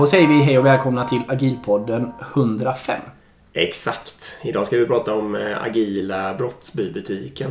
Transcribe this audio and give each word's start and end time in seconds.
Då 0.00 0.06
säger 0.06 0.28
vi 0.28 0.34
hej 0.42 0.58
och 0.58 0.66
välkomna 0.66 1.04
till 1.04 1.20
Agilpodden 1.28 2.12
105. 2.34 3.00
Exakt. 3.52 4.32
Idag 4.42 4.66
ska 4.66 4.76
vi 4.76 4.86
prata 4.86 5.14
om 5.14 5.34
eh, 5.34 5.62
agila 5.62 6.34
brottsbybutiken. 6.34 7.50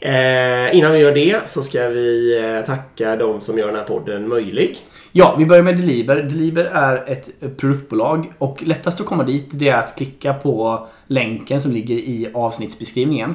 Eh, 0.00 0.76
innan 0.76 0.92
vi 0.92 0.98
gör 0.98 1.14
det 1.14 1.40
så 1.46 1.62
ska 1.62 1.88
vi 1.88 2.38
eh, 2.38 2.64
tacka 2.66 3.16
de 3.16 3.40
som 3.40 3.58
gör 3.58 3.66
den 3.66 3.76
här 3.76 3.84
podden 3.84 4.28
möjlig. 4.28 4.76
Ja, 5.12 5.34
vi 5.38 5.46
börjar 5.46 5.62
med 5.62 5.76
Deliver. 5.76 6.16
Deliver 6.16 6.64
är 6.64 7.04
ett 7.12 7.56
produktbolag 7.56 8.32
och 8.38 8.62
lättast 8.62 9.00
att 9.00 9.06
komma 9.06 9.24
dit 9.24 9.48
det 9.50 9.68
är 9.68 9.78
att 9.78 9.96
klicka 9.96 10.34
på 10.34 10.86
länken 11.06 11.60
som 11.60 11.72
ligger 11.72 11.94
i 11.94 12.30
avsnittsbeskrivningen. 12.34 13.30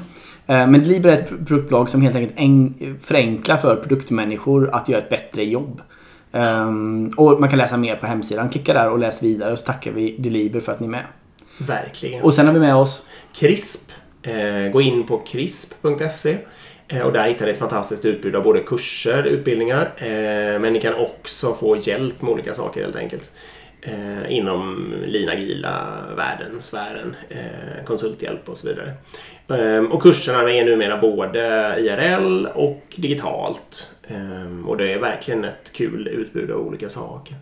Eh, 0.48 0.68
Men 0.68 0.84
Deliver 0.84 1.10
är 1.10 1.20
ett 1.20 1.48
produktbolag 1.48 1.90
som 1.90 2.02
helt 2.02 2.16
enkelt 2.16 2.40
en- 2.40 2.98
förenklar 3.02 3.58
för 3.58 3.76
produktmänniskor 3.76 4.70
att 4.74 4.90
göra 4.90 5.02
ett 5.02 5.10
bättre 5.10 5.44
jobb. 5.46 5.82
Ehm, 6.36 7.12
Och 7.18 7.40
man 7.40 7.50
kan 7.50 7.58
läsa 7.58 7.78
mer 7.78 7.96
på 7.96 8.06
hemsidan. 8.06 8.50
Klicka 8.50 8.74
där 8.74 8.90
och 8.90 9.00
läs 9.00 9.24
vidare 9.24 9.52
och 9.52 9.60
så 9.60 9.66
tackar 9.66 9.92
vi 9.92 10.16
Deliver 10.18 10.60
för 10.60 10.72
att 10.72 10.80
ni 10.80 10.88
är 10.88 10.92
med. 10.92 11.04
Verkligen. 11.58 12.24
Och 12.24 12.34
sen 12.34 12.46
har 12.48 12.54
vi 12.54 12.60
med 12.60 12.76
oss 12.76 13.04
CRISP. 13.34 13.92
Eh, 14.22 14.72
gå 14.72 14.82
in 14.82 15.08
på 15.08 15.18
crisp.se 15.18 16.38
eh, 16.88 17.02
och 17.02 17.14
där 17.14 17.28
hittar 17.28 17.46
ni 17.46 17.52
ett 17.52 17.60
fantastiskt 17.60 18.06
utbud 18.06 18.36
av 18.36 18.44
både 18.44 18.60
kurser, 18.60 19.24
utbildningar 19.24 19.92
eh, 19.98 20.60
men 20.60 20.74
ni 20.74 20.82
kan 20.82 20.94
också 20.96 21.54
få 21.54 21.78
hjälp 21.78 22.22
med 22.22 22.32
olika 22.32 22.54
saker 22.54 22.82
helt 22.82 22.96
enkelt. 22.96 23.32
Eh, 23.88 24.32
inom 24.32 24.94
lean 25.06 25.30
agila 25.30 26.04
världen, 26.16 26.62
sfären, 26.62 27.16
eh, 27.30 27.86
konsulthjälp 27.86 28.50
och 28.50 28.58
så 28.58 28.68
vidare. 28.68 28.94
Eh, 29.48 29.84
och 29.84 30.02
kurserna 30.02 30.52
är 30.52 30.66
numera 30.66 30.98
både 30.98 31.40
IRL 31.80 32.46
och 32.46 32.84
digitalt. 32.96 33.96
Eh, 34.04 34.68
och 34.68 34.78
det 34.78 34.94
är 34.94 35.00
verkligen 35.00 35.44
ett 35.44 35.72
kul 35.74 36.08
utbud 36.08 36.52
av 36.52 36.68
olika 36.68 36.90
saker. 36.90 37.36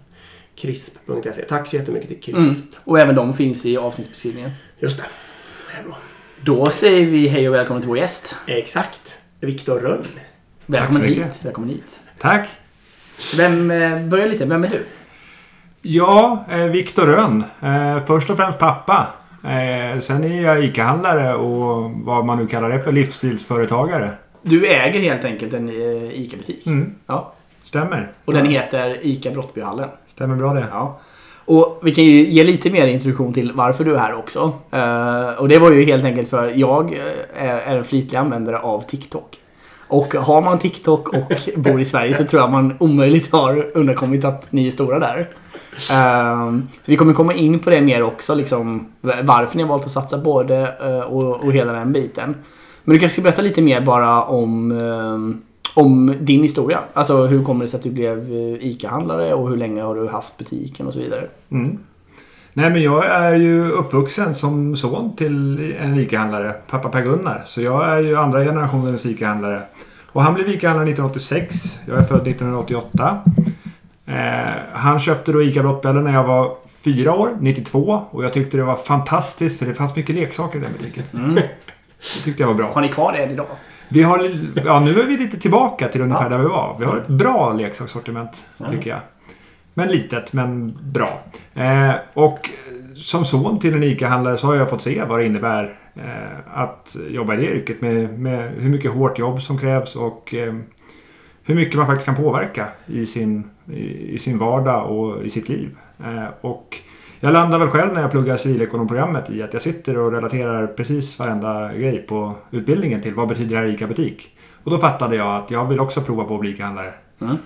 CRISP.se. 0.56 1.42
Tack 1.42 1.68
så 1.68 1.76
jättemycket 1.76 2.08
till 2.10 2.22
CRISP. 2.22 2.38
Mm. 2.38 2.56
Och 2.84 3.00
även 3.00 3.16
de 3.16 3.34
finns 3.34 3.66
i 3.66 3.78
avsnittsbeskrivningen. 3.78 4.52
Just 4.80 4.98
det. 4.98 5.04
det 5.72 5.80
är 5.80 5.84
bra. 5.84 5.98
Då 6.42 6.66
säger 6.66 7.06
vi 7.06 7.28
hej 7.28 7.50
och 7.50 7.56
välkommen 7.56 7.82
till 7.82 7.90
vår 7.90 7.98
gäst. 7.98 8.36
Exakt. 8.48 9.18
Viktor 9.40 9.80
Rönn. 9.80 10.06
Välkommen 10.66 11.04
hit. 11.04 11.40
Välkommen 11.42 11.70
hit. 11.70 12.00
Tack. 12.18 12.50
Vem, 13.38 13.72
eh, 13.72 14.02
börja 14.02 14.26
lite, 14.26 14.46
vem 14.46 14.64
är 14.64 14.70
du? 14.70 14.86
Ja, 15.86 16.46
eh, 16.52 16.58
Viktor 16.58 17.06
Rönn. 17.06 17.44
Eh, 17.62 18.06
först 18.06 18.30
och 18.30 18.38
främst 18.38 18.60
pappa. 18.60 19.08
Eh, 19.44 20.00
sen 20.00 20.24
är 20.24 20.44
jag 20.44 20.64
ICA-handlare 20.64 21.36
och 21.36 21.92
vad 21.92 22.26
man 22.26 22.38
nu 22.38 22.48
kallar 22.48 22.70
det 22.70 22.80
för 22.80 22.92
livsstilsföretagare. 22.92 24.10
Du 24.42 24.66
äger 24.68 25.00
helt 25.00 25.26
enkelt 25.26 25.54
en 25.54 25.70
eh, 25.70 26.20
ICA-butik. 26.22 26.66
Mm, 26.68 26.96
Ja. 27.08 27.34
stämmer. 27.64 28.12
Och 28.26 28.34
den 28.34 28.46
heter 28.46 28.98
ICA 29.02 29.32
Brottbyhallen. 29.32 29.90
Stämmer 30.08 30.36
bra 30.36 30.54
det. 30.54 30.66
Ja. 30.72 31.00
Och 31.46 31.80
vi 31.84 31.96
kan 31.96 32.04
ju 32.04 32.26
ge 32.30 32.44
lite 32.44 32.70
mer 32.70 32.88
introduktion 32.88 33.34
till 33.34 33.52
varför 33.52 33.84
du 33.84 33.94
är 33.96 34.00
här 34.00 34.14
också. 34.18 34.54
Eh, 34.72 35.40
och 35.40 35.48
det 35.50 35.60
var 35.60 35.72
ju 35.72 35.86
helt 35.86 36.06
enkelt 36.06 36.30
för 36.30 36.52
jag 36.56 36.94
eh, 36.94 37.48
är, 37.50 37.58
är 37.58 37.76
en 37.78 37.84
flitig 37.84 38.18
användare 38.18 38.60
av 38.60 38.82
TikTok. 38.82 39.38
Och 39.88 40.14
har 40.14 40.42
man 40.42 40.60
TikTok 40.60 41.10
och 41.10 41.34
bor 41.56 41.80
i 41.82 41.86
Sverige 41.86 42.14
så 42.14 42.24
tror 42.24 42.42
jag 42.42 42.52
man 42.52 42.76
omöjligt 42.80 43.32
har 43.32 43.78
undkommit 43.78 44.26
att 44.26 44.52
ni 44.52 44.68
är 44.68 44.72
stora 44.72 45.00
där. 45.00 45.30
Eh, 45.92 46.52
så 46.58 46.92
vi 46.92 46.98
kommer 46.98 47.14
komma 47.14 47.34
in 47.34 47.60
på 47.60 47.70
det 47.70 47.82
mer 47.82 48.04
också, 48.04 48.36
liksom 48.36 48.88
varför 49.24 49.58
ni 49.58 49.64
har 49.64 49.70
valt 49.70 49.86
att 49.86 49.92
satsa 49.92 50.22
på 50.22 50.44
det 50.44 50.76
uh, 50.84 50.90
eh, 50.90 51.00
och, 51.00 51.44
och 51.44 51.54
hela 51.54 51.74
den 51.74 51.94
biten. 51.94 52.36
Men 52.84 52.94
du 52.94 53.00
kanske 53.00 53.14
ska 53.14 53.22
berätta 53.22 53.42
lite 53.42 53.62
mer 53.62 53.82
bara 53.82 54.24
om, 54.24 54.72
eh, 54.72 55.84
om 55.84 56.16
din 56.20 56.42
historia. 56.42 56.80
Alltså 56.94 57.26
hur 57.26 57.44
kommer 57.44 57.66
det 57.66 57.72
sig 57.72 57.78
att 57.78 57.84
du 57.84 57.92
blev 57.92 58.18
eh, 58.18 58.68
ICA-handlare 58.68 59.34
och 59.34 59.50
hur 59.50 59.58
länge 59.58 59.82
har 59.82 59.96
du 59.96 60.08
haft 60.08 60.38
butiken 60.38 60.88
och 60.88 60.94
så 60.94 61.00
vidare. 61.00 61.26
Mm. 61.52 61.78
Nej 62.54 62.70
men 62.70 62.82
jag 62.82 63.06
är 63.06 63.36
ju 63.36 63.72
uppvuxen 63.72 64.36
som 64.36 64.76
son 64.76 65.16
till 65.16 65.74
en 65.80 66.00
ICA-handlare, 66.00 66.54
pappa 66.70 66.90
Per-Gunnar. 66.90 67.44
Så 67.48 67.62
jag 67.62 67.90
är 67.90 68.00
ju 68.00 68.16
andra 68.16 68.44
generationens 68.44 69.06
ICA-handlare. 69.06 69.62
Och 70.12 70.24
han 70.24 70.34
blev 70.34 70.50
ICA-handlare 70.50 70.90
1986. 70.90 71.80
Jag 71.88 71.98
är 71.98 72.04
född 72.04 72.28
1988. 72.28 73.18
Eh, 74.06 74.52
han 74.74 75.00
köpte 75.00 75.32
då 75.32 75.44
ICA 75.44 75.62
Brottbällen 75.62 76.04
när 76.04 76.14
jag 76.14 76.24
var 76.24 76.56
fyra 76.84 77.14
år, 77.14 77.30
92. 77.40 78.02
Och 78.12 78.24
jag 78.24 78.34
tyckte 78.34 78.58
det 78.58 78.64
var 78.64 78.76
fantastiskt 78.76 79.60
för 79.60 79.66
det 79.66 79.74
fanns 79.74 79.96
mycket 79.96 80.16
leksaker 80.16 80.60
i 80.60 80.62
den 80.62 80.72
butiken. 80.80 81.04
Mm. 81.14 81.36
Det 81.36 82.24
tyckte 82.24 82.44
jag 82.44 82.48
var 82.48 82.56
bra. 82.56 82.72
Har 82.74 82.82
ni 82.82 82.88
kvar 82.88 83.12
det 83.12 83.24
idag? 83.34 83.46
Vi 83.90 84.04
har, 84.04 84.30
ja, 84.66 84.80
nu 84.80 85.00
är 85.02 85.06
vi 85.06 85.18
lite 85.18 85.40
tillbaka 85.40 85.88
till 85.88 86.02
ungefär 86.02 86.24
Ja. 86.24 86.30
där 86.30 86.38
vi 86.38 86.46
var. 86.50 86.76
Vi 86.80 86.86
har 86.86 86.98
ett 86.98 87.08
bra 87.08 87.54
leksakssortiment, 87.54 88.46
Ja. 88.58 88.66
tycker 88.70 88.90
jag. 88.90 89.00
Men 89.74 89.88
litet, 89.88 90.34
men 90.34 90.78
bra. 90.82 91.20
Eh, 91.54 91.92
och 92.14 92.50
som 92.96 93.26
son 93.26 93.60
till 93.60 93.74
en 93.74 93.84
ICA-handlare 93.84 94.38
så 94.38 94.48
har 94.48 94.56
jag 94.56 94.70
fått 94.70 94.82
se 94.82 95.04
vad 95.04 95.20
det 95.20 95.26
innebär 95.26 95.74
eh, 95.96 96.60
att 96.62 96.96
jobba 97.10 97.34
i 97.34 97.38
det 97.38 97.44
yrket 97.56 97.82
med, 97.82 98.20
med 98.20 98.52
hur 98.52 98.70
mycket 98.70 98.92
hårt 98.92 99.20
jobb 99.20 99.42
som 99.42 99.58
krävs 99.58 99.96
och 99.96 100.34
eh, 100.34 100.54
hur 101.44 101.56
mycket 101.56 101.76
man 101.76 101.86
faktiskt 101.86 102.06
kan 102.06 102.16
påverka 102.16 102.68
i 102.86 103.06
sin, 103.06 103.44
i, 103.72 104.14
i 104.14 104.18
sin 104.18 104.38
vardag 104.38 104.92
och 104.92 105.24
i 105.24 105.30
sitt 105.30 105.50
liv. 105.50 105.78
Eh, 106.00 106.26
och 106.42 106.78
jag 107.20 107.34
landar 107.34 107.60
väl 107.60 107.68
själv 107.68 107.94
när 107.94 108.02
jag 108.02 108.12
pluggar 108.12 108.38
civilekonomprogrammet 108.38 109.30
i 109.30 109.44
att 109.44 109.54
jag 109.54 109.62
sitter 109.62 109.98
och 109.98 110.12
relaterar 110.12 110.68
precis 110.68 111.20
varenda 111.20 111.74
grej 111.74 111.98
på 111.98 112.36
utbildningen 112.52 113.02
till 113.02 113.14
vad 113.14 113.28
betyder 113.28 113.56
det 113.56 113.62
här 113.62 113.68
ICA-butik. 113.68 114.38
Och 114.64 114.72
då 114.72 114.78
fattade 114.78 115.16
jag 115.16 115.44
att 115.44 115.52
jag 115.52 115.66
vill 115.66 115.80
också 115.80 116.02
prova 116.02 116.24
på 116.24 116.34
att 116.34 116.40
bli 116.40 116.50
ICA-handlare. 116.50 116.94
Mm. 117.22 117.38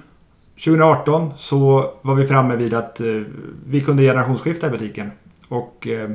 2018 0.66 1.34
så 1.38 1.92
var 2.02 2.16
vi 2.16 2.28
framme 2.28 2.56
vid 2.56 2.74
att 2.74 3.00
eh, 3.00 3.22
vi 3.68 3.82
kunde 3.82 4.04
generationsskifta 4.04 4.68
i 4.68 4.70
butiken. 4.70 5.12
Och 5.48 5.88
eh, 5.88 6.10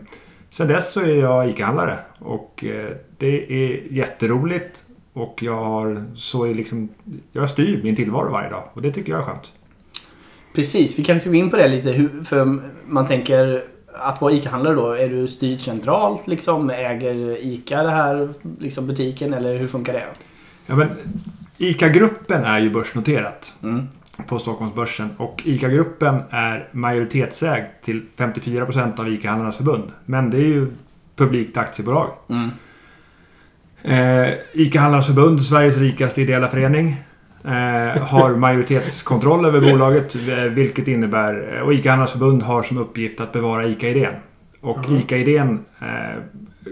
sen 0.50 0.68
dess 0.68 0.92
så 0.92 1.00
är 1.00 1.20
jag 1.20 1.48
ICA-handlare. 1.48 1.98
Och 2.18 2.64
eh, 2.64 2.96
det 3.18 3.52
är 3.52 3.92
jätteroligt. 3.92 4.84
Och 5.12 5.38
jag 5.42 5.64
har 5.64 6.04
så 6.16 6.44
är 6.44 6.54
liksom, 6.54 6.88
jag 7.32 7.50
styr 7.50 7.80
min 7.82 7.96
tillvaro 7.96 8.32
varje 8.32 8.50
dag. 8.50 8.68
Och 8.72 8.82
det 8.82 8.92
tycker 8.92 9.12
jag 9.12 9.20
är 9.20 9.24
skönt. 9.24 9.52
Precis, 10.54 10.98
vi 10.98 11.04
kanske 11.04 11.20
ska 11.20 11.30
gå 11.30 11.36
in 11.36 11.50
på 11.50 11.56
det 11.56 11.68
lite. 11.68 11.90
Hur, 11.92 12.24
för 12.24 12.58
man 12.86 13.06
tänker 13.06 13.64
att 13.94 14.20
vara 14.20 14.32
ICA-handlare 14.32 14.74
då, 14.74 14.90
är 14.92 15.08
du 15.08 15.28
styrd 15.28 15.60
centralt 15.60 16.26
liksom? 16.26 16.70
Äger 16.70 17.44
ICA 17.46 17.82
det 17.82 17.90
här 17.90 18.28
liksom, 18.58 18.86
butiken 18.86 19.34
eller 19.34 19.58
hur 19.58 19.66
funkar 19.66 19.92
det? 19.92 20.04
Ja, 20.66 20.76
men 20.76 20.88
ICA-gruppen 21.58 22.44
är 22.44 22.58
ju 22.60 22.70
börsnoterat 22.70 23.54
Mm. 23.62 23.88
på 24.28 24.38
Stockholmsbörsen. 24.38 25.08
Och 25.16 25.42
ICA-gruppen 25.44 26.18
är 26.30 26.68
majoritetsägd 26.72 27.66
till 27.84 28.06
54% 28.16 29.00
av 29.00 29.08
ICA-handlarnas 29.08 29.56
förbund. 29.56 29.92
Men 30.04 30.30
det 30.30 30.36
är 30.36 30.46
ju 30.48 30.66
publikt 31.16 31.56
aktiebolag. 31.56 32.10
Mm. 32.28 32.50
Eh, 33.84 34.28
ICA-handlarnas 34.52 35.06
förbund, 35.06 35.42
Sveriges 35.42 35.76
rikaste 35.78 36.22
ideella 36.22 36.48
förening, 36.48 36.96
eh, 37.44 38.02
har 38.02 38.36
majoritetskontroll 38.36 39.44
över 39.44 39.60
bolaget. 39.60 40.14
eh, 40.28 40.36
Vilket 40.44 40.88
innebär, 40.88 41.60
och 41.64 41.72
ICA-handlarnas 41.74 42.12
förbund 42.12 42.42
har 42.42 42.62
som 42.62 42.78
uppgift 42.78 43.20
att 43.20 43.32
bevara 43.32 43.66
ICA-idén. 43.66 44.14
Och 44.60 44.78
Mhm. 44.90 44.96
ICA-idén, 44.98 45.64
eh, 45.80 46.22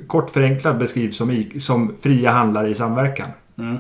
kort 0.07 0.31
förenklat 0.31 0.79
beskrivs 0.79 1.17
som, 1.17 1.45
som 1.59 1.93
fria 2.03 2.31
handlare 2.31 2.69
i 2.69 2.75
samverkan. 2.75 3.29
Mm. 3.59 3.79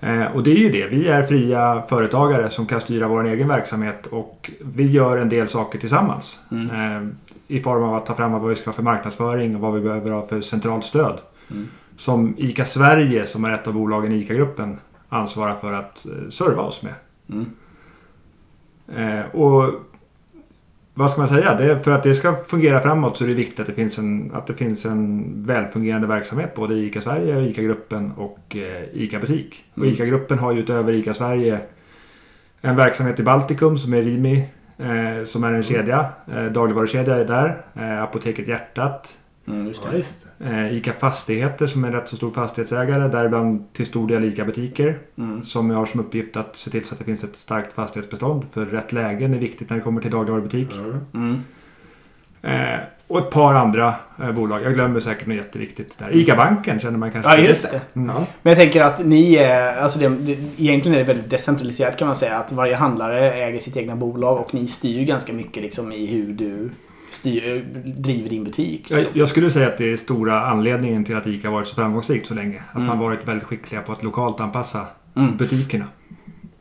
Eh, 0.00 0.26
och 0.36 0.42
det 0.42 0.50
är 0.50 0.56
ju 0.56 0.70
det. 0.70 0.86
Vi 0.86 1.08
är 1.08 1.22
fria 1.22 1.82
företagare 1.88 2.50
som 2.50 2.66
kan 2.66 2.80
styra 2.80 3.08
vår 3.08 3.26
egen 3.26 3.48
verksamhet 3.48 4.06
och 4.06 4.50
vi 4.74 4.86
gör 4.90 5.16
en 5.16 5.28
del 5.28 5.48
saker 5.48 5.78
tillsammans. 5.78 6.38
Mm. 6.50 6.70
Eh, 6.70 7.08
I 7.48 7.60
form 7.60 7.82
av 7.82 7.94
att 7.94 8.06
ta 8.06 8.14
fram 8.14 8.32
vad 8.32 8.48
vi 8.50 8.56
ska 8.56 8.68
ha 8.70 8.74
för 8.74 8.82
marknadsföring 8.82 9.54
och 9.54 9.60
vad 9.60 9.74
vi 9.74 9.80
behöver 9.80 10.10
ha 10.10 10.26
för 10.26 10.40
centralt 10.40 10.84
stöd. 10.84 11.18
Mm. 11.96 11.98
Som 11.98 12.34
ICA 12.38 12.64
Sverige, 12.64 13.26
som 13.26 13.44
är 13.44 13.52
ett 13.52 13.66
av 13.66 13.74
bolagen 13.74 14.12
i 14.12 14.16
ICA-gruppen, 14.16 14.78
ansvarar 15.08 15.54
för 15.54 15.72
att 15.72 16.06
eh, 16.06 16.30
serva 16.30 16.62
oss 16.62 16.82
med. 16.82 16.94
Mm. 17.30 17.46
Eh, 18.96 19.26
och 19.34 19.74
vad 20.94 21.10
ska 21.10 21.20
man 21.20 21.28
säga? 21.28 21.54
Det, 21.54 21.80
för 21.80 21.90
att 21.90 22.02
det 22.02 22.14
ska 22.14 22.34
fungera 22.34 22.80
framåt 22.80 23.16
så 23.16 23.24
är 23.24 23.28
det 23.28 23.34
viktigt 23.34 23.60
att 23.60 23.66
det 23.66 23.74
finns 23.74 23.98
en, 23.98 24.30
att 24.34 24.46
det 24.46 24.54
finns 24.54 24.86
en 24.86 25.32
välfungerande 25.42 26.06
verksamhet 26.06 26.54
både 26.54 26.74
i 26.74 26.86
ICA 26.86 27.00
Sverige, 27.00 27.36
och 27.36 27.42
ICA-gruppen 27.42 28.12
och 28.12 28.56
eh, 28.56 28.84
ICA-butik. 28.92 29.64
Och 29.72 29.78
Mm. 29.78 29.94
ICA-gruppen 29.94 30.38
har 30.38 30.52
ju 30.52 30.60
utöver 30.60 30.92
ICA 30.92 31.14
Sverige 31.14 31.60
en 32.60 32.76
verksamhet 32.76 33.20
i 33.20 33.22
Baltikum 33.22 33.78
som 33.78 33.94
är 33.94 34.02
Rimi. 34.02 34.48
Eh, 34.78 35.24
som 35.24 35.44
är 35.44 35.52
en 35.52 35.62
kedja, 35.62 36.06
eh, 36.32 36.44
dagligvarukedja 36.44 37.16
är 37.16 37.24
där. 37.24 37.64
Eh, 37.74 38.02
Apoteket 38.02 38.48
Hjärtat. 38.48 39.18
Mm, 39.48 39.66
just 39.66 39.84
Ja, 39.84 39.90
det. 39.90 39.96
just 39.96 40.26
det. 40.38 40.46
Eh, 40.46 40.76
ICA 40.76 40.92
Fastigheter 40.92 41.66
som 41.66 41.84
är 41.84 41.88
en 41.88 41.94
rätt 41.94 42.08
så 42.08 42.16
stor 42.16 42.30
fastighetsägare. 42.30 43.08
Däribland 43.08 43.72
till 43.72 43.86
stor 43.86 44.08
del 44.08 44.24
ICA-butiker. 44.24 44.98
Mm. 45.18 45.44
Som 45.44 45.70
har 45.70 45.86
som 45.86 46.00
uppgift 46.00 46.36
att 46.36 46.56
se 46.56 46.70
till 46.70 46.84
så 46.84 46.94
att 46.94 46.98
det 46.98 47.04
finns 47.04 47.24
ett 47.24 47.36
starkt 47.36 47.72
fastighetsbestånd. 47.72 48.44
För 48.52 48.66
rätt 48.66 48.92
lägen 48.92 49.34
är 49.34 49.38
viktigt 49.38 49.70
när 49.70 49.76
det 49.76 49.82
kommer 49.82 50.00
till 50.00 50.10
dagligvarubutik. 50.10 50.68
Mm. 51.14 51.42
Eh, 52.42 52.78
och 53.08 53.18
ett 53.18 53.30
par 53.30 53.54
andra 53.54 53.94
eh, 54.22 54.32
bolag. 54.32 54.62
Jag 54.64 54.74
glömmer 54.74 55.00
säkert 55.00 55.26
något 55.26 55.36
jätteviktigt 55.36 55.98
där. 55.98 56.16
ICA-banken 56.16 56.80
känner 56.80 56.98
man 56.98 57.10
kanske 57.10 57.30
Ja, 57.30 57.38
just 57.38 57.70
det. 57.70 57.80
Mm. 57.94 58.16
Ja. 58.16 58.26
Men 58.42 58.50
jag 58.50 58.58
tänker 58.58 58.82
att 58.82 59.04
ni 59.06 59.34
är, 59.34 59.76
alltså 59.76 59.98
det, 59.98 60.08
det, 60.08 60.32
egentligen 60.56 60.94
är 60.94 60.98
det 60.98 61.04
väldigt 61.04 61.30
decentraliserat 61.30 61.96
kan 61.96 62.06
man 62.06 62.16
säga. 62.16 62.36
Att 62.36 62.52
varje 62.52 62.74
handlare 62.74 63.32
äger 63.32 63.58
sitt 63.58 63.76
egna 63.76 63.96
bolag 63.96 64.40
och 64.40 64.54
ni 64.54 64.66
styr 64.66 65.04
ganska 65.04 65.32
mycket 65.32 65.62
liksom 65.62 65.92
i 65.92 66.06
hur 66.06 66.32
du 66.32 66.70
styr, 67.16 67.64
driver 67.96 68.30
din 68.30 68.44
butik. 68.44 68.90
Jag, 68.90 68.96
Liksom. 68.96 69.18
jag 69.18 69.28
skulle 69.28 69.50
säga 69.50 69.66
att 69.68 69.78
det 69.78 69.92
är 69.92 69.96
stora 69.96 70.40
anledningen 70.46 71.04
till 71.04 71.16
att 71.16 71.26
ICA 71.26 71.50
varit 71.50 71.66
så 71.68 71.74
framgångsrikt 71.74 72.26
så 72.26 72.34
länge. 72.34 72.62
Att 72.70 72.74
Mm. 72.76 72.86
man 72.86 72.98
varit 72.98 73.28
väldigt 73.28 73.44
skickliga 73.46 73.80
på 73.82 73.92
att 73.92 74.02
lokalt 74.02 74.40
anpassa 74.40 74.86
Mm. 75.16 75.36
butikerna. 75.36 75.84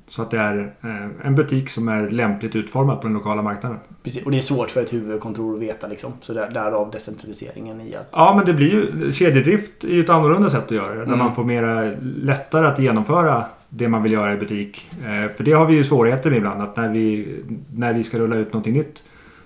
Så 0.07 0.21
att 0.21 0.31
det 0.31 0.37
är 0.37 0.73
eh, 0.83 1.27
en 1.27 1.35
butik 1.35 1.69
som 1.69 1.87
är 1.87 2.09
lämpligt 2.09 2.55
utformad 2.55 3.01
på 3.01 3.07
den 3.07 3.13
lokala 3.13 3.41
marknaden. 3.41 3.77
Precis. 4.03 4.25
Och 4.25 4.31
det 4.31 4.37
är 4.37 4.41
svårt 4.41 4.71
för 4.71 4.81
ett 4.83 4.93
huvudkontor 4.93 5.55
att 5.55 5.61
veta 5.61 5.87
liksom. 5.87 6.11
Så 6.21 6.33
där, 6.33 6.49
därav 6.49 6.91
decentraliseringen 6.91 7.81
i 7.81 7.95
att... 7.95 8.09
Ja, 8.11 8.33
men 8.37 8.45
det 8.45 8.53
blir 8.53 8.71
ju... 8.71 9.11
Kedjedrift 9.11 9.83
är 9.83 9.87
ju 9.87 9.99
ett 10.03 10.09
annorlunda 10.09 10.49
sätt 10.49 10.63
att 10.65 10.71
göra 10.71 10.89
det. 10.89 10.95
Där 10.95 11.03
Mm. 11.03 11.19
man 11.19 11.35
får 11.35 11.43
mera 11.43 11.91
lättare 12.21 12.67
att 12.67 12.79
genomföra 12.79 13.43
det 13.69 13.87
man 13.89 14.03
vill 14.03 14.11
göra 14.11 14.33
i 14.33 14.37
butik. 14.37 14.87
Eh, 14.99 15.31
för 15.35 15.43
det 15.43 15.51
har 15.51 15.65
vi 15.65 15.73
ju 15.75 15.83
svårigheter 15.83 16.29
med 16.29 16.37
ibland. 16.37 16.61
Att 16.61 16.77
när 16.77 16.89
vi, 16.89 17.35
när 17.75 17.93
vi 17.93 18.03
ska 18.03 18.17
rulla 18.19 18.35
ut 18.35 18.53
någonting 18.53 18.73
nytt 18.73 19.03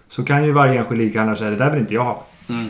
så 0.10 0.24
kan 0.24 0.46
ju 0.46 0.52
varje 0.52 0.80
enskild 0.80 1.02
ICA-handlare 1.02 1.38
säga 1.38 1.50
det 1.50 1.56
där 1.56 1.72
vill 1.72 1.80
inte 1.80 1.94
jag 1.94 2.04
ha. 2.04 2.26
Mm. 2.50 2.68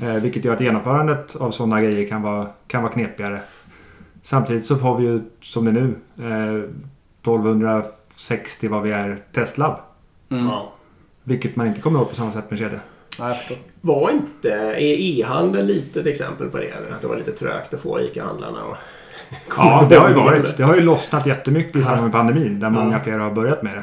Eh, 0.00 0.22
vilket 0.22 0.44
gör 0.44 0.54
att 0.54 0.60
genomförandet 0.60 1.36
av 1.36 1.50
sådana 1.50 1.82
grejer 1.82 2.08
kan 2.08 2.22
vara, 2.22 2.46
kan 2.66 2.82
vara 2.82 2.92
knepigare. 2.92 3.40
Samtidigt 4.22 4.66
så 4.66 4.76
får 4.76 4.96
vi 4.96 5.04
ju, 5.04 5.20
som 5.40 5.64
det 5.64 5.70
är 5.70 5.72
nu, 5.72 5.94
eh, 6.18 6.62
1260 7.22 8.68
vad 8.68 8.82
vi 8.82 8.90
är 8.92 9.18
testlab. 9.32 9.80
Mm. 10.30 10.46
Ja. 10.46 10.72
Vilket 11.24 11.56
man 11.56 11.66
inte 11.66 11.80
kommer 11.80 12.00
åt 12.00 12.10
på 12.10 12.16
samma 12.16 12.32
sätt 12.32 12.50
med 12.50 12.58
kedja. 12.58 12.80
Ja. 13.18 13.36
Var 13.80 14.10
inte 14.10 14.52
är 14.52 14.80
e-handel 14.80 15.66
lite 15.66 16.00
ett 16.00 16.06
exempel 16.06 16.48
på 16.48 16.58
det? 16.58 16.64
Eller 16.64 16.90
Att 16.90 17.00
det 17.00 17.06
var 17.06 17.16
lite 17.16 17.32
trögt 17.32 17.74
att 17.74 17.80
få 17.80 18.00
ICA-handlarna 18.00 18.64
och... 18.64 18.76
Ja, 19.56 19.86
det 19.90 19.96
har 19.96 20.08
ju 20.08 20.14
varit. 20.24 20.56
Det 20.56 20.62
har 20.62 20.74
ju 20.74 20.80
lossnat 20.80 21.26
jättemycket 21.26 21.76
i 21.76 21.82
samband 21.82 22.02
med 22.02 22.12
pandemin. 22.12 22.60
Där 22.60 22.70
många 22.70 23.00
fler 23.00 23.18
har 23.18 23.30
börjat 23.30 23.62
med 23.62 23.76
det. 23.76 23.82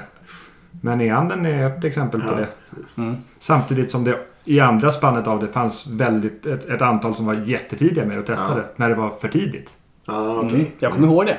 Men 0.86 1.02
e-handeln 1.02 1.46
är 1.46 1.68
ett 1.68 1.84
exempel 1.84 2.22
på 2.22 2.28
Ja. 2.32 2.36
det. 2.36 3.02
Mm. 3.02 3.16
Samtidigt 3.40 3.92
som 3.92 4.04
det 4.04 4.20
i 4.44 4.60
andra 4.60 4.92
spannet 4.92 5.28
av 5.28 5.40
det 5.40 5.48
fanns 5.48 5.88
väldigt, 5.88 6.46
ett, 6.46 6.66
ett 6.70 6.82
antal 6.82 7.16
som 7.16 7.26
var 7.26 7.34
jättetidiga 7.34 8.06
med 8.06 8.20
att 8.20 8.26
testa 8.26 8.46
Ja. 8.50 8.56
det. 8.56 8.66
När 8.76 8.90
det 8.90 8.96
var 8.96 9.10
för 9.10 9.28
tidigt. 9.28 9.70
Ja, 10.08 10.36
okej. 10.38 10.60
Mm. 10.60 10.72
Jag 10.80 10.92
kommer 10.92 11.08
ihåg 11.08 11.26
det. 11.26 11.38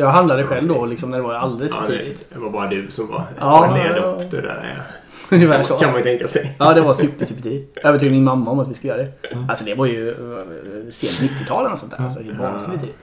Jag 0.00 0.10
handlade 0.10 0.44
själv 0.44 0.68
då 0.68 0.86
liksom 0.86 1.10
när 1.10 1.16
det 1.18 1.22
var 1.24 1.34
alldeles 1.34 1.72
Ja, 1.80 1.86
för 1.86 1.92
det, 1.92 1.98
tidigt. 1.98 2.24
det 2.32 2.38
var 2.38 2.50
bara 2.50 2.66
du 2.68 2.90
som 2.90 3.08
var, 3.08 3.24
Ja. 3.40 3.76
led 3.76 4.02
upp 4.04 4.30
det 4.30 4.40
där. 4.40 4.82
Ungefär 5.32 5.56
Kan, 5.56 5.64
så. 5.64 5.74
kan 5.78 5.88
man 5.90 5.98
ju 5.98 6.04
tänka 6.04 6.26
sig. 6.26 6.56
Ja, 6.58 6.74
det 6.74 6.80
var 6.80 6.94
super, 6.94 7.24
super 7.24 7.42
tidigt. 7.42 7.72
Jag 7.82 7.84
övertygade 7.88 8.14
min 8.14 8.24
mamma 8.24 8.50
om 8.50 8.60
att 8.60 8.68
vi 8.68 8.74
skulle 8.74 8.92
göra 8.92 9.02
det. 9.02 9.12
Alltså 9.48 9.64
det 9.64 9.74
var 9.74 9.86
ju 9.86 10.08
uh, 10.10 10.38
sent 10.90 11.30
90-tal 11.32 11.72
och 11.72 11.78
sånt 11.78 11.92
där. 11.98 12.04
Alltså, 12.04 12.22
helt 12.22 12.38
vansinnigt 12.40 12.80
tidigt. 12.82 12.96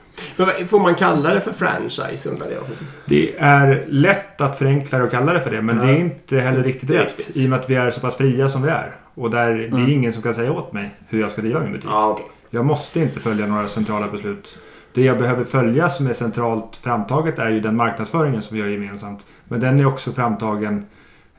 Men 0.59 0.67
får 0.67 0.79
man 0.79 0.95
kalla 0.95 1.33
det 1.33 1.41
för 1.41 1.51
franchise 1.51 2.29
undrar 2.29 2.45
jag? 2.47 2.63
Det 3.05 3.35
är 3.39 3.85
lätt 3.87 4.41
att 4.41 4.57
förenkla 4.57 4.97
det 4.97 5.03
och 5.03 5.11
kalla 5.11 5.33
det 5.33 5.41
för 5.41 5.51
det. 5.51 5.61
Men 5.61 5.77
Ja. 5.77 5.83
det 5.83 5.89
är 5.91 5.95
inte 5.97 6.39
heller 6.39 6.63
riktigt 6.63 6.89
Det 6.89 6.99
rätt. 6.99 7.17
riktigt. 7.17 7.37
I 7.37 7.45
och 7.45 7.49
med 7.49 7.59
att 7.59 7.69
vi 7.69 7.75
är 7.75 7.91
så 7.91 7.99
pass 8.01 8.15
fria 8.15 8.49
som 8.49 8.61
vi 8.63 8.69
är. 8.69 8.91
Och 9.15 9.31
där 9.31 9.53
det 9.53 9.65
Mm. 9.67 9.85
är 9.85 9.89
ingen 9.89 10.13
som 10.13 10.21
kan 10.21 10.33
säga 10.33 10.51
åt 10.51 10.73
mig 10.73 10.89
hur 11.09 11.21
jag 11.21 11.31
ska 11.31 11.41
driva 11.41 11.59
min 11.59 11.71
butik. 11.71 11.89
Ja, 11.91 12.07
okej. 12.07 12.25
Jag 12.49 12.65
måste 12.65 12.99
inte 12.99 13.19
följa 13.19 13.47
några 13.47 13.67
centrala 13.67 14.07
beslut. 14.07 14.57
Det 14.97 15.03
jag 15.03 15.17
behöver 15.17 15.43
följa 15.43 15.89
som 15.89 16.07
är 16.07 16.13
centralt 16.13 16.77
framtaget 16.77 17.39
är 17.39 17.49
ju 17.49 17.59
den 17.59 17.75
marknadsföringen 17.75 18.41
som 18.41 18.57
vi 18.57 18.63
gör 18.63 18.69
gemensamt. 18.69 19.19
Men 19.45 19.59
den 19.59 19.79
är 19.79 19.85
också 19.87 20.11
framtagen 20.11 20.85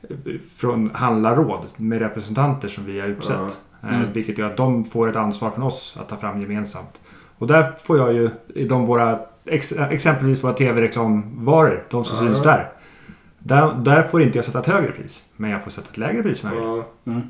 eh, 0.09 0.15
från 0.57 0.89
handlarråd 0.93 1.65
med 1.77 1.99
representanter 1.99 2.67
som 2.69 2.85
vi 2.85 2.99
har 2.99 3.07
utsett. 3.07 3.35
Eh, 3.35 3.47
Mm. 3.83 4.01
Vilket 4.13 4.37
gör 4.37 4.47
att 4.47 4.57
de 4.57 4.83
får 4.85 5.09
ett 5.09 5.15
ansvar 5.15 5.49
från 5.51 5.63
oss 5.63 5.97
att 6.01 6.09
ta 6.09 6.15
fram 6.17 6.41
gemensamt. 6.41 6.99
Och 7.37 7.47
där 7.47 7.71
får 7.77 7.97
jag 7.97 8.13
ju 8.13 8.29
i 8.55 8.65
de 8.67 8.85
våra, 8.85 9.19
ex, 9.45 9.71
exempelvis 9.71 10.43
våra 10.43 10.53
tv-reklamvaror, 10.53 11.83
de 11.89 12.03
som 12.05 12.17
Ja. 12.25 12.33
syns 12.33 12.43
där. 12.43 12.69
där. 13.39 13.73
Där 13.73 14.03
får 14.03 14.21
inte 14.21 14.37
jag 14.37 14.45
sätta 14.45 14.59
ett 14.59 14.65
högre 14.67 14.91
pris. 14.91 15.23
Men 15.35 15.49
jag 15.49 15.63
får 15.63 15.71
sätta 15.71 15.87
ett 15.91 15.97
lägre 15.97 16.23
pris 16.23 16.43
om 16.43 16.49
jag 16.49 16.55
vill. 16.55 16.65
Ja. 17.03 17.11
Mm. 17.11 17.21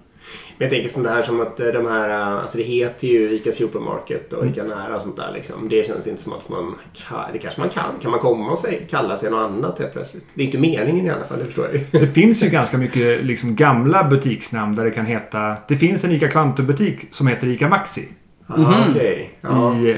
Men 0.57 0.65
jag 0.65 0.69
tänker 0.69 0.89
sånt 0.89 1.07
här 1.07 1.21
som 1.21 1.41
att 1.41 1.59
eh, 1.59 1.67
de 1.67 1.85
här, 1.85 2.09
eh, 2.09 2.27
alltså 2.41 2.57
det 2.57 2.63
heter 2.63 3.07
ju 3.07 3.31
ICA 3.31 3.51
Supermarket 3.51 4.33
och 4.33 4.41
Mm. 4.41 4.53
ICA 4.53 4.63
Nära 4.63 4.95
och 4.95 5.01
sånt 5.01 5.15
där 5.17 5.31
liksom. 5.33 5.69
Det 5.69 5.87
känns 5.87 6.07
inte 6.07 6.21
som 6.21 6.33
att 6.33 6.49
man 6.49 6.75
kan, 7.09 7.19
det 7.33 7.39
kanske 7.39 7.61
man 7.61 7.69
kan. 7.69 7.83
Kan 8.01 8.11
man 8.11 8.19
komma 8.19 8.51
och 8.51 8.57
kalla 8.89 9.17
sig 9.17 9.31
något 9.31 9.39
annat 9.51 9.79
helt 9.79 9.93
plötsligt? 9.93 10.23
Det 10.33 10.41
är 10.41 10.45
inte 10.45 10.57
meningen 10.57 11.05
i 11.05 11.09
alla 11.09 11.23
fall, 11.25 11.39
det 11.39 11.45
förstår 11.45 11.65
jag 11.65 11.73
ju. 11.73 11.99
Det 11.99 12.07
finns 12.07 12.43
ju 12.43 12.49
ganska 12.49 12.77
mycket 12.77 13.25
liksom, 13.25 13.55
gamla 13.55 14.03
butiksnamn 14.03 14.75
där 14.75 14.85
det 14.85 14.91
kan 14.91 15.05
heta... 15.05 15.55
Det 15.67 15.77
finns 15.77 16.03
en 16.03 16.11
ICA 16.11 16.27
Kvantum-butik 16.27 17.07
som 17.11 17.27
heter 17.27 17.47
ICA 17.47 17.69
Maxi. 17.69 18.07
Ah, 18.47 18.57
Mhm. 18.57 18.73
Okej. 18.91 19.31
Ja. 19.41 19.75
I... 19.75 19.97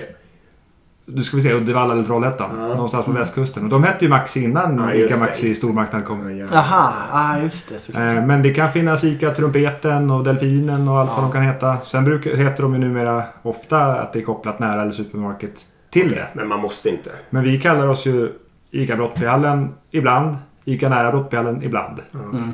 Du 1.15 1.23
ska 1.23 1.37
vi 1.37 1.43
se, 1.43 1.53
Uddevalla 1.53 1.93
eller 1.93 2.03
Trollhättan. 2.03 2.49
Ja. 2.59 2.67
Någonstans 2.67 3.05
på 3.05 3.11
västkusten. 3.11 3.63
Och 3.63 3.69
de 3.69 3.83
hette 3.83 4.05
ju 4.05 4.09
Maxi 4.09 4.43
innan 4.43 4.77
Ja, 4.77 4.93
ICA. 4.93 5.17
Maxi 5.17 5.49
i 5.49 5.55
stormarknad 5.55 6.05
kom. 6.05 6.37
Ja. 6.37 6.45
Jaha, 6.51 6.93
ah, 7.11 7.37
just 7.37 7.69
det. 7.69 7.79
såklart. 7.79 8.03
Eh, 8.17 8.25
Men 8.25 8.41
det 8.41 8.53
kan 8.53 8.71
finnas 8.71 9.03
ICA 9.03 9.31
Trumpeten 9.35 10.11
och 10.11 10.23
Delfinen 10.23 10.87
och 10.87 10.97
allt 10.99 11.09
Ja. 11.09 11.15
vad 11.21 11.25
de 11.25 11.31
kan 11.31 11.41
heta. 11.43 11.77
Sen 11.85 12.05
brukar, 12.05 12.35
heter 12.35 12.63
de 12.63 12.73
ju 12.73 12.79
numera 12.79 13.23
ofta 13.41 13.77
att 13.85 14.13
det 14.13 14.19
är 14.19 14.23
kopplat 14.23 14.59
nära 14.59 14.81
eller 14.81 14.91
supermarket 14.91 15.53
till 15.89 16.09
det. 16.11 16.27
Men 16.33 16.47
man 16.47 16.59
måste 16.59 16.89
inte. 16.89 17.11
Men 17.29 17.43
vi 17.43 17.59
kallar 17.59 17.87
oss 17.87 18.05
ju 18.05 18.33
ICA 18.71 18.95
Brottbyhallen 18.95 19.69
ibland. 19.91 20.35
ICA 20.65 20.89
Nära 20.89 21.11
Brottbyhallen 21.11 21.63
ibland. 21.63 21.99
Mm. 22.13 22.53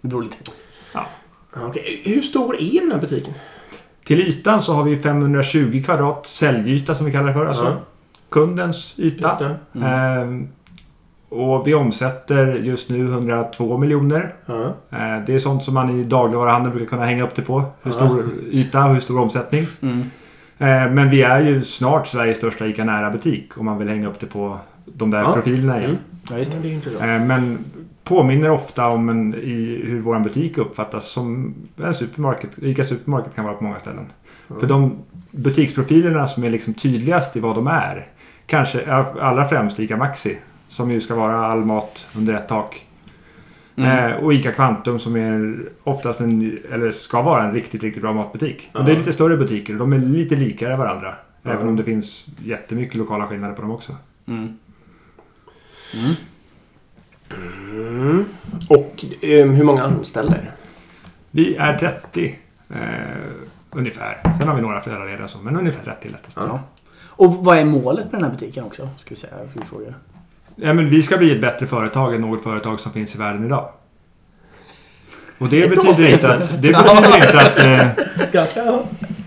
Det 0.00 0.08
beror 0.08 0.22
lite 0.22 0.36
på. 0.36 0.42
Ja, 0.94 1.06
okej. 1.66 2.02
Hur 2.04 2.22
stor 2.22 2.56
är 2.60 2.80
den 2.80 2.92
här 2.92 2.98
butiken? 2.98 3.34
Till 4.08 4.20
ytan 4.20 4.62
så 4.62 4.72
har 4.72 4.82
vi 4.84 4.96
520 4.98 5.82
kvadrat 5.84 6.26
säljyta 6.26 6.94
som 6.94 7.06
vi 7.06 7.12
kallar 7.12 7.26
det 7.26 7.34
för. 7.34 7.46
Alltså 7.46 7.64
Ja. 7.64 7.76
kundens 8.30 8.94
yta. 8.98 9.36
Yta. 9.36 9.86
Ehm, 9.86 10.48
och 11.28 11.66
vi 11.66 11.74
omsätter 11.74 12.46
just 12.54 12.90
nu 12.90 13.06
102 13.08 13.78
miljoner. 13.78 14.32
Ja. 14.46 14.64
Eh, 14.90 15.24
det 15.26 15.34
är 15.34 15.38
sånt 15.38 15.64
som 15.64 15.74
man 15.74 16.00
i 16.00 16.04
dagligvaruhandeln 16.04 16.76
brukar 16.76 16.90
kunna 16.90 17.04
hänga 17.06 17.24
upp 17.24 17.34
det 17.34 17.42
på. 17.42 17.58
Hur 17.82 17.90
Ja. 17.90 17.92
stor 17.92 18.24
yta 18.50 18.84
och 18.84 18.94
hur 18.94 19.00
stor 19.00 19.20
omsättning. 19.20 19.66
Mm. 19.80 20.00
Eh, 20.58 20.92
men 20.92 21.10
vi 21.10 21.22
är 21.22 21.40
ju 21.40 21.62
snart 21.64 22.06
Sveriges 22.06 22.36
största 22.38 22.66
ICA 22.66 22.84
Nära-butik 22.84 23.58
om 23.58 23.64
man 23.64 23.78
vill 23.78 23.88
hänga 23.88 24.08
upp 24.08 24.20
det 24.20 24.26
på 24.26 24.58
de 24.84 25.10
där 25.10 25.20
Ja. 25.22 25.32
profilerna 25.32 25.78
igen. 25.78 25.90
Mm. 25.90 26.02
Ja, 26.30 26.36
det. 26.36 26.62
det 26.62 26.68
är 26.68 26.72
intressant. 26.72 27.02
Eh, 27.02 27.20
men 27.26 27.58
påminner 28.08 28.50
ofta 28.50 28.88
om 28.88 29.08
en, 29.08 29.34
i 29.34 29.82
hur 29.84 30.00
vår 30.00 30.18
butik 30.18 30.58
uppfattas 30.58 31.10
som 31.10 31.54
en 31.76 31.94
supermarket. 31.94 32.50
ICA 32.62 32.84
Supermarket 32.84 33.34
kan 33.34 33.44
vara 33.44 33.54
på 33.54 33.64
många 33.64 33.78
ställen. 33.78 34.06
För 34.60 34.66
de 34.66 34.96
butiksprofilerna 35.30 36.26
som 36.26 36.44
är 36.44 36.50
liksom 36.50 36.74
tydligast 36.74 37.36
i 37.36 37.40
vad 37.40 37.54
de 37.54 37.66
är. 37.66 38.06
Kanske 38.46 38.92
allra 39.20 39.48
främst 39.48 39.80
ICA 39.80 39.96
Maxi. 39.96 40.38
Som 40.68 40.90
ju 40.90 41.00
ska 41.00 41.14
vara 41.14 41.36
all 41.36 41.64
mat 41.64 42.06
under 42.16 42.34
ett 42.34 42.48
tak. 42.48 42.84
Mm. 43.76 44.12
Eh, 44.12 44.16
och 44.16 44.34
ICA 44.34 44.52
Kvantum 44.52 44.98
som 44.98 45.16
är 45.16 45.56
oftast 45.84 46.20
en, 46.20 46.58
eller 46.72 46.92
ska 46.92 47.22
vara 47.22 47.44
en 47.44 47.52
riktigt, 47.52 47.82
riktigt 47.82 48.02
bra 48.02 48.12
matbutik. 48.12 48.70
Och 48.72 48.84
det 48.84 48.92
är 48.92 48.96
lite 48.96 49.12
större 49.12 49.36
butiker 49.36 49.72
och 49.72 49.78
de 49.78 49.92
är 49.92 49.98
lite 49.98 50.36
likare 50.36 50.76
varandra. 50.76 51.14
Även 51.42 51.68
om 51.68 51.76
det 51.76 51.84
finns 51.84 52.26
jättemycket 52.44 52.94
lokala 52.94 53.26
skillnader 53.26 53.54
på 53.54 53.62
dem 53.62 53.70
också. 53.70 53.96
Mm. 57.30 57.80
Mm. 57.80 58.00
Mm. 58.00 58.24
Och 58.68 59.04
eh, 59.20 59.46
hur 59.46 59.64
många 59.64 59.82
anställda? 59.82 60.36
Vi 61.30 61.56
är 61.56 61.78
30 61.78 62.38
eh, 62.70 62.78
ungefär. 63.70 64.20
Sen 64.38 64.48
har 64.48 64.54
vi 64.54 64.62
några 64.62 64.80
föräldraledare 64.80 65.28
så, 65.28 65.38
men 65.38 65.56
ungefär 65.56 65.84
30 65.84 66.08
lättast. 66.08 66.38
Ja. 66.40 66.60
Och 67.06 67.34
vad 67.34 67.58
är 67.58 67.64
målet 67.64 68.04
med 68.04 68.20
den 68.20 68.24
här 68.24 68.30
butiken 68.30 68.64
också? 68.64 68.88
Ska 68.96 69.10
vi 69.10 69.16
säga. 69.16 69.34
Ska 69.50 69.60
vi 69.60 69.66
fråga. 69.66 69.94
Ja, 70.56 70.72
men 70.72 70.90
vi 70.90 71.02
ska 71.02 71.16
bli 71.16 71.32
ett 71.32 71.40
bättre 71.40 71.66
företag 71.66 72.14
än 72.14 72.20
något 72.20 72.42
företag 72.42 72.80
som 72.80 72.92
finns 72.92 73.14
i 73.14 73.18
världen 73.18 73.46
idag. 73.46 73.68
Och 75.38 75.48
det 75.48 75.68
bra 75.68 75.84
betyder 75.84 76.12
inte 76.12 76.34
att... 76.34 76.62
Det 76.62 76.72
betyder 76.72 77.16
inte 77.16 77.40
att... 77.40 77.58
Eh, 77.58 78.74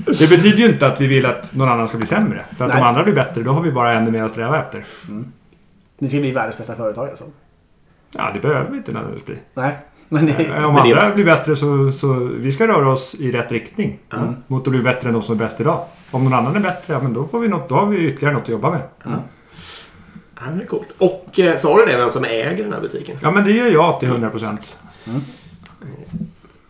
det 0.20 0.30
betyder 0.30 0.58
ju 0.58 0.66
inte 0.66 0.88
att 0.88 1.02
vi 1.02 1.08
vill 1.08 1.26
att 1.26 1.56
någon 1.56 1.70
annan 1.70 1.88
ska 1.88 1.98
bli 1.98 2.08
sämre. 2.08 2.46
För 2.58 2.66
att 2.66 2.72
Nej. 2.72 2.82
de 2.82 2.88
andra 2.88 3.04
blir 3.04 3.14
bättre, 3.14 3.44
då 3.44 3.52
har 3.52 3.62
vi 3.62 3.72
bara 3.72 3.94
ännu 3.94 4.12
mer 4.12 4.24
att 4.24 4.32
sträva 4.32 4.60
efter. 4.60 4.84
Ni 6.00 6.10
ska 6.10 6.20
bli 6.20 6.32
världens 6.32 6.58
bästa 6.58 6.76
företag 6.76 7.10
alltså? 7.10 7.26
Ja, 8.18 8.32
det 8.34 8.40
behöver 8.40 8.70
vi 8.72 8.78
inte 8.78 8.92
nödvändigtvis 8.92 9.26
bli. 9.26 9.44
Nej. 9.54 9.78
Men 10.10 10.26
det... 10.26 10.32
Eh, 10.48 10.66
Om 10.68 10.74
Men 10.76 10.84
det- 10.90 10.94
andra 11.02 11.16
blir 11.16 11.26
bättre 11.26 11.56
så, 11.56 11.92
så... 11.92 12.14
Vi 12.14 12.52
ska 12.52 12.68
röra 12.68 12.90
oss 12.92 13.16
i 13.16 13.32
rätt 13.32 13.52
riktning. 13.52 14.00
Ja. 14.10 14.18
Mot 14.48 14.68
att 14.68 14.72
bli 14.72 14.82
bättre 14.82 15.08
än 15.08 15.14
de 15.14 15.22
som 15.24 15.36
är 15.36 15.40
bäst 15.40 15.60
idag. 15.62 15.86
Om 16.12 16.24
någon 16.24 16.34
annan 16.34 16.56
är 16.56 16.60
bättre, 16.60 16.94
ja 16.94 17.02
men 17.04 17.14
då, 17.14 17.26
får 17.26 17.40
vi 17.40 17.48
något, 17.48 17.70
då 17.70 17.76
har 17.76 17.86
vi 17.86 17.98
ytterligare 18.08 18.34
något 18.34 18.44
att 18.44 18.50
jobba 18.50 18.72
med. 18.72 18.82
Ja, 19.04 20.42
det 20.56 20.62
är 20.64 20.68
coolt. 20.68 20.96
Och 20.98 21.40
eh, 21.40 21.58
sa 21.58 21.78
du 21.80 21.86
det, 21.86 21.98
vem 21.98 22.10
som 22.10 22.24
äger 22.24 22.64
den 22.64 22.74
här 22.74 22.82
butiken? 22.82 23.18
Ja, 23.22 23.32
men 23.32 23.44
det 23.44 23.52
gör 23.52 23.68
jag 23.72 24.00
till 24.00 24.10
100%. 24.10 24.58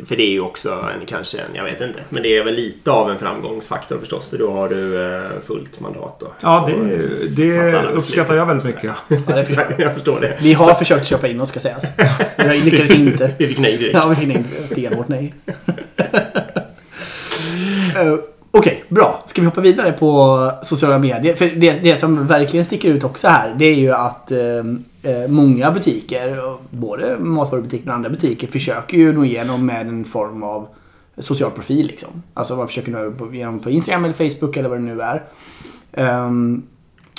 För 0.05 0.15
det 0.15 0.23
är 0.23 0.29
ju 0.31 0.41
också 0.41 0.71
en, 0.71 1.05
kanske 1.05 1.37
en, 1.37 1.55
jag 1.55 1.63
vet 1.63 1.81
inte, 1.81 1.99
men 2.09 2.23
det 2.23 2.37
är 2.37 2.43
väl 2.43 2.53
lite 2.55 2.91
av 2.91 3.11
en 3.11 3.19
framgångsfaktor 3.19 3.97
förstås. 3.99 4.27
För 4.29 4.37
då 4.37 4.51
har 4.51 4.69
du 4.69 5.05
eh, 5.15 5.21
fullt 5.45 5.79
mandat. 5.79 6.23
Och, 6.23 6.33
Ja, 6.41 6.69
det, 6.69 7.35
det 7.35 7.83
uppskattar 7.83 8.35
jag 8.35 8.45
väldigt 8.45 8.65
mycket. 8.65 8.91
Ja, 9.27 9.35
det 9.35 9.45
förstår 9.45 9.75
jag. 9.77 9.93
förstår 9.93 10.19
det. 10.19 10.37
Vi 10.41 10.53
har 10.53 10.73
försökt 10.73 11.07
köpa 11.07 11.27
in 11.27 11.41
oss 11.41 11.49
ska 11.49 11.59
sägas. 11.59 11.85
Jag 12.35 12.65
lyckades 12.65 12.91
inte. 12.91 13.31
Vi 13.37 13.47
fick 13.47 13.59
nej 13.59 13.77
direkt. 13.77 13.93
Ja, 13.93 14.07
vi 14.07 14.15
fick 14.15 14.27
nej. 14.27 14.43
Stenhårt 14.65 15.07
nej. 15.07 15.33
Okej, 18.53 18.83
bra. 18.87 19.23
Ska 19.25 19.41
vi 19.41 19.47
hoppa 19.47 19.61
vidare 19.61 19.91
på 19.91 20.51
sociala 20.63 20.97
medier? 20.99 21.35
För 21.35 21.45
det, 21.45 21.83
det 21.83 21.97
som 21.97 22.27
verkligen 22.27 22.65
sticker 22.65 22.89
ut 22.89 23.03
också 23.03 23.27
här, 23.27 23.55
det 23.57 23.65
är 23.65 23.75
ju 23.75 23.91
att 23.91 24.31
eh, 24.31 24.39
eh, 25.03 25.27
många 25.27 25.71
butiker, 25.71 26.57
både 26.69 27.17
matvarubutiker 27.19 27.89
och 27.89 27.95
andra 27.95 28.09
butiker, 28.09 28.47
försöker 28.47 28.97
ju 28.97 29.13
nå 29.13 29.25
igenom 29.25 29.65
med 29.65 29.87
en 29.87 30.05
form 30.05 30.43
av 30.43 30.67
social 31.17 31.51
profil. 31.51 31.87
Liksom. 31.87 32.09
Alltså 32.33 32.55
man 32.55 32.67
försöker 32.67 32.91
nå 32.91 33.33
igenom 33.33 33.59
på 33.59 33.69
Instagram 33.69 34.05
eller 34.05 34.29
Facebook 34.29 34.57
eller 34.57 34.69
vad 34.69 34.77
det 34.77 34.83
nu 34.83 35.01
är. 35.01 35.23
Ehm, 35.93 36.63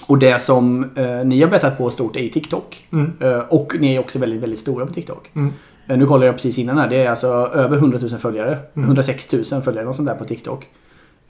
och 0.06 0.18
det 0.18 0.38
som 0.38 0.90
eh, 0.96 1.24
ni 1.24 1.40
har 1.42 1.48
bettat 1.48 1.78
på 1.78 1.90
stort 1.90 2.16
är 2.16 2.20
ju 2.20 2.28
TikTok. 2.28 2.86
Mm. 2.92 3.12
Eh, 3.20 3.38
och 3.38 3.74
ni 3.80 3.94
är 3.94 4.00
också 4.00 4.18
väldigt, 4.18 4.40
väldigt 4.42 4.58
stora 4.58 4.86
på 4.86 4.92
TikTok. 4.92 5.30
Mm. 5.34 5.52
Eh, 5.88 5.96
Nu 5.96 6.06
kollade 6.06 6.26
jag 6.26 6.34
precis 6.34 6.58
innan 6.58 6.78
här. 6.78 6.88
Det 6.88 6.96
är 6.96 7.10
alltså 7.10 7.26
över 7.54 7.76
100 7.76 7.98
000 8.00 8.10
följare. 8.10 8.58
Mm. 8.74 8.86
106 8.86 9.32
000 9.32 9.62
följare 9.62 9.86
och 9.86 9.96
sånt 9.96 10.08
där 10.08 10.14
på 10.16 10.24
TikTok. 10.24 10.66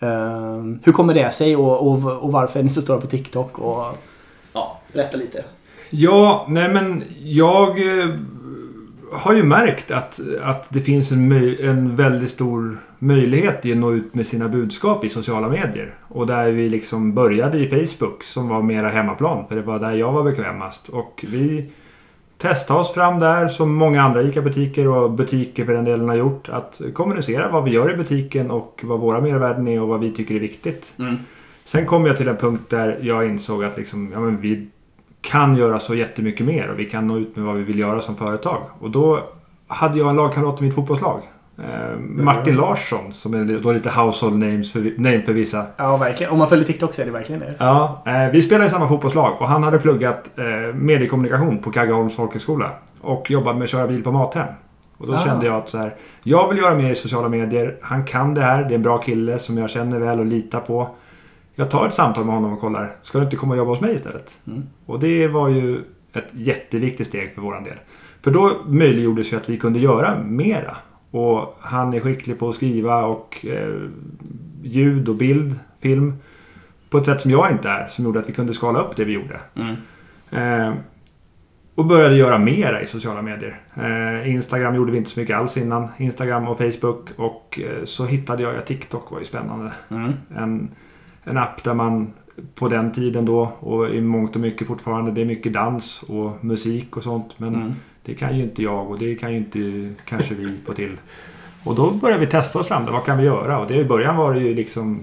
Ehm, 0.02 0.80
hur 0.84 0.92
kommer 0.92 1.14
det 1.14 1.34
sig 1.34 1.56
och, 1.56 1.86
och, 1.86 2.22
och 2.22 2.32
varför 2.32 2.60
är 2.60 2.64
ni 2.64 2.68
så 2.68 2.82
stora 2.82 3.00
på 3.00 3.06
TikTok? 3.06 3.58
Och, 3.58 3.98
ja, 4.52 4.80
berätta 4.92 5.16
lite. 5.16 5.44
Ja, 5.90 6.46
nej 6.48 6.72
men 6.72 7.02
jag 7.22 8.00
eh, 8.00 8.08
har 9.12 9.34
ju 9.34 9.42
märkt 9.42 9.90
att, 9.90 10.20
att 10.42 10.66
det 10.70 10.80
finns 10.80 11.12
en, 11.12 11.32
en 11.60 11.96
väldigt 11.96 12.30
stor 12.30 12.78
möjlighet 12.98 13.66
i 13.66 13.72
att 13.72 13.78
nå 13.78 13.92
ut 13.92 14.14
med 14.14 14.26
sina 14.26 14.48
budskap 14.48 15.04
i 15.04 15.08
sociala 15.08 15.48
medier. 15.48 15.94
Och 16.08 16.26
där 16.26 16.50
vi 16.50 16.68
liksom 16.68 17.14
började 17.14 17.58
i 17.58 17.68
Facebook 17.68 18.24
som 18.24 18.48
var 18.48 18.62
mera 18.62 18.88
hemmaplan. 18.88 19.44
För 19.48 19.56
det 19.56 19.62
var 19.62 19.78
där 19.78 19.92
jag 19.92 20.12
var 20.12 20.22
bekvämast. 20.22 20.88
Och 20.88 21.24
vi 21.28 21.70
testade 22.42 22.80
oss 22.80 22.92
fram 22.92 23.20
där 23.20 23.48
som 23.48 23.74
många 23.74 24.02
andra 24.02 24.22
ICA-butiker 24.22 24.88
och 24.88 25.10
butiker 25.10 25.64
för 25.64 25.72
den 25.72 25.84
delen 25.84 26.08
har 26.08 26.16
gjort. 26.16 26.48
Att 26.48 26.80
kommunicera 26.94 27.48
vad 27.48 27.64
vi 27.64 27.70
gör 27.70 27.92
i 27.92 27.96
butiken 27.96 28.50
och 28.50 28.80
vad 28.84 29.00
våra 29.00 29.20
mervärden 29.20 29.68
är 29.68 29.82
och 29.82 29.88
vad 29.88 30.00
vi 30.00 30.12
tycker 30.12 30.34
är 30.34 30.40
viktigt. 30.40 30.94
Mm. 30.98 31.16
Sen 31.64 31.86
kom 31.86 32.06
jag 32.06 32.16
till 32.16 32.28
en 32.28 32.36
punkt 32.36 32.62
där 32.68 32.98
jag 33.02 33.28
insåg 33.28 33.64
att 33.64 33.76
liksom, 33.76 34.10
ja, 34.12 34.20
men 34.20 34.40
vi 34.40 34.68
kan 35.20 35.56
göra 35.56 35.80
så 35.80 35.94
jättemycket 35.94 36.46
mer 36.46 36.70
och 36.70 36.78
vi 36.78 36.84
kan 36.84 37.06
nå 37.06 37.18
ut 37.18 37.36
med 37.36 37.44
vad 37.44 37.56
vi 37.56 37.62
vill 37.62 37.78
göra 37.78 38.00
som 38.00 38.16
företag. 38.16 38.62
Och 38.80 38.90
då 38.90 39.28
hade 39.66 39.98
jag 39.98 40.10
en 40.10 40.16
lagkamrat 40.16 40.60
i 40.60 40.64
mitt 40.64 40.74
fotbollslag. 40.74 41.22
Eh, 41.58 41.98
Martin 41.98 42.56
Larsson 42.56 43.12
som 43.12 43.34
är 43.34 43.58
då 43.62 43.72
lite 43.72 43.90
household 43.90 44.38
names 44.38 44.72
för, 44.72 44.80
name 45.00 45.22
för 45.22 45.32
vissa. 45.32 45.66
Ja, 45.76 45.96
verkligen. 45.96 46.32
Om 46.32 46.38
man 46.38 46.48
följer 46.48 46.66
TikTok 46.66 46.94
så 46.94 47.02
är 47.02 47.06
det 47.06 47.12
verkligen 47.12 47.40
det. 47.40 47.54
Ja, 47.58 48.02
eh, 48.06 48.30
vi 48.32 48.42
spelade 48.42 48.66
i 48.66 48.70
samma 48.70 48.88
fotbollslag 48.88 49.36
och 49.40 49.48
han 49.48 49.62
hade 49.62 49.78
pluggat 49.78 50.30
eh, 50.38 50.74
mediekommunikation 50.74 51.58
på 51.58 51.70
Kaggeholms 51.70 52.16
folkhögskola. 52.16 52.70
Och 53.00 53.30
jobbade 53.30 53.58
med 53.58 53.64
att 53.64 53.70
köra 53.70 53.86
bil 53.86 54.02
på 54.04 54.10
Mathem. 54.12 54.46
Och 54.98 55.06
då 55.06 55.14
Ah. 55.14 55.18
kände 55.24 55.46
jag 55.46 55.54
att 55.56 55.68
så 55.70 55.78
här, 55.78 55.94
jag 56.22 56.48
vill 56.48 56.58
göra 56.58 56.74
mer 56.74 56.90
i 56.90 56.94
sociala 56.94 57.28
medier. 57.28 57.76
Han 57.82 58.04
kan 58.04 58.34
det 58.34 58.40
här. 58.40 58.64
Det 58.64 58.70
är 58.70 58.76
en 58.76 58.82
bra 58.82 58.98
kille 58.98 59.38
som 59.38 59.58
jag 59.58 59.70
känner 59.70 59.98
väl 59.98 60.20
och 60.20 60.26
litar 60.26 60.60
på. 60.60 60.88
Jag 61.54 61.70
tar 61.70 61.86
ett 61.88 61.94
samtal 61.94 62.24
med 62.24 62.34
honom 62.34 62.52
och 62.52 62.60
kollar. 62.60 62.96
Ska 63.02 63.18
du 63.18 63.24
inte 63.24 63.36
komma 63.36 63.52
och 63.52 63.58
jobba 63.58 63.70
hos 63.70 63.80
mig 63.80 63.94
istället? 63.94 64.30
Mm. 64.46 64.62
Och 64.86 65.00
det 65.00 65.28
var 65.28 65.48
ju 65.48 65.76
ett 66.12 66.24
jätteviktigt 66.32 67.06
steg 67.06 67.34
för 67.34 67.42
våran 67.42 67.64
del. 67.64 67.76
För 68.22 68.30
då 68.30 68.52
möjliggjordes 68.66 69.32
ju 69.32 69.36
att 69.36 69.48
vi 69.48 69.56
kunde 69.58 69.78
göra 69.78 70.14
mera. 70.24 70.76
Och 71.12 71.56
han 71.60 71.94
är 71.94 72.00
skicklig 72.00 72.38
på 72.38 72.48
att 72.48 72.54
skriva 72.54 73.04
och 73.04 73.46
eh, 73.46 73.88
ljud 74.62 75.08
och 75.08 75.16
bild, 75.16 75.54
film. 75.80 76.14
På 76.90 76.98
ett 76.98 77.06
sätt 77.06 77.20
som 77.20 77.30
jag 77.30 77.50
inte 77.50 77.68
är. 77.68 77.88
Som 77.88 78.04
gjorde 78.04 78.18
att 78.18 78.28
vi 78.28 78.32
kunde 78.32 78.54
skala 78.54 78.80
upp 78.80 78.96
det 78.96 79.04
vi 79.04 79.12
gjorde. 79.12 79.40
Mm. 79.54 79.76
Eh, 80.30 80.74
och 81.74 81.84
började 81.84 82.16
göra 82.16 82.38
mera 82.38 82.82
i 82.82 82.86
sociala 82.86 83.22
medier. 83.22 83.60
Eh, 83.74 84.34
Instagram 84.34 84.74
gjorde 84.74 84.92
vi 84.92 84.98
inte 84.98 85.10
så 85.10 85.20
mycket 85.20 85.36
alls 85.36 85.56
innan. 85.56 85.88
Instagram 85.96 86.48
och 86.48 86.58
Facebook. 86.58 87.10
Och 87.16 87.60
eh, 87.62 87.84
så 87.84 88.04
hittade 88.06 88.42
jag 88.42 88.56
att 88.56 88.66
TikTok 88.66 89.10
var 89.10 89.18
ju 89.18 89.24
spännande. 89.24 89.72
Mm. 89.90 90.12
En, 90.36 90.70
en 91.24 91.38
app 91.38 91.64
där 91.64 91.74
man 91.74 92.12
på 92.54 92.68
den 92.68 92.92
tiden 92.92 93.24
då 93.24 93.52
och 93.60 93.88
i 93.88 94.00
mångt 94.00 94.34
och 94.34 94.40
mycket 94.40 94.66
fortfarande 94.66 95.10
det 95.10 95.20
är 95.20 95.24
mycket 95.24 95.52
dans 95.52 96.02
och 96.02 96.44
musik 96.44 96.96
och 96.96 97.02
sånt. 97.02 97.38
Men 97.38 97.54
Mm. 97.54 97.72
Det 98.04 98.14
kan 98.14 98.36
ju 98.36 98.42
inte 98.42 98.62
jag 98.62 98.90
och 98.90 98.98
det 98.98 99.14
kan 99.14 99.30
ju 99.32 99.36
inte 99.38 99.88
kanske 100.04 100.34
vi 100.34 100.56
få 100.66 100.72
till. 100.72 100.96
Och 101.64 101.74
då 101.74 101.90
började 101.90 102.20
vi 102.20 102.26
testa 102.26 102.58
oss 102.58 102.68
fram. 102.68 102.84
Där. 102.84 102.92
Vad 102.92 103.04
kan 103.04 103.18
vi 103.18 103.24
göra? 103.24 103.58
Och 103.58 103.66
det, 103.68 103.74
i 103.74 103.84
början 103.84 104.16
var 104.16 104.34
det 104.34 104.40
ju 104.40 104.54
liksom 104.54 105.00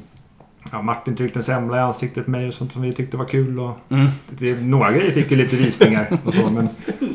Ja, 0.71 0.81
Martin 0.81 1.15
tryckte 1.15 1.39
en 1.39 1.43
semla 1.43 1.77
i 1.77 1.79
ansiktet 1.79 2.25
på 2.25 2.31
mig 2.31 2.47
och 2.47 2.53
sånt 2.53 2.71
som 2.71 2.81
vi 2.81 2.93
tyckte 2.93 3.17
var 3.17 3.25
kul. 3.25 3.59
Och 3.59 3.77
Mm. 3.89 4.07
det, 4.29 4.61
några 4.61 4.91
grejer 4.91 5.11
fick 5.11 5.31
ju 5.31 5.37
lite 5.37 5.55
visningar 5.55 6.17
och 6.25 6.33
så. 6.33 6.49
Men 6.49 6.69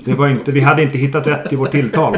det 0.05 0.15
var 0.15 0.29
inte, 0.29 0.53
vi 0.53 0.61
hade 0.61 0.83
inte 0.83 0.99
hittat 0.99 1.27
rätt 1.27 1.53
i 1.53 1.57
vårt 1.57 1.71
tilltal. 1.71 2.17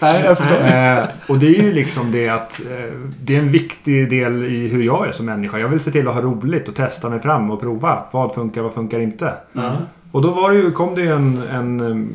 Nej, 0.00 0.22
jag 0.24 0.38
förstår. 0.38 0.56
Eh, 0.66 1.04
och 1.28 1.38
det 1.38 1.46
är 1.46 1.62
ju 1.62 1.72
liksom 1.72 2.12
det 2.12 2.28
att 2.28 2.60
eh, 2.60 2.94
det 3.22 3.34
är 3.36 3.38
en 3.38 3.52
viktig 3.52 4.10
del 4.10 4.44
i 4.44 4.68
hur 4.68 4.82
jag 4.82 5.08
är 5.08 5.12
som 5.12 5.26
människa. 5.26 5.58
Jag 5.58 5.68
vill 5.68 5.80
se 5.80 5.90
till 5.90 6.08
att 6.08 6.14
ha 6.14 6.22
roligt 6.22 6.68
och 6.68 6.74
testa 6.74 7.10
mig 7.10 7.20
fram 7.20 7.50
och 7.50 7.60
prova. 7.60 8.04
Vad 8.10 8.34
funkar, 8.34 8.62
vad 8.62 8.72
funkar 8.72 9.00
inte? 9.00 9.34
Mm. 9.54 9.72
Och 10.12 10.22
då 10.22 10.30
var 10.30 10.50
det 10.52 10.56
ju, 10.58 10.70
kom 10.70 10.94
det 10.94 11.00
ju 11.02 11.12
en, 11.12 11.42
en 11.52 12.08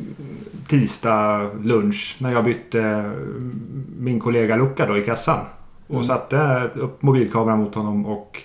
tisdag 0.80 1.50
lunch 1.62 2.16
när 2.18 2.32
jag 2.32 2.44
bytte 2.44 2.78
um, 2.80 3.86
min 3.98 4.20
kollega 4.20 4.56
Luca 4.56 4.86
då 4.86 4.98
i 4.98 5.04
kassan. 5.04 5.38
Och 5.86 5.94
Mm. 5.94 6.04
satte 6.04 6.70
upp 6.74 7.02
mobilkameran 7.02 7.58
mot 7.58 7.74
honom 7.74 8.06
och 8.06 8.42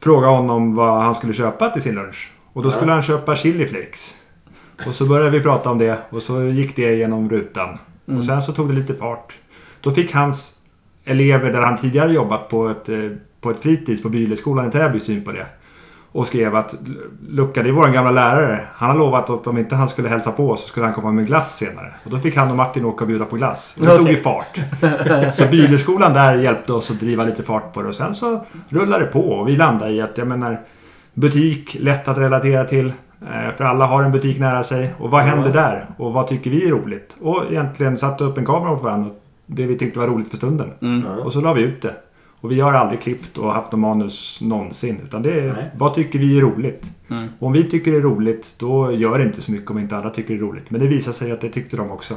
frågade 0.00 0.32
honom 0.32 0.74
vad 0.74 1.02
han 1.02 1.14
skulle 1.14 1.32
köpa 1.34 1.70
till 1.70 1.82
sin 1.82 1.94
lunch. 1.94 2.30
Och 2.52 2.62
då 2.62 2.70
skulle 2.70 2.92
han 2.92 3.02
köpa 3.02 3.36
chili 3.36 3.66
flakes. 3.66 4.14
Och 4.86 4.94
så 4.94 5.06
började 5.06 5.30
vi 5.30 5.40
prata 5.40 5.70
om 5.70 5.78
det 5.78 5.98
och 6.10 6.22
så 6.22 6.42
gick 6.42 6.76
det 6.76 6.94
genom 6.94 7.30
rutan. 7.30 7.78
Mm. 8.08 8.20
Och 8.20 8.26
sen 8.26 8.42
så 8.42 8.52
tog 8.52 8.68
det 8.68 8.74
lite 8.74 8.94
fart. 8.94 9.32
Då 9.80 9.92
fick 9.92 10.14
hans 10.14 10.52
elever 11.04 11.52
där 11.52 11.60
han 11.60 11.78
tidigare 11.78 12.12
jobbat 12.12 12.48
på 12.48 12.68
ett, 12.68 12.88
eh, 12.88 13.10
på 13.40 13.50
ett 13.50 13.58
fritids 13.60 14.02
på 14.02 14.08
Byleskolan 14.08 14.68
i 14.68 14.70
Täby 14.70 15.00
syn 15.00 15.24
på 15.24 15.32
det. 15.32 15.46
Och 16.14 16.26
skrev 16.26 16.56
att 16.56 16.74
Lucka, 17.28 17.62
det 17.62 17.68
är 17.68 17.72
vår 17.72 17.88
gamla 17.88 18.10
lärare. 18.10 18.60
Han 18.74 18.90
har 18.90 18.98
lovat 18.98 19.30
att 19.30 19.46
om 19.46 19.58
inte 19.58 19.74
han 19.74 19.88
skulle 19.88 20.08
hälsa 20.08 20.32
på 20.32 20.56
så 20.56 20.68
skulle 20.68 20.86
han 20.86 20.94
komma 20.94 21.12
med 21.12 21.26
glass 21.26 21.56
senare. 21.56 21.94
Och 22.04 22.10
då 22.10 22.18
fick 22.18 22.36
han 22.36 22.50
och 22.50 22.56
Martin 22.56 22.84
åka 22.84 23.04
och 23.04 23.08
bjuda 23.08 23.24
på 23.24 23.36
glass. 23.36 23.74
Det 23.78 23.86
tog 23.86 24.00
Okej. 24.00 24.14
ju 24.14 24.20
fart. 24.20 24.58
Så 25.34 25.46
Byleskolan 25.46 26.12
där 26.12 26.34
hjälpte 26.34 26.72
oss 26.72 26.90
att 26.90 27.00
driva 27.00 27.24
lite 27.24 27.42
fart 27.42 27.72
på 27.72 27.82
det. 27.82 27.88
Och 27.88 27.94
sen 27.94 28.14
så 28.14 28.44
rullade 28.68 29.04
det 29.04 29.10
på. 29.10 29.20
Och 29.20 29.48
vi 29.48 29.56
landade 29.56 29.92
i 29.92 30.00
att, 30.00 30.18
jag 30.18 30.28
menar, 30.28 30.60
butik, 31.14 31.76
lätt 31.80 32.08
att 32.08 32.18
relatera 32.18 32.64
till. 32.64 32.86
Eh, 33.22 33.56
För 33.56 33.64
alla 33.64 33.86
har 33.86 34.02
en 34.02 34.12
butik 34.12 34.38
nära 34.40 34.62
sig. 34.62 34.94
Och 34.98 35.10
vad 35.10 35.22
händer 35.22 35.52
där? 35.52 35.84
Och 35.96 36.12
vad 36.12 36.28
tycker 36.28 36.50
vi 36.50 36.66
är 36.66 36.70
roligt? 36.70 37.16
Och 37.20 37.42
egentligen 37.50 37.96
satte 37.96 38.24
upp 38.24 38.38
en 38.38 38.46
kamera 38.46 38.70
mot 38.70 38.82
varandra. 38.82 39.10
Det 39.46 39.66
vi 39.66 39.78
tyckte 39.78 39.98
var 39.98 40.06
roligt 40.06 40.30
för 40.30 40.36
stunden. 40.36 40.70
Mm. 40.82 41.04
Och 41.06 41.32
så 41.32 41.40
la 41.40 41.52
vi 41.52 41.62
ut 41.62 41.82
det. 41.82 41.94
Och 42.44 42.50
vi 42.50 42.60
har 42.60 42.72
aldrig 42.72 43.00
klippt 43.00 43.38
och 43.38 43.52
haft 43.52 43.72
någon 43.72 43.80
manus 43.80 44.38
någonsin. 44.40 45.00
Utan 45.04 45.22
det 45.22 45.32
är 45.32 45.52
Nej. 45.52 45.70
vad 45.76 45.94
tycker 45.94 46.18
vi 46.18 46.36
är 46.36 46.40
roligt. 46.40 46.84
Mm. 47.10 47.28
Och 47.38 47.46
om 47.46 47.52
vi 47.52 47.64
tycker 47.70 47.92
det 47.92 47.96
är 47.96 48.02
roligt 48.02 48.54
då 48.58 48.92
gör 48.92 49.18
det 49.18 49.24
inte 49.24 49.42
så 49.42 49.52
mycket 49.52 49.70
om 49.70 49.78
inte 49.78 49.96
alla 49.96 50.10
tycker 50.10 50.34
det 50.34 50.40
är 50.40 50.42
roligt. 50.42 50.70
Men 50.70 50.80
det 50.80 50.86
visar 50.86 51.12
sig 51.12 51.32
att 51.32 51.40
det 51.40 51.48
tyckte 51.48 51.76
de 51.76 51.90
också. 51.90 52.14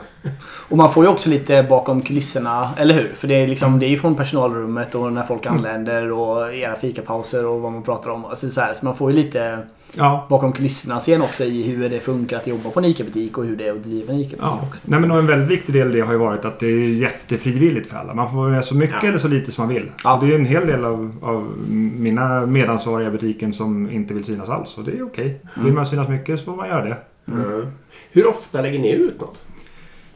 Och 0.70 0.78
man 0.78 0.94
får 0.94 1.06
ju 1.06 1.10
också 1.10 1.30
lite 1.30 1.64
bakom 1.70 2.02
kulisserna, 2.02 2.70
eller 2.78 2.94
hur? 2.94 3.08
För 3.08 3.28
det 3.28 3.36
är, 3.36 3.48
liksom, 3.48 3.80
det 3.80 3.86
är 3.86 3.90
ju 3.90 3.98
från 3.98 4.16
personalrummet 4.16 4.96
och 4.96 5.14
när 5.14 5.24
folk 5.24 5.46
anländer 5.46 6.12
och 6.12 6.54
era 6.54 6.76
fikapauser 6.76 7.46
och 7.46 7.62
vad 7.62 7.72
man 7.72 7.84
pratar 7.84 8.10
om. 8.10 8.26
Alltså 8.26 8.50
så, 8.50 8.62
här, 8.62 8.74
så 8.74 8.86
man 8.86 8.96
får 8.96 9.12
ju 9.12 9.18
lite 9.18 9.60
Ja. 9.94 10.26
bakom 10.30 10.54
kulisserna 10.54 11.00
sen 11.00 11.22
också 11.22 11.44
i 11.44 11.64
hur 11.64 11.90
det 11.90 12.00
funkar 12.00 12.38
att 12.38 12.48
jobba 12.48 12.70
på 12.70 12.80
en 12.80 12.86
ICA-butik 12.86 13.38
och 13.38 13.46
hur 13.46 13.56
det 13.56 13.68
är 13.68 13.72
att 13.72 13.84
driva 13.84 14.14
en 14.14 14.20
ICA-butik 14.20 14.40
Ja. 14.42 14.60
också. 14.68 14.82
Nej, 14.86 15.00
men 15.00 15.12
en 15.12 15.28
väldigt 15.28 15.50
viktig 15.50 15.76
del 15.76 15.90
i 15.90 15.92
det 16.00 16.02
har 16.06 16.14
ju 16.14 16.20
varit 16.20 16.46
att 16.46 16.60
det 16.60 16.68
är 16.68 16.78
jättefrivilligt 16.90 17.90
för 17.90 17.98
alla. 17.98 18.14
Man 18.14 18.30
får 18.30 18.38
vara 18.38 18.50
med 18.50 18.66
så 18.66 18.76
mycket 18.76 18.96
Ja. 19.04 19.08
eller 19.10 19.18
så 19.18 19.28
lite 19.28 19.52
som 19.52 19.66
man 19.66 19.74
vill. 19.76 19.92
Ja. 20.04 20.20
Så 20.20 20.26
det 20.26 20.32
är 20.34 20.40
en 20.40 20.46
hel 20.46 20.68
del 20.68 20.86
av, 20.86 21.16
av 21.22 21.54
mina 21.98 22.46
medansvariga 22.46 23.08
i 23.08 23.12
butiken 23.12 23.54
som 23.54 23.92
inte 23.92 24.14
vill 24.14 24.24
synas 24.26 24.50
alls. 24.50 24.78
Och 24.78 24.84
det 24.84 24.92
är 24.92 25.04
okej. 25.06 25.42
Vill 25.64 25.74
man 25.74 25.86
synas 25.86 26.10
mycket 26.10 26.40
så 26.40 26.46
får 26.46 26.56
man 26.56 26.68
göra 26.68 26.86
det. 26.86 26.98
Mm. 27.32 27.68
Hur 28.12 28.28
ofta 28.28 28.62
lägger 28.62 28.80
ni 28.80 28.92
ut 28.92 29.22
något? 29.22 29.44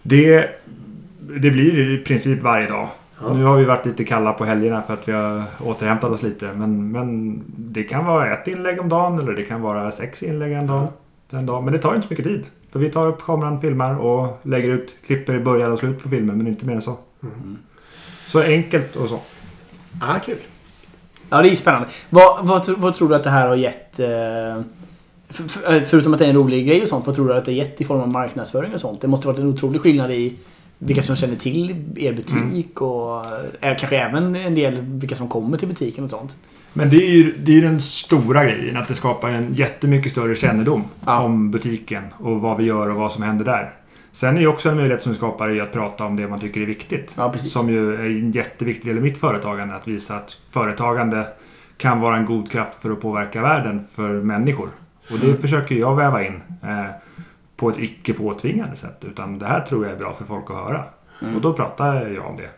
Det, 0.01 0.45
det 1.19 1.51
blir 1.51 1.91
i 1.91 1.97
princip 2.03 2.41
varje 2.41 2.67
dag. 2.67 2.89
Ja. 3.21 3.33
Nu 3.33 3.43
har 3.43 3.57
vi 3.57 3.65
varit 3.65 3.85
lite 3.85 4.03
kalla 4.03 4.33
på 4.33 4.45
helgerna 4.45 4.83
för 4.87 4.93
att 4.93 5.07
vi 5.07 5.11
har 5.11 5.43
återhämtat 5.65 6.11
oss 6.11 6.21
lite. 6.21 6.53
Men, 6.53 6.91
men 6.91 7.41
det 7.57 7.83
kan 7.83 8.05
vara 8.05 8.33
ett 8.33 8.47
inlägg 8.47 8.81
om 8.81 8.89
dagen 8.89 9.19
eller 9.19 9.33
det 9.33 9.43
kan 9.43 9.61
vara 9.61 9.91
sex 9.91 10.23
inlägg 10.23 10.53
en 10.53 10.67
dag. 10.67 10.87
En 11.29 11.45
dag. 11.45 11.63
Men 11.63 11.73
det 11.73 11.79
tar 11.79 11.95
inte 11.95 12.07
så 12.07 12.13
mycket 12.13 12.25
tid. 12.25 12.45
För 12.71 12.79
vi 12.79 12.89
tar 12.89 13.07
upp 13.07 13.21
kameran, 13.23 13.61
filmar 13.61 13.99
och 13.99 14.39
lägger 14.43 14.69
ut, 14.69 14.95
klipper 15.05 15.33
i 15.33 15.39
början 15.39 15.71
och 15.71 15.79
slut 15.79 16.03
på 16.03 16.09
filmen. 16.09 16.37
Men 16.37 16.47
inte 16.47 16.65
mer 16.65 16.75
än 16.75 16.81
så. 16.81 16.97
Mm. 17.23 17.57
Så 18.27 18.41
enkelt 18.41 18.95
och 18.95 19.09
så. 19.09 19.19
Ah, 20.01 20.19
kul. 20.19 20.37
Ja, 21.29 21.41
det 21.41 21.49
är 21.49 21.55
spännande. 21.55 21.87
Vad, 22.09 22.47
vad, 22.47 22.69
vad 22.69 22.93
tror 22.93 23.09
du 23.09 23.15
att 23.15 23.23
det 23.23 23.29
här 23.29 23.47
har 23.47 23.55
gett? 23.55 23.99
Eh, 23.99 24.07
för, 25.29 25.43
för, 25.47 25.75
eh, 25.75 25.83
förutom 25.83 26.13
att 26.13 26.19
det 26.19 26.25
är 26.25 26.29
en 26.29 26.35
rolig 26.35 26.67
grej 26.67 26.81
och 26.81 26.87
sånt, 26.87 27.05
vad 27.05 27.15
tror 27.15 27.27
du 27.27 27.33
att 27.33 27.45
det 27.45 27.51
har 27.51 27.57
gett 27.57 27.81
i 27.81 27.83
form 27.83 28.01
av 28.01 28.07
marknadsföring 28.07 28.73
och 28.73 28.81
sånt? 28.81 29.01
Det 29.01 29.07
måste 29.07 29.27
varit 29.27 29.39
en 29.39 29.47
otrolig 29.47 29.81
skillnad 29.81 30.11
i 30.11 30.37
vilka 30.83 31.01
som 31.01 31.15
känner 31.15 31.35
till 31.35 31.75
er 31.95 32.13
butik 32.13 32.81
och 32.81 33.25
eh, 33.61 33.75
kanske 33.77 33.97
även 33.97 34.35
en 34.35 34.55
del 34.55 34.81
vilka 34.81 35.15
som 35.15 35.27
kommer 35.29 35.57
till 35.57 35.67
butiken 35.67 36.03
och 36.03 36.09
sånt. 36.09 36.35
Men 36.73 36.89
det 36.89 36.95
är 36.97 37.09
ju 37.09 37.35
det 37.37 37.51
är 37.51 37.55
ju 37.55 37.61
den 37.61 37.81
stora 37.81 38.45
grejen. 38.45 38.77
Att 38.77 38.87
det 38.87 38.95
skapar 38.95 39.29
en 39.29 39.53
jättemycket 39.53 40.11
större 40.11 40.35
kännedom 40.35 40.83
Ja. 41.05 41.21
om 41.21 41.51
butiken 41.51 42.03
och 42.17 42.41
vad 42.41 42.57
vi 42.57 42.63
gör 42.63 42.89
och 42.89 42.95
vad 42.95 43.11
som 43.11 43.23
händer 43.23 43.45
där. 43.45 43.69
Sen 44.13 44.37
är 44.37 44.41
ju 44.41 44.47
också 44.47 44.69
en 44.69 44.75
möjlighet 44.75 45.01
som 45.03 45.11
vi 45.11 45.17
skapar 45.17 45.55
i 45.55 45.61
att 45.61 45.71
prata 45.73 46.05
om 46.05 46.15
det 46.15 46.27
man 46.27 46.39
tycker 46.39 46.61
är 46.61 46.65
viktigt. 46.65 47.13
Ja. 47.17 47.33
Som 47.37 47.69
ju 47.69 47.95
är 47.95 48.05
en 48.05 48.31
jätteviktig 48.31 48.89
del 48.91 48.97
i 48.97 49.01
mitt 49.01 49.17
företagande. 49.17 49.75
Att 49.75 49.87
visa 49.87 50.15
att 50.15 50.37
företagande 50.51 51.25
kan 51.77 51.99
vara 51.99 52.17
en 52.17 52.25
god 52.25 52.51
kraft 52.51 52.81
för 52.81 52.91
att 52.91 53.01
påverka 53.01 53.41
världen 53.41 53.83
för 53.95 54.09
människor. 54.09 54.69
Och 55.11 55.19
det 55.21 55.41
försöker 55.41 55.75
jag 55.75 55.95
väva 55.95 56.25
in 56.25 56.41
eh, 56.63 56.85
på 57.61 57.69
ett 57.69 57.79
icke 57.79 58.13
påtvingande 58.13 58.75
sätt. 58.75 58.97
Utan 59.01 59.39
det 59.39 59.45
här 59.45 59.61
tror 59.61 59.85
jag 59.85 59.93
är 59.93 59.97
bra 59.97 60.13
för 60.13 60.25
folk 60.25 60.49
att 60.49 60.55
höra. 60.55 60.83
Och 61.35 61.41
då 61.41 61.53
pratar 61.53 62.09
jag 62.09 62.25
om 62.25 62.37
det. 62.37 62.49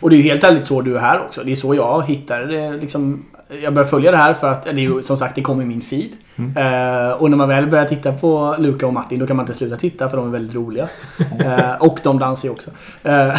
Och 0.00 0.10
det 0.10 0.16
är 0.16 0.18
ju 0.18 0.22
helt 0.22 0.44
ärligt 0.44 0.66
så 0.66 0.80
du 0.80 0.96
är 0.96 1.00
här 1.00 1.24
också. 1.26 1.44
Det 1.44 1.52
är 1.52 1.56
så 1.56 1.74
jag 1.74 2.02
hittade 2.06 2.46
det. 2.46 2.72
Liksom, 2.72 3.24
jag 3.62 3.74
började 3.74 3.90
följa 3.90 4.10
det 4.10 4.16
här 4.16 4.34
för 4.34 4.48
att 4.48 4.64
det 4.64 4.70
är 4.70 4.74
ju, 4.74 5.02
som 5.02 5.16
sagt 5.16 5.34
det 5.34 5.42
kom 5.42 5.60
i 5.60 5.64
min 5.64 5.80
feed. 5.80 6.10
Eh, 6.36 7.22
och 7.22 7.30
när 7.30 7.36
man 7.36 7.48
väl 7.48 7.66
börjar 7.66 7.84
titta 7.84 8.12
på 8.12 8.56
Luca 8.58 8.86
och 8.86 8.92
Martin 8.92 9.18
då 9.18 9.26
kan 9.26 9.36
man 9.36 9.42
inte 9.44 9.58
sluta 9.58 9.76
titta 9.76 10.08
för 10.08 10.16
de 10.16 10.26
är 10.26 10.30
väldigt 10.30 10.54
roliga. 10.54 10.88
Eh, 11.38 11.82
och 11.82 11.98
de 12.02 12.18
dansar 12.18 12.48
ju 12.48 12.52
också. 12.52 12.70
Eh, 13.02 13.36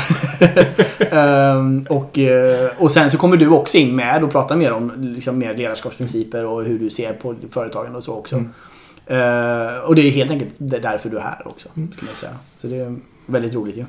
ehm, 1.17 1.85
och, 1.89 2.19
eh, 2.19 2.69
och 2.77 2.91
sen 2.91 3.11
så 3.11 3.17
kommer 3.17 3.37
du 3.37 3.49
också 3.49 3.77
in 3.77 3.95
med 3.95 4.23
och 4.23 4.31
pratar 4.31 4.55
mer 4.55 4.71
om 4.73 4.91
liksom, 4.97 5.37
mer 5.37 5.57
ledarskapsprinciper 5.57 6.45
och 6.45 6.63
hur 6.63 6.79
du 6.79 6.89
ser 6.89 7.13
på 7.13 7.35
företagen 7.51 7.95
och 7.95 8.03
så 8.03 8.13
också. 8.13 8.43
Eh, 9.07 9.77
och 9.85 9.95
det 9.95 10.01
är 10.01 10.11
helt 10.11 10.31
enkelt 10.31 10.53
därför 10.57 11.09
du 11.09 11.17
är 11.17 11.21
här 11.21 11.47
också. 11.47 11.69
Skulle 11.69 12.09
jag 12.09 12.17
säga. 12.17 12.37
Så 12.61 12.67
det 12.67 12.75
är 12.75 12.95
väldigt 13.25 13.55
roligt 13.55 13.77
ju. 13.77 13.85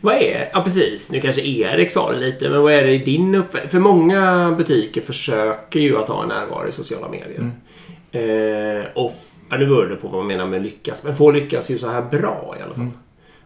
Vad 0.00 0.14
är, 0.14 0.50
ja 0.52 0.62
precis, 0.62 1.12
nu 1.12 1.20
kanske 1.20 1.42
Erik 1.42 1.90
sa 1.92 2.12
det 2.12 2.18
lite, 2.18 2.50
men 2.50 2.62
vad 2.62 2.72
är 2.72 2.84
det 2.84 2.92
i 2.92 2.98
din 2.98 3.34
uppväxt? 3.34 3.70
För 3.70 3.78
många 3.78 4.54
butiker 4.58 5.00
försöker 5.00 5.80
ju 5.80 5.98
att 5.98 6.08
ha 6.08 6.22
en 6.22 6.28
närvaro 6.28 6.68
i 6.68 6.72
sociala 6.72 7.08
medier. 7.08 7.50
Eh, 8.12 8.86
och, 8.94 9.12
ja, 9.50 9.56
nu 9.56 9.66
beror 9.66 9.86
det 9.86 9.96
på 9.96 10.08
vad 10.08 10.18
man 10.18 10.26
menar 10.26 10.46
med 10.46 10.62
lyckas, 10.62 11.04
men 11.04 11.16
få 11.16 11.30
lyckas 11.30 11.70
ju 11.70 11.78
så 11.78 11.88
här 11.88 12.02
bra 12.02 12.56
i 12.60 12.62
alla 12.62 12.74
fall. 12.74 12.88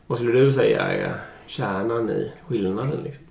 Vad 0.06 0.18
skulle 0.18 0.40
du 0.40 0.52
säga 0.52 0.82
är 0.82 1.12
kärnan 1.46 2.10
i 2.10 2.32
skillnaden? 2.48 3.00
Liksom? 3.04 3.24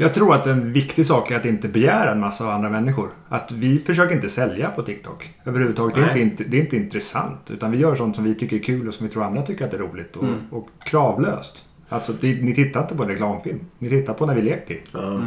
Jag 0.00 0.14
tror 0.14 0.34
att 0.34 0.46
en 0.46 0.72
viktig 0.72 1.06
sak 1.06 1.30
är 1.30 1.36
att 1.36 1.44
inte 1.44 1.68
begära 1.68 2.12
en 2.12 2.20
massa 2.20 2.44
av 2.44 2.50
andra 2.50 2.70
människor. 2.70 3.10
Att 3.28 3.52
vi 3.52 3.78
försöker 3.78 4.14
inte 4.14 4.28
sälja 4.28 4.70
på 4.70 4.82
TikTok. 4.82 5.30
Överhuvudtaget. 5.44 5.94
Det 5.94 6.02
är, 6.02 6.16
inte, 6.16 6.44
det 6.44 6.56
är 6.56 6.60
inte 6.60 6.76
intressant. 6.76 7.50
Utan 7.50 7.70
vi 7.70 7.78
gör 7.78 7.94
sånt 7.94 8.16
som 8.16 8.24
vi 8.24 8.34
tycker 8.34 8.56
är 8.56 8.62
kul 8.62 8.88
och 8.88 8.94
som 8.94 9.06
vi 9.06 9.12
tror 9.12 9.24
andra 9.24 9.42
tycker 9.42 9.64
att 9.64 9.70
det 9.70 9.76
är 9.76 9.80
roligt. 9.80 10.16
Och, 10.16 10.24
och 10.50 10.68
kravlöst. 10.84 11.68
Alltså, 11.88 12.12
det, 12.20 12.42
ni 12.42 12.54
tittar 12.54 12.80
inte 12.80 12.94
på 12.94 13.02
en 13.02 13.08
reklamfilm. 13.08 13.60
Ni 13.78 13.88
tittar 13.88 14.14
på 14.14 14.26
när 14.26 14.34
vi 14.34 14.42
leker. 14.42 14.78
Ja. 14.92 15.20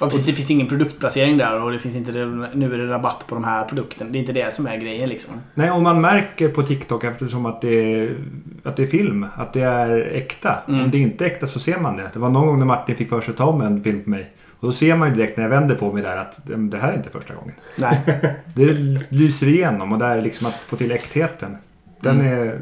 Ja, 0.00 0.06
precis, 0.06 0.26
det 0.26 0.32
finns 0.32 0.50
ingen 0.50 0.66
produktplacering 0.68 1.36
där 1.36 1.62
och 1.62 1.72
det 1.72 1.78
finns 1.78 1.96
inte 1.96 2.12
det, 2.12 2.26
nu 2.54 2.74
är 2.74 2.78
det 2.78 2.86
rabatt 2.86 3.24
på 3.28 3.34
de 3.34 3.44
här 3.44 3.64
produkterna. 3.64 4.10
Det 4.10 4.18
är 4.18 4.20
inte 4.20 4.32
det 4.32 4.54
som 4.54 4.66
är 4.66 4.76
grejen 4.76 5.08
liksom. 5.08 5.34
Nej, 5.54 5.70
och 5.70 5.82
man 5.82 6.00
märker 6.00 6.48
på 6.48 6.62
TikTok 6.62 7.04
eftersom 7.04 7.46
att 7.46 7.60
det 7.60 7.98
är, 8.00 8.16
att 8.62 8.76
det 8.76 8.82
är 8.82 8.86
film. 8.86 9.26
Att 9.36 9.52
det 9.52 9.60
är 9.62 10.10
äkta. 10.14 10.58
Om 10.66 10.90
det 10.90 10.98
inte 10.98 11.24
är 11.24 11.26
äkta 11.26 11.46
så 11.46 11.58
ser 11.60 11.78
man 11.78 11.96
det. 11.96 12.10
Det 12.12 12.18
var 12.18 12.30
någon 12.30 12.46
gång 12.46 12.58
när 12.58 12.66
Martin 12.66 12.96
fick 12.96 13.08
för 13.08 13.20
sig 13.20 13.30
att 13.30 13.36
ta 13.36 13.44
om 13.44 13.60
en 13.60 13.84
film 13.84 14.04
på 14.04 14.10
mig. 14.10 14.30
Och 14.60 14.66
då 14.68 14.72
ser 14.72 14.96
man 14.96 15.08
ju 15.08 15.14
direkt 15.14 15.36
när 15.36 15.44
jag 15.44 15.50
vänder 15.50 15.74
på 15.74 15.92
mig 15.92 16.02
där 16.02 16.16
att 16.16 16.40
"Men 16.48 16.70
det 16.70 16.78
här 16.78 16.92
är 16.92 16.96
inte 16.96 17.10
första 17.10 17.34
gången. 17.34 17.54
Nej. 17.76 18.00
Det 18.54 18.72
lyser 19.10 19.46
igenom 19.48 19.92
och 19.92 19.98
där 19.98 20.22
liksom 20.22 20.46
att 20.46 20.54
få 20.54 20.76
till 20.76 20.92
äktheten. 20.92 21.56
Den 22.00 22.20
är... 22.20 22.60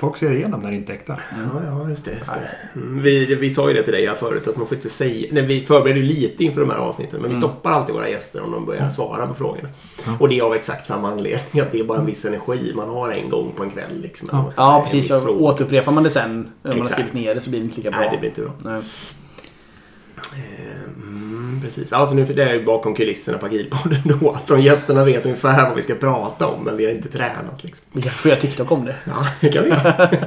Folk 0.00 0.16
ser 0.16 0.32
igenom 0.32 0.60
när 0.60 0.70
det 0.70 0.76
inte 0.76 0.92
är 0.92 0.96
äkta. 0.96 1.16
Ja, 1.30 1.62
ja, 1.66 1.88
just 1.88 2.04
det. 2.04 2.10
Just 2.10 2.32
det. 2.34 2.78
Mm, 2.80 3.02
vi, 3.02 3.34
vi 3.34 3.50
sa 3.50 3.68
ju 3.68 3.74
det 3.74 3.82
till 3.82 3.92
dig 3.92 4.06
här 4.06 4.14
förut 4.14 4.48
att 4.48 4.56
man 4.56 4.66
får 4.66 4.76
inte 4.76 4.88
säga... 4.88 5.28
Nej, 5.32 5.42
vi 5.42 5.62
förbereder 5.62 6.00
ju 6.00 6.06
lite 6.06 6.44
inför 6.44 6.60
de 6.60 6.70
här 6.70 6.76
avsnitten 6.76 7.20
men 7.20 7.30
vi 7.30 7.36
stoppar 7.36 7.70
alltid 7.70 7.94
våra 7.94 8.08
gäster 8.08 8.42
om 8.42 8.50
de 8.50 8.66
börjar 8.66 8.90
svara 8.90 9.26
på 9.26 9.34
frågorna. 9.34 9.68
Och 10.20 10.28
det 10.28 10.38
är 10.38 10.42
av 10.42 10.54
exakt 10.54 10.86
samma 10.86 11.10
anledning. 11.10 11.60
Att 11.62 11.72
det 11.72 11.80
är 11.80 11.84
bara 11.84 11.98
en 11.98 12.06
viss 12.06 12.24
energi 12.24 12.72
man 12.76 12.88
har 12.88 13.10
en 13.10 13.30
gång 13.30 13.52
på 13.56 13.62
en 13.62 13.70
kväll. 13.70 14.00
Liksom, 14.02 14.28
Ja, 14.56 14.76
en 14.78 14.84
precis. 14.84 15.10
återupprepar 15.26 15.92
man 15.92 16.02
det 16.02 16.10
sen 16.10 16.48
när 16.62 16.70
man 16.70 16.80
har 16.80 16.86
skrivit 16.88 17.14
ner 17.14 17.34
det 17.34 17.40
så 17.40 17.50
blir 17.50 17.60
det 17.60 17.64
inte 17.64 17.76
lika 17.76 17.90
bra. 17.90 18.00
Nej, 18.00 18.08
det 18.12 18.18
blir 18.18 18.28
inte 18.28 18.40
bra. 18.40 18.52
Nej. 18.58 18.82
Eh, 20.32 20.80
Mm, 21.50 21.62
precis. 21.62 21.92
Alltså 21.92 22.14
nu 22.14 22.26
för 22.26 22.34
det 22.34 22.44
är 22.44 22.52
ju 22.52 22.64
bakom 22.64 22.94
kulisserna 22.94 23.38
på 23.38 23.46
Agilpodden 23.46 24.00
då. 24.04 24.30
Att 24.30 24.46
de 24.46 24.62
gästerna 24.62 25.04
vet 25.04 25.24
ungefär 25.24 25.66
vad 25.66 25.76
vi 25.76 25.82
ska 25.82 25.94
prata 25.94 26.46
om 26.46 26.64
men 26.64 26.76
vi 26.76 26.84
har 26.84 26.92
inte 26.92 27.08
tränat. 27.08 27.64
Liksom. 27.64 27.84
Vi 27.92 28.02
kanske 28.02 28.28
göra 28.28 28.40
TikTok 28.40 28.72
om 28.72 28.84
det. 28.84 28.94
Ja, 29.04 29.26
det 29.40 29.48
kan 29.48 29.64
vi 29.64 29.70
göra. 29.70 30.08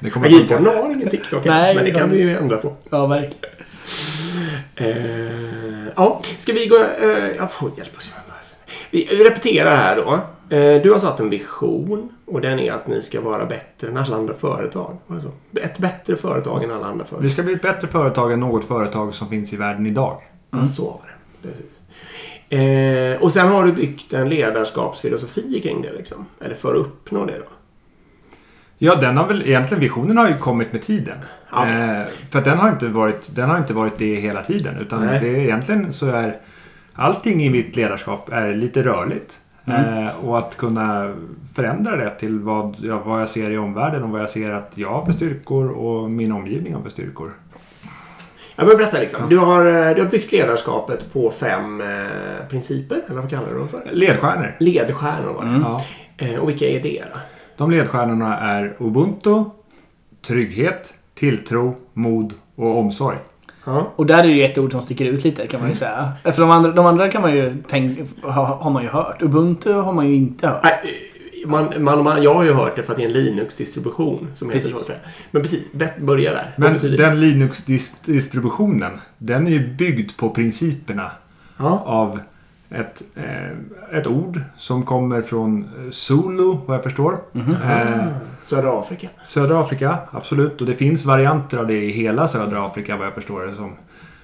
Det 0.00 0.10
kommer 0.10 0.26
Agilpodden 0.26 0.66
har 0.66 0.90
ingen 0.90 1.08
TikTok 1.08 1.44
Nej, 1.44 1.74
men 1.74 1.84
det 1.84 1.90
kan 1.90 2.10
vi 2.10 2.18
ju 2.18 2.36
ändra 2.36 2.56
på. 2.56 2.76
Ja, 2.90 3.06
verkligen. 3.06 3.54
Eh, 4.76 5.92
ja, 5.96 6.22
ska 6.36 6.52
vi 6.52 6.66
gå... 6.66 6.86
Ja, 7.38 7.48
får 7.48 7.70
hjälp 7.76 7.96
oss. 7.96 8.12
Vi 8.90 9.08
vi 9.10 9.24
repeterar 9.24 9.76
här 9.76 9.96
då. 9.96 10.20
Eh, 10.50 10.82
du 10.82 10.92
har 10.92 10.98
satt 10.98 11.20
en 11.20 11.30
vision 11.30 12.08
och 12.26 12.40
den 12.40 12.58
är 12.58 12.72
att 12.72 12.86
ni 12.86 13.02
ska 13.02 13.20
vara 13.20 13.46
bättre 13.46 13.88
än 13.88 13.96
alla 13.96 14.16
andra 14.16 14.34
företag. 14.34 14.96
Var 15.06 15.16
det 15.16 15.22
så? 15.22 15.60
Ett 15.60 15.78
bättre 15.78 16.16
företag 16.16 16.64
än 16.64 16.70
alla 16.70 16.86
andra 16.86 17.04
företag. 17.04 17.22
Vi 17.22 17.30
ska 17.30 17.42
bli 17.42 17.54
ett 17.54 17.62
bättre 17.62 17.88
företag 17.88 18.32
än 18.32 18.40
något 18.40 18.64
företag 18.64 19.14
som 19.14 19.28
finns 19.28 19.52
i 19.52 19.56
världen 19.56 19.86
idag. 19.86 20.22
Ja, 20.50 20.66
så 20.66 20.84
var 20.84 21.00
det. 21.02 21.48
Precis. 21.48 21.80
Eh, 22.48 23.22
och 23.22 23.32
sen 23.32 23.48
har 23.48 23.64
du 23.64 23.72
byggt 23.72 24.12
en 24.12 24.28
ledarskapsfilosofi 24.28 25.60
kring 25.60 25.82
det 25.82 25.92
liksom. 25.92 26.26
Eller 26.40 26.54
för 26.54 26.74
att 26.74 26.80
uppnå 26.80 27.26
det 27.26 27.38
då. 27.38 27.44
Ja, 28.78 28.94
den 28.94 29.16
har 29.16 29.26
väl 29.26 29.42
egentligen 29.42 29.80
visionen 29.80 30.16
har 30.16 30.28
ju 30.28 30.36
kommit 30.36 30.72
med 30.72 30.82
tiden. 30.82 31.18
Okej. 31.52 31.82
Eh, 31.82 32.06
för 32.30 32.38
att 32.38 32.44
den 32.44 32.58
har 32.58 32.68
inte 32.68 32.88
varit, 32.88 33.34
den 33.34 33.50
har 33.50 33.58
inte 33.58 33.74
varit 33.74 33.98
det 33.98 34.14
hela 34.14 34.42
tiden. 34.42 34.78
Utan 34.78 35.06
Nej. 35.06 35.20
det 35.20 35.28
är 35.28 35.36
egentligen 35.36 35.92
så 35.92 36.06
är 36.06 36.38
allting 36.92 37.44
i 37.44 37.50
mitt 37.50 37.76
ledarskap 37.76 38.32
är 38.32 38.54
lite 38.54 38.82
rörligt. 38.82 39.40
Eh, 39.66 40.24
och 40.24 40.38
att 40.38 40.56
kunna 40.56 41.14
förändra 41.54 41.96
det 41.96 42.10
till 42.10 42.38
vad 42.38 42.76
jag, 42.82 43.00
vad 43.00 43.20
jag 43.20 43.28
ser 43.28 43.50
i 43.50 43.58
omvärlden 43.58 44.02
och 44.02 44.10
vad 44.10 44.20
jag 44.20 44.30
ser 44.30 44.50
att 44.50 44.72
jag 44.74 44.88
har 44.88 45.04
för 45.04 45.12
styrkor 45.12 45.68
och 45.68 46.10
min 46.10 46.32
omgivning 46.32 46.74
har 46.74 46.82
för 46.82 46.90
styrkor. 46.90 47.32
Jag 48.56 48.66
börjar 48.66 48.78
berätta 48.78 48.98
liksom. 48.98 49.28
Du 49.28 49.38
har, 49.38 49.66
eh, 49.66 49.94
du 49.94 50.02
har 50.02 50.10
byggt 50.10 50.32
ledarskapet 50.32 51.12
på 51.12 51.30
fem 51.30 51.80
eh, 51.80 52.46
principer. 52.50 53.02
Eller 53.06 53.20
vad 53.20 53.30
kallar 53.30 53.50
du 53.50 53.58
dem 53.58 53.68
för? 53.68 53.82
Ledstjärnor. 53.92 54.56
Ledstjärnor 54.60 55.32
var 55.32 55.44
det. 55.44 55.62
Ja. 55.64 55.84
Eh, 56.26 56.38
och 56.38 56.48
vilka 56.48 56.68
är 56.68 56.82
det 56.82 57.04
då? 57.14 57.20
De 57.56 57.70
ledstjärnorna 57.70 58.38
är 58.38 58.76
Ubuntu, 58.78 59.44
trygghet, 60.26 60.94
tilltro, 61.14 61.74
mod 61.92 62.34
och 62.56 62.78
omsorg. 62.78 63.18
Ja. 63.64 63.92
Och 63.96 64.06
där 64.06 64.18
är 64.18 64.22
det 64.22 64.28
ju 64.28 64.44
ett 64.44 64.58
ord 64.58 64.72
som 64.72 64.82
sticker 64.82 65.04
ut 65.04 65.24
lite 65.24 65.46
kan 65.46 65.60
man 65.60 65.68
ju 65.68 65.74
säga. 65.74 66.12
För 66.22 66.40
de 66.40 66.50
andra, 66.50 66.72
de 66.72 66.86
andra 66.86 67.08
kan 67.10 67.22
man 67.22 67.32
ju 67.32 67.54
tänka, 67.68 68.02
ha, 68.22 68.44
har 68.44 68.70
man 68.70 68.82
ju 68.82 68.88
hört. 68.88 69.22
Ubuntu 69.22 69.72
har 69.72 69.92
man 69.92 70.08
ju 70.08 70.14
inte 70.14 70.48
hört. 70.48 70.60
Nej, 70.62 71.10
Man, 71.46 71.82
man, 71.84 72.04
man, 72.04 72.22
jag 72.22 72.34
har 72.34 72.44
ju 72.44 72.52
hört 72.52 72.76
det 72.76 72.82
för 72.82 72.92
att 72.92 72.98
det 72.98 73.04
är 73.04 73.06
en 73.06 73.12
Linux-distribution 73.12 74.28
som 74.34 74.50
heter 74.50 74.70
Precis. 74.70 74.86
så. 74.86 74.92
Men 75.30 75.42
precis, 75.42 75.62
börja 76.00 76.30
där. 76.32 76.50
Men 76.56 76.96
den 76.96 77.20
Linux-distributionen, 77.20 78.90
den 79.18 79.46
är 79.46 79.50
ju 79.50 79.74
byggd 79.74 80.10
på 80.16 80.30
principerna 80.30 81.10
Ja. 81.56 81.82
av 81.86 82.20
ett, 82.70 83.02
eh, 83.14 83.98
ett 83.98 84.06
ord 84.06 84.40
som 84.58 84.82
kommer 84.82 85.22
från 85.22 85.68
Zulu, 85.92 86.56
vad 86.66 86.76
jag 86.76 86.82
förstår. 86.82 87.18
Eh, 87.34 88.06
Södra 88.44 88.80
Afrika. 88.80 89.08
södra 89.26 89.60
Afrika, 89.60 89.98
absolut. 90.10 90.60
Och 90.60 90.66
det 90.66 90.74
finns 90.74 91.04
varianter 91.04 91.58
av 91.58 91.66
det 91.66 91.84
i 91.84 91.90
hela 91.90 92.28
södra 92.28 92.66
Afrika, 92.66 92.96
vad 92.96 93.06
jag 93.06 93.14
förstår 93.14 93.46
det 93.46 93.56
som. 93.56 93.72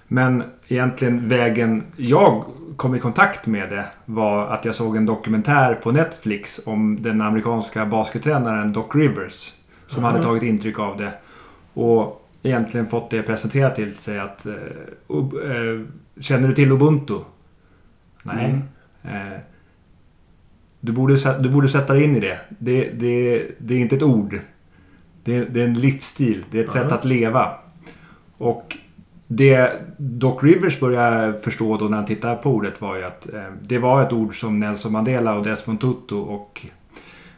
Men 0.09 0.43
egentligen 0.69 1.29
vägen 1.29 1.83
jag 1.97 2.45
kom 2.77 2.95
i 2.95 2.99
kontakt 2.99 3.47
med 3.47 3.71
det 3.71 3.85
var 4.05 4.47
att 4.47 4.65
jag 4.65 4.75
såg 4.75 4.97
en 4.97 5.07
dokumentär 5.07 5.75
på 5.75 5.93
Netflix 5.93 6.61
om 6.67 7.03
den 7.03 7.21
amerikanska 7.21 7.87
baskettränaren 7.87 8.73
Doc 8.73 8.95
Rivers. 8.95 9.53
Som 9.87 10.05
hade 10.05 10.23
tagit 10.23 10.43
intryck 10.43 10.79
av 10.79 10.97
det. 10.97 11.13
Och 11.75 12.29
egentligen 12.43 12.87
fått 12.87 13.11
det 13.11 13.23
presenterat 13.23 13.75
till 13.75 13.95
sig 13.95 14.19
att 14.19 14.47
Ub- 15.09 15.51
eh, 15.51 15.87
Känner 16.23 16.49
du 16.49 16.55
till 16.55 16.73
Ubuntu? 16.73 17.19
Nej. 18.23 18.45
Eh, 18.45 18.59
du, 20.81 20.93
borde, 20.93 21.39
du 21.41 21.49
borde 21.49 21.69
sätta 21.69 21.95
dig 21.95 22.05
in 22.05 22.17
i 22.17 22.21
det. 22.21 22.39
Det, 22.59 22.91
det, 22.91 23.47
det 23.59 23.75
är 23.75 23.79
inte 23.79 23.97
ett 23.97 24.03
ord. 24.03 24.39
Det, 25.25 25.45
det 25.45 25.61
är 25.61 25.65
en 25.65 25.81
livsstil. 25.81 26.45
Det 26.51 26.61
är 26.61 26.65
ett 26.65 26.73
sätt 26.73 26.93
att 26.93 27.05
leva. 27.05 27.53
Och 28.39 28.77
det 29.27 29.73
Doc 29.99 30.43
Rivers 30.43 30.81
började 30.81 31.39
förstå 31.39 31.77
då 31.77 31.85
när 31.85 31.97
han 31.97 32.07
tittade 32.07 32.37
på 32.37 32.51
ordet 32.51 32.81
var 32.81 32.97
ju 32.97 33.05
att 33.05 33.33
eh, 33.35 33.41
det 33.63 33.79
var 33.79 34.03
ett 34.03 34.13
ord 34.13 34.41
som 34.41 34.61
Nelson 34.61 34.93
Mandela 34.93 35.39
och 35.39 35.45
Desmond 35.45 35.81
Tutu 35.81 36.15
och 36.15 36.67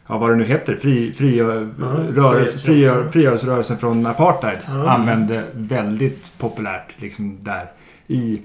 ja, 0.07 0.17
vad 0.17 0.29
det 0.29 0.35
nu 0.35 0.43
heter, 0.43 0.75
fri, 0.75 1.13
fri, 1.13 1.41
rörelse, 1.41 2.57
frigör, 2.57 3.07
frigörelserörelsen 3.07 3.77
från 3.77 4.05
apartheid 4.05 4.57
använde 4.67 5.43
väldigt 5.53 6.37
populärt 6.37 7.01
liksom 7.01 7.37
där 7.41 7.71
i 8.07 8.41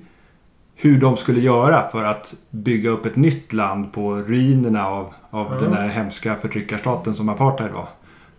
hur 0.81 1.01
de 1.01 1.17
skulle 1.17 1.41
göra 1.41 1.89
för 1.89 2.05
att 2.05 2.35
bygga 2.51 2.91
upp 2.91 3.07
ett 3.07 3.17
nytt 3.17 3.53
land 3.53 3.93
på 3.93 4.15
ruinerna 4.15 4.87
av, 4.87 5.15
av 5.31 5.61
den 5.61 5.71
där 5.71 5.89
hemska 5.89 6.37
förtryckarstaten 6.37 7.15
som 7.15 7.29
apartheid 7.29 7.73
var. 7.73 7.89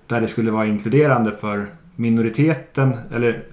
Där 0.07 0.21
det 0.21 0.27
skulle 0.27 0.51
vara 0.51 0.65
inkluderande 0.65 1.31
för 1.31 1.65
minoriteten, 1.95 2.93
eller 3.13 3.43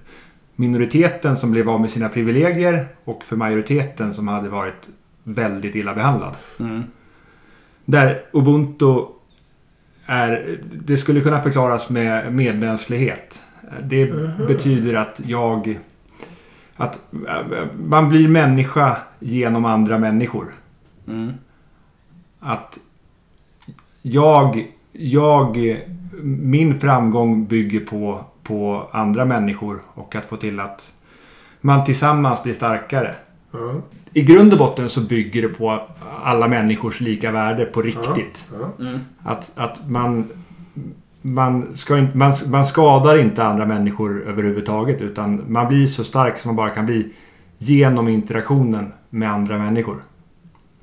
minoriteten 0.55 1.37
som 1.37 1.51
blev 1.51 1.69
av 1.69 1.81
med 1.81 1.91
sina 1.91 2.09
privilegier 2.09 2.87
och 3.03 3.25
för 3.25 3.35
majoriteten 3.35 4.13
som 4.13 4.27
hade 4.27 4.49
varit 4.49 4.87
väldigt 5.23 5.75
illa 5.75 5.93
behandlad. 5.93 6.35
Mm. 6.59 6.83
Där 7.85 8.21
Ubuntu 8.31 9.05
är, 10.05 10.59
det 10.73 10.97
skulle 10.97 11.21
kunna 11.21 11.41
förklaras 11.41 11.89
med 11.89 12.33
medmänsklighet. 12.33 13.41
Det 13.83 14.11
betyder 14.47 14.93
att 14.93 15.21
jag... 15.25 15.79
Att 16.77 16.99
äh, 17.27 17.65
man 17.87 18.09
blir 18.09 18.27
människa 18.27 18.97
genom 19.19 19.65
andra 19.65 19.97
människor. 19.97 20.45
Mm. 21.07 21.33
Att 22.39 22.79
jag... 24.01 24.67
jag 24.91 25.77
min 26.21 26.79
framgång 26.79 27.45
bygger 27.45 27.79
på, 27.79 28.25
på 28.43 28.89
andra 28.91 29.25
människor 29.25 29.81
och 29.93 30.15
att 30.15 30.25
få 30.25 30.37
till 30.37 30.59
att 30.59 30.91
man 31.61 31.85
tillsammans 31.85 32.43
blir 32.43 32.53
starkare. 32.53 33.15
Ja. 33.51 33.73
I 34.13 34.21
grund 34.21 34.53
och 34.53 34.59
botten 34.59 34.89
så 34.89 35.01
bygger 35.01 35.41
det 35.41 35.49
på 35.49 35.79
alla 36.23 36.47
människors 36.47 36.99
lika 36.99 37.31
värde 37.31 37.65
på 37.65 37.81
riktigt. 37.81 38.45
Mm. 38.79 38.99
Att, 39.23 39.51
att 39.55 39.89
man, 39.89 40.29
man, 41.27 41.77
ska 41.77 41.97
inte, 41.97 42.17
man, 42.17 42.33
man 42.47 42.65
skadar 42.65 43.17
inte 43.17 43.43
andra 43.43 43.65
människor 43.65 44.27
överhuvudtaget 44.27 45.01
utan 45.01 45.43
man 45.47 45.67
blir 45.67 45.87
så 45.87 46.03
stark 46.03 46.39
som 46.39 46.49
man 46.49 46.55
bara 46.55 46.69
kan 46.69 46.85
bli 46.85 47.13
genom 47.57 48.07
interaktionen 48.07 48.93
med 49.09 49.31
andra 49.31 49.57
människor. 49.57 50.03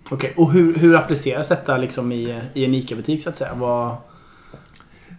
Okej, 0.09 0.33
och 0.37 0.53
hur, 0.53 0.75
hur 0.75 0.97
appliceras 0.97 1.49
detta 1.49 1.77
liksom 1.77 2.13
i, 2.13 2.41
i 2.55 2.65
en 2.65 2.75
ICA-butik 2.75 3.23
så 3.23 3.29
att 3.29 3.37
säga? 3.37 3.55
Vad... 3.55 3.97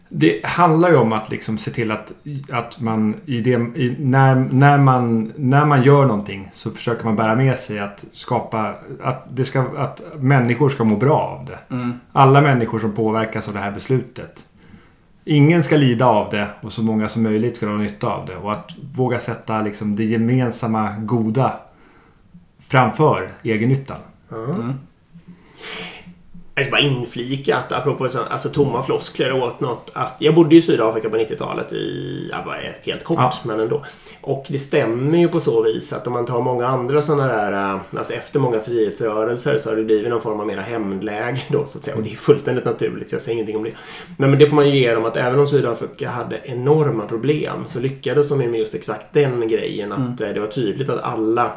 Det 0.09 0.45
handlar 0.45 0.89
ju 0.89 0.95
om 0.95 1.13
att 1.13 1.31
liksom 1.31 1.57
se 1.57 1.71
till 1.71 1.91
att, 1.91 2.13
att 2.49 2.79
man 2.79 3.15
i 3.25 3.41
det, 3.41 3.51
i, 3.51 3.95
när, 3.99 4.35
när, 4.35 4.77
man, 4.77 5.33
när 5.35 5.65
man 5.65 5.83
gör 5.83 6.05
någonting 6.05 6.49
så 6.53 6.71
försöker 6.71 7.05
man 7.05 7.15
bära 7.15 7.35
med 7.35 7.59
sig 7.59 7.79
att 7.79 8.05
skapa 8.11 8.75
att, 9.03 9.27
det 9.29 9.45
ska, 9.45 9.65
att 9.77 10.01
människor 10.19 10.69
ska 10.69 10.83
må 10.83 10.95
bra 10.95 11.19
av 11.39 11.45
det. 11.45 11.75
Mm. 11.75 11.99
Alla 12.11 12.41
människor 12.41 12.79
som 12.79 12.91
påverkas 12.91 13.47
av 13.47 13.53
det 13.53 13.59
här 13.59 13.71
beslutet. 13.71 14.44
Ingen 15.27 15.63
ska 15.63 15.77
lida 15.77 16.05
av 16.05 16.29
det 16.29 16.47
och 16.61 16.73
så 16.73 16.83
många 16.83 17.09
som 17.09 17.23
möjligt 17.23 17.57
ska 17.57 17.67
ha 17.67 17.77
nytta 17.77 18.07
av 18.07 18.25
det. 18.25 18.35
Och 18.35 18.51
att 18.53 18.71
våga 18.95 19.19
sätta 19.19 19.61
liksom 19.61 19.95
det 19.95 20.03
gemensamma 20.03 20.95
goda 20.99 21.53
framför 22.59 23.29
egennyttan. 23.43 23.97
Mm. 24.31 24.73
Jag 26.57 26.65
ska 26.65 26.71
bara 26.71 26.81
inflika 26.81 27.57
att 27.57 27.71
apropå 27.71 28.09
så, 28.09 28.19
alltså, 28.29 28.49
tomma 28.49 28.81
floskler 28.81 29.43
åt 29.43 29.59
något 29.59 29.89
att 29.93 30.15
jag 30.19 30.35
bodde 30.35 30.55
i 30.55 30.61
Sydafrika 30.61 31.09
på 31.09 31.17
90-talet 31.17 31.73
i, 31.73 32.27
ja, 32.31 32.37
bara 32.45 32.57
helt 32.85 33.03
kort, 33.03 33.17
Ja. 33.19 33.31
men 33.43 33.59
ändå. 33.59 33.83
Och 34.21 34.45
det 34.49 34.57
stämmer 34.59 35.17
ju 35.17 35.27
på 35.27 35.39
så 35.39 35.61
vis 35.63 35.93
att 35.93 36.07
om 36.07 36.13
man 36.13 36.25
tar 36.25 36.41
många 36.41 36.67
andra 36.67 37.01
sådana 37.01 37.27
där, 37.27 37.51
äh, 37.73 37.79
alltså 37.97 38.13
efter 38.13 38.39
många 38.39 38.59
frihetsrörelser 38.61 39.57
så 39.57 39.69
har 39.69 39.75
det 39.75 39.83
blivit 39.83 40.09
någon 40.09 40.21
form 40.21 40.39
av 40.39 40.47
mera 40.47 40.61
hämndläge 40.61 41.41
då 41.47 41.65
så 41.67 41.77
att 41.77 41.83
säga. 41.83 41.97
Och 41.97 42.03
det 42.03 42.11
är 42.11 42.15
fullständigt 42.15 42.65
naturligt, 42.65 43.09
så 43.09 43.15
jag 43.15 43.21
säger 43.21 43.33
ingenting 43.33 43.57
om 43.57 43.63
det. 43.63 43.71
Men, 44.17 44.29
men 44.29 44.39
det 44.39 44.47
får 44.47 44.55
man 44.55 44.69
ju 44.69 44.75
ge 44.79 44.93
dem 44.95 45.05
att 45.05 45.17
även 45.17 45.39
om 45.39 45.47
Sydafrika 45.47 46.09
hade 46.09 46.41
enorma 46.43 47.05
problem 47.05 47.63
så 47.65 47.79
lyckades 47.79 48.29
de 48.29 48.37
med 48.37 48.55
just 48.59 48.75
exakt 48.75 49.05
den 49.13 49.47
grejen 49.47 49.91
att 49.91 50.21
eh, 50.21 50.29
det 50.29 50.39
var 50.39 50.47
tydligt 50.47 50.89
att 50.89 51.03
alla 51.03 51.51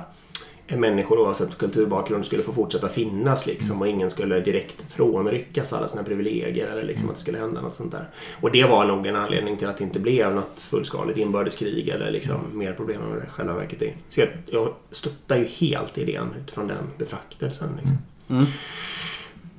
människor 0.76 1.18
oavsett 1.18 1.58
kulturbakgrund 1.58 2.24
skulle 2.24 2.42
få 2.42 2.52
fortsätta 2.52 2.88
finnas 2.88 3.46
liksom 3.46 3.80
och 3.80 3.88
ingen 3.88 4.10
skulle 4.10 4.40
direkt 4.40 4.92
frånryckas 4.92 5.72
alla 5.72 5.88
sina 5.88 6.02
privilegier 6.02 6.66
eller 6.66 6.82
liksom 6.82 7.08
att 7.08 7.14
det 7.14 7.20
skulle 7.20 7.38
hända 7.38 7.60
något 7.60 7.74
sånt 7.74 7.92
där. 7.92 8.08
Och 8.40 8.50
det 8.50 8.64
var 8.64 8.84
nog 8.84 9.06
en 9.06 9.16
anledning 9.16 9.56
till 9.56 9.68
att 9.68 9.76
det 9.76 9.84
inte 9.84 10.00
blev 10.00 10.34
något 10.34 10.60
fullskaligt 10.60 11.18
inbördeskrig 11.18 11.88
eller 11.88 12.10
liksom 12.10 12.36
mer 12.52 12.72
problem 12.72 13.02
än 13.02 13.10
vad 13.10 13.18
det 13.18 13.26
själva 13.26 13.54
verket 13.54 13.82
är. 13.82 13.96
Så 14.08 14.20
jag, 14.20 14.28
jag 14.46 14.74
stöttar 14.90 15.36
ju 15.36 15.44
helt 15.44 15.98
idén 15.98 16.28
utifrån 16.42 16.66
den 16.66 16.84
betraktelsen. 16.98 17.68
Liksom. 17.80 17.98
Mm. 18.30 18.44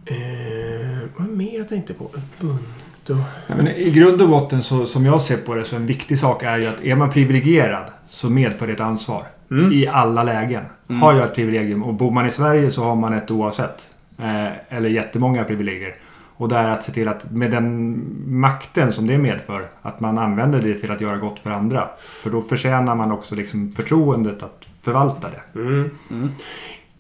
Eh, 0.06 1.10
vad 1.18 1.30
mer 1.30 1.58
jag 1.58 1.70
tänkte 1.70 1.94
på? 1.94 2.12
Ubuntu. 2.40 3.24
Ja, 3.48 3.56
men 3.56 3.68
I 3.68 3.92
grund 3.92 4.22
och 4.22 4.30
botten 4.30 4.64
så, 4.64 4.86
som 4.86 5.06
jag 5.06 5.22
ser 5.22 5.38
på 5.38 5.56
det 5.56 5.66
så 5.66 5.76
en 5.76 5.86
viktig 5.86 6.20
sak 6.20 6.44
är 6.44 6.58
ju 6.58 6.68
att 6.68 6.84
är 6.84 6.96
man 6.96 7.10
privilegierad 7.10 7.86
så 8.10 8.30
medför 8.30 8.68
det 8.68 8.74
ett 8.74 8.80
ansvar. 8.80 9.28
Mm. 9.52 9.72
I 9.72 9.88
alla 9.88 10.24
lägen. 10.24 10.64
Har 11.02 11.14
jag 11.14 11.26
ett 11.26 11.36
privilegium 11.36 11.84
och 11.84 11.94
bor 11.94 12.12
man 12.12 12.26
i 12.26 12.32
Sverige 12.32 12.72
så 12.72 12.84
har 12.84 12.96
man 12.96 13.14
ett 13.14 13.32
oavsett. 13.32 13.88
Eh, 14.18 14.78
eller 14.78 14.90
jättemånga 14.90 15.44
privilegier. 15.44 15.96
Och 16.36 16.50
det 16.50 16.56
är 16.56 16.70
att 16.70 16.84
se 16.84 16.92
till 16.92 17.08
att 17.08 17.32
med 17.32 17.52
den 17.52 18.02
makten 18.28 18.94
som 18.94 19.08
det 19.08 19.18
medför 19.18 19.66
att 19.82 20.00
man 20.00 20.18
använder 20.18 20.62
det 20.62 20.74
till 20.74 20.92
att 20.92 21.02
göra 21.02 21.18
gott 21.18 21.40
för 21.40 21.50
andra. 21.50 21.90
För 22.00 22.30
då 22.30 22.42
förtjänar 22.42 22.96
man 22.96 23.12
också 23.12 23.36
liksom 23.36 23.72
förtroendet 23.72 24.44
att 24.44 24.68
förvalta 24.82 25.28
det. 25.30 25.60
Mm. 25.60 25.90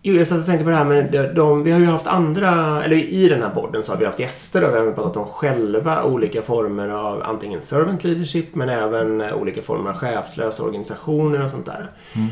Jo, 0.01 0.15
jag 0.15 0.27
satt 0.27 0.39
och 0.39 0.45
tänkte 0.45 0.63
på 0.63 0.69
det 0.69 0.75
här 0.75 0.85
med 0.85 1.11
de, 1.11 1.27
de, 1.27 1.63
Vi 1.63 1.71
har 1.71 1.79
ju 1.79 1.85
haft 1.85 2.07
andra, 2.07 2.83
eller 2.83 2.95
i 2.95 3.29
den 3.29 3.41
här 3.41 3.49
podden 3.49 3.83
så 3.83 3.91
har 3.91 3.99
vi 3.99 4.05
haft 4.05 4.19
gäster 4.19 4.63
och 4.63 4.75
vi 4.75 4.79
har 4.79 4.91
pratat 4.91 5.17
om 5.17 5.25
själva 5.25 6.03
olika 6.03 6.41
former 6.41 6.89
av 6.89 7.21
antingen 7.23 7.61
servant 7.61 8.03
leadership 8.03 8.55
men 8.55 8.69
även 8.69 9.21
eh, 9.21 9.35
olika 9.35 9.61
former 9.61 9.89
av 9.89 9.95
chefslösa 9.95 10.63
organisationer 10.63 11.43
och 11.43 11.49
sånt 11.49 11.65
där. 11.65 11.91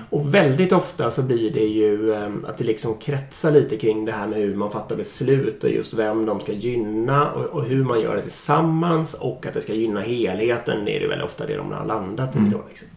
Och 0.10 0.34
väldigt 0.34 0.72
ofta 0.72 1.12
så 1.12 1.24
blir 1.24 1.52
det 1.52 1.66
ju 1.66 2.14
eh, 2.14 2.30
att 2.48 2.58
det 2.58 2.64
liksom 2.64 2.98
kretsar 2.98 3.52
lite 3.52 3.78
kring 3.78 4.06
det 4.06 4.12
här 4.12 4.28
med 4.28 4.40
hur 4.40 4.56
man 4.56 4.72
fattar 4.72 4.96
beslut 4.96 5.64
och 5.64 5.70
just 5.70 5.94
vem 5.94 6.26
de 6.26 6.40
ska 6.40 6.52
gynna 6.52 7.32
och, 7.32 7.46
och 7.46 7.64
hur 7.64 7.84
man 7.84 8.02
gör 8.02 8.16
det 8.16 8.22
tillsammans 8.22 9.14
och 9.14 9.46
att 9.46 9.54
det 9.54 9.62
ska 9.62 9.74
gynna 9.74 10.02
helheten. 10.02 10.86
Det 10.86 10.98
är 10.98 11.00
det 11.00 11.08
väl 11.08 11.22
ofta 11.22 11.46
det 11.46 11.58
de 11.58 11.72
har 11.72 11.86
landat 11.86 12.36
i 12.36 12.40
då. 12.40 12.64
Liksom. 12.70 12.88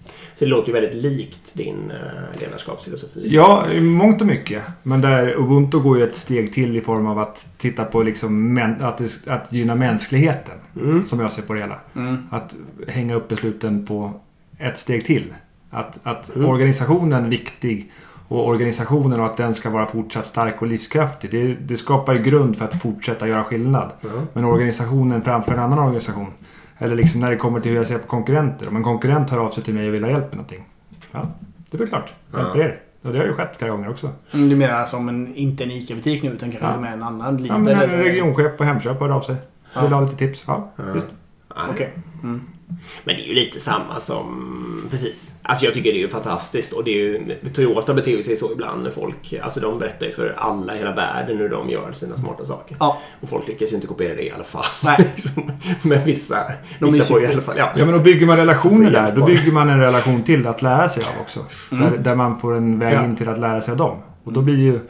Så 0.40 0.44
det 0.46 0.50
låter 0.50 0.68
ju 0.68 0.80
väldigt 0.80 1.02
likt 1.02 1.54
din 1.54 1.90
eh, 1.90 2.40
ledarskapsfilosofi. 2.40 3.20
Ja, 3.24 3.64
i 3.72 3.80
mångt 3.80 4.20
och 4.20 4.26
mycket. 4.26 4.62
Men 4.82 5.00
där 5.00 5.34
Ubuntu 5.38 5.78
går 5.78 5.98
ju 5.98 6.04
ett 6.04 6.16
steg 6.16 6.54
till 6.54 6.76
i 6.76 6.80
form 6.80 7.06
av 7.06 7.18
att 7.18 7.46
titta 7.58 7.84
på 7.84 8.02
liksom 8.02 8.58
att, 8.80 8.98
det, 8.98 9.26
att 9.26 9.52
gynna 9.52 9.74
mänskligheten. 9.74 10.54
Mm. 10.76 11.02
Som 11.04 11.20
jag 11.20 11.32
ser 11.32 11.42
på 11.42 11.54
det 11.54 11.60
hela. 11.60 11.78
Mm. 11.96 12.26
Att 12.30 12.54
hänga 12.88 13.14
upp 13.14 13.28
besluten 13.28 13.86
på 13.86 14.12
ett 14.58 14.78
steg 14.78 15.04
till. 15.04 15.34
Att, 15.70 15.98
att 16.02 16.36
Mm. 16.36 16.48
organisationen 16.48 17.24
är 17.24 17.28
viktig 17.28 17.90
och 18.28 18.48
organisationen 18.48 19.20
och 19.20 19.26
att 19.26 19.36
den 19.36 19.54
ska 19.54 19.70
vara 19.70 19.86
fortsatt 19.86 20.26
stark 20.26 20.62
och 20.62 20.68
livskraftig. 20.68 21.30
Det, 21.30 21.54
det 21.54 21.76
skapar 21.76 22.14
ju 22.14 22.22
grund 22.22 22.56
för 22.56 22.64
att 22.64 22.82
fortsätta 22.82 23.28
göra 23.28 23.44
skillnad. 23.44 23.90
Men 24.32 24.44
organisationen 24.44 25.22
framför 25.22 25.52
en 25.52 25.58
annan 25.58 25.78
organisation. 25.78 26.32
Eller 26.82 26.96
liksom 26.96 27.20
när 27.20 27.30
det 27.30 27.36
kommer 27.36 27.60
till 27.60 27.70
hur 27.70 27.78
jag 27.78 27.86
ser 27.86 27.98
på 27.98 28.06
konkurrenter. 28.06 28.68
Om 28.68 28.76
en 28.76 28.82
konkurrent 28.82 29.30
hör 29.30 29.38
av 29.38 29.50
sig 29.50 29.64
till 29.64 29.74
mig 29.74 29.88
och 29.88 29.94
vill 29.94 30.04
ha 30.04 30.10
hjälp 30.10 30.24
med 30.26 30.34
någonting. 30.36 30.64
Ja, 31.12 31.26
det 31.70 31.76
är 31.76 31.78
väl 31.78 31.88
klart. 31.88 32.12
Hjälper 32.36 32.58
Ja. 32.58 32.64
er. 32.64 32.78
Och 33.02 33.12
det 33.12 33.18
har 33.18 33.24
ju 33.26 33.32
skett 33.32 33.56
flera 33.56 33.70
gånger 33.70 33.90
också. 33.90 34.10
Mm, 34.34 34.48
Du 34.48 34.56
menar 34.56 34.84
som 34.84 35.08
en, 35.08 35.34
inte 35.34 35.64
en 35.64 35.70
ICA-butik 35.70 36.22
nu 36.22 36.30
utan 36.30 36.50
kanske 36.50 36.68
Ja. 36.68 36.80
med 36.80 36.92
en 36.92 37.02
annan 37.02 37.44
Ja, 37.46 37.56
leader? 37.56 37.76
men 37.76 37.90
en 37.90 38.04
regionchef 38.04 38.56
på 38.58 38.64
Hemköp 38.64 39.00
hörde 39.00 39.14
av 39.14 39.20
sig. 39.20 39.36
Ja. 39.74 39.82
Vill 39.82 39.92
ha 39.92 40.00
lite 40.00 40.16
tips. 40.16 40.44
Ja, 40.46 40.70
Ja. 40.76 40.82
visst. 40.94 41.08
Okej. 41.70 41.90
Mm. 42.22 42.40
Men 43.04 43.16
det 43.16 43.22
är 43.22 43.28
ju 43.28 43.34
lite 43.34 43.60
samma 43.60 44.00
som... 44.00 44.86
Precis. 44.90 45.32
Alltså 45.42 45.64
jag 45.64 45.74
tycker 45.74 45.92
det 45.92 45.98
är 45.98 46.00
ju 46.00 46.08
fantastiskt 46.08 46.72
och 46.72 46.84
det 46.84 46.90
är 46.90 46.94
ju... 46.94 47.24
Toyota 47.54 47.94
beter 47.94 48.10
ju 48.10 48.22
sig 48.22 48.36
så 48.36 48.52
ibland 48.52 48.82
när 48.82 48.90
folk... 48.90 49.34
Alltså 49.42 49.60
de 49.60 49.78
berättar 49.78 50.06
ju 50.06 50.12
för 50.12 50.34
alla 50.38 50.74
i 50.74 50.78
hela 50.78 50.94
världen 50.94 51.38
hur 51.38 51.48
de 51.48 51.70
gör 51.70 51.92
sina 51.92 52.16
smarta 52.16 52.44
saker. 52.46 52.76
Ja. 52.80 52.98
Och 53.20 53.28
folk 53.28 53.48
lyckas 53.48 53.70
ju 53.72 53.74
inte 53.74 53.86
kopiera 53.86 54.14
det 54.14 54.22
i 54.26 54.30
alla 54.30 54.44
fall. 54.44 54.64
Nej. 54.84 54.96
Liksom. 55.14 55.50
Men 55.82 56.04
vissa, 56.04 56.36
De 56.78 56.84
vissa 56.90 57.04
får 57.04 57.20
ju 57.20 57.26
i 57.26 57.32
alla 57.32 57.42
fall... 57.42 57.54
Ja, 57.58 57.72
Ja, 57.76 57.84
men 57.84 57.94
då 57.94 58.00
bygger 58.00 58.26
man 58.26 58.36
relationer 58.36 58.90
där. 58.90 59.12
Då 59.16 59.26
bygger 59.26 59.52
man 59.52 59.68
en 59.70 59.80
relation 59.80 60.22
till 60.22 60.46
att 60.46 60.62
lära 60.62 60.88
sig 60.88 61.02
av 61.02 61.20
också. 61.20 61.40
Där, 61.70 61.98
där 61.98 62.14
man 62.14 62.40
får 62.40 62.54
en 62.56 62.78
väg 62.78 62.94
Ja. 62.94 63.04
in 63.04 63.16
till 63.16 63.28
att 63.28 63.38
lära 63.38 63.60
sig 63.60 63.72
av 63.72 63.78
dem. 63.78 63.96
Och 64.24 64.32
då 64.32 64.42
blir 64.42 64.56
ju... 64.56 64.80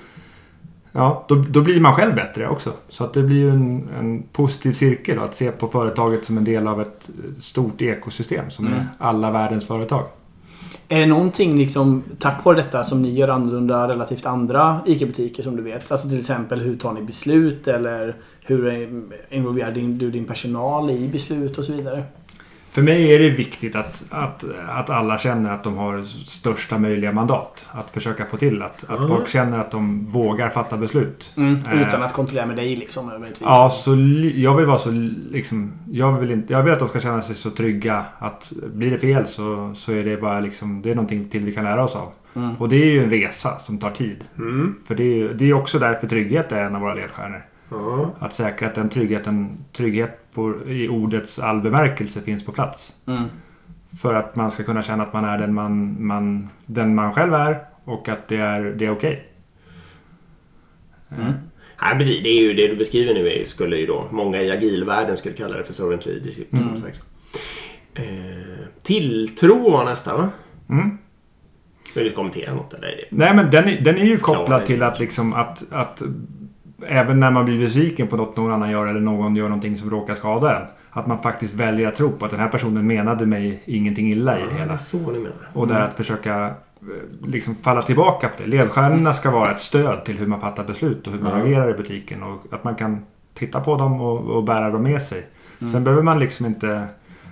Ja, 0.93 1.25
då, 1.29 1.35
då 1.35 1.61
blir 1.61 1.81
man 1.81 1.95
själv 1.95 2.15
bättre 2.15 2.49
också. 2.49 2.73
Så 2.89 3.05
att 3.05 3.13
det 3.13 3.23
blir 3.23 3.37
ju 3.37 3.51
en, 3.51 3.89
en 3.99 4.23
positiv 4.23 4.73
cirkel 4.73 5.17
då, 5.17 5.23
att 5.23 5.35
se 5.35 5.51
på 5.51 5.69
företaget 5.69 6.25
som 6.25 6.39
en 6.39 6.45
del 6.45 6.69
av 6.69 6.81
ett 6.81 7.11
stort 7.41 7.83
ekosystem 7.83 8.51
som 8.51 8.67
Mm. 8.67 8.79
är 8.79 8.87
alla 8.99 9.31
världens 9.31 9.67
företag. 9.67 10.05
Är 10.89 11.01
det 11.01 11.07
någonting 11.07 11.59
liksom, 11.59 12.03
tack 12.19 12.45
vare 12.45 12.57
detta 12.57 12.85
som 12.85 13.03
ni 13.03 13.15
gör 13.15 13.29
annorlunda 13.29 13.89
relativt 13.89 14.27
andra 14.27 14.81
ICA-butiker 14.87 15.43
som 15.43 15.57
du 15.57 15.63
vet? 15.63 15.93
Alltså 15.93 16.09
till 16.09 16.19
exempel 16.19 16.61
hur 16.61 16.77
tar 16.77 16.93
ni 16.93 17.03
beslut 17.03 17.69
eller 17.69 18.17
hur 18.45 18.89
involverar 19.31 19.71
din, 19.71 19.99
du 19.99 20.11
din 20.11 20.25
personal 20.25 20.91
i 20.91 21.09
beslut 21.09 21.59
och 21.59 21.65
så 21.65 21.73
vidare? 21.73 22.03
För 22.73 22.83
mig 22.83 23.15
är 23.15 23.19
det 23.19 23.31
viktigt 23.31 23.77
att, 23.77 24.05
att, 24.11 24.45
att 24.69 24.91
alla 24.91 25.19
känner 25.19 25.53
att 25.55 25.65
de 25.65 25.77
har 25.77 26.03
största 26.27 26.79
möjliga 26.79 27.13
mandat. 27.13 27.67
Att 27.73 27.91
försöka 27.91 28.25
få 28.27 28.37
till 28.37 28.63
att, 28.63 28.85
att 28.89 29.01
Ja. 29.01 29.09
folk 29.09 29.29
känner 29.29 29.59
att 29.59 29.71
de 29.71 30.07
vågar 30.07 30.49
fatta 30.49 30.77
beslut. 30.77 31.33
Mm, 31.37 31.59
Eh. 31.73 31.89
utan 31.89 32.03
att 32.03 32.13
kontrollera 32.13 32.47
med 32.47 32.57
dig 32.57 32.77
liksom 32.77 33.07
möjligtvis. 33.07 33.41
Ja, 33.41 33.71
så 33.71 33.91
jag 34.35 34.57
vill 34.57 34.67
vara 34.67 34.79
så 34.79 34.91
liksom... 35.31 35.73
Jag 35.91 36.13
vill, 36.19 36.31
inte, 36.31 36.53
jag 36.53 36.63
vill 36.63 36.73
att 36.73 36.79
de 36.79 36.89
ska 36.89 37.01
känna 37.01 37.23
sig 37.23 37.37
så 37.37 37.51
trygga 37.51 38.05
att 38.19 38.53
blir 38.75 38.91
det 38.91 38.99
fel 38.99 39.27
så, 39.27 39.73
så 39.75 39.93
är 39.93 40.05
det 40.05 40.17
bara 40.17 40.41
liksom... 40.41 40.83
Det 40.83 40.91
är 40.91 40.95
någonting 40.95 41.29
till 41.29 41.45
vi 41.45 41.53
kan 41.53 41.65
lära 41.65 41.85
oss 41.85 41.97
av. 41.97 42.09
Mm. 42.37 42.55
Och 42.59 42.69
det 42.69 42.77
är 42.77 42.87
ju 42.93 43.05
en 43.05 43.11
resa 43.11 43.59
som 43.59 43.79
tar 43.79 43.91
tid. 43.91 44.25
Mm. 44.39 44.75
För 44.87 44.95
det 44.95 45.23
är, 45.23 45.29
det 45.29 45.51
är 45.51 45.53
också 45.55 45.79
därför 45.79 46.07
trygghet 46.09 46.53
är 46.53 46.65
en 46.65 46.75
av 46.75 46.81
våra 46.83 46.95
ledstjärnor. 46.95 47.43
Att 48.19 48.35
säkra 48.35 48.69
att 48.69 48.75
den 48.75 48.89
tryggheten, 48.89 49.59
trygghet 49.73 50.20
på, 50.35 50.69
i 50.69 50.89
ordets 50.89 51.39
all 51.39 51.61
bemärkelse 51.61 52.21
finns 52.21 52.45
på 52.45 52.53
plats. 52.53 52.95
Mm. 53.07 53.23
För 54.03 54.15
att 54.15 54.37
man 54.37 54.51
ska 54.51 54.63
kunna 54.63 54.83
känna 54.83 55.03
att 55.03 55.13
man 55.13 55.25
är 55.25 55.39
den 55.39 55.55
man, 55.55 56.07
man, 56.07 56.49
den 56.67 56.95
man 56.95 57.15
själv 57.15 57.35
är 57.35 57.65
och 57.85 58.09
att 58.09 58.29
det 58.29 58.37
är, 58.37 58.61
det 58.61 58.87
är 58.87 58.91
okej. 58.91 59.27
Mm. 61.19 61.33
Nej, 61.83 61.99
precis. 61.99 62.23
Det, 62.23 62.29
är 62.29 62.41
ju, 62.41 62.55
det 62.55 62.69
du 62.69 62.77
beskriver 62.77 63.15
nu 63.15 63.29
är, 63.29 63.45
skulle 63.45 63.77
ju 63.77 63.87
då 63.87 64.09
många 64.11 64.43
i 64.43 64.51
agilvärlden 64.51 65.17
skulle 65.17 65.35
kalla 65.35 65.57
det 65.57 65.65
för 65.65 65.73
servant 65.73 66.07
leadership. 66.07 66.49
Som 66.51 66.77
sagt. 66.77 67.01
Eh, 67.95 68.05
tilltro 68.83 69.71
var 69.71 69.85
nästa 69.85 70.17
va? 70.17 70.31
Mm. 70.71 70.99
Vill 71.95 72.05
du 72.05 72.11
kommentera 72.11 72.55
något? 72.55 72.75
Eller? 72.75 73.05
Nej, 73.11 73.35
men 73.35 73.51
den 73.51 73.69
är, 73.69 73.81
den 73.81 73.99
är 73.99 74.05
ju 74.05 74.17
kopplad 74.17 74.67
till 74.67 74.83
att 74.83 75.01
liksom 75.01 75.33
att, 75.33 75.73
att 75.73 76.03
även 76.89 77.21
när 77.21 77.31
man 77.31 77.45
blir 77.45 77.59
besviken 77.59 78.07
på 78.09 78.17
något 78.17 78.37
någon 78.37 78.53
annan 78.53 78.71
gör 78.71 78.87
eller 78.87 79.01
någon 79.01 79.37
gör 79.37 79.45
någonting 79.49 79.77
som 79.77 79.91
råkar 79.91 80.15
skada 80.15 80.57
en. 80.61 80.67
Att 80.91 81.07
man 81.07 81.23
faktiskt 81.23 81.55
väljer 81.55 81.89
att 81.89 81.95
tro 81.95 82.11
på 82.13 82.25
att 82.25 82.31
den 82.31 82.41
här 82.41 82.49
personen 82.49 82.87
menade 82.87 83.27
mig 83.27 83.63
ingenting 83.67 84.11
illa 84.13 84.39
i 84.39 84.43
det 84.53 84.59
hela. 84.59 84.79
så 84.79 84.97
ni 84.99 85.19
menar. 85.19 85.33
Och 85.53 85.69
där 85.69 85.81
att 85.81 85.95
försöka 85.95 86.45
eh, 86.47 86.51
liksom 87.27 87.55
falla 87.55 87.83
tillbaka 87.83 88.29
på 88.29 88.43
det. 88.43 88.49
Ledstjärnorna 88.49 89.15
ska 89.15 89.31
vara 89.31 89.51
ett 89.51 89.61
stöd 89.61 90.05
till 90.05 90.19
hur 90.19 90.27
man 90.27 90.41
fattar 90.41 90.65
beslut 90.65 91.07
och 91.07 91.13
hur 91.13 91.21
man 91.21 91.39
Ja. 91.39 91.45
agerar 91.45 91.71
i 91.71 91.75
butiken. 91.75 92.23
Och 92.23 92.43
att 92.51 92.65
man 92.65 92.75
kan 92.75 93.05
titta 93.35 93.61
på 93.61 93.77
dem 93.77 94.01
och, 94.01 94.21
och 94.21 94.45
bära 94.45 94.71
dem 94.71 94.83
med 94.83 95.03
sig. 95.03 95.27
Sen 95.73 95.85
behöver 95.85 96.03
man 96.03 96.19
liksom 96.19 96.47
inte 96.47 96.85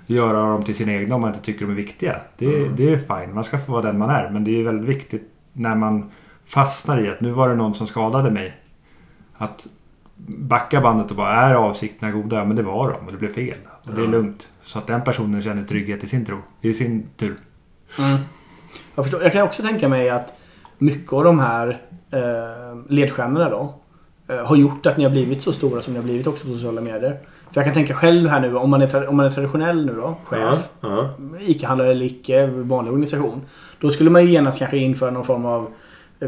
göra 0.06 0.42
dem 0.42 0.62
till 0.62 0.74
sina 0.74 0.92
egna 0.92 1.14
om 1.14 1.20
man 1.20 1.30
inte 1.30 1.44
tycker 1.44 1.64
de 1.66 1.70
är 1.72 1.76
viktiga. 1.76 2.16
Det, 2.38 2.68
det 2.76 2.92
är 2.92 2.96
fine. 2.96 3.34
Man 3.34 3.44
ska 3.44 3.58
få 3.58 3.72
vara 3.72 3.82
den 3.82 3.98
man 3.98 4.10
är. 4.10 4.30
Men 4.30 4.44
det 4.44 4.60
är 4.60 4.64
väldigt 4.64 4.88
viktigt 4.88 5.22
när 5.52 5.74
man 5.74 6.10
fastnar 6.46 7.00
i 7.04 7.08
att 7.10 7.20
nu 7.20 7.30
var 7.30 7.48
det 7.48 7.54
någon 7.54 7.74
som 7.74 7.86
skadade 7.86 8.30
mig. 8.30 8.52
Att 9.38 9.66
backa 10.26 10.80
bandet 10.80 11.10
och 11.10 11.16
bara 11.16 11.32
är 11.32 11.54
avsikterna 11.54 12.12
goda? 12.12 12.36
Ja, 12.36 12.44
men 12.44 12.56
det 12.56 12.62
var 12.62 12.90
de 12.92 13.06
och 13.06 13.12
det 13.12 13.18
blev 13.18 13.32
fel. 13.32 13.56
Och 13.86 13.94
det 13.94 14.02
är 14.02 14.06
lugnt. 14.06 14.48
Så 14.62 14.78
att 14.78 14.86
den 14.86 15.04
personen 15.04 15.42
känner 15.42 15.64
trygghet 15.64 16.04
i 16.04 16.08
sin 16.08 16.24
tro. 16.26 16.36
I 16.60 16.74
sin 16.74 17.06
tur. 17.16 17.36
Mm. 17.98 18.18
Jag, 18.94 19.04
förstår. 19.04 19.22
jag 19.22 19.32
kan 19.32 19.42
också 19.42 19.62
tänka 19.62 19.88
mig 19.88 20.10
att 20.10 20.34
mycket 20.78 21.12
av 21.12 21.24
de 21.24 21.38
här 21.38 21.68
eh, 22.12 22.78
ledstjärnorna 22.88 23.50
då 23.50 23.74
eh, 24.28 24.46
har 24.46 24.56
gjort 24.56 24.86
att 24.86 24.96
ni 24.96 25.04
har 25.04 25.10
blivit 25.10 25.42
så 25.42 25.52
stora 25.52 25.80
som 25.82 25.92
ni 25.92 25.98
har 25.98 26.04
blivit 26.04 26.26
också 26.26 26.46
på 26.46 26.52
sociala 26.52 26.80
medier. 26.80 27.18
För 27.52 27.60
jag 27.60 27.64
kan 27.64 27.74
tänka 27.74 27.94
själv 27.94 28.28
här 28.28 28.40
nu 28.40 28.56
om 28.56 28.70
man 28.70 28.82
är, 28.82 28.86
tra- 28.86 29.06
om 29.06 29.16
man 29.16 29.26
är 29.26 29.30
traditionell 29.30 29.86
nu 29.86 29.94
då, 29.94 30.16
chef, 30.24 30.40
Ja, 30.40 30.58
ja. 30.80 31.10
ICA-handlare 31.40 31.90
eller 31.90 32.06
icke, 32.06 32.46
vanlig 32.46 32.92
organisation. 32.92 33.42
Då 33.80 33.90
skulle 33.90 34.10
man 34.10 34.22
ju 34.24 34.30
genast 34.30 34.58
kanske 34.58 34.76
införa 34.78 35.10
någon 35.10 35.24
form 35.24 35.44
av 35.46 35.62
eh, 35.62 35.68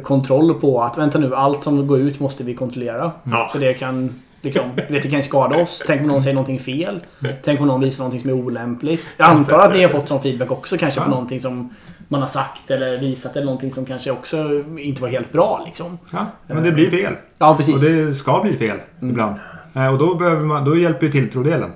kontroll 0.05 0.55
på 0.55 0.83
att 0.83 0.98
vänta 0.98 1.18
nu, 1.18 1.35
allt 1.35 1.62
som 1.62 1.87
går 1.87 1.98
ut 1.98 2.20
måste 2.20 2.44
vi 2.44 2.55
kontrollera. 2.55 3.12
Ja. 3.24 3.48
För 3.53 3.59
det 3.59 3.74
kan 3.74 4.14
liksom, 4.42 4.62
vet, 4.76 4.88
det 4.88 5.00
kan 5.00 5.11
ju 5.11 5.22
skada 5.22 5.62
oss. 5.62 5.83
Tänk 5.87 6.00
om 6.00 6.07
någon 6.09 6.22
säger 6.22 6.35
någonting 6.35 6.59
fel. 6.59 7.00
Tänk 7.44 7.61
om 7.61 7.66
någon 7.66 7.81
visar 7.81 8.05
någonting 8.05 8.20
som 8.20 8.31
är 8.31 8.35
olämpligt. 8.35 9.00
Jag 9.16 9.29
antar 9.31 9.59
att 9.59 9.72
ni 9.72 9.83
har 9.83 9.88
fått 9.88 10.09
sån 10.09 10.22
feedback 10.22 10.50
också 10.50 10.79
kanske 10.79 11.00
på 11.00 11.07
Ja. 11.07 11.11
någonting 11.11 11.40
som 11.40 11.74
man 12.09 12.20
har 12.20 12.29
sagt 12.29 12.70
eller 12.70 12.98
visat 12.98 13.37
eller 13.37 13.46
någonting 13.46 13.72
som 13.72 13.85
kanske 13.85 14.11
också 14.11 14.37
inte 14.79 15.03
var 15.03 15.09
helt 15.09 15.33
bra 15.33 15.62
liksom. 15.66 15.98
Ja, 16.11 16.26
men 16.46 16.62
det 16.62 16.72
blir 16.72 16.90
fel. 16.90 17.14
Ja, 17.38 17.55
precis. 17.57 17.74
Och 17.74 17.81
det 17.81 18.14
ska 18.14 18.40
bli 18.42 18.57
fel 18.57 18.76
ibland. 19.03 19.35
Eh, 19.74 19.87
Och 19.92 19.98
då, 19.98 20.14
behöver 20.14 20.44
man, 20.44 20.64
då 20.64 20.76
hjälper 20.76 21.07
ju 21.07 21.12
tilltrodelen. 21.12 21.70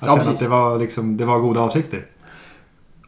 Att 0.00 0.06
Ja, 0.08 0.16
precis. 0.16 0.32
att 0.34 0.40
det 0.40 0.48
var, 0.48 0.78
liksom, 0.78 1.16
det 1.16 1.24
var 1.24 1.38
goda 1.38 1.60
avsikter. 1.60 2.04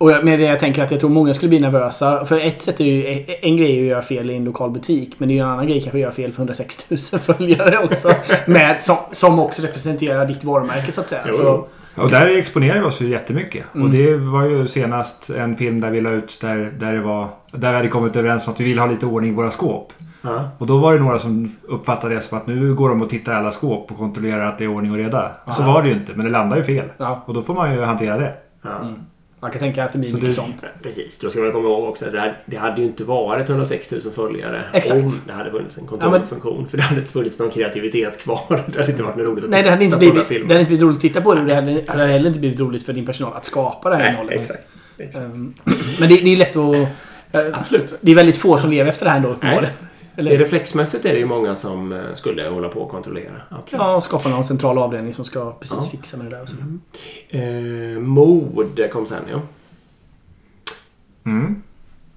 Och 0.03 0.25
med 0.25 0.39
det 0.39 0.45
jag 0.45 0.61
tänker 0.61 0.83
att 0.83 0.91
jag 0.91 1.01
tror 1.01 1.11
många 1.11 1.35
skulle 1.35 1.49
bli 1.49 1.61
nervösa. 1.61 2.27
För 2.27 2.37
ett 2.47 2.63
sätt 2.63 2.81
är 2.81 2.85
ju, 2.85 3.25
en 3.43 3.57
grej 3.57 3.79
är 3.79 3.83
att 3.83 3.89
göra 3.89 4.03
fel 4.03 4.31
i 4.31 4.37
en 4.37 4.45
lokal 4.45 4.71
butik. 4.71 5.15
Men 5.19 5.29
det 5.29 5.33
är 5.33 5.37
ju 5.37 5.41
en 5.43 5.49
annan 5.49 5.67
grej 5.67 5.81
kanske 5.81 5.97
att 5.99 6.03
göra 6.03 6.13
fel 6.13 6.33
för 6.33 6.41
160 6.41 6.85
000 7.13 7.21
följare 7.21 7.79
också. 7.85 8.13
med, 8.47 8.79
som, 8.81 8.97
som 9.13 9.39
också 9.39 9.63
representerar 9.63 10.27
ditt 10.27 10.45
varumärke 10.45 10.93
så 10.93 11.01
att 11.01 11.09
säga. 11.09 11.21
Jo, 11.29 11.35
Så. 11.35 11.67
Och 12.03 12.11
där 12.11 12.39
exponerar 12.39 12.79
vi 12.79 12.85
oss 12.85 13.01
ju 13.01 13.09
jättemycket. 13.09 13.65
Mm. 13.75 13.87
Och 13.87 13.93
det 13.93 14.17
var 14.17 14.45
ju 14.45 14.67
senast 14.69 15.31
en 15.31 15.57
film 15.57 15.81
där 15.81 15.91
vi 15.91 16.01
la 16.01 16.11
ut 16.11 16.39
där, 16.41 16.73
där, 16.79 16.93
det 16.93 17.01
var, 17.01 17.29
där 17.53 17.71
vi 17.71 17.77
hade 17.77 17.89
kommit 17.89 18.17
överens 18.17 18.47
om 18.47 18.53
att 18.53 18.61
vi 18.61 18.65
ville 18.65 18.81
ha 18.81 18.89
lite 18.89 19.07
ordning 19.07 19.33
i 19.33 19.35
våra 19.35 19.51
skåp. 19.51 19.93
Ja. 20.23 20.51
Och 20.59 20.67
då 20.67 20.79
var 20.79 20.95
det 20.95 21.01
några 21.01 21.19
som 21.19 21.57
uppfattade 21.69 22.15
det 22.15 22.21
som 22.21 22.39
att 22.39 22.47
nu 22.47 22.75
går 22.75 22.89
de 22.89 23.03
och 23.03 23.11
tittar 23.11 23.33
i 23.33 23.35
alla 23.35 23.51
skåp 23.53 23.91
och 23.93 23.99
kontrollerar 23.99 24.47
att 24.47 24.59
det 24.59 24.65
är 24.65 24.69
ordning 24.69 24.93
och 24.93 24.99
reda. 24.99 25.31
Så 25.47 25.63
Ja. 25.63 25.67
var 25.67 25.83
det 25.83 25.89
ju 25.89 25.95
inte, 25.95 26.13
men 26.15 26.25
det 26.25 26.31
landar 26.33 26.57
ju 26.57 26.65
fel. 26.65 26.87
Och 27.25 27.35
då 27.35 27.43
får 27.43 27.55
man 27.55 27.75
ju 27.75 27.83
hantera 27.83 28.17
det. 28.17 28.33
Ja. 29.43 29.47
man 29.47 29.51
kan 29.53 29.61
tänka 29.61 29.85
att 29.85 29.93
det 29.93 29.99
blir 29.99 30.11
Så 30.11 30.15
mycket 30.17 30.29
det- 30.31 30.35
sånt. 30.35 30.65
Precis, 30.83 31.19
då 31.19 31.31
ska 31.31 31.41
man 31.41 31.53
komma 31.53 31.69
ihåg 31.69 31.89
också 31.89 32.07
att 32.07 32.13
det, 32.13 32.21
här, 32.21 32.39
det 32.47 32.57
hade 32.57 32.81
ju 32.81 32.87
inte 32.87 33.05
varit 33.05 33.49
106 33.51 33.93
000 33.93 34.01
följare 34.15 34.63
Exakt. 34.73 35.05
om 35.05 35.13
det 35.27 35.33
hade 35.33 35.51
funnits 35.51 35.79
en 35.79 35.87
kontrollfunktion. 35.87 36.69
För 36.69 36.77
det 36.77 36.83
hade 36.83 37.01
inte 37.01 37.13
funnits 37.13 37.39
någon 37.39 37.51
kreativitet 37.51 38.19
kvar. 38.21 38.41
Det 38.73 38.79
hade 38.79 38.91
inte 38.91 39.03
varit 39.03 39.17
något 39.17 39.27
roligt 39.27 39.45
att 39.45 39.51
Nej, 39.51 39.63
det 39.63 39.71
hade, 39.71 39.85
inte 39.85 39.99
titta 39.99 40.11
på 40.11 40.13
blivit, 40.13 40.15
den 40.15 40.23
här 40.23 40.29
det 40.29 40.39
filmen. 40.39 40.49
hade 40.51 40.61
inte 40.61 40.69
blivit 40.69 40.83
roligt 40.83 40.97
att 40.97 41.01
titta 41.03 41.21
på 41.21 41.35
det. 41.35 41.41
och 41.41 41.47
Det 41.47 41.55
hade, 41.55 41.75
så 41.87 41.93
det 41.97 41.99
hade 42.03 42.13
heller 42.13 42.29
inte 42.29 42.41
blivit 42.41 42.61
roligt 42.61 42.87
för 42.87 42.93
din 42.93 43.07
personal 43.07 43.33
att 43.37 43.45
skapa 43.45 43.91
det 43.91 43.97
här 43.97 44.03
Nej, 44.03 44.11
innehållet. 44.13 44.41
exakt. 44.41 44.63
exakt. 44.99 45.25
Ehm, 45.25 45.55
Men 46.01 46.09
det, 46.09 46.17
det 46.17 46.33
är 46.33 46.37
lätt 46.37 46.57
att... 46.57 46.77
eh, 47.33 47.59
Absolut. 47.61 47.95
Det 48.01 48.11
är 48.11 48.15
väldigt 48.15 48.37
få 48.37 48.59
som 48.59 48.71
lever 48.71 48.91
efter 48.91 49.05
det 49.05 49.11
här 49.11 49.17
ändå. 49.17 49.37
Nej, 49.43 49.69
Eller, 50.17 50.39
reflexmässigt 50.39 51.05
är 51.05 51.13
det 51.13 51.19
ju 51.19 51.27
många 51.27 51.57
som 51.57 51.93
eh, 51.93 52.01
skulle 52.15 52.49
hålla 52.49 52.69
på 52.69 52.81
och 52.81 52.91
kontrollera. 52.91 53.41
Absolut. 53.49 53.73
ja, 53.83 54.01
skapa 54.01 54.29
någon 54.29 54.45
central 54.45 54.79
avdelning 54.79 55.15
som 55.15 55.25
ska 55.25 55.53
precis 55.53 55.79
Ja. 55.81 55.91
fixa 55.91 56.17
med 56.17 56.27
det 56.27 56.37
där. 56.37 56.43
Och 56.43 56.49
så. 56.49 56.57
Eh, 57.29 58.01
mod 58.01 58.91
kom 58.93 59.07
sen 59.07 59.23
ja. 59.31 59.41
Mm. 61.25 61.63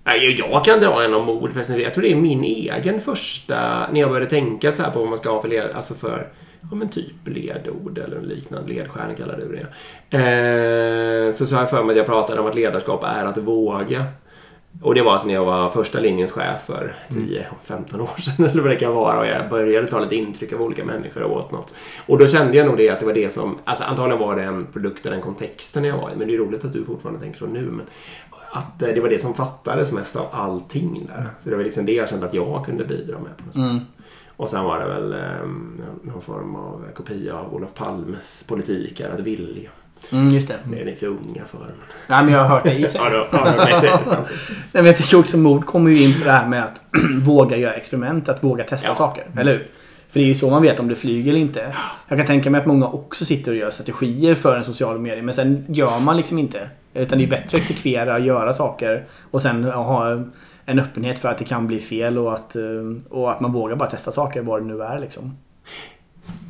Nej, 0.03 0.45
jag 0.49 0.65
kan 0.65 0.79
dra 0.79 1.03
en 1.03 1.13
om 1.13 1.25
mod. 1.25 1.51
Jag 1.55 1.93
tror 1.93 2.01
det 2.01 2.11
är 2.11 2.15
min 2.15 2.43
egen 2.43 3.01
första... 3.01 3.87
När 3.91 3.99
jag 3.99 4.09
började 4.09 4.29
tänka 4.29 4.71
så 4.71 4.83
här 4.83 4.91
på 4.91 4.99
vad 4.99 5.09
man 5.09 5.17
ska 5.17 5.29
ha 5.29 5.41
för 5.41 5.49
led... 5.49 5.71
Alltså 5.75 5.93
för... 5.93 6.27
Ja 6.69 6.75
men 6.75 6.89
typ 6.89 7.27
ledord 7.27 7.97
eller 7.97 8.21
liknande. 8.21 8.73
Ledstjärnor 8.73 9.13
kallar 9.13 9.37
du 9.37 9.67
det. 10.09 10.17
Eh, 10.17 11.31
så 11.31 11.45
sa 11.47 11.59
jag 11.59 11.69
för 11.69 11.83
mig 11.83 11.93
att 11.93 11.97
jag 11.97 12.05
pratade 12.05 12.41
om 12.41 12.47
att 12.47 12.55
ledarskap 12.55 13.03
är 13.03 13.25
att 13.25 13.37
våga. 13.37 14.05
Och 14.81 14.95
det 14.95 15.01
var 15.01 15.11
alltså 15.11 15.27
när 15.27 15.33
jag 15.33 15.45
var 15.45 15.69
första 15.69 15.99
linjens 15.99 16.31
chef 16.31 16.61
för 16.65 16.95
10-15 17.09 18.01
år 18.01 18.21
sedan 18.21 18.45
eller 18.51 18.61
vad 18.61 18.71
det 18.71 18.75
kan 18.75 18.93
vara. 18.93 19.19
Och 19.19 19.25
jag 19.25 19.49
började 19.49 19.87
ta 19.87 19.99
lite 19.99 20.15
intryck 20.15 20.53
av 20.53 20.61
olika 20.61 20.85
människor 20.85 21.23
och 21.23 21.37
åt 21.37 21.51
något. 21.51 21.75
Och 22.05 22.17
då 22.17 22.27
kände 22.27 22.57
jag 22.57 22.67
nog 22.67 22.77
det 22.77 22.89
att 22.89 22.99
det 22.99 23.05
var 23.05 23.13
det 23.13 23.29
som... 23.29 23.57
Alltså 23.63 23.83
antagligen 23.83 24.19
var 24.19 24.35
det 24.35 24.43
en 24.43 24.65
produkt 24.65 25.05
av 25.05 25.11
den 25.11 25.21
kontexten 25.21 25.83
jag 25.83 25.97
var 25.97 26.11
i. 26.11 26.15
Men 26.15 26.27
det 26.27 26.33
är 26.33 26.37
roligt 26.37 26.65
att 26.65 26.73
du 26.73 26.85
fortfarande 26.85 27.21
tänker 27.21 27.39
så 27.39 27.45
nu. 27.45 27.61
Men 27.61 27.85
att 28.51 28.81
eh, 28.81 28.89
det 28.89 29.01
var 29.01 29.09
det 29.09 29.19
som 29.19 29.33
fattades 29.33 29.91
mest 29.91 30.15
av 30.15 30.27
allting 30.31 31.09
där. 31.15 31.29
Så 31.43 31.49
det 31.49 31.55
var 31.55 31.63
liksom 31.63 31.85
det 31.85 31.93
jag 31.93 32.09
kände 32.09 32.25
att 32.25 32.33
jag 32.33 32.65
kunde 32.65 32.85
bidra 32.85 33.19
med. 33.19 33.37
På 33.37 33.45
något 33.45 33.53
sätt. 33.53 33.71
Mm. 33.71 33.79
Och 34.37 34.49
sen 34.49 34.63
var 34.63 34.79
det 34.79 34.85
väl 34.85 35.13
eh, 35.13 35.47
någon 36.01 36.21
form 36.21 36.55
av 36.55 36.85
kopia 36.95 37.35
av 37.35 37.55
Olof 37.55 37.73
Palmes 37.73 38.43
politik, 38.47 39.01
att 39.01 39.19
vilja. 39.19 39.69
Mm, 40.11 40.29
just 40.29 40.47
det. 40.47 40.55
Det 40.63 40.81
är 40.81 40.85
ni 40.85 40.95
för 40.95 41.07
unga 41.07 41.45
för. 41.45 41.57
Men... 41.59 41.67
Nej, 42.09 42.23
men 42.23 42.33
jag 42.33 42.39
har 42.43 42.47
hört 42.49 42.65
Ja, 42.79 42.87
säga. 42.87 43.09
då, 43.09 43.27
ja, 43.31 43.53
då. 43.81 43.85
Ja, 43.87 43.99
Nej, 44.03 44.25
men 44.73 44.85
jag 44.85 44.97
tycker 44.97 45.19
också 45.19 45.37
mod 45.37 45.65
kommer 45.65 45.91
ju 45.91 46.03
in 46.03 46.19
på 46.19 46.25
det 46.25 46.31
här 46.31 46.47
med 46.47 46.63
att 46.63 46.81
våga 47.23 47.57
göra 47.57 47.73
experiment, 47.73 48.29
att 48.29 48.43
våga 48.43 48.63
testa 48.63 48.87
Ja. 48.87 48.95
saker. 48.95 49.23
Eller 49.39 49.51
hur? 49.51 49.67
För 50.09 50.19
det 50.19 50.25
är 50.25 50.27
ju 50.27 50.35
så 50.35 50.49
man 50.49 50.61
vet 50.61 50.79
om 50.79 50.87
det 50.87 50.95
flyger 50.95 51.31
eller 51.31 51.41
inte. 51.41 51.75
Jag 52.07 52.17
kan 52.17 52.27
tänka 52.27 52.49
mig 52.49 52.61
att 52.61 52.67
många 52.67 52.87
också 52.87 53.25
sitter 53.25 53.51
och 53.51 53.57
gör 53.57 53.69
strategier 53.69 54.35
för 54.35 54.55
en 54.55 54.63
social 54.63 54.99
medie. 54.99 55.21
Men 55.23 55.33
sen 55.35 55.65
gör 55.69 55.99
man 55.99 56.17
liksom 56.17 56.39
inte. 56.39 56.69
Utan 56.93 57.17
det 57.17 57.23
är 57.23 57.27
bättre 57.27 57.45
att 57.45 57.53
exekvera, 57.53 58.19
göra 58.19 58.53
saker 58.53 59.05
och 59.31 59.41
sen 59.41 59.63
ha 59.63 60.23
en 60.65 60.79
öppenhet 60.79 61.19
för 61.19 61.29
att 61.29 61.37
det 61.37 61.45
kan 61.45 61.67
bli 61.67 61.79
fel 61.79 62.17
och 62.17 62.33
att, 62.33 62.55
eh, 62.55 62.61
och 63.09 63.31
att 63.31 63.39
man 63.39 63.53
vågar 63.53 63.75
bara 63.75 63.89
testa 63.89 64.11
saker 64.11 64.41
vad 64.41 64.61
det 64.61 64.65
nu 64.65 64.81
är 64.81 64.99
liksom. 64.99 65.37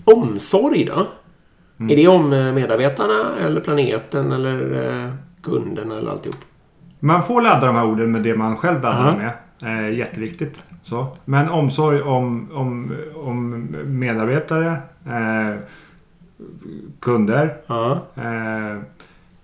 Omsorg 0.06 0.86
då? 0.86 1.08
Är 1.78 1.96
det 1.96 2.08
om 2.08 2.34
eh, 2.34 2.54
medarbetarna 2.54 3.32
eller 3.46 3.62
planeten 3.62 4.32
eller 4.32 4.84
eh, 5.06 5.12
kunden 5.44 5.92
eller 5.92 6.12
alltihop? 6.12 6.38
Man 7.00 7.24
får 7.24 7.42
ladda 7.42 7.68
de 7.68 7.76
här 7.76 7.86
orden 7.86 8.12
med 8.12 8.22
det 8.24 8.36
man 8.36 8.58
själv 8.58 8.82
laddar 8.82 9.06
dem 9.12 9.18
med. 9.18 9.34
Eh, 9.90 9.98
jätteviktigt. 9.98 10.64
Så. 10.84 11.08
Men 11.26 11.50
omsorg 11.50 12.02
om, 12.02 12.50
om, 12.54 12.92
om 13.16 13.68
medarbetare, 13.86 14.78
eh, 15.06 15.60
kunder, 17.00 17.58
Ja. 17.68 18.00
eh, 18.16 18.80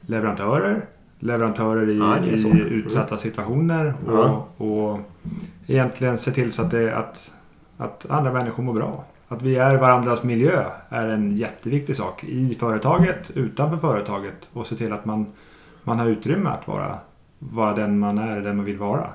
leverantörer. 0.01 0.81
Leverantörer 1.19 1.89
i, 1.89 1.97
Ja, 1.97 2.17
i 2.19 2.59
utsatta 2.59 3.17
situationer. 3.17 3.93
Och, 4.07 4.61
och 4.91 4.99
egentligen 5.67 6.17
se 6.17 6.31
till 6.31 6.51
så 6.51 6.61
att, 6.61 6.71
det, 6.71 6.95
att, 6.97 7.31
att 7.77 8.05
andra 8.09 8.33
människor 8.33 8.63
mår 8.63 8.73
bra. 8.73 9.03
Att 9.31 9.41
vi 9.41 9.55
är 9.55 9.77
varandras 9.77 10.23
miljö 10.23 10.65
är 10.89 11.07
en 11.07 11.37
jätteviktig 11.37 11.95
sak. 11.95 12.23
I 12.23 12.55
företaget, 12.55 13.31
utanför 13.31 13.77
företaget. 13.77 14.33
Och 14.53 14.67
se 14.67 14.75
till 14.75 14.93
att 14.93 15.05
man, 15.05 15.25
man 15.83 15.99
har 15.99 16.07
utrymme 16.07 16.49
att 16.49 16.67
vara, 16.67 16.97
vara 17.39 17.75
den 17.75 17.99
man 17.99 18.17
är, 18.17 18.41
den 18.41 18.55
man 18.55 18.65
vill 18.65 18.77
vara. 18.77 19.09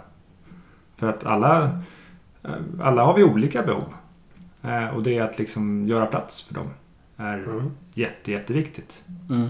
För 0.96 1.08
att 1.08 1.26
alla, 1.26 1.80
alla 2.82 3.04
har 3.04 3.14
vi 3.14 3.24
olika 3.24 3.62
behov. 3.62 3.84
Eh, 4.62 4.88
Och 4.96 5.02
det 5.02 5.18
är 5.18 5.22
att 5.22 5.38
liksom 5.38 5.88
göra 5.88 6.06
plats 6.06 6.42
för 6.42 6.54
dem. 6.54 6.66
Är 7.16 7.34
Mm. 7.38 7.70
jätte, 7.94 8.32
jätteviktigt. 8.32 9.04
Mm. 9.30 9.46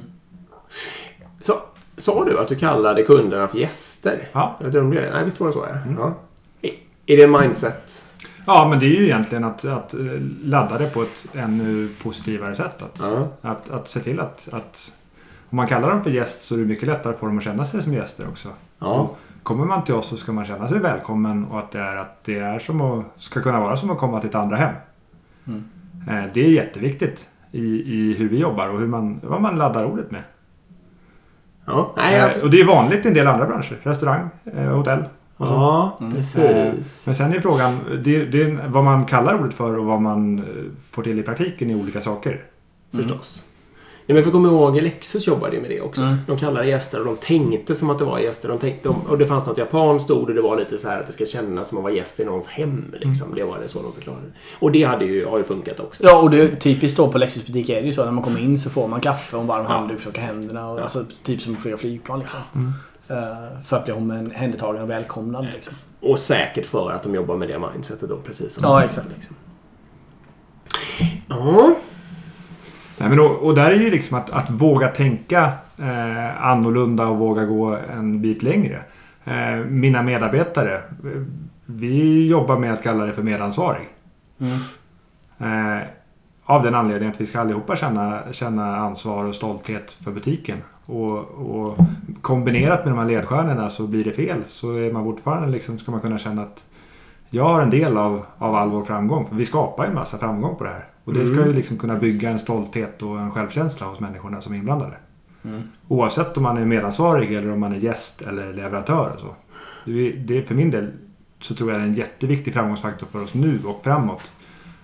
Så, 1.41 1.53
sa 1.97 2.25
du 2.25 2.39
att 2.39 2.49
du 2.49 2.55
kallade 2.57 3.03
kunderna 3.03 3.49
för 3.49 3.59
gäster? 3.59 4.29
Ja. 4.33 4.57
Jag 4.61 4.73
drömde 4.73 5.01
det. 5.01 5.11
Nej, 5.11 5.25
visst 5.25 5.41
var 5.41 5.47
det 5.47 5.53
så? 5.53 5.67
Ja. 5.71 5.79
ja. 5.99 6.15
Är- 7.07 7.17
det 7.17 7.27
mindset? 7.29 8.03
Ja, 8.47 8.69
men 8.71 8.79
det 8.79 8.87
är 8.87 9.01
ju 9.01 9.05
egentligen 9.05 9.45
att, 9.45 9.65
att 9.65 9.95
eh, 9.95 10.01
ladda 10.45 10.79
det 10.79 10.87
på 10.95 11.03
ett 11.03 11.27
ännu 11.33 11.89
positivare 12.03 12.55
sätt. 12.55 12.83
Att, 12.83 13.01
Ja. 13.01 13.29
att, 13.51 13.71
att 13.71 13.89
se 13.89 14.01
till 14.01 14.21
att, 14.21 14.49
att 14.53 14.93
om 15.51 15.57
man 15.57 15.67
kallar 15.67 15.91
dem 15.91 16.03
för 16.03 16.11
gäst 16.11 16.45
så 16.45 16.55
är 16.55 16.59
det 16.59 16.65
mycket 16.65 16.89
lättare 16.89 17.17
för 17.17 17.27
dem 17.27 17.39
att 17.39 17.45
känna 17.45 17.65
sig 17.67 17.83
som 17.83 17.95
gäster 17.95 18.29
också. 18.29 18.49
Ja. 18.79 19.11
Kommer 19.43 19.65
man 19.65 19.85
till 19.85 19.95
oss 19.95 20.09
så 20.09 20.17
ska 20.17 20.33
man 20.33 20.45
känna 20.45 20.69
sig 20.69 20.79
välkommen 20.79 21.45
och 21.45 21.59
att 21.59 21.71
det 21.71 21.79
är, 21.79 21.97
att 21.97 22.25
det 22.25 22.39
är 22.39 22.59
som 22.59 22.81
att, 22.81 23.05
ska 23.17 23.41
kunna 23.41 23.61
vara 23.61 23.77
som 23.77 23.91
att 23.91 23.99
komma 23.99 24.21
till 24.21 24.29
ett 24.29 24.35
andra 24.35 24.57
hem. 24.57 24.75
Mm. 25.47 25.65
Eh, 26.09 26.31
det 26.35 26.41
är 26.47 26.51
jätteviktigt 26.51 27.29
i, 27.53 27.65
i 27.95 28.15
hur 28.19 28.29
vi 28.29 28.39
jobbar 28.39 28.69
och 28.69 28.81
hur 28.81 28.87
man, 28.87 29.21
vad 29.23 29.43
man 29.43 29.57
laddar 29.59 29.85
ordet 29.85 30.11
med. 30.11 30.23
Ja, 31.65 31.93
nej, 31.97 32.15
jag... 32.17 32.37
Eh, 32.37 32.43
och 32.43 32.51
det 32.51 32.61
är 32.61 32.65
vanligt 32.67 33.05
i 33.05 33.09
en 33.09 33.15
del 33.15 33.27
andra 33.27 33.47
branscher. 33.47 33.77
Restaurang, 33.83 34.29
hotell. 34.71 35.05
Ja 35.37 35.97
Mm. 36.01 36.13
precis. 36.15 37.07
Men 37.07 37.15
sen 37.15 37.33
är 37.33 37.41
frågan 37.41 37.79
det, 38.05 38.25
det 38.25 38.43
är 38.43 38.69
vad 38.69 38.85
man 38.85 39.05
kallar 39.05 39.41
ordet 39.41 39.55
för 39.55 39.79
och 39.79 39.85
vad 39.85 40.01
man 40.03 40.39
eh, 40.39 40.45
får 40.91 41.03
till 41.03 41.19
i 41.19 41.23
praktiken 41.23 41.71
är 41.71 41.75
olika 41.75 42.01
saker. 42.01 42.45
Förstås. 42.95 43.43
Ja, 44.09 44.15
men 44.15 44.25
för 44.25 44.31
kom 44.31 44.47
ihåg, 44.47 44.83
Lexus 44.83 45.27
jobbade 45.27 45.57
ju 45.57 45.61
med 45.63 45.71
det 45.71 45.81
också. 45.81 46.03
Mm. 46.03 46.17
De 46.27 46.39
kallade 46.39 46.67
gäster 46.67 46.99
och 47.01 47.05
de 47.07 47.17
tänkte 47.17 47.75
som 47.75 47.91
att 47.91 47.99
det 47.99 48.05
var 48.05 48.19
gäster. 48.19 48.49
De 48.49 48.59
tänkte, 48.59 48.89
och 48.89 49.19
det 49.19 49.27
fanns 49.27 49.47
något 49.47 49.59
japanskt 49.59 50.11
ord 50.11 50.29
och 50.29 50.35
det 50.35 50.43
var 50.43 50.59
lite 50.59 50.79
så 50.79 50.89
här 50.89 51.01
att 51.01 51.07
det 51.07 51.13
ska 51.13 51.27
kännas 51.27 51.69
som 51.69 51.79
att 51.79 51.85
vara 51.85 51.93
gäst 51.95 52.21
i 52.21 52.25
någons 52.25 52.47
hem. 52.47 52.85
Liksom. 53.01 53.35
Det 53.35 53.45
var 53.45 53.59
det 53.59 53.69
så 53.69 53.83
de 53.83 53.93
förklarade. 53.93 54.23
Och 54.59 54.73
det 54.73 54.83
hade 54.85 55.05
ju, 55.05 55.27
har 55.27 55.39
ju 55.39 55.45
funkat 55.45 55.81
också. 55.81 56.05
Ja, 56.05 56.23
och 56.23 56.31
det 56.31 56.41
är 56.41 56.57
typiskt 56.57 56.97
då 56.97 57.09
på 57.09 57.19
Lexus 57.19 57.47
butik 57.47 57.69
är 57.69 57.81
det 57.81 57.87
ju 57.87 57.93
så. 57.93 58.05
När 58.05 58.13
man 58.13 58.25
kommer 58.25 58.41
in 58.41 58.59
så 58.59 58.71
får 58.71 58.89
man 58.89 59.01
kaffe 59.01 59.37
och 59.37 59.43
en 59.43 59.49
varm 59.49 59.67
handduk 59.67 60.01
för 60.01 60.11
att 60.11 60.17
händerna. 60.17 60.71
Och, 60.71 60.79
Ja. 60.79 60.83
Alltså 60.83 61.05
typ 61.23 61.41
som 61.41 61.53
att 61.55 61.61
flyga 61.61 61.77
flygplan 61.77 62.19
liksom. 62.19 62.41
Mm. 62.55 62.73
Eh, 63.11 63.63
för 63.65 63.77
att 63.77 63.85
bli 63.85 63.93
omhändertagen 63.93 64.83
och 64.83 64.91
välkomnad 64.91 65.45
liksom. 65.45 65.75
Och 66.01 66.19
säkert 66.19 66.67
för 66.67 66.91
att 66.91 67.03
de 67.03 67.15
jobbar 67.15 67.37
med 67.37 67.49
det 67.49 67.59
mindsetet 67.59 68.09
då, 68.09 68.17
precis 68.17 68.53
som 68.55 68.63
Ja, 68.65 68.85
exakt. 68.85 69.09
Liksom. 69.17 69.37
Ja, 71.29 71.75
Nej, 72.99 73.09
men 73.09 73.21
och, 73.21 73.43
och 73.43 73.55
där 73.55 73.71
är 73.71 73.75
ju 73.75 73.91
liksom 73.91 74.19
att, 74.19 74.31
att 74.31 74.51
våga 74.51 74.89
tänka 74.89 75.53
eh, 75.79 76.47
annorlunda 76.47 77.09
och 77.09 77.19
våga 77.19 77.45
gå 77.45 77.79
en 77.97 78.23
bit 78.23 78.43
längre. 78.43 78.81
Eh, 79.25 79.57
mina 79.69 80.03
medarbetare, 80.03 80.81
vi 81.67 82.27
jobbar 82.27 82.59
med 82.59 82.73
att 82.73 82.83
kalla 82.83 83.05
det 83.05 83.13
för 83.13 83.23
medansvarig. 83.23 83.89
Mm. 84.41 85.79
Eh, 85.79 85.83
av 86.45 86.63
den 86.63 86.75
anledningen 86.75 87.13
att 87.13 87.21
vi 87.21 87.27
ska 87.27 87.41
allihopa 87.41 87.77
känna, 87.77 88.23
känna 88.33 88.77
ansvar 88.77 89.25
och 89.25 89.35
stolthet 89.35 89.91
för 89.91 90.11
butiken. 90.11 90.59
Och, 90.87 91.19
och 91.19 91.79
kombinerat 92.23 92.85
med 92.85 92.95
de 92.95 92.99
här 92.99 93.07
ledstjärnorna 93.07 93.71
så 93.71 93.87
blir 93.87 94.05
det 94.05 94.13
fel. 94.13 94.43
Så 94.49 94.77
är 94.77 94.93
man 94.93 95.05
fortfarande 95.05 95.49
liksom, 95.49 95.79
ska 95.79 95.91
man 95.91 96.01
kunna 96.01 96.19
känna 96.19 96.43
att 96.43 96.65
jag 97.31 97.45
har 97.45 97.63
en 97.63 97.71
del 97.71 97.97
av, 97.97 98.27
av 98.39 98.55
all 98.55 98.69
vår 98.71 98.83
framgång. 98.83 99.27
För 99.29 99.37
vi 99.37 99.45
skapar 99.45 99.85
ju 99.85 99.89
en 99.89 99.95
massa 99.95 100.19
framgång 100.19 100.57
på 100.57 100.65
det 100.65 100.71
här. 100.71 100.85
Och 101.05 101.15
det 101.15 101.27
ska 101.27 101.37
Mm. 101.37 101.49
ju 101.49 101.55
liksom 101.55 101.77
kunna 101.79 101.97
bygga 101.97 102.31
en 102.31 102.39
stolthet 102.39 103.03
och 103.03 103.19
en 103.19 103.31
självkänsla 103.31 103.87
hos 103.87 104.01
människorna 104.01 104.41
som 104.41 104.53
är 104.53 104.57
inblandade. 104.59 104.97
Mm. 105.45 105.63
Oavsett 105.89 106.37
om 106.37 106.43
man 106.43 106.57
är 106.59 106.65
medansvarig 106.65 107.33
eller 107.35 107.53
om 107.53 107.61
man 107.61 107.73
är 107.73 107.77
gäst 107.77 108.23
eller 108.23 108.53
leverantör. 108.53 109.13
Och 109.15 109.21
så. 109.21 109.35
Det, 109.85 110.13
det, 110.13 110.43
för 110.43 110.55
min 110.55 110.71
del 110.71 110.93
så 111.41 111.55
tror 111.55 111.73
jag 111.73 111.81
det 111.81 111.85
är 111.85 111.89
en 111.89 111.95
jätteviktig 111.95 112.55
framgångsfaktor 112.55 113.07
för 113.07 113.23
oss 113.23 113.35
nu 113.35 113.61
och 113.65 113.81
framåt. 113.85 114.33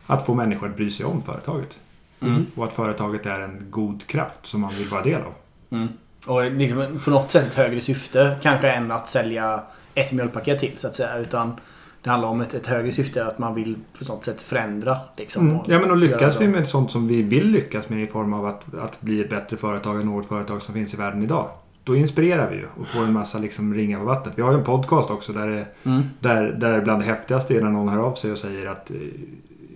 Att 0.06 0.26
få 0.26 0.34
människor 0.34 0.68
att 0.68 0.76
bry 0.76 0.90
sig 0.90 1.06
om 1.06 1.22
företaget. 1.22 1.76
Mm. 2.20 2.46
Och 2.56 2.64
att 2.64 2.72
företaget 2.72 3.26
är 3.26 3.40
en 3.40 3.66
god 3.70 4.06
kraft 4.06 4.46
som 4.46 4.60
man 4.60 4.70
vill 4.78 4.88
vara 4.88 5.02
del 5.02 5.22
av. 5.22 5.34
Mm. 5.72 5.88
Och 6.26 6.50
liksom 6.52 7.00
på 7.04 7.10
något 7.10 7.30
sätt 7.30 7.46
ett 7.46 7.54
högre 7.54 7.80
syfte 7.80 8.36
kanske 8.42 8.70
än 8.70 8.90
att 8.90 9.06
sälja 9.06 9.62
ett 9.94 10.12
mjölkpaket 10.12 10.58
till 10.58 10.72
så 10.76 10.86
att 10.86 10.94
säga. 10.94 11.18
Utan 11.18 11.52
det 12.02 12.10
handlar 12.10 12.28
om 12.28 12.40
ett, 12.40 12.54
ett 12.54 12.66
högre 12.66 12.92
syfte 12.92 13.26
att 13.26 13.38
man 13.38 13.54
vill 13.54 13.76
på 13.98 14.12
något 14.12 14.24
sätt 14.24 14.42
förändra. 14.42 14.98
Liksom, 15.16 15.48
Mm. 15.50 15.62
Ja 15.68 15.78
men 15.78 15.90
och 15.90 15.96
lyckas 15.96 16.40
vi 16.40 16.48
med 16.48 16.68
sånt 16.68 16.90
som 16.90 17.08
vi 17.08 17.22
vill 17.22 17.48
lyckas 17.48 17.88
med 17.88 18.02
i 18.02 18.06
form 18.06 18.32
av 18.32 18.46
att, 18.46 18.74
att 18.74 19.00
bli 19.00 19.20
ett 19.20 19.30
bättre 19.30 19.56
företag 19.56 20.00
än 20.00 20.06
något 20.06 20.26
företag 20.26 20.62
som 20.62 20.74
finns 20.74 20.94
i 20.94 20.96
världen 20.96 21.22
idag. 21.22 21.48
Då 21.84 21.96
inspirerar 21.96 22.50
vi 22.50 22.56
ju 22.56 22.66
och 22.80 22.88
får 22.88 23.00
en 23.00 23.12
massa 23.12 23.38
liksom 23.38 23.74
ringar 23.74 23.98
på 23.98 24.04
vattnet. 24.04 24.34
Vi 24.38 24.42
har 24.42 24.52
ju 24.52 24.58
en 24.58 24.64
podcast 24.64 25.10
också 25.10 25.32
där, 25.32 25.48
det, 25.48 25.66
Mm. 25.90 26.02
där, 26.20 26.42
där 26.52 26.80
bland 26.80 27.02
det 27.02 27.06
häftigaste 27.06 27.56
är 27.56 27.60
när 27.60 27.70
någon 27.70 27.88
hör 27.88 27.98
av 27.98 28.14
sig 28.14 28.32
och 28.32 28.38
säger 28.38 28.68
att 28.68 28.90
eh, 28.90 28.96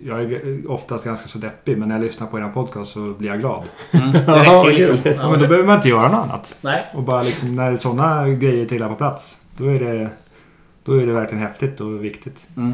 jag 0.07 0.21
är 0.33 0.71
oftast 0.71 1.05
ganska 1.05 1.27
så 1.27 1.37
deppig 1.37 1.77
men 1.77 1.87
när 1.89 1.95
jag 1.95 2.03
lyssnar 2.03 2.27
på 2.27 2.39
er 2.39 2.49
podcast 2.53 2.91
så 2.91 2.99
blir 3.13 3.29
jag 3.29 3.39
glad. 3.39 3.63
Mm. 3.93 4.11
Det 4.11 4.19
räcker 4.19 4.73
liksom. 4.73 4.97
Ja, 5.03 5.31
men 5.31 5.39
då 5.39 5.47
behöver 5.47 5.65
man 5.67 5.75
inte 5.75 5.89
göra 5.89 6.03
något 6.07 6.13
annat. 6.25 6.55
Nej. 6.61 6.85
Och 6.93 7.03
bara 7.03 7.21
liksom 7.21 7.55
när 7.55 7.77
sådana 7.77 8.29
grejer 8.29 8.65
trillar 8.65 8.89
på 8.89 8.95
plats. 8.95 9.37
Då 9.57 9.65
är 9.65 9.79
det, 9.79 10.09
då 10.83 10.93
är 11.01 11.05
det 11.07 11.13
verkligen 11.13 11.43
häftigt 11.43 11.81
och 11.81 12.05
viktigt. 12.05 12.49
Mm. 12.57 12.73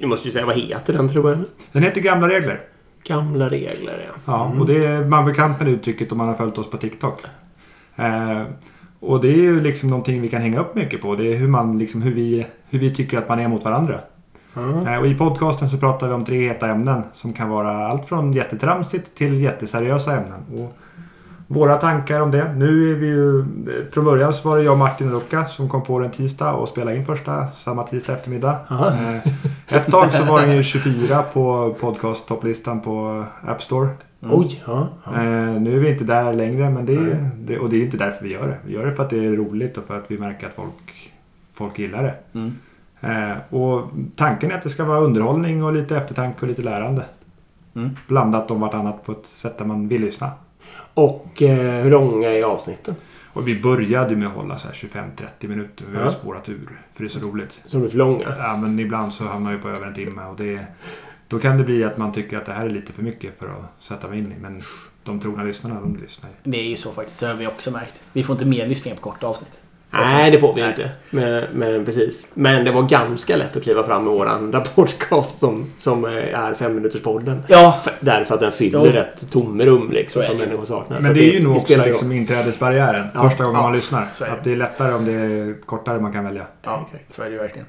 du 0.00 0.06
måste 0.06 0.28
ju 0.28 0.32
säga 0.32 0.46
vad 0.46 0.56
heter 0.56 0.92
den 0.92 1.08
tror 1.08 1.30
jag? 1.30 1.38
Den 1.72 1.82
heter 1.82 2.00
Gamla 2.00 2.28
Regler. 2.28 2.60
Gamla 3.04 3.48
regler 3.48 4.06
ja. 4.08 4.14
Ja, 4.24 4.46
Mm. 4.46 4.60
och 4.60 4.66
det 4.66 4.86
är 4.86 5.04
man 5.04 5.24
bekant 5.24 5.58
med 5.58 5.66
det 5.66 5.70
uttrycket 5.72 6.12
om 6.12 6.18
man 6.18 6.28
har 6.28 6.34
följt 6.34 6.58
oss 6.58 6.70
på 6.70 6.76
TikTok. 6.76 7.20
Eh, 7.96 8.42
och 9.00 9.20
det 9.20 9.28
är 9.28 9.36
ju 9.36 9.60
liksom 9.60 9.90
någonting 9.90 10.22
vi 10.22 10.28
kan 10.28 10.40
hänga 10.42 10.60
upp 10.60 10.74
mycket 10.74 11.00
på. 11.02 11.16
Det 11.16 11.32
är 11.32 11.36
hur, 11.36 11.48
man, 11.48 11.78
liksom, 11.78 12.02
hur, 12.02 12.14
vi, 12.14 12.46
hur 12.70 12.78
vi 12.78 12.94
tycker 12.94 13.18
att 13.18 13.28
man 13.28 13.38
är 13.40 13.48
mot 13.48 13.64
varandra. 13.64 14.00
Eh, 14.56 14.96
och 14.96 15.06
i 15.06 15.14
podcasten 15.14 15.68
så 15.68 15.76
pratar 15.76 16.08
vi 16.08 16.14
om 16.14 16.24
tre 16.24 16.48
heta 16.48 16.68
ämnen 16.68 17.02
som 17.14 17.32
kan 17.32 17.48
vara 17.48 17.86
allt 17.86 18.08
från 18.08 18.32
jättetramsigt 18.32 19.14
till 19.14 19.40
jätteseriösa 19.40 20.16
ämnen. 20.16 20.64
Och 20.64 20.76
våra 21.46 21.76
tankar 21.76 22.20
om 22.20 22.30
det. 22.30 22.52
Nu 22.56 22.90
är 22.90 22.94
vi 22.94 23.06
ju... 23.06 23.44
Från 23.92 24.04
början 24.04 24.34
så 24.34 24.48
var 24.48 24.56
det 24.56 24.62
jag 24.62 24.72
och 24.72 24.78
Martin 24.78 25.10
Rucka 25.10 25.44
som 25.44 25.68
kom 25.68 25.82
på 25.82 25.98
den 25.98 26.10
tisdag 26.10 26.52
och 26.52 26.68
spelade 26.68 26.96
in 26.96 27.06
första 27.06 27.46
samma 27.46 27.82
tisdag 27.82 28.12
eftermiddag. 28.12 28.56
Aha. 28.68 28.86
Eh, 28.88 29.26
ett 29.76 29.86
tag 29.86 30.12
så 30.12 30.24
var 30.24 30.40
den 30.40 30.56
ju 30.56 30.62
24 30.62 31.22
på 31.22 31.74
podcast-topplistan 31.80 32.80
på 32.80 33.24
App 33.46 33.62
Store. 33.62 33.88
Oj, 34.20 34.62
ja. 34.66 34.88
ja. 35.04 35.12
Eh, 35.12 35.60
nu 35.60 35.76
är 35.76 35.80
vi 35.80 35.90
inte 35.90 36.04
där 36.04 36.32
längre 36.32 36.70
men 36.70 36.86
det 36.86 36.94
är, 36.94 37.30
det, 37.38 37.58
och 37.58 37.70
det 37.70 37.76
är 37.76 37.84
inte 37.84 37.96
därför 37.96 38.24
vi 38.24 38.32
gör 38.32 38.48
det. 38.48 38.56
Vi 38.66 38.74
gör 38.74 38.86
det 38.86 38.92
för 38.92 39.02
att 39.02 39.10
det 39.10 39.26
är 39.26 39.32
roligt 39.32 39.78
och 39.78 39.84
för 39.84 39.98
att 39.98 40.04
vi 40.08 40.18
märker 40.18 40.46
att 40.46 40.54
folk, 40.54 41.12
folk 41.54 41.78
gillar 41.78 42.02
det. 42.02 42.14
Mm. 42.38 42.54
Eh, 43.00 43.32
och 43.54 43.90
tanken 44.16 44.50
är 44.50 44.54
att 44.54 44.62
det 44.62 44.70
ska 44.70 44.84
vara 44.84 44.98
underhållning 45.00 45.64
och 45.64 45.72
lite 45.72 45.96
eftertanke 45.96 46.38
och 46.40 46.48
lite 46.48 46.62
lärande. 46.62 47.04
Mm. 47.76 47.90
Blandat 48.08 48.50
om 48.50 48.60
vartannat 48.60 49.04
på 49.04 49.12
ett 49.12 49.26
sätt 49.26 49.58
där 49.58 49.64
man 49.64 49.88
vill 49.88 50.00
lyssna. 50.00 50.30
Och 50.94 51.42
eh, 51.42 51.82
hur 51.82 51.90
långa 51.90 52.28
är 52.30 52.42
avsnitten? 52.42 52.94
Och 53.32 53.48
vi 53.48 53.60
började 53.62 54.16
med 54.16 54.28
att 54.28 54.34
hålla 54.34 54.58
så 54.58 54.68
här 54.68 54.74
25-30 54.74 55.48
minuter. 55.48 55.84
Vi 55.90 55.96
har 55.96 56.04
Ja. 56.04 56.10
spårat 56.10 56.48
ur. 56.48 56.68
För 56.94 57.02
det 57.02 57.06
är 57.06 57.08
så 57.08 57.26
roligt. 57.26 57.60
Som 57.66 57.84
är 57.84 57.88
för 57.88 57.96
långa? 57.98 58.24
Ja, 58.38 58.56
men 58.56 58.78
ibland 58.78 59.12
så 59.14 59.24
hamnar 59.24 59.52
vi 59.52 59.58
på 59.58 59.68
över 59.68 59.86
en 59.86 59.94
timme 59.94 60.22
och 60.24 60.36
det, 60.36 60.60
då 61.28 61.38
kan 61.38 61.58
det 61.58 61.64
bli 61.64 61.84
att 61.84 61.98
man 61.98 62.12
tycker 62.12 62.36
att 62.38 62.46
det 62.46 62.52
här 62.52 62.66
är 62.66 62.70
lite 62.70 62.92
för 62.92 63.02
mycket 63.02 63.38
för 63.38 63.48
att 63.48 63.82
sätta 63.84 64.08
mig 64.08 64.18
in 64.18 64.32
i. 64.32 64.40
Men 64.40 64.62
de 65.04 65.20
trogna 65.20 65.42
lyssnarna, 65.42 65.80
de 65.80 65.96
lyssnar 65.96 66.30
ju. 66.30 66.50
Det 66.50 66.58
är 66.58 66.68
ju 66.70 66.76
så 66.76 66.92
faktiskt. 66.92 67.20
Det 67.20 67.26
har 67.26 67.34
vi 67.34 67.46
också 67.46 67.70
märkt. 67.70 68.02
Vi 68.12 68.22
får 68.22 68.34
inte 68.34 68.46
mer 68.46 68.66
lyssningar 68.66 68.96
på 68.96 69.02
korta 69.10 69.26
avsnitt. 69.26 69.60
Nej, 69.92 70.30
det 70.30 70.38
får 70.38 70.54
vi 70.54 70.60
Nej. 70.60 70.70
inte. 70.70 70.90
Men, 71.10 71.44
men 71.52 71.84
precis. 71.84 72.26
Men 72.34 72.64
det 72.64 72.72
var 72.72 72.82
ganska 72.82 73.36
lätt 73.36 73.56
att 73.56 73.62
kliva 73.62 73.82
fram 73.84 74.04
med 74.04 74.12
vår 74.12 74.26
andra 74.26 74.60
podcast 74.60 75.38
som, 75.38 75.70
som 75.78 76.04
är 76.04 76.54
femminuterspodden. 76.54 77.42
Ja, 77.48 77.80
För- 77.84 77.92
Därför 78.00 78.34
att 78.34 78.40
den 78.40 78.52
fyller 78.52 78.92
Jo. 78.94 79.00
ett 79.00 79.30
tomrum 79.30 79.90
liksom, 79.90 80.22
som 80.22 80.36
människor 80.36 80.64
saknar. 80.64 81.00
Men 81.00 81.14
det 81.14 81.24
är 81.24 81.32
ju 81.32 81.42
nog 81.42 81.56
också 81.56 81.76
liksom 81.84 82.12
inträdesbarriären. 82.12 83.06
Ja. 83.14 83.22
Första 83.28 83.44
gången 83.44 83.56
Ja, 83.58 83.62
man 83.62 83.72
lyssnar. 83.72 84.06
så 84.14 84.24
är 84.24 84.28
det. 84.28 84.34
Att 84.34 84.44
det 84.44 84.52
är 84.52 84.56
lättare 84.56 84.94
om 84.94 85.04
det 85.04 85.12
är 85.12 85.54
kortare 85.66 85.98
man 86.00 86.12
kan 86.12 86.24
välja. 86.24 86.46
ja 86.62 86.88
så 87.10 87.22
är 87.22 87.26
det 87.26 87.32
ju 87.32 87.38
verkligen. 87.38 87.66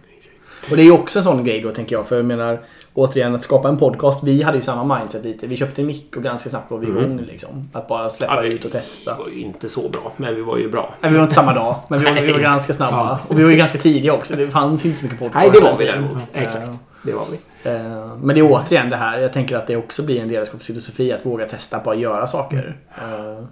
Och 0.72 0.76
det 0.78 0.82
är 0.82 0.86
ju 0.86 0.92
också 0.92 1.20
en 1.20 1.24
sån 1.24 1.44
grej 1.44 1.62
då 1.62 1.72
tänker 1.72 1.96
jag. 1.96 2.08
För 2.08 2.16
jag 2.16 2.26
menar 2.26 2.60
återigen 2.94 3.36
att 3.36 3.42
skapa 3.42 3.70
en 3.70 3.78
podcast. 3.78 4.24
Vi 4.24 4.44
hade 4.44 4.58
ju 4.58 4.64
samma 4.64 4.98
mindset 5.00 5.24
lite. 5.26 5.48
Vi 5.48 5.58
köpte 5.58 5.82
en 5.82 5.88
mick 5.88 6.16
och 6.18 6.24
ganska 6.24 6.50
snabbt 6.50 6.72
var 6.72 6.78
vi 6.78 6.88
igång 6.88 7.22
liksom. 7.28 7.70
Att 7.74 7.88
bara 7.88 8.10
släppa 8.10 8.36
Ja, 8.46 8.52
ut 8.52 8.66
och 8.66 8.72
testa. 8.72 9.16
Vi 9.18 9.24
var 9.24 9.30
ju 9.30 9.40
inte 9.40 9.70
så 9.70 9.90
bra, 9.90 10.12
men 10.18 10.36
vi 10.36 10.42
var 10.42 10.58
ju 10.58 10.72
bra. 10.72 10.94
Nej, 11.02 11.12
vi 11.12 11.18
var 11.18 11.24
inte 11.24 11.36
samma 11.36 11.54
dag, 11.54 11.76
men 11.88 12.00
vi 12.00 12.06
var, 12.06 12.14
vi 12.14 12.32
var 12.32 12.40
ganska 12.40 12.74
snabba. 12.74 13.20
Och 13.28 13.40
vi 13.40 13.44
var 13.44 13.50
ju 13.52 13.58
ganska 13.58 13.78
tidiga 13.78 14.14
också. 14.14 14.36
Det 14.36 14.50
fanns 14.52 14.86
ju 14.86 14.90
inte 14.90 15.00
så 15.00 15.06
mycket 15.06 15.20
podcast. 15.20 15.36
Nej, 15.42 15.50
det 15.52 15.60
var 15.60 15.78
vi 15.78 15.86
den 15.86 16.02
däremot. 16.02 16.18
Exakt. 16.34 16.68
Det 17.04 17.14
var 17.14 17.26
vi. 17.32 17.70
eh, 17.70 18.16
Men 18.24 18.36
det 18.36 18.42
är 18.42 18.52
återigen 18.52 18.90
det 18.90 18.96
här. 18.96 19.18
Jag 19.20 19.34
tänker 19.34 19.58
att 19.58 19.68
det 19.68 19.76
också 19.78 20.04
blir 20.04 20.22
en 20.22 20.28
ledarskapsfilosofi 20.28 21.14
att 21.14 21.26
våga 21.26 21.46
testa 21.46 21.80
på 21.80 21.92
att 21.92 22.00
göra 22.00 22.28
saker. 22.28 22.78
Eh, 22.98 23.44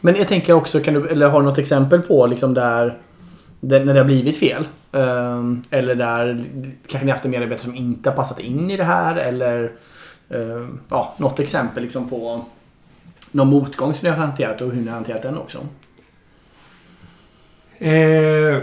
Men 0.00 0.16
jag 0.16 0.28
tänker 0.28 0.52
också, 0.52 0.80
kan 0.80 0.94
du, 0.94 1.08
eller 1.08 1.28
har 1.28 1.40
du 1.40 1.46
något 1.46 1.58
exempel 1.58 2.02
på 2.02 2.26
liksom 2.26 2.54
där, 2.54 2.98
där 3.60 3.84
när 3.84 3.94
det 3.94 4.00
har 4.00 4.04
blivit 4.04 4.36
fel? 4.36 4.68
Eh, 4.92 5.52
Eller 5.70 5.94
där 5.94 6.44
kanske 6.86 7.04
ni 7.04 7.10
haft 7.10 7.24
en 7.24 7.30
medarbetare 7.30 7.62
som 7.62 7.74
inte 7.74 8.10
har 8.10 8.16
passat 8.16 8.40
in 8.40 8.70
i 8.70 8.76
det 8.76 8.84
här 8.84 9.16
eller 9.16 9.72
eh, 10.28 10.66
ja, 10.88 11.14
något 11.18 11.40
exempel 11.40 11.82
liksom 11.82 12.08
på 12.08 12.44
någon 13.30 13.48
motgång 13.48 13.94
som 13.94 14.00
ni 14.02 14.10
har 14.10 14.16
hanterat 14.16 14.60
och 14.60 14.70
hur 14.70 14.80
ni 14.80 14.88
har 14.88 14.94
hanterat 14.94 15.22
den 15.22 15.38
också. 15.38 15.66
Eh, 17.78 18.62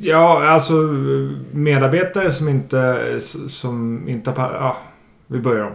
ja, 0.00 0.48
alltså 0.48 0.72
medarbetare 1.52 2.32
som 2.32 2.48
inte, 2.48 3.20
som 3.48 4.08
inte 4.08 4.30
har... 4.30 4.52
Ja, 4.52 4.76
vi 5.26 5.38
börjar 5.38 5.64
om. 5.64 5.74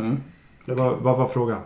Mm. 0.00 0.20
Det 0.64 0.74
var, 0.74 0.96
vad 0.96 1.18
var 1.18 1.28
frågan? 1.28 1.60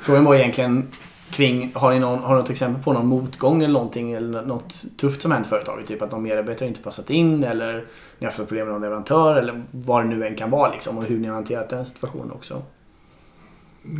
Frågan 0.00 0.24
var 0.24 0.34
egentligen 0.34 0.88
kring, 1.36 1.72
har 1.74 1.92
ni, 1.92 1.98
någon, 1.98 2.18
har 2.18 2.34
ni 2.34 2.40
något 2.40 2.50
exempel 2.50 2.82
på 2.82 2.92
någon 2.92 3.06
motgång 3.06 3.62
eller 3.62 3.72
någonting 3.72 4.12
eller 4.12 4.42
något 4.42 4.84
tufft 4.96 5.22
som 5.22 5.32
hänt 5.32 5.46
i 5.46 5.48
företaget? 5.48 5.86
Typ 5.86 6.02
att 6.02 6.12
någon 6.12 6.22
medarbetare 6.22 6.68
inte 6.68 6.80
passat 6.80 7.10
in 7.10 7.44
eller 7.44 7.74
ni 7.74 7.80
har 8.20 8.26
haft 8.26 8.36
problem 8.36 8.66
med 8.66 8.72
någon 8.72 8.82
leverantör 8.82 9.36
eller 9.36 9.62
vad 9.70 10.04
det 10.04 10.08
nu 10.08 10.26
än 10.26 10.34
kan 10.34 10.50
vara 10.50 10.72
liksom 10.72 10.98
och 10.98 11.04
hur 11.04 11.18
ni 11.18 11.28
har 11.28 11.34
hanterat 11.34 11.68
den 11.68 11.86
situationen 11.86 12.30
också. 12.30 12.62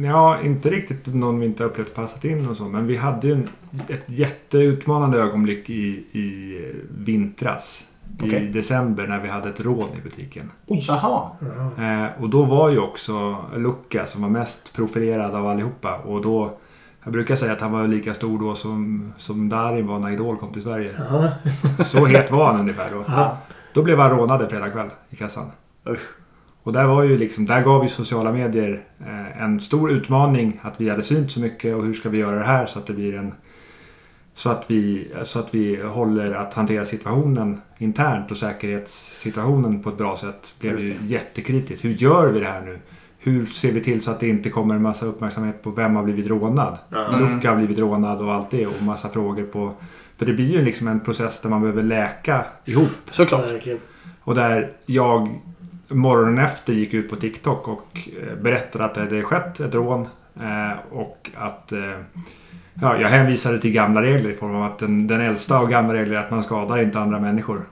Ja, 0.04 0.38
inte 0.42 0.70
riktigt 0.70 1.14
någon 1.14 1.40
vi 1.40 1.46
inte 1.46 1.62
har 1.62 1.70
upplevt 1.70 1.94
passat 1.94 2.24
in 2.24 2.48
och 2.48 2.56
så. 2.56 2.64
Men 2.64 2.86
vi 2.86 2.96
hade 2.96 3.26
ju 3.26 3.32
en, 3.32 3.48
ett 3.88 4.04
jätteutmanande 4.06 5.18
ögonblick 5.18 5.70
i, 5.70 5.88
i 6.12 6.58
vintras. 6.98 7.86
i 8.22 8.26
Okej. 8.26 8.46
december 8.46 9.06
när 9.06 9.20
vi 9.20 9.28
hade 9.28 9.48
ett 9.48 9.60
rån 9.60 9.88
i 9.98 10.02
butiken. 10.02 10.50
Jaha. 10.66 11.30
Eh, 11.78 12.22
och 12.22 12.28
då 12.28 12.42
var 12.42 12.70
ju 12.70 12.78
också 12.78 13.36
Luca 13.56 14.06
som 14.06 14.22
var 14.22 14.28
mest 14.28 14.72
profilerad 14.72 15.34
av 15.34 15.46
allihopa. 15.46 15.94
Och 15.94 16.22
då, 16.22 16.58
jag 17.06 17.12
brukar 17.12 17.36
säga 17.36 17.52
att 17.52 17.60
han 17.60 17.72
var 17.72 17.88
lika 17.88 18.14
stor 18.14 18.38
då 18.38 18.54
som, 18.54 19.12
som 19.16 19.48
Darin 19.48 19.86
var 19.86 19.98
när 19.98 20.10
Idol 20.10 20.36
kom 20.36 20.52
till 20.52 20.62
Sverige. 20.62 20.94
Ja. 20.98 21.32
Så 21.84 22.06
het 22.06 22.30
var 22.30 22.46
han 22.46 22.60
ungefär 22.60 22.90
då. 22.90 23.04
Ja. 23.08 23.38
Då 23.72 23.82
blev 23.82 23.98
han 23.98 24.10
rånad 24.10 24.42
en 24.42 24.48
fredag 24.48 24.70
kväll 24.70 24.88
i 25.10 25.16
kassan. 25.16 25.50
Usch. 25.88 26.00
Och 26.62 26.72
där 26.72 26.86
var 26.86 27.02
ju 27.02 27.18
liksom, 27.18 27.46
där 27.46 27.62
gav 27.62 27.82
ju 27.82 27.88
sociala 27.88 28.32
medier 28.32 28.84
eh, 29.00 29.42
en 29.42 29.60
stor 29.60 29.90
utmaning 29.90 30.60
att 30.62 30.80
vi 30.80 30.88
hade 30.88 31.02
synt 31.02 31.32
så 31.32 31.40
mycket 31.40 31.76
och 31.76 31.84
hur 31.84 31.94
ska 31.94 32.08
vi 32.08 32.18
göra 32.18 32.36
det 32.36 32.44
här 32.44 32.66
så 32.66 32.78
att 32.78 32.86
det 32.86 32.92
blir 32.92 33.14
en 33.14 33.34
så 34.34 34.50
att 34.50 34.64
vi, 34.66 35.12
så 35.22 35.38
att 35.38 35.54
vi 35.54 35.82
håller 35.82 36.32
att 36.32 36.54
hantera 36.54 36.84
situationen 36.84 37.60
internt 37.78 38.30
och 38.30 38.36
säkerhetssituationen 38.36 39.82
på 39.82 39.88
ett 39.88 39.98
bra 39.98 40.16
sätt 40.16 40.54
blev 40.58 40.80
ju 40.80 40.96
jättekritiskt. 41.06 41.84
Hur 41.84 41.90
gör 41.90 42.28
vi 42.28 42.40
det 42.40 42.46
här 42.46 42.60
nu? 42.60 42.78
Hur 43.26 43.46
ser 43.46 43.72
vi 43.72 43.80
till 43.80 44.02
så 44.02 44.10
att 44.10 44.20
det 44.20 44.28
inte 44.28 44.50
kommer 44.50 44.74
en 44.74 44.82
massa 44.82 45.06
uppmärksamhet 45.06 45.62
på 45.62 45.70
vem 45.70 45.96
har 45.96 46.02
blivit 46.02 46.26
rånad? 46.26 46.78
Mm. 46.92 47.20
Luca 47.20 47.48
har 47.50 47.56
blivit 47.56 47.78
rånad 47.78 48.20
och 48.20 48.34
allt 48.34 48.50
det 48.50 48.66
och 48.66 48.82
massa 48.82 49.08
frågor 49.08 49.44
på... 49.44 49.72
För 50.16 50.26
det 50.26 50.32
blir 50.32 50.52
ju 50.52 50.62
liksom 50.62 50.88
en 50.88 51.00
process 51.00 51.40
där 51.40 51.50
man 51.50 51.60
behöver 51.60 51.82
läka 51.82 52.44
ihop. 52.64 52.90
Såklart. 53.10 53.50
Och 54.20 54.34
där 54.34 54.72
jag 54.86 55.40
morgonen 55.88 56.44
efter 56.44 56.72
gick 56.72 56.94
ut 56.94 57.10
på 57.10 57.16
TikTok 57.16 57.68
och 57.68 58.08
eh, 58.22 58.42
berättade 58.42 58.84
att 58.84 58.94
det 58.94 59.00
hade 59.00 59.22
skett 59.22 59.60
ett 59.60 59.74
rån. 59.74 60.08
eh, 60.40 60.78
Och 60.90 61.30
att 61.34 61.72
eh, 61.72 61.78
ja, 62.74 63.00
jag 63.00 63.08
hänvisade 63.08 63.60
till 63.60 63.72
gamla 63.72 64.02
regler 64.02 64.30
i 64.30 64.34
form 64.34 64.54
av 64.54 64.62
att 64.62 64.78
den, 64.78 65.06
den 65.06 65.20
äldsta 65.20 65.58
av 65.58 65.68
gamla 65.68 65.94
regler 65.94 66.16
är 66.16 66.20
att 66.20 66.30
man 66.30 66.42
skadar 66.42 66.82
inte 66.82 66.98
andra 66.98 67.20
människor. 67.20 67.62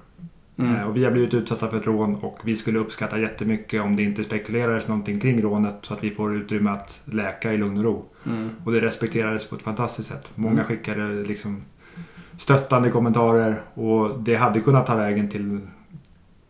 Mm. 0.59 0.77
Eh, 0.77 0.83
Och 0.83 0.97
vi 0.97 1.05
har 1.05 1.11
blivit 1.11 1.35
utsatta 1.35 1.69
för 1.71 1.77
ett 1.77 1.87
rån 1.87 2.15
och 2.17 2.39
vi 2.45 2.57
skulle 2.57 2.79
uppskatta 2.79 3.19
jättemycket 3.19 3.83
om 3.83 3.97
det 3.97 4.03
inte 4.03 4.25
spekulerades 4.25 4.89
någonting 4.89 5.21
kring 5.21 5.43
rånet 5.43 5.75
så 5.83 5.95
att 5.95 6.05
vi 6.05 6.11
får 6.11 6.37
utrymme 6.37 6.71
att 6.71 7.01
läka 7.05 7.53
i 7.53 7.57
lugn 7.59 7.79
och 7.79 7.85
ro. 7.85 8.05
Mm. 8.27 8.51
Och 8.65 8.73
det 8.73 8.81
respekterades 8.81 9.47
på 9.49 9.57
ett 9.57 9.63
fantastiskt 9.63 10.09
sätt. 10.09 10.31
Många 10.35 10.53
Mm. 10.55 10.65
skickade 10.65 11.09
liksom 11.25 11.63
stöttande 12.39 12.91
kommentarer 12.91 13.61
och 13.75 14.19
det 14.21 14.35
hade 14.37 14.61
kunnat 14.61 14.87
ta 14.87 14.95
vägen 14.97 15.29
till, 15.29 15.61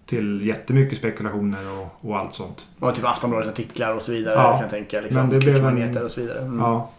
till 0.06 0.46
jättemycket 0.46 0.98
spekulationer 0.98 1.58
och, 1.80 2.08
och 2.10 2.16
allt 2.18 2.34
sånt. 2.34 2.68
Och 2.80 2.94
typ 2.94 3.04
Aftonbladets 3.04 3.50
artiklar 3.50 3.94
och 3.94 4.02
så 4.02 4.12
vidare. 4.12 4.34
Ja. 4.34 4.52
kan 4.52 4.60
jag 4.60 4.70
tänka. 4.70 5.00
Liksom. 5.00 5.20
Men 5.20 5.30
det 5.30 5.38
blev 5.38 5.64
en- 5.66 6.04
och 6.04 6.10
så 6.10 6.20
vidare. 6.20 6.38
Mm. 6.40 6.58
Ja. 6.58 6.90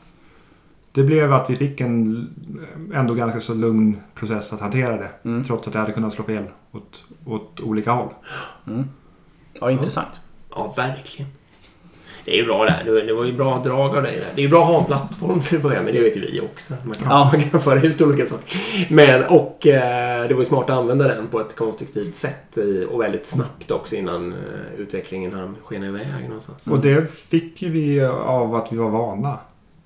Det 0.96 1.04
blev 1.04 1.34
att 1.34 1.50
vi 1.50 1.56
fick 1.56 1.82
en 1.82 2.30
ändå 2.93 3.14
ganska 3.14 3.39
så 3.39 3.54
lugn 3.54 4.00
process 4.14 4.54
att 4.54 4.60
hantera 4.60 4.98
det. 4.98 5.10
Mm. 5.24 5.43
Trots 5.43 5.68
att 5.68 5.74
det 5.74 5.80
hade 5.80 5.91
kunnat 5.91 6.14
slå 6.14 6.24
fel 6.24 6.43
åt, 6.72 7.04
åt 7.26 7.60
olika 7.60 7.91
håll. 7.91 8.10
Mm. 8.68 8.86
Ja, 9.60 9.72
intressant. 9.72 10.20
Ja, 10.50 10.74
verkligen. 10.78 11.32
Det 12.26 12.32
är 12.32 12.38
ju 12.38 12.46
bra 12.46 12.66
där. 12.66 12.82
Det 12.86 13.02
det 13.02 13.14
var 13.14 13.26
ju 13.26 13.34
bra 13.34 13.62
drag 13.64 13.98
av 13.98 14.04
dig 14.04 14.16
där. 14.20 14.28
Det 14.36 14.41
är 14.41 14.43
ju 14.43 14.50
bra 14.50 14.62
att 14.62 14.68
ha 14.68 14.80
en 14.80 14.86
plattform 14.86 15.41
till 15.41 15.58
att 15.58 15.64
börja 15.64 15.82
med. 15.82 15.93
Det 15.93 16.02
vet 16.02 16.18
ju 16.18 16.22
vi 16.22 16.41
också. 16.41 16.74
Man 16.84 16.96
kan, 16.96 17.08
Ja. 17.10 17.30
man 17.34 17.41
kan 17.41 17.60
föra 17.60 17.82
ut 17.82 18.02
olika 18.02 18.26
saker. 18.26 18.60
Men, 18.89 19.24
och 19.24 19.68
eh, 19.68 20.28
det 20.28 20.34
var 20.34 20.41
ju 20.41 20.46
smart 20.46 20.70
att 20.70 20.78
använda 20.78 21.08
den 21.08 21.28
på 21.28 21.39
ett 21.39 21.56
konstruktivt 21.56 22.16
sätt 22.16 22.58
i, 22.58 22.88
och 22.91 23.02
väldigt 23.02 23.26
snabbt 23.26 23.72
också 23.72 23.96
innan 23.96 24.32
eh, 24.32 24.38
utvecklingen 24.78 25.34
hann 25.34 25.56
skena 25.64 25.86
iväg 25.86 26.24
någonstans. 26.28 26.68
Och 26.68 26.80
det 26.80 27.12
fick 27.12 27.62
ju 27.62 27.70
vi 27.70 28.06
av 28.06 28.56
att 28.56 28.74
vi 28.74 28.78
var 28.78 28.89
vana 28.89 29.39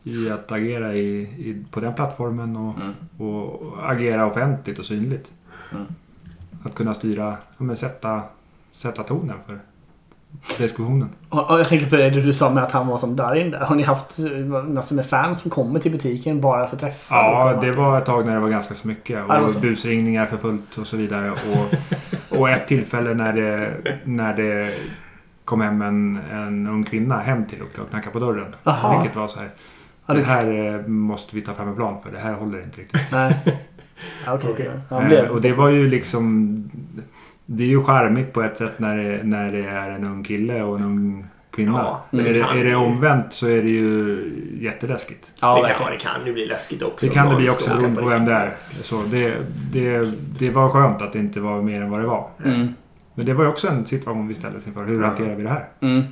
i 0.04 0.30
att 0.32 0.52
agera 0.52 0.94
i, 0.94 1.22
i, 1.22 1.66
på 1.72 1.80
den 1.80 1.94
plattformen 1.94 2.58
och, 2.58 2.76
Mm. 2.76 2.94
och 3.18 3.92
agera 3.92 4.26
offentligt 4.26 4.80
och 4.80 4.86
synligt. 4.86 5.28
Mm. 5.72 5.86
Att 6.66 6.76
kunna 6.76 6.94
styra, 6.94 7.38
ja, 7.58 7.64
men 7.64 7.76
sätta, 7.76 8.22
sätta 8.72 9.04
tonen 9.04 9.38
för 9.48 9.60
diskussionen. 10.58 11.10
Och, 11.30 11.52
och 11.52 11.60
jag 11.60 11.68
tänker 11.68 11.90
på 11.90 11.96
det 11.96 12.10
du 12.10 12.34
sa 12.34 12.50
med 12.50 12.64
att 12.64 12.72
han 12.72 12.88
var 12.88 12.98
som 12.98 13.16
Darin 13.16 13.52
där. 13.52 13.60
Har 13.60 13.76
ni 13.76 13.84
haft 13.84 14.20
eh, 14.20 14.26
massor 14.64 14.96
med 14.96 15.06
fans 15.06 15.40
som 15.40 15.52
kommer 15.52 15.80
till 15.80 15.92
butiken 15.92 16.42
bara 16.42 16.68
för 16.68 16.76
att 16.76 16.82
träffa? 16.82 17.16
Ja, 17.16 17.58
det 17.62 17.72
var 17.72 17.98
ett 17.98 18.06
tag 18.06 18.26
när 18.26 18.34
det 18.34 18.40
var 18.40 18.50
ganska 18.50 18.74
så 18.74 18.88
mycket. 18.88 19.30
Och 19.30 19.52
så. 19.52 19.60
busringningar 19.60 20.26
för 20.26 20.38
fullt 20.38 20.78
och 20.78 20.88
så 20.88 20.98
vidare. 20.98 21.32
Och, 21.32 21.74
och 22.40 22.50
ett 22.50 22.68
tillfälle 22.68 23.14
när 23.14 23.34
det, 23.34 23.74
när 24.04 24.34
det 24.34 24.74
kom 25.46 25.62
hem 25.62 25.82
en, 25.82 26.20
en 26.32 26.68
ung 26.68 26.84
kvinna 26.84 27.20
hem 27.20 27.46
till 27.46 27.62
och 27.62 27.90
knackade 27.90 28.14
på 28.14 28.20
dörren. 28.20 28.56
Jaha. 28.64 29.02
Vilket 29.02 29.18
var 29.18 29.28
så 29.28 29.40
här. 29.40 29.50
Ja, 30.10 30.16
Det 30.16 30.22
här 30.24 30.76
eh, 30.76 30.88
måste 30.88 31.36
vi 31.36 31.42
ta 31.42 31.54
fram 31.54 31.68
en 31.68 31.76
plan 31.76 32.02
för. 32.04 32.12
Det 32.12 32.18
här 32.20 32.34
håller 32.34 32.64
inte 32.64 32.82
riktigt. 32.82 33.02
Nej. 33.12 33.36
Okej. 34.28 34.70
Han 34.90 35.02
Eh, 35.02 35.08
blev... 35.08 35.30
och 35.30 35.42
det 35.42 35.54
var 35.54 35.70
ju 35.70 35.90
liksom... 35.90 36.64
Det 37.46 37.64
är 37.64 37.68
ju 37.68 37.84
charmigt 37.84 38.34
på 38.34 38.42
ett 38.44 38.58
sätt 38.58 38.80
när 38.80 38.98
det, 38.98 39.24
när 39.24 39.52
det 39.52 39.66
är 39.66 39.90
en 39.90 40.04
ung 40.06 40.24
kille 40.24 40.64
och 40.64 40.78
en 40.78 40.84
ung 40.84 41.26
kvinna. 41.52 41.72
Ja, 42.12 42.20
är, 42.20 42.24
det 42.34 42.40
är 42.40 42.66
det 42.66 42.76
omvänt 42.76 43.26
så 43.30 43.48
är 43.48 43.62
det 43.64 43.70
ju 43.70 44.20
jätteläskigt. 44.62 45.32
Ja, 45.42 45.68
det, 45.68 45.74
kan, 45.74 45.92
det 45.92 45.98
kan 45.98 46.26
ju 46.26 46.34
bli 46.34 46.46
läskigt 46.46 46.82
också. 46.82 47.06
Det 47.06 47.12
kan 47.14 47.30
det 47.30 47.36
bli 47.36 47.50
också 47.50 47.70
beroende 47.70 48.02
på 48.02 48.08
vem 48.08 48.26
det 48.26 48.34
är. 48.34 48.54
Så 48.70 49.02
det, 49.12 49.36
det, 49.74 50.14
det 50.40 50.50
var 50.50 50.70
skönt 50.70 51.02
att 51.02 51.14
det 51.14 51.20
inte 51.20 51.40
var 51.40 51.62
mer 51.62 51.82
än 51.82 51.90
vad 51.90 52.00
det 52.00 52.08
var. 52.08 52.28
Mm. 52.46 52.68
Men 53.16 53.26
det 53.26 53.34
var 53.34 53.44
ju 53.44 53.50
också 53.50 53.68
en 53.68 53.86
situation 53.86 54.28
vi 54.28 54.36
ställdes 54.36 54.68
inför. 54.68 54.86
Hur 54.86 55.04
hanterar 55.04 55.36
vi 55.36 55.44
det 55.44 55.50
här? 55.50 55.66
Mm. 55.82 56.04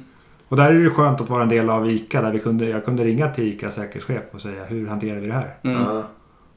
Och 0.50 0.58
där 0.58 0.70
är 0.74 0.84
det 0.84 0.90
skönt 0.90 1.22
att 1.22 1.30
vara 1.30 1.44
en 1.44 1.50
del 1.50 1.70
av 1.70 1.90
ICA. 1.92 2.22
Där 2.22 2.32
vi 2.32 2.40
kunde, 2.40 2.66
jag 2.66 2.86
kunde 2.86 3.04
ringa 3.04 3.30
till 3.30 3.44
ICA 3.54 3.72
säkerhetschef 3.72 4.24
och 4.32 4.42
säga 4.42 4.66
hur 4.66 4.88
hanterar 4.88 5.20
vi 5.20 5.28
det 5.28 5.34
här? 5.34 5.54
Mm. 5.64 5.82
Ja. 5.82 6.04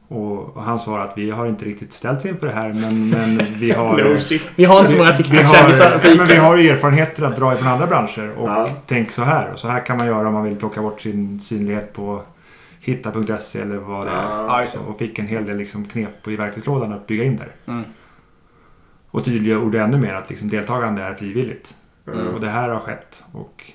Och, 0.09 0.57
och 0.57 0.63
han 0.63 0.81
svarade 0.81 1.09
att 1.09 1.19
vi 1.19 1.31
har 1.31 1.47
inte 1.47 1.65
riktigt 1.65 1.93
ställts 1.93 2.27
inför 2.27 2.47
det 2.47 2.53
här 2.53 2.73
men, 2.73 3.11
men 3.11 3.39
vi 3.61 3.71
har... 3.77 3.99
No. 3.99 4.39
Vi 4.57 4.65
har 4.65 4.79
inte 4.81 4.91
så 4.91 4.97
många 4.99 5.13
TikTok-kändisar 5.17 5.99
på 5.99 6.17
men 6.17 6.27
vi 6.27 6.37
har 6.37 6.57
ju 6.57 6.69
erfarenheter 6.69 7.23
att 7.23 7.37
dra 7.37 7.55
ifrån 7.55 7.69
andra 7.69 7.87
branscher 7.87 8.33
och 8.39 8.49
Ja. 8.49 8.69
tänk 8.87 9.11
så 9.11 9.23
här. 9.23 9.53
Och 9.53 9.59
så 9.59 9.69
här 9.69 9.87
kan 9.87 9.97
man 9.97 10.07
göra 10.07 10.29
om 10.29 10.35
man 10.35 10.45
vill 10.45 10.57
plocka 10.57 10.83
bort 10.83 11.01
sin 11.01 11.41
synlighet 11.41 11.93
på 11.93 12.23
hitta.se 12.81 13.61
eller 13.61 13.77
vad 13.77 14.07
det 14.07 14.11
är. 14.11 14.23
Ja, 14.23 14.65
det. 14.73 14.79
Och 14.79 14.99
fick 14.99 15.19
en 15.19 15.27
hel 15.27 15.47
del 15.47 15.57
liksom 15.57 15.85
knep 15.85 16.29
i 16.29 16.37
verktygslådan 16.37 16.93
att 16.93 17.07
bygga 17.07 17.25
in 17.25 17.37
där. 17.37 17.49
Mm. 17.67 17.85
Och 19.11 19.25
tydliggjorde 19.25 19.81
ännu 19.81 19.99
mer 19.99 20.15
att 20.15 20.31
liksom 20.31 20.49
deltagande 20.49 21.03
är 21.03 21.15
frivilligt. 21.15 21.75
Mm. 22.07 22.27
Och 22.35 22.41
det 22.41 22.49
här 22.49 22.69
har 22.69 22.81
skett. 22.81 23.25
Och 23.33 23.73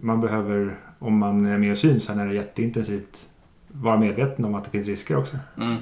man 0.00 0.20
behöver, 0.20 0.74
om 0.98 1.18
man 1.18 1.46
är 1.46 1.58
med 1.58 1.70
och 1.72 1.78
syns, 1.78 2.04
sen 2.04 2.20
är 2.20 2.26
det 2.26 2.34
jätteintensivt, 2.34 3.26
vara 3.68 3.96
medveten 3.96 4.44
om 4.44 4.54
att 4.54 4.64
det 4.64 4.70
finns 4.70 4.86
risker 4.86 5.18
också. 5.18 5.36
Mm. 5.56 5.76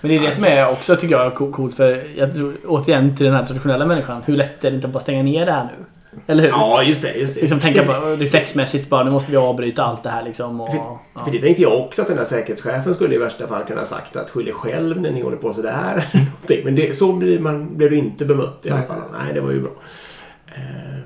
Men 0.00 0.10
det 0.10 0.16
är 0.16 0.20
det 0.20 0.30
som 0.30 0.44
är 0.44 0.70
också 0.70 0.96
tycker 0.96 1.14
jag 1.14 1.34
co- 1.34 1.52
coolt 1.52 1.74
för 1.74 2.02
jag 2.16 2.34
tror 2.34 2.54
återigen 2.66 3.16
till 3.16 3.26
den 3.26 3.34
här 3.34 3.46
traditionella 3.46 3.86
människan. 3.86 4.22
Hur 4.26 4.36
lätt 4.36 4.64
är 4.64 4.70
det 4.70 4.74
inte 4.74 4.86
att 4.86 4.92
bara 4.92 5.00
stänga 5.00 5.22
ner 5.22 5.46
det 5.46 5.52
här 5.52 5.64
nu? 5.64 5.84
Eller 6.26 6.42
hur? 6.42 6.50
Ja, 6.50 6.82
just 6.82 7.02
det. 7.02 7.12
Just 7.14 7.34
det. 7.34 7.40
Liksom 7.40 7.58
tänka 7.58 7.84
på 7.84 7.92
reflexmässigt 8.18 8.88
bara 8.90 9.04
nu 9.04 9.10
måste 9.10 9.30
vi 9.30 9.36
avbryta 9.36 9.84
allt 9.84 10.02
det 10.02 10.08
här 10.08 10.22
liksom. 10.24 10.60
Och, 10.60 10.74
ja. 11.14 11.24
För 11.24 11.30
det 11.32 11.40
tänkte 11.40 11.62
jag 11.62 11.80
också 11.80 12.02
att 12.02 12.08
den 12.08 12.16
där 12.16 12.24
säkerhetschefen 12.24 12.94
skulle 12.94 13.14
i 13.14 13.18
värsta 13.18 13.48
fall 13.48 13.64
kunna 13.64 13.80
ha 13.80 13.86
sagt 13.86 14.16
att 14.16 14.30
skyll 14.30 14.48
er 14.48 14.52
själv 14.52 15.00
när 15.00 15.10
ni 15.10 15.22
håller 15.22 15.36
på 15.36 15.52
sådär. 15.52 16.04
eller 16.12 16.24
någonting. 16.24 16.64
Men 16.64 16.74
det, 16.74 16.96
så 16.96 17.12
blir 17.12 17.38
man, 17.40 17.76
blev 17.76 17.90
du 17.90 17.96
inte 17.96 18.24
bemött 18.24 18.66
i 18.66 18.70
alla 18.70 18.82
fall. 18.82 19.00
Nej, 19.12 19.34
det 19.34 19.40
var 19.40 19.50
ju 19.50 19.60
bra. 19.60 19.70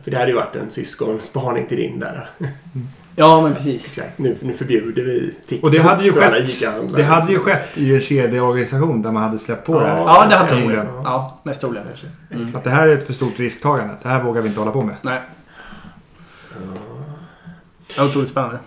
För 0.05 0.11
det 0.11 0.17
hade 0.17 0.31
ju 0.31 0.37
varit 0.37 0.57
en 0.57 0.71
syskonspaning 0.71 1.67
till 1.67 1.77
din 1.77 2.01
där. 2.01 2.31
ja 3.17 3.43
men 3.43 3.55
precis. 3.55 3.87
Exakt. 3.87 4.19
Nu, 4.19 4.37
nu 4.41 4.53
förbjuder 4.53 5.05
vi 5.05 5.35
TikTok 5.47 5.65
Och 5.65 5.71
det 5.71 5.79
hade 5.79 6.05
ju 6.05 6.13
för 6.13 6.23
alla 6.23 6.47
skett, 6.47 6.97
det 6.97 7.03
hade 7.03 7.33
ju 7.33 7.39
skett 7.39 7.79
i 7.79 7.95
en 7.95 8.01
kedjeorganisation 8.01 9.03
där 9.03 9.13
man 9.13 9.23
hade 9.23 9.39
släppt 9.39 9.67
på 9.67 9.81
det 9.81 9.87
här. 9.87 9.99
Ja 9.99 10.27
det 10.29 10.35
hade 10.35 10.51
de 10.55 10.61
Troligen. 10.61 10.87
ju. 10.87 10.93
Ja, 11.05 11.41
mest 11.43 11.61
troligen. 11.61 11.87
Mm. 12.31 12.49
Så 12.49 12.59
att 12.59 12.65
det 12.65 12.71
här 12.71 12.89
är 12.89 12.97
ett 12.97 13.07
för 13.07 13.13
stort 13.13 13.39
risktagande. 13.39 13.95
Det 14.03 14.09
här 14.09 14.23
vågar 14.23 14.43
vi 14.43 14.49
inte 14.49 14.61
hålla 14.61 14.73
på 14.73 14.83
med. 14.83 14.97
Nej. 15.03 15.21
Ja, 17.97 18.05
otroligt 18.05 18.29
spännande. 18.29 18.59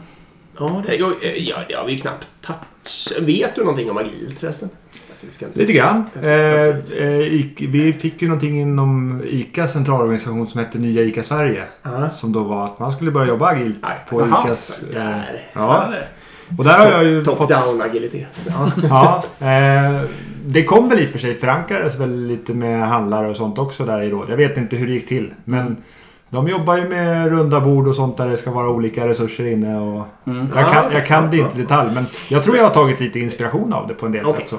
Ja, 0.60 0.84
det, 0.88 0.96
ja, 0.96 1.14
ja, 1.22 1.58
det 1.68 1.74
har 1.74 1.86
vi 1.86 1.92
ju 1.92 2.00
knappt 2.00 2.28
touch. 2.42 3.14
Vet 3.22 3.56
du 3.56 3.62
någonting 3.62 3.90
om 3.90 3.98
agilt 3.98 4.40
förresten? 4.40 4.70
Alltså, 5.28 5.46
inte... 5.46 5.60
Lite 5.60 5.74
grann. 5.74 6.04
Eh, 6.24 6.32
eh, 6.32 7.46
vi 7.60 7.96
fick 8.00 8.22
ju 8.22 8.28
någonting 8.28 8.62
inom 8.62 9.22
ICAs 9.26 9.74
centralorganisation 9.74 10.48
som 10.48 10.60
hette 10.60 10.78
Nya 10.78 11.02
ICA 11.02 11.24
Sverige. 11.24 11.64
Ja. 11.84 12.10
Som 12.10 12.32
då 12.32 12.44
var 12.44 12.66
att 12.66 12.80
man 12.80 12.92
skulle 12.92 13.12
börja 13.12 13.28
jobba 13.28 13.48
agilt 13.48 13.80
Nej, 13.82 13.92
på 14.10 14.20
jaha. 14.22 14.44
ICAs... 14.46 14.82
Eh, 14.96 15.02
ja. 15.56 15.94
Och 16.58 16.64
där 16.64 16.78
har 16.78 16.92
jag 16.92 17.04
ju 17.04 17.24
fått... 17.24 17.38
Top-down 17.50 17.82
agilitet. 17.82 18.48
Ja. 18.90 19.24
Eh, 19.40 20.02
det 20.46 20.64
kom 20.64 20.90
väl 20.90 21.00
i 21.00 21.06
och 21.06 21.10
för 21.10 21.20
sig 21.20 21.36
förankrades 21.36 21.96
väl 22.00 22.26
lite 22.28 22.54
med 22.54 22.88
handlare 22.88 23.30
och 23.30 23.36
sånt 23.38 23.58
också 23.58 23.86
där 23.86 24.02
i 24.02 24.10
råd. 24.10 24.26
Jag 24.30 24.38
vet 24.38 24.58
inte 24.58 24.76
hur 24.76 24.88
det 24.88 24.94
gick 24.94 25.08
till. 25.08 25.34
Men 25.44 25.60
Mm. 25.60 25.76
de 26.30 26.48
jobbar 26.48 26.78
ju 26.78 26.90
med 26.90 27.28
runda 27.32 27.60
bord 27.62 27.88
och 27.88 27.96
sånt 27.96 28.18
där 28.18 28.28
det 28.28 28.38
ska 28.38 28.52
vara 28.52 28.70
olika 28.70 29.08
resurser 29.08 29.46
inne. 29.48 29.80
Och 29.80 30.08
Mm. 30.28 30.48
jag, 30.56 30.74
kan, 30.74 30.84
Ja, 30.84 30.90
jag 30.94 31.06
kan 31.08 31.30
det 31.32 31.38
inte 31.38 31.60
i 31.60 31.62
detalj 31.62 31.92
men 31.94 32.06
jag 32.30 32.44
tror 32.44 32.58
jag 32.58 32.64
har 32.64 32.70
tagit 32.74 33.00
lite 33.00 33.20
inspiration 33.20 33.74
av 33.74 33.88
det 33.88 33.94
på 33.94 34.06
en 34.06 34.12
del 34.12 34.26
Okej. 34.26 34.40
sätt. 34.42 34.50
Så. 34.50 34.58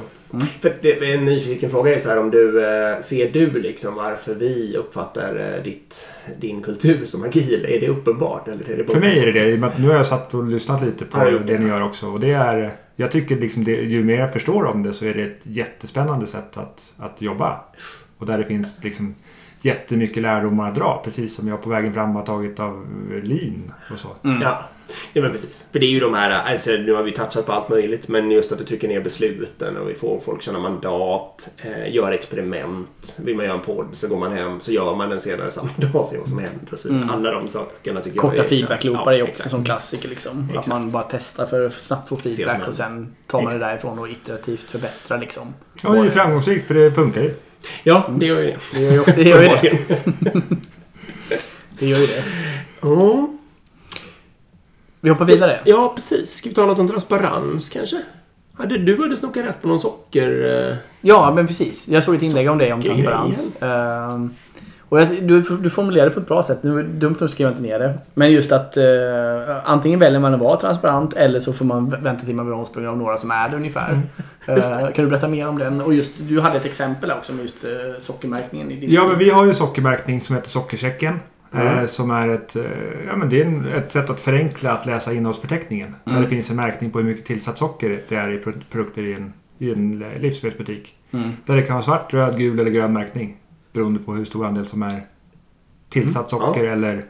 För 0.61 0.75
det, 0.83 1.13
en 1.15 1.25
nyfiken 1.25 1.71
fråga 1.71 1.95
är 1.95 1.99
så 1.99 2.09
här 2.09 2.19
om 2.19 2.31
du 2.31 2.65
eh, 2.67 3.01
ser 3.01 3.31
du 3.33 3.51
liksom 3.51 3.95
varför 3.95 4.35
vi 4.35 4.77
uppfattar 4.77 5.55
eh, 5.57 5.63
ditt, 5.63 6.09
din 6.41 6.63
kultur 6.63 7.05
som 7.05 7.23
agil? 7.23 7.65
Är 7.69 7.81
det 7.81 7.89
uppenbart? 7.89 8.49
Eller 8.49 8.71
är 8.71 8.77
det 8.77 8.85
bara- 8.85 8.93
För 8.95 9.01
mig 9.01 9.19
är 9.19 9.27
det 9.27 9.33
det. 9.33 9.51
i 9.51 9.61
Nu 9.79 9.89
har 9.89 9.95
jag 9.95 10.07
satt 10.07 10.35
och 10.35 10.45
lyssnat 10.45 10.83
lite 10.85 11.05
på 11.05 11.31
gjort 11.31 11.47
det 11.47 11.53
det? 11.53 11.59
ni 11.59 11.69
gör 11.69 11.83
också. 11.83 12.07
Och 12.07 12.21
det 12.21 12.31
är, 12.33 12.73
jag 12.97 13.13
tycker 13.13 13.37
liksom 13.37 13.65
det, 13.65 13.73
ju 13.73 14.05
mer 14.05 14.19
jag 14.19 14.33
förstår 14.33 14.65
om 14.67 14.83
det 14.83 14.93
så 14.93 15.05
är 15.05 15.15
det 15.15 15.23
ett 15.23 15.41
jättespännande 15.43 16.27
sätt 16.27 16.57
att, 16.57 16.93
att 16.99 17.23
jobba. 17.23 17.61
Och 18.19 18.27
där 18.27 18.39
det 18.39 18.45
finns 18.45 18.85
liksom 18.85 19.15
jättemycket 19.63 20.23
lärdomar 20.23 20.69
att 20.69 20.75
dra. 20.77 21.01
Precis 21.05 21.35
som 21.35 21.49
jag 21.49 21.63
på 21.63 21.71
vägen 21.71 21.95
fram 21.95 22.11
har 22.17 22.23
tagit 22.27 22.61
av 22.61 22.87
lean 23.23 23.73
och 23.93 23.99
så. 23.99 24.09
Mm. 24.25 24.39
Ja. 24.43 24.63
Ja, 25.13 25.23
men 25.23 25.33
precis. 25.33 25.65
För 25.73 25.79
det 25.79 25.87
är 25.87 25.91
ju 25.91 26.01
de 26.01 26.15
här, 26.15 26.31
alltså 26.31 26.71
nu 26.71 26.93
har 26.93 27.03
vi 27.03 27.13
touchat 27.13 27.47
på 27.47 27.53
allt 27.53 27.69
möjligt, 27.69 28.09
men 28.09 28.31
just 28.31 28.53
att 28.53 28.59
du 28.59 28.65
trycker 28.65 28.89
ner 28.89 29.01
besluten 29.01 29.77
och 29.77 29.91
vi 29.91 29.95
får 29.95 30.21
folk 30.21 30.43
känna 30.43 30.59
mandat, 30.59 31.49
eh, 31.59 31.95
gör 31.95 32.13
experiment. 32.13 33.17
Vill 33.25 33.37
man 33.37 33.45
göra 33.45 33.57
en 33.57 33.65
podd 33.65 33.87
så 33.93 34.09
går 34.09 34.19
man 34.19 34.33
hem, 34.33 34.61
så 34.61 34.73
gör 34.73 34.95
man 34.95 35.11
den 35.11 35.21
senare 35.21 35.51
samma 35.51 35.69
dag, 35.77 36.07
ser 36.07 36.19
vad 36.19 36.29
som 36.29 36.39
händer 36.39 36.73
och 36.73 36.79
så. 36.79 36.89
Mm. 36.89 37.11
Alla 37.11 37.31
de 37.31 37.49
sakerna 37.49 38.01
tycker 38.01 38.19
Korta 38.19 38.37
jag 38.37 38.45
är 38.45 38.49
feedbackloopar 38.49 39.13
är 39.13 39.23
också 39.23 39.31
exakt. 39.31 39.51
som 39.51 39.65
klassiker. 39.65 40.09
Liksom. 40.09 40.45
Att 40.45 40.51
Exakt. 40.51 40.67
man 40.69 40.91
bara 40.91 41.03
testar 41.03 41.47
för 41.47 41.67
att 41.67 41.73
snabbt 41.73 42.09
få 42.09 42.17
feedback 42.17 42.69
och 42.69 42.75
sen 42.75 43.15
tar 43.27 43.43
man 43.43 43.53
det 43.53 43.59
därifrån 43.59 43.99
och 43.99 44.09
iterativt 44.09 44.71
förbättrar. 44.71 45.19
Liksom. 45.19 45.55
Ja, 45.83 45.91
det 45.91 45.99
är 45.99 46.05
ju 46.05 46.11
framgångsrikt 46.11 46.67
för 46.67 46.75
det 46.75 46.93
funkar 46.93 47.23
ju. 47.23 47.35
Ja, 47.83 48.11
det 48.19 48.27
gör 48.27 48.41
ju 48.41 48.47
det. 48.47 48.59
Det 48.73 48.81
gör 48.81 48.93
ju, 48.93 49.13
det 49.15 49.23
gör 49.23 49.43
ju 49.43 49.49
det. 49.49 49.79
det, 51.79 51.87
gör 51.87 51.99
ju 51.99 52.07
det. 52.07 52.25
Ja. 52.81 53.29
Vi 55.01 55.11
hoppar 55.11 55.25
vidare. 55.25 55.61
Ja, 55.65 55.93
precis. 55.95 56.35
Ska 56.35 56.49
vi 56.49 56.55
ta 56.55 56.67
något 56.67 56.79
om 56.79 56.89
transparens 56.89 57.69
kanske? 57.69 58.03
Hade, 58.55 58.79
du 58.79 59.03
hade 59.03 59.17
snokat 59.17 59.45
rätt 59.45 59.63
på 59.63 59.69
någon 59.69 59.81
socker... 59.81 60.69
eh, 60.71 60.77
Ja, 61.01 61.33
men 61.35 61.47
precis. 61.47 61.89
Jag 61.89 62.05
såg 62.05 62.15
ett 62.15 62.23
inlägg 62.23 62.51
om 62.51 62.59
det, 62.59 62.73
om 62.73 62.83
transparens. 62.83 63.49
Ehm, 63.61 64.35
och 64.89 65.01
jag, 65.01 65.09
du, 65.23 65.41
du 65.41 65.71
formulerade 65.71 66.11
det 66.11 66.15
på 66.15 66.21
ett 66.21 66.27
bra 66.29 66.43
sätt. 66.43 66.59
Det 66.63 66.71
var 66.71 66.83
dumt 66.83 67.17
att 67.21 67.31
skriva 67.31 67.51
inte 67.51 67.63
ner 67.63 67.79
det. 67.79 67.99
Men 68.15 68.33
just 68.33 68.53
att 68.53 68.77
eh, 68.77 68.85
antingen 69.65 69.99
väljer 70.01 70.21
man 70.21 70.35
att 70.35 70.41
vara 70.41 70.57
transparent 70.61 71.13
eller 71.13 71.41
så 71.41 71.53
får 71.53 71.65
man 71.65 71.91
vänta 71.91 72.25
till 72.27 72.35
man 72.35 72.47
blir 72.47 72.57
omsprungen 72.57 72.91
av 72.91 72.97
några 72.99 73.17
som 73.17 73.31
är 73.31 73.49
det 73.49 73.57
ungefär. 73.57 74.01
Eh, 74.47 74.57
kan 74.95 75.05
du 75.05 75.07
berätta 75.07 75.29
mer 75.29 75.49
om 75.49 75.59
den? 75.59 75.81
Och 75.81 75.95
just, 75.95 76.29
du 76.29 76.41
hade 76.41 76.57
ett 76.57 76.65
exempel 76.65 77.11
också 77.11 77.33
med 77.33 77.43
just 77.43 77.65
sockermärkningen 77.99 78.71
i 78.71 78.77
din 78.77 78.91
Ja, 78.93 79.07
men 79.09 79.19
vi 79.19 79.31
har 79.31 79.45
ju 79.45 79.49
en 79.51 79.57
sockermärkning 79.57 80.21
som 80.21 80.35
heter 80.37 80.51
Sockerchecken. 80.51 81.21
Mm. 81.53 81.79
Eh, 81.79 81.87
som 81.87 82.11
är 82.11 82.29
ett, 82.29 82.57
eh, 82.57 82.63
ja, 83.07 83.17
men 83.17 83.29
det 83.29 83.43
är 83.43 83.47
en, 83.47 83.67
ett 83.67 83.91
sätt 83.91 84.11
att 84.11 84.21
förenkla 84.21 84.73
att 84.73 84.87
läsa 84.87 85.13
innehållsförteckningen. 85.13 85.95
Där 86.05 86.11
Mm. 86.13 86.23
det 86.25 86.29
finns 86.29 86.51
en 86.51 86.57
märkning 86.57 86.91
på 86.91 86.99
hur 86.99 87.07
mycket 87.07 87.25
tillsatt 87.27 87.59
socker 87.59 88.03
det 88.09 88.17
är 88.17 88.31
i 88.31 88.39
pro- 88.39 88.53
produkter 88.71 89.03
i 89.03 89.13
en, 89.15 89.33
i 89.59 89.73
en 89.73 89.99
livsmedelsbutik. 90.21 90.95
Mm. 91.11 91.31
Där 91.47 91.57
det 91.57 91.63
kan 91.63 91.75
vara 91.75 91.85
svart, 91.85 92.15
röd, 92.15 92.39
gul 92.39 92.59
eller 92.61 92.71
grön 92.71 92.93
märkning. 92.93 93.37
Beroende 93.73 94.01
på 94.01 94.15
hur 94.15 94.25
stor 94.25 94.47
andel 94.47 94.67
som 94.67 94.83
är 94.83 95.03
tillsatt 95.89 96.33
Mm. 96.33 96.45
socker 96.47 96.65
eller 96.65 97.03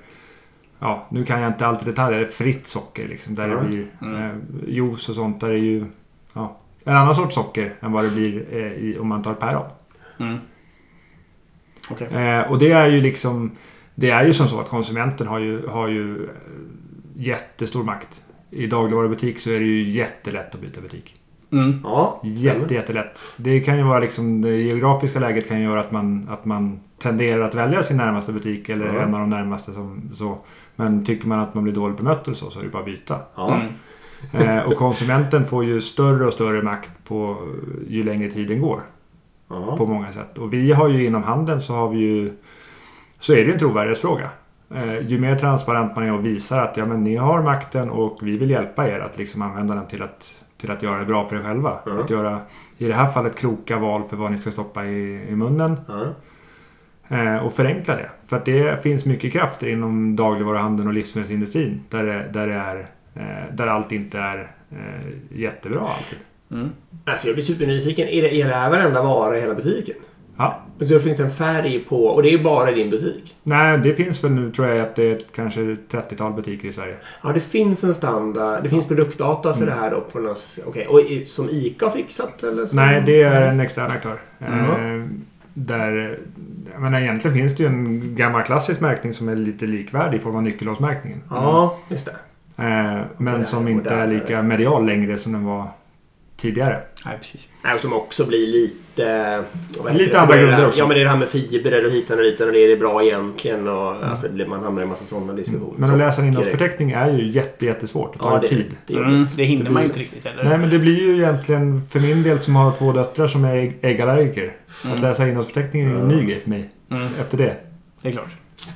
Ja, 0.80 1.06
nu 1.10 1.24
kan 1.24 1.40
jag 1.40 1.50
inte 1.52 1.66
allt 1.66 1.82
i 1.82 1.84
detalj. 1.84 2.16
Eller 2.16 2.26
fritt 2.26 2.66
socker 2.66 3.08
liksom. 3.08 3.34
Där 3.34 3.48
Ja. 3.48 3.56
det 3.60 3.68
blir 3.68 3.86
Mm. 4.02 4.14
eh, 4.16 4.30
juice 4.68 5.08
och 5.08 5.14
sånt. 5.14 5.40
Där 5.40 5.48
det 5.48 5.54
är 5.54 5.58
ju 5.58 5.84
ja, 6.32 6.56
en 6.84 6.96
annan 6.96 7.14
sorts 7.14 7.34
socker 7.34 7.72
än 7.80 7.92
vad 7.92 8.04
det 8.04 8.10
blir 8.14 8.44
eh, 8.52 8.72
i, 8.72 8.98
om 8.98 9.08
man 9.08 9.22
tar 9.22 9.34
päron. 9.34 9.66
Mm. 10.20 10.38
Eh, 12.10 12.50
och 12.50 12.58
det 12.58 12.70
är 12.72 12.86
ju 12.88 13.00
liksom 13.00 13.50
Det 14.00 14.10
är 14.10 14.24
ju 14.24 14.32
som 14.32 14.48
så 14.48 14.60
att 14.60 14.68
konsumenten 14.68 15.26
har 15.26 15.38
ju, 15.38 15.66
har 15.66 15.88
ju 15.88 16.24
eh, 16.24 16.30
jättestor 17.16 17.84
makt. 17.84 18.22
I 18.50 18.66
dagligvarubutik 18.66 19.38
så 19.38 19.50
är 19.50 19.58
det 19.60 19.66
ju 19.66 19.90
jättelätt 19.90 20.54
att 20.54 20.60
byta 20.60 20.80
butik. 20.80 21.14
Mm. 21.52 21.80
Ja, 21.84 22.20
Jätte, 22.24 22.74
jättelätt. 22.74 23.20
Det 23.36 23.60
kan 23.60 23.76
ju 23.76 23.82
vara 23.82 23.98
liksom 23.98 24.40
det 24.40 24.56
geografiska 24.56 25.18
läget 25.20 25.48
kan 25.48 25.58
ju 25.58 25.64
göra 25.64 25.80
att 25.80 25.90
man, 25.90 26.28
att 26.30 26.44
man 26.44 26.80
tenderar 27.02 27.42
att 27.42 27.54
välja 27.54 27.82
sin 27.82 27.96
närmaste 27.96 28.32
butik 28.32 28.68
eller 28.68 28.86
Ja. 28.86 29.00
en 29.00 29.14
av 29.14 29.20
de 29.20 29.30
närmaste 29.30 29.72
som 29.72 30.10
så. 30.14 30.38
Men 30.76 31.04
tycker 31.04 31.28
man 31.28 31.40
att 31.40 31.54
man 31.54 31.64
blir 31.64 31.74
dåligt 31.74 31.96
bemött 31.96 32.26
eller 32.26 32.36
så 32.36 32.50
så 32.50 32.60
är 32.60 32.64
det 32.64 32.70
bara 32.70 32.78
att 32.78 32.84
byta. 32.86 33.18
Ja. 33.36 33.60
Mm. 34.32 34.48
Eh, 34.58 34.62
och 34.62 34.76
konsumenten 34.76 35.44
får 35.44 35.64
ju 35.64 35.80
större 35.80 36.26
och 36.26 36.32
större 36.32 36.62
makt 36.62 36.90
på 37.04 37.36
ju 37.88 38.02
längre 38.02 38.30
tiden 38.30 38.60
går. 38.60 38.80
Ja. 39.50 39.76
på 39.76 39.86
många 39.86 40.12
sätt. 40.12 40.38
Och 40.38 40.52
vi 40.52 40.72
har 40.72 40.88
ju 40.88 41.06
inom 41.06 41.22
handeln 41.22 41.60
så 41.62 41.72
har 41.74 41.88
vi 41.88 41.98
ju 41.98 42.32
så 43.20 43.32
är 43.32 43.44
det 43.44 43.52
en 43.52 43.58
trovärdighetsfråga. 43.58 44.30
Eh, 44.74 45.08
ju 45.08 45.18
mer 45.18 45.36
transparent 45.36 45.96
man 45.96 46.04
är 46.04 46.12
och 46.12 46.26
visar 46.26 46.62
att 46.62 46.76
ja, 46.76 46.86
men 46.86 47.04
ni 47.04 47.16
har 47.16 47.42
makten 47.42 47.90
och 47.90 48.18
vi 48.22 48.38
vill 48.38 48.50
hjälpa 48.50 48.88
er 48.88 49.00
att 49.00 49.18
liksom 49.18 49.42
använda 49.42 49.74
den 49.74 49.86
till 49.86 50.02
att, 50.02 50.34
till 50.60 50.70
att 50.70 50.82
göra 50.82 50.98
det 50.98 51.04
bra 51.04 51.24
för 51.24 51.36
er 51.36 51.42
själva. 51.42 51.78
Ja. 51.86 52.00
Att 52.00 52.10
göra 52.10 52.40
i 52.78 52.86
det 52.86 52.94
här 52.94 53.08
fallet 53.08 53.36
kloka 53.36 53.78
val 53.78 54.02
för 54.10 54.16
vad 54.16 54.30
ni 54.30 54.38
ska 54.38 54.50
stoppa 54.50 54.84
i, 54.84 55.28
i 55.28 55.36
munnen 55.36 55.76
eh, 57.08 57.36
och 57.36 57.52
förenkla 57.52 57.96
det. 57.96 58.10
För 58.26 58.36
att 58.36 58.44
det 58.44 58.82
finns 58.82 59.04
mycket 59.04 59.32
krafter 59.32 59.68
inom 59.68 60.16
dagligvaruhandeln 60.16 60.88
och 60.88 60.94
livsmedelsindustrin 60.94 61.82
där 61.88 62.04
det, 62.04 62.28
där 62.32 62.46
det 62.46 62.54
är 62.54 62.86
eh, 63.14 63.54
där 63.54 63.66
allt 63.66 63.92
inte 63.92 64.18
är 64.18 64.50
jättebra 65.30 65.80
alltid. 65.80 66.18
Mm. 66.50 66.70
Alltså 67.04 67.26
jag 67.26 67.36
blir 67.36 67.44
supernyfiken. 67.44 68.08
Är 68.08 68.22
det, 68.22 68.34
är 68.34 68.48
det 68.48 68.54
här 68.54 68.70
varenda 68.70 69.02
vara 69.02 69.38
i 69.38 69.40
hela 69.40 69.54
butiken? 69.54 69.96
Ja. 70.38 70.58
Så 70.78 70.84
det 70.84 71.00
finns 71.00 71.20
en 71.20 71.30
färg 71.30 71.78
på... 71.78 72.06
Och 72.06 72.22
det 72.22 72.34
är 72.34 72.38
bara 72.38 72.70
i 72.70 72.74
din 72.74 72.90
butik? 72.90 73.36
Nej, 73.42 73.78
det 73.78 73.94
finns 73.94 74.24
väl 74.24 74.32
nu 74.32 74.50
tror 74.50 74.68
jag 74.68 74.78
att 74.78 74.96
det 74.96 75.10
är 75.10 75.20
kanske 75.34 75.60
30-tal 75.60 76.32
butiker 76.32 76.68
i 76.68 76.72
Sverige. 76.72 76.94
Ja, 77.22 77.32
det 77.32 77.40
finns 77.40 77.84
en 77.84 77.94
standard. 77.94 78.62
Det 78.62 78.68
finns 78.68 78.86
produktdata 78.86 79.54
för 79.54 79.66
det 79.66 79.72
här 79.72 79.90
då 79.90 80.00
på 80.00 80.18
något... 80.18 80.58
Okej. 80.66 80.86
Och 80.86 81.28
som 81.28 81.48
ICA 81.50 81.86
har 81.86 81.90
fixat 81.90 82.42
eller? 82.42 82.66
Som... 82.66 82.76
Nej, 82.76 83.02
det 83.06 83.22
är 83.22 83.48
en 83.48 83.60
extern 83.60 83.90
aktör. 83.90 84.18
Mhm. 84.38 85.00
Eh, 85.00 85.06
där, 85.54 86.18
jag 86.72 86.82
menar, 86.82 87.00
egentligen 87.00 87.36
finns 87.36 87.56
det 87.56 87.62
ju 87.62 87.68
en 87.68 88.14
gammal 88.16 88.42
klassisk 88.42 88.80
märkning 88.80 89.12
som 89.12 89.28
är 89.28 89.36
lite 89.36 89.66
likvärdig 89.66 90.18
i 90.18 90.20
form 90.20 90.36
av 90.36 90.42
nyckelhålsmärkningen. 90.42 91.22
Ja, 91.30 91.78
just 91.88 92.06
det. 92.06 92.64
Eh, 92.64 93.00
men 93.16 93.44
som 93.44 93.68
inte 93.68 93.94
är 93.94 94.06
lika 94.06 94.42
medial 94.42 94.86
längre 94.86 95.18
som 95.18 95.32
den 95.32 95.44
var 95.44 95.64
tidigare. 96.36 96.80
Nej, 97.06 97.16
precis. 97.20 97.48
Nej, 97.64 97.74
och 97.74 97.80
som 97.80 97.92
också 97.92 98.24
blir 98.26 98.46
lite... 98.46 99.44
Lite 99.92 100.10
det? 100.10 100.20
andra 100.20 100.34
Det 100.34 100.40
är 100.40 100.42
det 100.42 100.48
grunder 100.48 100.66
också. 100.66 100.78
Ja, 100.78 100.86
men 100.86 100.94
det 100.94 101.00
är 101.00 101.04
det 101.04 101.10
här 101.10 101.16
med 101.18 101.28
fibrer 101.28 101.84
och 101.86 101.90
hitan 101.92 102.18
och 102.18 102.24
ditan 102.24 102.46
och 102.46 102.52
det 102.52 102.58
är 102.64 102.68
det 102.68 102.76
bra 102.76 103.02
egentligen 103.04 103.68
och 103.68 104.04
alltså, 104.04 104.26
det 104.28 104.32
blir- 104.34 104.46
man 104.46 104.62
hamnar 104.62 104.80
i 104.80 104.82
en 104.82 104.88
massa 104.88 105.04
sådana 105.04 105.32
diskussioner. 105.32 105.74
Men 105.76 105.90
att 105.90 105.98
läsa 105.98 106.20
en 106.22 106.28
innehållsförteckning 106.28 106.90
är 106.90 107.12
ju 107.18 107.30
jätte, 107.30 107.66
jättesvårt. 107.66 108.12
Det 108.12 108.18
tar 108.18 108.32
Ja, 108.34 108.40
det, 108.40 108.48
tid. 108.48 108.64
det, 108.86 108.94
gör 108.94 109.02
Mm, 109.04 109.24
det. 109.24 109.30
det 109.36 109.44
hinner 109.44 109.64
Det 109.64 109.70
man 109.70 109.82
ju 109.82 109.88
inte 109.88 110.00
riktigt 110.00 110.26
heller. 110.26 110.44
Nej, 110.44 110.58
men 110.58 110.70
det 110.70 110.78
blir 110.78 110.98
ju 111.02 111.14
egentligen 111.16 111.82
för 111.90 112.00
min 112.00 112.22
del 112.22 112.38
som 112.38 112.56
har 112.56 112.72
två 112.72 112.92
döttrar 112.92 113.28
som 113.28 113.44
är 113.44 113.54
ägg- 113.56 113.74
äggallergiker. 113.82 114.52
Att 114.94 115.00
läsa 115.00 115.22
innehållsförteckningen 115.28 115.96
är 115.96 116.00
en 116.00 116.08
ny 116.08 116.24
grej 116.24 116.40
för 116.40 116.50
mig. 116.50 116.70
Mm, 116.90 117.02
Efter 117.20 117.38
det. 117.38 117.56
det 118.02 118.08
är 118.08 118.12
klart. 118.12 118.30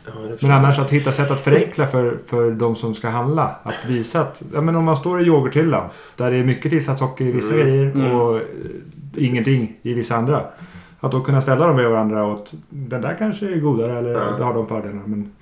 Ja, 0.06 0.12
Men 0.40 0.50
annars 0.50 0.78
att 0.78 0.90
hitta 0.90 1.12
sätt 1.12 1.30
att 1.30 1.40
förenkla 1.40 1.86
för, 1.86 2.18
för 2.26 2.50
de 2.50 2.76
som 2.76 2.94
ska 2.94 3.08
handla. 3.08 3.56
Att 3.62 3.84
visa 3.86 4.20
att 4.20 4.42
ja, 4.54 4.60
men 4.60 4.76
om 4.76 4.84
man 4.84 4.96
står 4.96 5.20
i 5.20 5.24
yoghurthyllan 5.24 5.88
där 6.16 6.30
det 6.30 6.36
är 6.36 6.44
mycket 6.44 6.70
tillsatt 6.70 6.98
socker 6.98 7.24
i 7.24 7.32
vissa 7.32 7.54
Mm. 7.54 7.66
grejer 7.66 7.90
Mm. 7.94 8.12
och 8.12 8.36
eh, 8.36 8.42
ingenting 9.16 9.76
i 9.82 9.94
vissa 9.94 10.16
andra. 10.16 10.44
Att 11.00 11.12
då 11.12 11.20
kunna 11.20 11.42
ställa 11.42 11.66
dem 11.66 11.76
bredvid 11.76 11.92
varandra 11.94 12.24
och 12.24 12.34
att 12.34 12.54
den 12.68 13.00
där 13.02 13.16
kanske 13.18 13.46
är 13.46 13.56
godare 13.56 13.98
eller 13.98 14.12
Ja. 14.12 14.20
det 14.38 14.44
har 14.44 14.54
de 14.54 14.66
fördelarna. 14.66 15.02
Men 15.06 15.32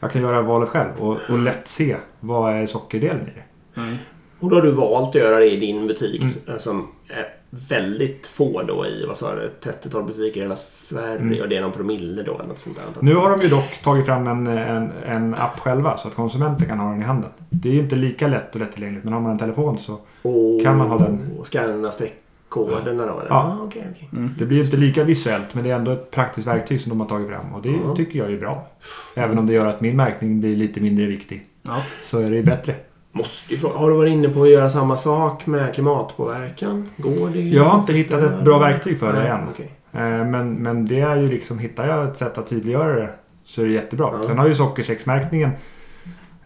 jag 0.00 0.10
kan 0.12 0.22
göra 0.22 0.42
valet 0.42 0.68
själv 0.68 0.90
och, 0.98 1.18
och 1.30 1.38
lätt 1.38 1.68
se 1.68 1.96
vad 2.20 2.54
är 2.54 2.66
sockerdelen 2.66 3.20
i 3.28 3.32
det. 3.34 3.80
Mm. 3.80 3.96
Och 4.40 4.50
då 4.50 4.56
har 4.56 4.62
du 4.62 4.70
valt 4.70 5.08
att 5.08 5.14
göra 5.14 5.38
det 5.38 5.50
i 5.52 5.56
din 5.56 5.86
butik 5.86 6.22
Mm. 6.22 6.34
eh, 6.46 6.58
som 6.58 6.88
är 7.08 7.28
väldigt 7.68 8.26
få 8.26 8.62
då 8.62 8.86
i, 8.86 9.04
vad 9.08 9.16
sa 9.16 9.34
du, 9.34 9.50
30-tal 9.70 10.04
butiker 10.04 10.40
i 10.40 10.42
hela 10.42 10.56
Sverige 10.56 11.16
Mm. 11.20 11.40
och 11.42 11.48
det 11.48 11.56
är 11.56 11.60
någon 11.60 11.72
promille 11.72 12.22
då 12.22 12.34
eller 12.34 12.44
något 12.48 12.58
sånt 12.58 12.76
där. 12.76 12.84
Nu 13.02 13.14
har 13.14 13.30
de 13.30 13.40
ju 13.42 13.48
dock 13.48 13.78
tagit 13.84 14.06
fram 14.06 14.26
en, 14.26 14.46
en, 14.46 14.90
en 15.06 15.34
app 15.34 15.58
själva 15.60 15.96
så 15.96 16.08
att 16.08 16.14
konsumenten 16.14 16.66
kan 16.68 16.78
ha 16.78 16.90
den 16.90 17.00
i 17.00 17.04
handen. 17.04 17.30
Det 17.50 17.68
är 17.68 17.72
ju 17.72 17.78
inte 17.78 17.96
lika 17.96 18.28
lätt 18.28 18.54
och 18.54 18.60
lättillgängligt 18.60 19.04
men 19.04 19.12
har 19.12 19.20
man 19.20 19.30
en 19.32 19.38
telefon 19.38 19.78
så 19.78 19.98
och, 20.22 20.62
Kan 20.62 20.76
man 20.78 20.88
ha 20.88 20.98
den? 20.98 21.30
Och 21.38 21.46
scanna 21.46 21.90
streckkoderna 21.90 23.06
då? 23.06 23.20
Eller? 23.20 23.28
Ja. 23.30 23.56
Ah, 23.60 23.64
okej, 23.64 23.86
okej. 23.94 24.08
Mm. 24.12 24.34
Det 24.38 24.44
blir 24.46 24.64
inte 24.64 24.76
lika 24.76 25.04
visuellt 25.04 25.54
men 25.54 25.64
det 25.64 25.70
är 25.70 25.74
ändå 25.76 25.90
ett 25.90 26.10
praktiskt 26.10 26.46
verktyg 26.46 26.80
som 26.80 26.90
de 26.90 27.00
har 27.00 27.08
tagit 27.08 27.28
fram 27.28 27.54
och 27.54 27.62
det 27.62 27.78
tycker 27.96 28.18
jag 28.18 28.32
är 28.32 28.38
bra. 28.38 28.68
Även 29.14 29.38
om 29.38 29.46
det 29.46 29.52
gör 29.52 29.66
att 29.66 29.80
min 29.80 29.96
märkning 29.96 30.40
blir 30.40 30.56
lite 30.56 30.80
mindre 30.80 31.06
viktig. 31.06 31.44
Ja. 31.62 31.82
Så 32.02 32.18
är 32.20 32.30
det 32.30 32.42
bättre. 32.42 32.74
Måste 33.16 33.52
ju 33.52 33.58
fråga, 33.58 33.78
har 33.78 33.90
du 33.90 33.96
varit 33.96 34.12
inne 34.12 34.28
på 34.28 34.42
att 34.42 34.50
göra 34.50 34.70
samma 34.70 34.96
sak 34.96 35.46
med 35.46 35.74
klimatpåverkan? 35.74 36.88
Går 36.96 37.28
det? 37.28 37.40
Jag 37.40 37.64
har 37.64 37.78
inte 37.80 37.92
hittat 37.92 38.22
ett 38.22 38.44
bra 38.44 38.58
verktyg 38.58 38.98
för 38.98 39.12
det 39.12 39.18
Nej, 39.18 39.28
än. 39.28 39.40
okej. 39.52 39.70
Eh, 39.92 40.26
Men, 40.26 40.54
men 40.54 40.86
det 40.86 41.00
är 41.00 41.16
ju 41.16 41.28
liksom, 41.28 41.58
hittar 41.58 41.86
jag 41.88 42.08
ett 42.08 42.16
sätt 42.16 42.38
att 42.38 42.46
tydliggöra 42.48 42.94
det 43.00 43.10
så 43.44 43.62
är 43.62 43.66
det 43.66 43.72
jättebra. 43.72 44.10
Ja. 44.12 44.26
Sen 44.28 44.38
har 44.38 44.46
ju 44.48 44.54
sockersäcksmärkningen 44.54 45.50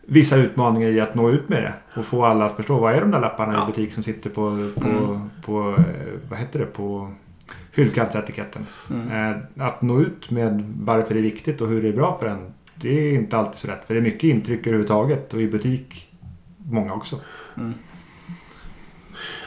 vissa 0.06 0.36
utmaningar 0.36 0.88
i 0.88 1.00
att 1.00 1.14
nå 1.14 1.30
ut 1.30 1.48
med 1.48 1.62
det 1.62 1.72
och 2.00 2.04
få 2.04 2.24
alla 2.24 2.44
att 2.46 2.56
förstå 2.56 2.78
vad 2.78 2.94
är 2.94 3.00
de 3.00 3.10
där 3.10 3.20
lapparna 3.20 3.52
Ja. 3.52 3.64
i 3.64 3.66
butik 3.66 3.92
som 3.92 4.02
sitter 4.02 4.30
på, 4.30 4.68
på, 4.80 4.88
Mm. 4.88 5.20
på 5.44 5.74
eh, 5.78 5.84
vad 6.30 6.38
heter 6.38 6.58
det, 6.58 6.66
på 6.66 7.10
hyllkantsetiketten. 7.74 8.66
Mm. 8.90 9.30
Eh, 9.56 9.66
Att 9.66 9.82
nå 9.82 10.00
ut 10.00 10.30
med 10.30 10.74
varför 10.80 11.14
det 11.14 11.20
är 11.20 11.22
viktigt 11.22 11.60
och 11.60 11.68
hur 11.68 11.82
det 11.82 11.88
är 11.88 11.92
bra 11.92 12.16
för 12.20 12.26
en. 12.26 12.52
Det 12.74 12.88
är 12.88 13.14
inte 13.14 13.36
alltid 13.38 13.58
så 13.58 13.66
lätt. 13.66 13.84
För 13.86 13.94
det 13.94 14.00
är 14.00 14.04
mycket 14.04 14.24
intryck 14.24 14.60
överhuvudtaget 14.60 15.34
och 15.34 15.40
i 15.40 15.48
butik 15.48 16.09
många 16.64 16.94
också. 16.94 17.20
Mm. 17.56 17.74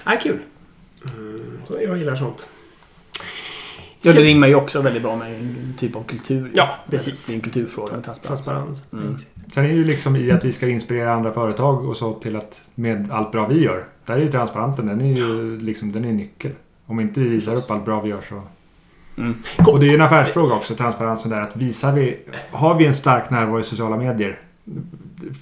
Nej, 0.05 0.19
kul. 0.23 0.39
Mm, 1.17 1.57
så 1.67 1.77
jag 1.81 1.97
gillar 1.97 2.15
sånt. 2.15 2.47
Ja, 4.01 4.13
det 4.13 4.19
rimmar 4.19 4.47
ju 4.47 4.55
också 4.55 4.81
väldigt 4.81 5.03
bra 5.03 5.15
med 5.15 5.35
en 5.35 5.73
typ 5.77 5.95
av 5.95 6.03
kultur. 6.03 6.51
Ja, 6.53 6.75
precis. 6.89 7.27
Det 7.27 7.33
är 7.33 7.35
en 7.35 7.41
kulturfråga 7.41 8.01
transparens. 8.01 8.21
Transparens. 8.21 8.83
Mm. 8.93 9.17
Sen 9.53 9.63
är 9.63 9.67
det 9.67 9.73
ju 9.73 9.85
liksom 9.85 10.15
i 10.15 10.31
att 10.31 10.45
vi 10.45 10.51
ska 10.51 10.67
inspirera 10.67 11.13
andra 11.13 11.33
företag 11.33 11.89
och 11.89 11.97
så 11.97 12.13
till 12.13 12.35
att 12.35 12.61
med 12.75 13.11
allt 13.11 13.31
bra 13.31 13.47
vi 13.47 13.63
gör. 13.63 13.83
Där 14.05 14.13
är 14.13 14.19
ju 14.19 14.31
transparenten, 14.31 14.85
den 14.85 15.01
är 15.01 15.15
ju 15.15 15.59
liksom, 15.59 15.91
den 15.91 16.05
är 16.05 16.11
nyckel. 16.11 16.51
Om 16.85 16.99
inte 16.99 17.19
vi 17.19 17.29
visar 17.29 17.55
upp 17.55 17.71
allt 17.71 17.85
bra 17.85 18.01
vi 18.01 18.09
gör 18.09 18.21
så 18.29 18.41
Och 19.67 19.79
det 19.79 19.85
är 19.85 19.89
ju 19.89 19.95
en 19.95 20.01
affärsfråga 20.01 20.55
också, 20.55 20.75
transparensen 20.75 21.31
där. 21.31 21.41
Att 21.41 21.55
visar 21.55 21.93
vi, 21.93 22.19
har 22.51 22.75
vi 22.75 22.85
en 22.85 22.95
stark 22.95 23.29
närvaro 23.29 23.59
i 23.59 23.63
sociala 23.63 23.97
medier. 23.97 24.39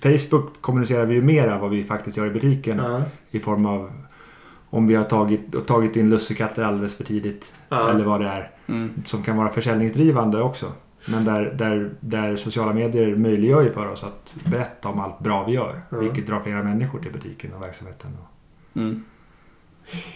Facebook 0.01 0.61
kommunicerar 0.61 1.05
vi 1.05 1.15
ju 1.15 1.21
mer 1.21 1.47
av 1.47 1.61
vad 1.61 1.69
vi 1.69 1.83
faktiskt 1.83 2.17
gör 2.17 2.27
i 2.27 2.29
butiken. 2.29 2.77
Ja. 2.77 3.01
I 3.31 3.39
form 3.39 3.65
av 3.65 3.91
om 4.69 4.87
vi 4.87 4.95
har 4.95 5.03
tagit, 5.03 5.67
tagit 5.67 5.95
in 5.95 6.09
lussekatter 6.09 6.63
alldeles 6.63 6.95
för 6.95 7.03
tidigt. 7.03 7.53
Ja. 7.69 7.89
Eller 7.89 8.05
vad 8.05 8.21
det 8.21 8.27
är. 8.27 8.49
Mm. 8.67 8.91
Som 9.05 9.23
kan 9.23 9.37
vara 9.37 9.49
försäljningsdrivande 9.49 10.41
också. 10.41 10.71
Men 11.05 11.25
där, 11.25 11.53
där, 11.57 11.89
där 11.99 12.35
sociala 12.35 12.73
medier 12.73 13.15
möjliggör 13.15 13.61
ju 13.61 13.71
för 13.71 13.87
oss 13.87 14.03
att 14.03 14.33
berätta 14.45 14.89
om 14.89 14.99
allt 14.99 15.19
bra 15.19 15.45
vi 15.45 15.53
gör. 15.53 15.81
Ja. 15.89 15.97
Vilket 15.97 16.27
drar 16.27 16.39
flera 16.39 16.63
människor 16.63 16.99
till 16.99 17.11
butiken 17.11 17.53
och 17.53 17.61
verksamheten. 17.61 18.17
Mm. 18.73 19.03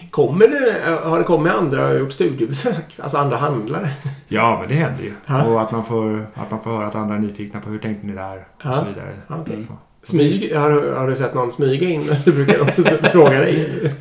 Kommer 0.09 0.47
det, 0.47 0.95
har 1.03 1.17
det 1.17 1.23
kommit 1.23 1.53
andra 1.53 1.87
och 1.89 1.99
gjort 1.99 2.11
studiebesök? 2.11 2.99
Alltså 2.99 3.17
andra 3.17 3.37
handlare? 3.37 3.89
Ja, 4.27 4.57
men 4.59 4.69
det 4.69 4.75
händer 4.75 5.03
ju. 5.03 5.11
Ja. 5.25 5.43
Och 5.45 5.61
att 5.61 5.71
man, 5.71 5.85
får, 5.85 6.27
att 6.33 6.51
man 6.51 6.63
får 6.63 6.69
höra 6.71 6.87
att 6.87 6.95
andra 6.95 7.15
är 7.15 7.19
nyfikna 7.19 7.59
på 7.61 7.69
hur 7.69 7.79
tänkte 7.79 8.07
ni 8.07 8.13
där 8.13 8.37
och 8.37 8.61
Ja. 8.63 8.79
så 8.79 8.85
vidare. 8.85 9.13
Ja, 9.27 9.37
okej. 9.41 9.65
Så. 9.67 9.73
Smyg, 10.11 10.55
har, 10.55 10.93
har 10.93 11.07
du 11.07 11.15
sett 11.15 11.33
någon 11.33 11.51
smyga 11.51 11.89
in? 11.89 12.01
Du 12.25 12.31
brukar 12.31 12.65
fråga 13.11 13.39
dig. 13.39 13.93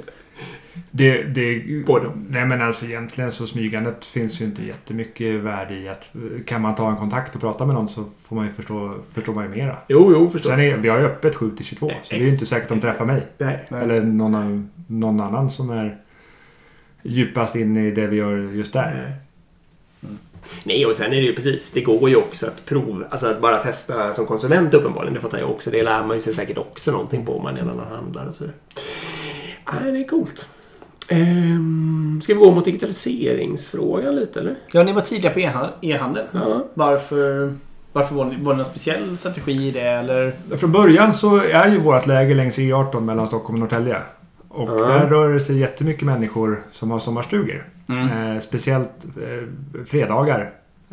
Det, 0.90 1.22
det, 1.22 1.62
Både. 1.86 2.06
nej 2.28 2.46
men 2.46 2.62
alltså 2.62 2.84
egentligen 2.86 3.32
så 3.32 3.46
smygandet 3.46 4.04
finns 4.04 4.40
ju 4.40 4.44
inte 4.44 4.64
jättemycket 4.64 5.40
värde 5.42 5.74
i 5.74 5.88
att 5.88 6.12
kan 6.46 6.62
man 6.62 6.74
ta 6.74 6.90
en 6.90 6.96
kontakt 6.96 7.34
och 7.34 7.40
prata 7.40 7.66
med 7.66 7.74
någon 7.74 7.88
så 7.88 8.04
får 8.22 8.36
man 8.36 8.46
ju 8.46 8.52
förstå, 8.52 8.94
förstår 9.14 9.34
man 9.34 9.44
ju 9.44 9.50
mera. 9.50 9.76
Jo, 9.88 10.10
jo 10.12 10.28
förstås. 10.28 10.50
Sen 10.50 10.60
är, 10.60 10.76
vi 10.76 10.88
har 10.88 10.98
ju 10.98 11.04
öppet 11.04 11.34
7 11.34 11.50
till 11.56 11.64
22 11.66 11.88
så 11.88 11.94
det 12.10 12.16
är 12.16 12.20
ju 12.20 12.28
inte 12.28 12.46
säkert 12.46 12.68
de 12.68 12.80
träffar 12.80 13.04
mig. 13.04 13.26
Nej. 13.38 13.64
Eller 13.70 14.00
någon, 14.02 14.34
annan- 14.34 14.70
någon 14.86 15.20
annan 15.20 15.50
som 15.50 15.70
är 15.70 15.98
djupast 17.02 17.56
in 17.56 17.76
i 17.76 17.90
det 17.90 18.06
vi 18.06 18.16
gör 18.16 18.36
just 18.36 18.72
där. 18.72 18.92
Nej. 18.94 19.12
Nej, 20.64 20.86
och 20.86 20.94
sen 20.94 21.12
är 21.12 21.16
det 21.16 21.26
ju 21.26 21.34
precis. 21.34 21.72
Det 21.72 21.80
går 21.80 22.10
ju 22.10 22.16
också 22.16 22.46
att 22.46 22.64
prova. 22.64 23.06
Alltså 23.10 23.26
att 23.26 23.40
bara 23.40 23.58
testa 23.58 24.12
som 24.12 24.26
konsument 24.26 24.74
uppenbarligen. 24.74 25.14
Det 25.14 25.20
fattar 25.20 25.38
jag 25.38 25.50
också. 25.50 25.70
Det 25.70 25.82
lär 25.82 26.04
man 26.04 26.16
ju 26.16 26.22
sig 26.22 26.34
säkert 26.34 26.58
också 26.58 26.92
någonting 26.92 27.26
på 27.26 27.36
om 27.36 27.42
man 27.42 27.56
är 27.56 27.60
en 27.60 27.70
annan 27.70 27.92
handlare 27.92 28.28
och 28.28 28.34
så 28.34 28.44
vidare. 28.44 28.58
Nej, 29.72 29.92
det 29.92 29.98
är 29.98 30.08
coolt. 30.08 30.46
Ehm, 31.08 32.20
ska 32.22 32.34
vi 32.34 32.40
gå 32.40 32.50
mot 32.50 32.64
digitaliseringsfrågan 32.64 34.16
lite 34.16 34.40
eller? 34.40 34.54
Ja, 34.72 34.82
ni 34.82 34.92
var 34.92 35.00
tidiga 35.00 35.30
på 35.30 35.40
e-handel. 35.40 36.26
Ja. 36.32 36.66
Varför, 36.74 37.54
varför 37.92 38.14
var, 38.14 38.24
ni, 38.24 38.36
var 38.38 38.52
det 38.52 38.56
någon 38.56 38.66
speciell 38.66 39.16
strategi 39.16 39.68
i 39.68 39.70
det 39.70 39.80
eller? 39.80 40.32
Från 40.56 40.72
början 40.72 41.14
så 41.14 41.36
är 41.36 41.68
ju 41.68 41.78
vårt 41.78 42.06
läge 42.06 42.34
längs 42.34 42.58
E18 42.58 43.00
mellan 43.00 43.26
Stockholm 43.26 43.54
och 43.54 43.60
Norrtälje. 43.60 44.00
Och 44.54 44.68
Ja. 44.70 44.86
där 44.86 45.08
rör 45.08 45.34
det 45.34 45.40
sig 45.40 45.58
jättemycket 45.58 46.02
människor 46.02 46.62
som 46.72 46.90
har 46.90 46.98
sommarstugor. 46.98 47.64
Mm. 47.88 48.34
Eh, 48.36 48.40
speciellt 48.40 48.90
eh, 49.04 49.48
fredagar 49.86 50.50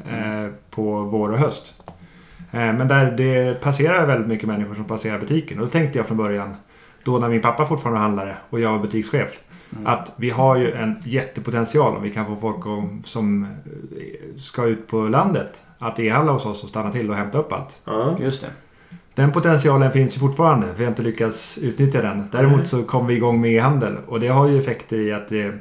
eh, 0.10 0.48
på 0.70 1.02
vår 1.02 1.30
och 1.32 1.38
höst. 1.38 1.74
Eh, 2.52 2.60
men 2.60 2.88
där 2.88 3.12
det 3.12 3.62
passerar 3.62 4.08
väldigt 4.08 4.28
mycket 4.28 4.48
människor 4.48 4.76
som 4.76 4.84
passerar 4.84 5.20
butiken. 5.20 5.60
Och 5.60 5.66
då 5.66 5.70
tänkte 5.72 5.98
jag 6.00 6.08
från 6.08 6.18
början, 6.18 6.56
då 7.04 7.20
när 7.20 7.30
min 7.30 7.42
pappa 7.42 7.66
fortfarande 7.66 8.00
var 8.00 8.06
handlare 8.08 8.36
och 8.50 8.60
jag 8.60 8.72
var 8.72 8.80
butikschef, 8.80 9.40
att 9.86 10.14
vi 10.16 10.30
har 10.30 10.56
ju 10.58 10.72
en 10.72 10.96
jättepotential 11.06 11.96
om 11.96 12.04
vi 12.04 12.10
kan 12.10 12.26
få 12.26 12.36
folk 12.36 12.66
om, 12.66 13.02
som 13.06 13.44
eh, 13.44 14.40
ska 14.40 14.66
ut 14.66 14.88
på 14.88 15.02
landet 15.02 15.64
att 15.80 16.00
e-handla 16.00 16.34
hos 16.34 16.46
oss 16.46 16.64
och 16.64 16.70
stanna 16.70 16.92
till 16.92 17.10
och 17.10 17.16
hämta 17.16 17.38
upp 17.38 17.54
allt. 17.54 17.80
Ja. 17.86 18.16
Just 18.20 18.42
det. 18.42 18.48
Den 19.16 19.32
potentialen 19.32 19.92
finns 19.92 20.16
ju 20.16 20.20
fortfarande. 20.20 20.68
Vi 20.78 20.84
har 20.84 20.92
inte 20.92 21.02
lyckats 21.02 21.58
utnyttja 21.58 22.02
den. 22.02 22.24
Däremot 22.32 22.68
så 22.68 22.84
kom 22.84 23.08
vi 23.08 23.16
igång 23.16 23.42
med 23.42 23.52
e-handel. 23.52 23.98
Och 24.08 24.20
det 24.20 24.28
har 24.28 24.48
ju 24.48 24.60
effekter 24.60 25.00
i 25.00 25.14
att 25.14 25.30
det, 25.30 25.54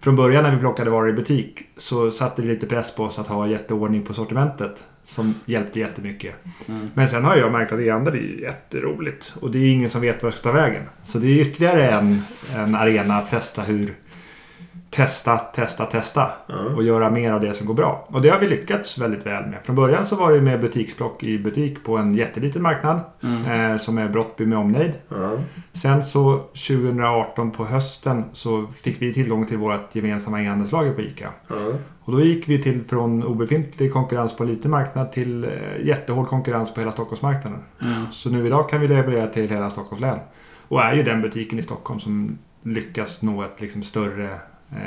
från 0.00 0.16
början 0.16 0.42
när 0.42 0.54
vi 0.54 0.60
plockade 0.60 0.90
varor 0.90 1.08
i 1.08 1.12
butik 1.12 1.62
så 1.76 2.10
satte 2.10 2.42
det 2.42 2.48
lite 2.48 2.66
press 2.66 2.94
på 2.94 3.04
oss 3.04 3.18
att 3.18 3.26
ha 3.26 3.46
jätteordning 3.46 4.02
på 4.02 4.14
sortimentet. 4.14 4.86
Som 5.04 5.34
hjälpte 5.44 5.80
jättemycket. 5.80 6.34
Mm. 6.66 6.90
Men 6.94 7.08
sen 7.08 7.24
har 7.24 7.36
jag 7.36 7.52
märkt 7.52 7.72
att 7.72 7.80
e-handel 7.80 8.14
är 8.14 8.42
jätteroligt. 8.42 9.34
Och 9.40 9.50
det 9.50 9.58
är 9.58 9.72
ingen 9.72 9.90
som 9.90 10.00
vet 10.00 10.22
var 10.22 10.30
det 10.30 10.36
ska 10.36 10.48
ta 10.48 10.52
vägen. 10.52 10.82
Så 11.04 11.18
det 11.18 11.26
är 11.26 11.40
ytterligare 11.40 11.90
en, 11.90 12.22
en 12.54 12.74
arena 12.74 13.16
att 13.16 13.30
testa 13.30 13.62
hur 13.62 13.94
Testa, 14.90 15.38
testa, 15.38 15.86
testa. 15.86 16.30
Ja. 16.46 16.54
Och 16.76 16.82
göra 16.82 17.10
mer 17.10 17.32
av 17.32 17.40
det 17.40 17.54
som 17.54 17.66
går 17.66 17.74
bra. 17.74 18.06
Och 18.08 18.22
det 18.22 18.28
har 18.28 18.38
vi 18.38 18.48
lyckats 18.48 18.98
väldigt 18.98 19.26
väl 19.26 19.46
med. 19.46 19.58
Från 19.62 19.76
början 19.76 20.06
så 20.06 20.16
var 20.16 20.32
det 20.32 20.40
med 20.40 20.60
butiksplock 20.60 21.22
i 21.22 21.38
butik 21.38 21.84
på 21.84 21.96
en 21.96 22.14
jätteliten 22.14 22.62
marknad. 22.62 23.00
Mm. 23.22 23.72
Eh, 23.72 23.78
som 23.78 23.98
är 23.98 24.08
Brottby 24.08 24.46
med 24.46 24.58
omnejd. 24.58 24.92
Ja. 25.08 25.32
Sen 25.72 26.02
så 26.02 26.38
2018 26.38 27.50
på 27.50 27.64
hösten 27.64 28.24
så 28.32 28.66
fick 28.66 29.02
vi 29.02 29.14
tillgång 29.14 29.46
till 29.46 29.58
vårt 29.58 29.94
gemensamma 29.94 30.42
e-handelslager 30.42 30.92
på 30.92 31.00
ICA. 31.00 31.30
Och 32.00 32.12
då 32.12 32.20
gick 32.20 32.48
vi 32.48 32.62
till 32.62 32.84
från 32.84 33.24
obefintlig 33.24 33.92
konkurrens 33.92 34.36
på 34.36 34.42
en 34.42 34.48
liten 34.48 34.70
marknad 34.70 35.12
till 35.12 35.44
eh, 35.44 35.50
jättehård 35.86 36.28
konkurrens 36.28 36.74
på 36.74 36.80
hela 36.80 36.92
Stockholmsmarknaden. 36.92 37.60
Mm. 37.82 38.04
Så 38.12 38.30
nu 38.30 38.46
idag 38.46 38.68
kan 38.68 38.80
vi 38.80 38.88
leverera 38.88 39.26
till 39.26 39.50
hela 39.50 39.70
Stockholms 39.70 40.00
län. 40.00 40.18
Och 40.68 40.82
är 40.82 40.94
ju 40.94 41.02
den 41.02 41.22
butiken 41.22 41.58
i 41.58 41.62
Stockholm 41.62 42.00
som 42.00 42.38
lyckas 42.62 43.22
nå 43.22 43.42
ett 43.42 43.60
liksom 43.60 43.82
större 43.82 44.30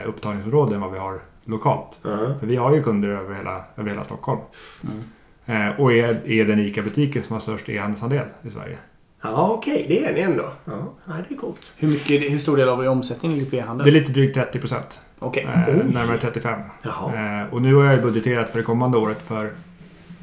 upptagningsområde 0.06 0.76
än 0.76 0.82
vad 0.82 0.92
vi 0.92 1.00
har 1.00 1.20
lokalt. 1.46 1.98
Ja. 2.02 2.18
För 2.40 2.48
vi 2.48 2.56
har 2.56 2.76
ju 2.76 2.84
kunder 2.84 3.10
över 3.10 3.36
hela, 3.36 3.64
över 3.76 3.90
hela 3.90 4.04
Stockholm. 4.04 4.40
Mm. 4.84 5.04
Eh, 5.46 5.80
och 5.80 5.94
är, 5.94 6.30
är 6.30 6.46
den 6.46 6.60
ICA-butiken 6.60 7.24
som 7.24 7.34
har 7.34 7.42
störst 7.42 7.70
e-handelsandel 7.70 8.26
i 8.42 8.50
Sverige. 8.50 8.78
Ja, 9.24 9.50
okej. 9.52 9.86
Det 9.88 10.06
är 10.06 10.14
ni 10.14 10.20
ändå. 10.20 10.46
Ja, 10.66 10.94
ja 11.06 11.14
det 11.30 11.36
är 11.36 11.38
coolt. 11.38 11.74
Hur, 11.78 11.88
mycket, 11.88 12.32
hur 12.32 12.40
stor 12.40 12.58
del 12.58 12.70
av 12.70 12.84
er 12.84 12.88
omsättning 12.88 13.32
ligger 13.32 13.50
på 13.50 13.56
e-handel? 13.56 13.86
Det 13.86 13.90
är 13.90 14.00
lite 14.00 14.12
drygt 14.12 14.36
30 14.36 14.60
procent. 14.60 15.00
Okej. 15.20 15.44
Eh, 15.44 15.76
närmare 15.76 16.18
35. 16.18 16.60
Jaha. 16.82 17.42
Eh, 17.42 17.54
och 17.54 17.62
nu 17.62 17.74
har 17.74 17.84
jag 17.84 18.02
budgeterat 18.02 18.50
för 18.50 18.58
det 18.58 18.64
kommande 18.64 18.98
året 18.98 19.22
för 19.22 19.52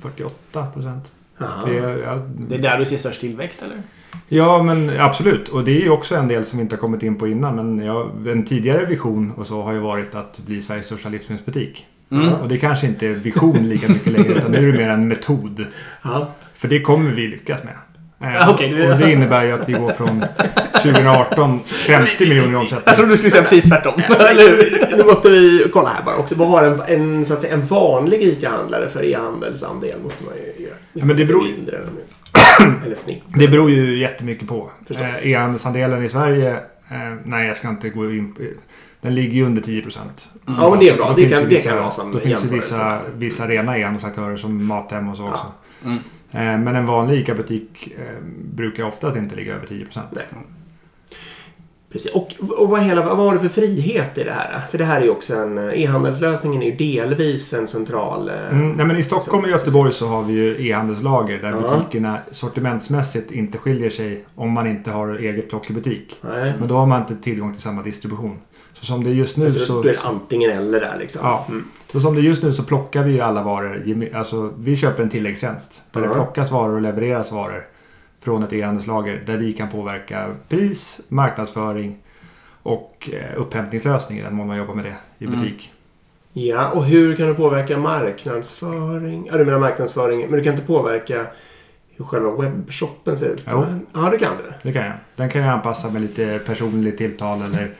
48 0.00 0.66
procent. 0.66 1.04
Jaha. 1.38 1.70
Ja, 2.04 2.22
Det 2.48 2.54
är 2.54 2.58
där 2.58 2.78
du 2.78 2.84
ser 2.84 2.96
störst 2.96 3.20
tillväxt 3.20 3.62
eller? 3.62 3.82
Ja, 4.28 4.62
men 4.62 5.00
absolut. 5.00 5.48
Och 5.48 5.64
det 5.64 5.70
är 5.76 5.80
ju 5.80 5.90
också 5.90 6.14
en 6.14 6.28
del 6.28 6.44
som 6.44 6.58
vi 6.58 6.62
inte 6.62 6.76
har 6.76 6.80
kommit 6.80 7.02
in 7.02 7.16
på 7.16 7.28
innan. 7.28 7.56
Men 7.56 7.86
ja, 7.86 8.10
en 8.28 8.42
tidigare 8.44 8.86
vision 8.86 9.32
och 9.36 9.46
så 9.46 9.62
har 9.62 9.72
ju 9.72 9.78
varit 9.78 10.14
att 10.14 10.38
bli 10.38 10.62
Sveriges 10.62 10.86
största 10.86 11.08
livsmedelsbutik. 11.08 11.86
Mm. 12.10 12.32
Och 12.32 12.48
det 12.48 12.58
kanske 12.58 12.86
inte 12.86 13.06
är 13.06 13.12
vision 13.14 13.68
lika 13.68 13.88
mycket 13.88 14.12
längre 14.12 14.32
utan 14.34 14.50
nu 14.52 14.68
är 14.68 14.72
det 14.72 14.78
mer 14.78 14.88
en 14.88 15.08
metod. 15.08 15.66
Ja. 16.02 16.28
För 16.54 16.68
det 16.68 16.80
kommer 16.80 17.10
vi 17.10 17.26
lyckas 17.28 17.60
med. 17.64 17.72
Eh, 18.28 18.34
Ja, 18.34 18.50
okej, 18.50 18.68
du- 18.68 18.92
Och 18.92 18.98
det 18.98 19.12
innebär 19.12 19.44
ju 19.44 19.52
att 19.52 19.68
vi 19.68 19.72
går 19.72 19.90
från 19.90 20.24
2018 20.82 21.60
50 21.66 22.28
miljoner 22.28 22.52
i 22.52 22.56
omsättning. 22.56 22.82
Jag 22.86 22.96
trodde 22.96 23.10
du 23.10 23.16
skulle 23.16 23.30
säga 23.30 23.42
precis 23.42 23.64
tvärtom. 23.68 23.92
Nu 24.96 25.04
måste 25.04 25.28
vi 25.30 25.66
kolla 25.72 25.88
här 25.88 26.02
bara 26.04 26.16
också. 26.16 26.34
Vad 26.34 26.48
har 26.48 26.62
en, 26.64 26.80
en, 27.00 27.26
så 27.26 27.34
att 27.34 27.40
säga, 27.40 27.54
en 27.54 27.66
vanlig 27.66 28.22
ICA-handlare 28.22 28.88
för 28.88 29.04
e-handelsandel? 29.04 29.94
Måste 30.02 30.24
man 30.24 30.34
ju 30.36 30.64
göra. 30.64 30.74
Ja, 30.92 31.04
men 31.04 31.16
det 31.16 31.24
beror- 31.24 31.42
Mindre 31.42 31.78
mer. 31.78 32.04
eller 32.84 32.94
snitt. 32.94 33.22
Det 33.26 33.48
beror 33.48 33.70
ju 33.70 33.98
jättemycket 33.98 34.48
på. 34.48 34.70
Eh, 34.90 35.26
E-handelsandelen 35.26 36.04
i 36.04 36.08
Sverige, 36.08 36.52
eh, 36.90 37.14
nej 37.24 37.46
jag 37.48 37.56
ska 37.56 37.68
inte 37.68 37.88
gå 37.88 38.10
in 38.10 38.34
på 38.34 38.42
Den 39.00 39.14
ligger 39.14 39.32
ju 39.34 39.46
under 39.46 39.62
10 39.62 39.82
procent. 39.82 40.28
Ja, 40.46 40.70
men 40.70 40.78
det 40.78 40.88
är 40.88 40.96
bra. 40.96 41.08
Då 41.08 41.14
Det 41.14 41.20
finns 41.22 41.32
kan, 41.32 41.42
ju 41.42 41.48
det 41.48 41.54
vissa, 41.54 41.68
kan 41.70 41.78
vara 41.78 41.90
som 41.90 42.12
Då 42.12 42.18
finns 42.18 42.44
ju 42.44 42.48
vissa, 42.48 43.00
vissa 43.16 43.48
rena 43.48 43.78
e-handelsaktörer 43.78 44.36
som 44.36 44.66
Mathem 44.66 45.08
och 45.08 45.16
så 45.16 45.28
också. 45.28 45.52
Mm. 45.84 45.98
Eh, 46.30 46.64
Men 46.64 46.76
en 46.76 46.86
vanlig 46.86 47.20
ICA-butik 47.20 47.92
brukar 48.54 48.84
oftast 48.84 49.16
inte 49.16 49.36
ligga 49.36 49.54
över 49.54 49.66
10 49.66 49.84
procent. 49.84 50.06
Precis. 51.92 52.12
Och, 52.12 52.34
och 52.58 52.68
vad, 52.68 52.80
hela, 52.82 53.02
vad 53.06 53.16
var 53.16 53.34
det 53.34 53.40
för 53.40 53.48
frihet 53.48 54.18
i 54.18 54.24
det 54.24 54.32
här? 54.32 54.60
För 54.70 54.78
det 54.78 54.84
här 54.84 55.00
är 55.00 55.04
ju 55.04 55.10
också 55.10 55.36
en... 55.36 55.58
E-handelslösningen 55.58 56.62
är 56.62 56.66
ju 56.66 56.76
delvis 56.76 57.52
en 57.52 57.68
central... 57.68 58.28
eh, 58.28 58.34
Mm, 58.52 58.72
nej, 58.72 58.86
men 58.86 58.96
I 58.96 59.02
Stockholm 59.02 59.44
och 59.44 59.50
Göteborg 59.50 59.92
så 59.92 60.06
har 60.06 60.22
vi 60.22 60.32
ju 60.32 60.68
e-handelslager 60.68 61.38
där 61.42 61.50
Ja. 61.50 61.60
butikerna 61.60 62.18
sortimentsmässigt 62.30 63.30
inte 63.32 63.58
skiljer 63.58 63.90
sig 63.90 64.24
om 64.34 64.50
man 64.52 64.66
inte 64.66 64.90
har 64.90 65.14
eget 65.14 65.50
plock 65.50 65.70
i 65.70 65.72
butik. 65.72 66.16
Nej. 66.20 66.52
Men 66.58 66.68
då 66.68 66.74
har 66.74 66.86
man 66.86 67.00
inte 67.00 67.16
tillgång 67.16 67.52
till 67.52 67.62
samma 67.62 67.82
distribution. 67.82 68.36
Så 68.72 68.86
som 68.86 69.04
det 69.04 69.10
är 69.10 69.14
just 69.14 69.36
nu 69.36 69.52
Så 69.52 69.72
då 69.72 69.88
är 69.88 69.92
det 69.92 69.98
antingen 70.04 70.50
eller 70.50 70.80
där 70.80 70.96
liksom. 71.00 71.20
Ja. 71.24 71.44
Mm. 71.48 71.64
Så 71.92 72.00
som 72.00 72.14
det 72.14 72.20
är 72.20 72.22
just 72.22 72.42
nu 72.42 72.52
så 72.52 72.62
plockar 72.62 73.02
vi 73.02 73.12
ju 73.12 73.20
alla 73.20 73.42
varor. 73.42 73.82
Alltså 74.14 74.52
vi 74.58 74.76
köper 74.76 75.02
en 75.02 75.10
tilläggstjänst. 75.10 75.82
Där 75.92 76.00
Ja. 76.00 76.08
det 76.08 76.14
plockas 76.14 76.50
varor 76.50 76.74
och 76.74 76.82
levereras 76.82 77.32
varor. 77.32 77.64
Från 78.20 78.42
ett 78.42 78.52
e-handelslager. 78.52 79.22
Där 79.26 79.36
vi 79.36 79.52
kan 79.52 79.68
påverka 79.68 80.34
pris, 80.48 81.00
marknadsföring 81.08 81.96
och 82.62 83.10
eh, 83.12 83.40
upphämtningslösning 83.40 84.18
i 84.18 84.22
den 84.22 84.34
mån 84.34 84.46
man 84.46 84.56
jobbar 84.56 84.74
med 84.74 84.84
det 84.84 84.94
i 85.18 85.24
Mm. 85.26 85.38
butik. 85.40 85.72
Ja, 86.32 86.68
och 86.70 86.84
hur 86.84 87.16
kan 87.16 87.26
du 87.26 87.34
påverka 87.34 87.78
marknadsföring? 87.78 89.26
Ja, 89.30 89.38
du 89.38 89.44
menar 89.44 89.58
marknadsföring. 89.58 90.20
Men 90.20 90.30
du 90.38 90.44
kan 90.44 90.52
inte 90.54 90.66
påverka 90.66 91.26
hur 91.96 92.04
själva 92.04 92.30
webbshoppen 92.30 93.18
ser 93.18 93.26
ut? 93.28 93.44
Jo. 93.50 93.64
Ja, 93.92 94.00
det 94.00 94.18
kan 94.18 94.36
du. 94.36 94.52
Det 94.62 94.72
kan 94.72 94.84
jag. 94.86 94.94
Den 95.16 95.28
kan 95.30 95.42
jag 95.42 95.50
anpassa 95.50 95.90
med 95.90 96.02
lite 96.02 96.40
personligt 96.46 96.98
tilltal 96.98 97.42
eller 97.42 97.70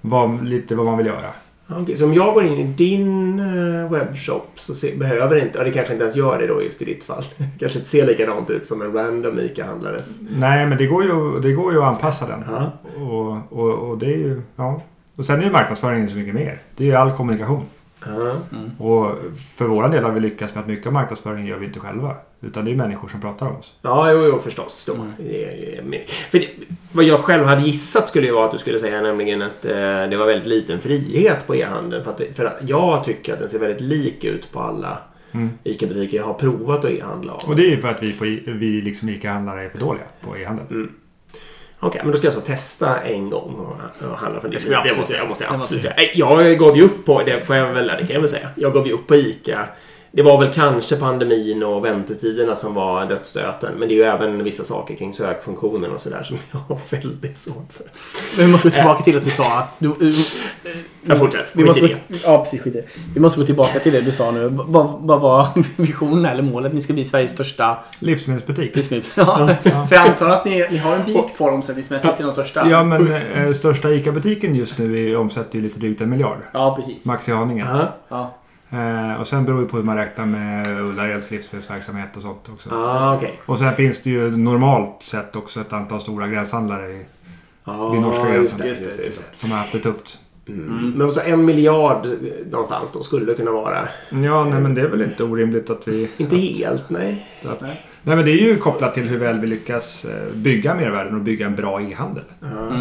vad, 0.00 0.44
lite 0.44 0.74
vad 0.74 0.86
man 0.86 0.96
vill 0.98 1.06
göra. 1.06 1.30
Okej, 1.68 1.96
så 1.96 2.04
om 2.04 2.14
jag 2.14 2.34
går 2.34 2.44
in 2.44 2.58
i 2.58 2.64
din 2.64 3.38
eh, 3.40 3.90
webbshop 3.90 4.50
så 4.54 4.74
se, 4.74 4.94
behöver 4.96 5.34
det 5.34 5.40
inte... 5.40 5.58
Ja, 5.58 5.64
det 5.64 5.70
kanske 5.70 5.92
inte 5.92 6.04
ens 6.04 6.16
gör 6.16 6.38
det 6.38 6.46
då 6.46 6.62
just 6.62 6.82
i 6.82 6.84
ditt 6.84 7.04
fall. 7.04 7.22
kanske 7.58 7.78
inte 7.78 7.90
ser 7.90 8.06
likadant 8.06 8.50
ut 8.50 8.66
som 8.66 8.82
en 8.82 8.92
random 8.92 9.40
ICA-handlares. 9.40 10.20
Nej, 10.38 10.66
men 10.66 10.78
det 10.78 10.86
går 10.86 11.04
ju, 11.04 11.40
det 11.40 11.52
går 11.52 11.72
ju 11.72 11.78
att 11.78 11.88
anpassa 11.88 12.26
den. 12.26 12.44
Ja. 12.46 12.72
Och, 13.00 13.58
och, 13.58 13.90
och 13.90 13.98
det 13.98 14.06
är 14.06 14.18
ju... 14.18 14.42
Ja. 14.56 14.82
Och 15.16 15.24
sen 15.24 15.40
är 15.40 15.44
ju 15.44 15.50
marknadsföringen 15.50 16.08
så 16.08 16.16
mycket 16.16 16.34
mer. 16.34 16.58
Det 16.76 16.84
är 16.84 16.88
ju 16.88 16.94
all 16.94 17.12
kommunikation. 17.12 17.64
Ja. 18.06 18.36
Och 18.86 19.14
för 19.56 19.64
våran 19.64 19.90
del 19.90 20.04
har 20.04 20.12
vi 20.12 20.20
lyckats 20.20 20.54
med 20.54 20.62
att 20.62 20.68
mycket 20.68 20.86
av 20.86 20.92
marknadsföringen 20.92 21.46
gör 21.46 21.58
vi 21.58 21.66
inte 21.66 21.80
själva. 21.80 22.14
Utan 22.40 22.64
det 22.64 22.70
är 22.70 22.76
människor 22.76 23.08
som 23.08 23.20
pratar 23.20 23.46
om 23.46 23.56
oss. 23.56 23.74
Ja, 23.82 24.12
jo, 24.12 24.24
jo 24.24 24.38
förstås. 24.40 24.84
Då. 24.86 25.06
Det 25.18 25.44
är- 25.78 25.82
men- 25.82 26.00
För 26.30 26.38
det, 26.38 26.48
vad 26.92 27.04
jag 27.04 27.20
själv 27.20 27.44
hade 27.44 27.62
gissat 27.62 28.08
skulle 28.08 28.26
ju 28.26 28.32
vara 28.32 28.44
att 28.46 28.52
du 28.52 28.58
skulle 28.58 28.78
säga 28.78 29.00
nämligen 29.00 29.42
att 29.42 29.64
eh, 29.64 29.72
det 30.10 30.16
var 30.16 30.26
väldigt 30.26 30.46
liten 30.48 30.80
frihet 30.80 31.46
på 31.46 31.54
e-handeln. 31.56 32.04
För 32.04 32.10
att, 32.10 32.18
det- 32.18 32.36
för 32.36 32.44
att 32.44 32.56
jag 32.68 33.04
tycker 33.04 33.32
att 33.32 33.38
den 33.38 33.48
ser 33.48 33.58
väldigt 33.58 33.80
lik 33.80 34.24
ut 34.24 34.52
på 34.52 34.60
alla 34.60 34.98
ICA-butiker 35.64 36.16
jag 36.16 36.24
har 36.24 36.34
provat 36.34 36.84
att 36.84 36.90
e-handla 36.90 37.32
av. 37.32 37.40
Och 37.48 37.56
det 37.56 37.62
är 37.66 37.70
ju 37.70 37.80
för 37.80 37.88
att 37.88 38.02
vi, 38.02 38.12
på, 38.12 38.24
vi 38.52 38.80
liksom 38.80 39.08
ICA-handlare 39.08 39.64
är 39.64 39.68
för 39.68 39.78
dåliga 39.78 40.04
på 40.20 40.36
e-handel. 40.36 40.66
Okej, 41.86 42.00
men 42.02 42.12
då 42.12 42.18
ska 42.18 42.26
jag 42.26 42.34
alltså 42.34 42.52
testa 42.52 43.00
en 43.00 43.30
gång 43.30 43.54
och, 43.54 44.06
och 44.10 44.18
handla 44.18 44.40
från 44.40 44.50
det. 44.50 44.60
ska 44.60 44.70
vi 44.70 44.74
Det 44.74 44.80
absolut 44.80 44.98
måste 44.98 45.16
jag, 45.16 45.28
måste 45.28 45.44
jag 45.44 45.60
absolut 45.60 45.84
göra. 45.84 45.94
Jag 46.14 46.58
gav 46.58 46.76
ju 46.76 46.82
upp 46.82 47.04
på, 47.04 47.22
det 47.22 47.46
får 47.46 47.56
jag 47.56 47.72
väl, 47.72 47.86
det 47.86 48.06
kan 48.06 48.14
jag 48.14 48.20
väl 48.20 48.30
säga. 48.30 48.48
Jag 48.54 48.72
gav 48.72 48.86
ju 48.86 48.92
upp 48.92 49.06
på 49.06 49.16
ICA. 49.16 49.66
Det 50.16 50.22
var 50.22 50.40
väl 50.40 50.52
kanske 50.52 50.96
pandemin 50.96 51.62
och 51.62 51.84
väntetiderna 51.84 52.54
som 52.56 52.74
var 52.74 53.06
dödsstöten. 53.06 53.74
Men 53.78 53.88
det 53.88 53.94
är 53.94 53.96
ju 53.96 54.02
även 54.02 54.44
vissa 54.44 54.64
saker 54.64 54.94
kring 54.94 55.12
sökfunktionen 55.12 55.90
och 55.90 56.00
sådär 56.00 56.22
som 56.22 56.36
jag 56.52 56.58
har 56.58 56.78
väldigt 56.90 57.38
svårt 57.38 57.72
för. 57.72 57.86
Men 58.36 58.46
vi 58.46 58.52
måste 58.52 58.68
gå 58.68 58.74
tillbaka 58.74 59.02
till 59.02 59.16
att 59.16 59.24
du 59.24 59.30
sa 59.30 59.58
att... 59.58 59.76
Du, 59.78 59.92
du, 60.00 60.12
Jag 61.02 61.18
fortsätter. 61.18 61.48
vi 61.52 61.64
måste 61.64 61.80
gå, 61.80 61.94
ja, 62.24 62.38
precis. 62.38 62.60
Skit. 62.60 62.88
Vi 63.14 63.20
måste 63.20 63.40
gå 63.40 63.46
tillbaka 63.46 63.78
till 63.78 63.92
det 63.92 64.00
du 64.00 64.12
sa 64.12 64.30
nu. 64.30 64.48
Vad 64.52 65.20
var 65.20 65.48
visionen 65.82 66.26
eller 66.26 66.42
målet? 66.42 66.72
Ni 66.72 66.80
ska 66.80 66.92
bli 66.92 67.04
Sveriges 67.04 67.30
största 67.30 67.78
Livsmedelsbutik. 67.98 68.76
livsmedel... 68.76 69.04
Ja. 69.16 69.86
För 69.88 69.94
jag 69.94 70.08
antar 70.08 70.28
att 70.28 70.44
ni, 70.44 70.66
ni 70.70 70.76
har 70.76 70.96
en 70.96 71.04
bit 71.04 71.36
kvar 71.36 71.52
omsättningsmässigt 71.52 72.16
till 72.16 72.26
de 72.26 72.32
största. 72.32 72.70
Ja, 72.70 72.84
men 72.84 73.12
eh, 73.12 73.52
största 73.52 73.90
ICA-butiken 73.90 74.54
just 74.54 74.78
nu 74.78 75.10
är, 75.10 75.16
omsätter 75.16 75.56
ju 75.56 75.64
lite 75.64 75.78
drygt 75.78 76.00
en 76.00 76.10
miljard. 76.10 76.38
Ja, 76.52 76.76
precis. 76.76 77.04
Max 77.04 77.28
i 77.28 77.32
Haninge. 77.32 77.66
Ja. 77.70 77.94
Ja. 78.08 78.34
Eh, 78.76 79.20
och 79.20 79.26
sen 79.26 79.44
beror 79.44 79.60
det 79.60 79.66
på 79.66 79.76
hur 79.76 79.84
man 79.84 79.96
räknar 79.96 80.26
med 80.26 80.80
Ullareds 80.80 81.30
livsmedelsverksamhet 81.30 82.16
och 82.16 82.22
sånt 82.22 82.48
också. 82.52 82.70
Ah, 82.72 83.16
okej. 83.16 83.38
Och 83.46 83.58
sen 83.58 83.72
finns 83.74 84.02
det 84.02 84.10
ju 84.10 84.36
normalt 84.36 85.02
sett 85.02 85.36
också 85.36 85.60
ett 85.60 85.72
antal 85.72 86.00
stora 86.00 86.28
gränshandlare 86.28 86.92
i, 86.92 87.04
Ah, 87.64 87.90
vid 87.90 88.00
norska 88.00 88.34
just 88.34 88.58
gränsen. 88.58 88.58
det, 88.58 88.68
just 88.68 88.84
det, 88.98 89.06
just 89.06 89.18
det. 89.32 89.38
som 89.38 89.50
har 89.50 89.58
haft 89.58 89.72
det 89.72 89.78
tufft. 89.78 90.18
Mm. 90.48 90.92
Men 90.96 91.10
så 91.12 91.20
en 91.20 91.44
miljard 91.44 92.06
någonstans 92.50 92.92
då 92.92 93.02
skulle 93.02 93.26
det 93.26 93.34
kunna 93.34 93.50
vara. 93.50 93.88
Ja, 94.10 94.44
nej 94.44 94.60
men 94.60 94.74
det 94.74 94.80
är 94.80 94.88
väl 94.88 95.02
inte 95.02 95.24
orimligt 95.24 95.70
att 95.70 95.88
vi... 95.88 96.10
Inte 96.16 96.36
helt, 96.36 96.90
nej. 96.90 97.26
Att, 97.44 97.60
nej 97.60 97.86
men 98.14 98.24
det 98.24 98.30
är 98.30 98.42
ju 98.42 98.56
kopplat 98.56 98.94
till 98.94 99.08
hur 99.08 99.18
väl 99.18 99.40
vi 99.40 99.46
lyckas 99.46 100.04
eh, 100.04 100.34
bygga 100.34 100.74
mervärden 100.74 101.14
och 101.14 101.20
bygga 101.20 101.46
en 101.46 101.56
bra 101.56 101.80
e-handel. 101.82 102.24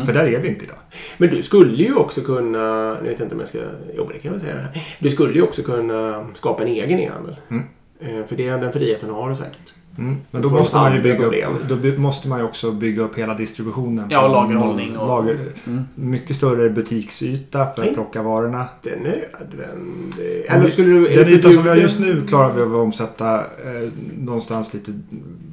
För 0.05 0.13
där 0.13 0.26
är 0.28 0.39
vi 0.39 0.47
inte 0.47 0.65
idag. 0.65 0.78
Men 1.17 1.30
du 1.30 1.43
skulle 1.43 1.84
ju 1.84 1.95
också 1.95 2.21
kunna, 2.21 2.93
nu 3.01 3.09
vet 3.09 3.19
jag 3.19 3.26
inte 3.26 3.36
om 3.36 3.39
jag 3.39 3.49
ska, 3.49 3.59
jo 3.97 4.09
det 4.13 4.19
kan 4.19 4.32
jag 4.32 4.41
säga 4.41 4.55
det 4.55 4.61
här. 4.61 4.82
Du 4.99 5.09
skulle 5.09 5.34
ju 5.34 5.41
också 5.41 5.61
kunna 5.61 6.28
skapa 6.34 6.63
en 6.63 6.69
egen 6.69 6.99
e-handel. 6.99 7.36
Mm. 7.49 7.63
Eh, 7.99 8.26
För 8.26 8.36
det, 8.36 8.49
den 8.49 8.73
friheten 8.73 9.09
har 9.09 9.30
du 9.30 9.36
säkert. 9.36 9.73
Mm. 9.97 10.15
Men 10.31 10.41
då 10.41 10.49
måste 10.49 10.75
man 10.77 10.95
ju 10.95 11.01
bygga 11.01 11.25
upp, 11.25 11.33
då 11.69 11.75
by- 11.75 11.97
måste 11.97 12.27
man 12.27 12.39
ju 12.39 12.45
också 12.45 12.71
bygga 12.71 13.01
upp 13.03 13.17
hela 13.17 13.33
distributionen. 13.33 14.07
Ja, 14.09 14.21
på 14.21 14.27
lagerhållning 14.27 14.97
och- 14.97 15.07
Lager, 15.07 15.37
Mm. 15.67 15.83
Mycket 15.95 16.35
större 16.35 16.69
butiksyta 16.69 17.57
för 17.59 17.65
att 17.65 17.77
Nej. 17.77 17.93
plocka 17.93 18.21
varorna. 18.21 18.65
Det 18.83 18.89
är 18.89 18.95
nödvändigt. 18.97 20.49
Om 20.49 20.55
Eller 20.55 20.69
skulle 20.69 20.89
du... 20.89 21.07
är 21.07 21.15
Den 21.25 21.33
ytan 21.33 21.53
som 21.53 21.63
vi 21.63 21.69
har 21.69 21.75
just 21.75 21.99
nu 21.99 22.21
klarar 22.27 22.53
vi 22.53 22.61
av 22.61 22.75
att 22.75 22.81
omsätta 22.81 23.35
eh, 23.39 23.89
någonstans 24.17 24.73
lite, 24.73 24.91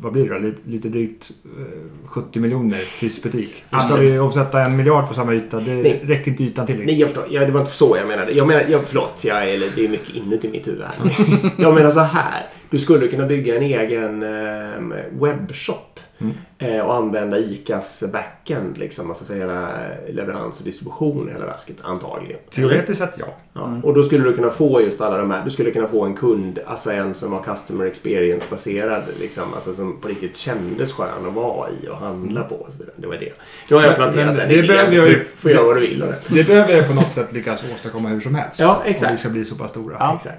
vad 0.03 0.13
blir 0.13 0.29
det 0.29 0.39
då? 0.41 0.53
Lite, 0.65 0.89
drygt 0.89 1.31
eh, 1.59 1.63
70 2.07 2.41
miljoner 2.41 2.77
fysbutik. 2.79 3.65
Då 3.71 3.79
ska 3.79 3.97
vi 3.97 4.19
omsätta 4.19 4.63
en 4.67 4.77
miljard 4.77 5.09
på 5.09 5.15
samma 5.15 5.35
yta. 5.35 5.61
Det 5.61 5.75
Nej. 5.75 6.01
räcker 6.05 6.31
inte 6.31 6.45
ytan 6.45 6.67
till. 6.67 6.79
Nej, 6.79 7.01
jag 7.01 7.09
förstår. 7.09 7.25
Ja, 7.31 7.41
det 7.47 7.53
var 7.53 7.61
inte 7.61 7.73
så 7.73 7.97
jag 8.01 8.09
menade. 8.09 8.33
Jag 8.33 8.47
menar, 8.47 8.65
jag, 8.69 8.81
förlåt, 8.85 9.25
jag, 9.25 9.51
eller, 9.51 9.69
det 9.77 9.85
är 9.85 9.89
mycket 9.89 10.17
inuti 10.17 10.49
mitt 10.51 10.69
huvud 10.69 10.83
här. 10.83 11.13
jag 11.63 11.75
menar 11.75 11.91
så 11.91 12.01
här. 12.01 12.43
Du 12.73 12.79
skulle 12.79 13.09
kunna 13.09 13.27
bygga 13.27 13.57
en 13.57 13.63
egen 13.63 14.23
eh, 14.23 15.03
webbshop. 15.21 15.89
Mm. 16.19 16.35
Eh, 16.59 16.81
och 16.87 16.95
använda 16.95 17.39
ICAs 17.39 18.03
backend 18.13 18.79
liksom. 18.79 19.09
Alltså 19.11 19.25
för 19.25 19.35
hela 19.35 19.69
leverans 20.09 20.59
och 20.59 20.65
distribution 20.65 21.29
i 21.29 21.33
hela 21.33 21.47
väsket 21.47 21.77
antagligen. 21.83 22.39
Teoretiskt 22.51 22.99
sett 22.99 23.15
ja. 23.19 23.27
Ja. 23.53 23.81
Och 23.83 23.95
då 23.95 24.03
skulle 24.03 24.25
du 24.25 24.33
kunna 24.35 24.51
få 24.51 24.81
just 24.83 25.01
alla 25.01 25.17
de 25.19 25.31
här. 25.31 25.45
Du 25.45 25.51
skulle 25.51 25.71
kunna 25.71 25.87
få 25.89 26.05
en 26.05 26.15
kund, 26.15 26.59
alltså 26.67 26.91
en 26.93 27.15
som 27.15 27.31
var 27.31 27.43
customer 27.43 27.85
experience 27.87 28.47
baserad. 28.51 29.03
Liksom, 29.21 29.43
alltså 29.55 29.75
som 29.75 30.01
på 30.01 30.09
riktigt 30.09 30.37
kändes 30.37 30.93
skön 30.93 31.27
att 31.29 31.35
vara 31.35 31.69
i 31.71 31.89
och 31.89 31.97
handla 31.97 32.43
på. 32.43 32.55
Och 32.55 32.73
så 32.73 32.79
vidare. 32.79 32.95
Det 32.97 33.07
var 33.07 33.15
det. 33.17 33.33
Nu 33.71 33.77
har 33.77 33.83
jag 33.83 33.91
Men- 33.91 33.97
planterat 33.97 34.27
men 34.27 34.37
den 34.37 34.49
det 34.49 34.55
idén. 34.55 34.77
jag 34.93 35.09
ju- 35.09 35.15
Du 35.19 35.25
får 35.37 35.51
göra 35.51 35.65
vad 35.67 35.77
du 35.77 35.81
vill 35.81 35.99
det. 36.01 36.15
Det 36.29 36.47
behöver 36.47 36.75
jag 36.77 36.89
på 36.89 36.95
något 36.95 37.13
sätt 37.13 37.33
lyckas 37.33 37.65
åstadkomma 37.75 38.09
hur 38.09 38.21
som 38.21 38.35
helst. 38.35 38.61
Ja, 38.61 38.83
exakt. 38.85 39.11
Om 39.11 39.15
vi 39.17 39.19
ska 39.21 39.29
bli 39.29 39.45
så 39.45 39.55
pass 39.55 39.71
stora. 39.71 39.97
Ja. 39.99 40.15
Exakt. 40.17 40.39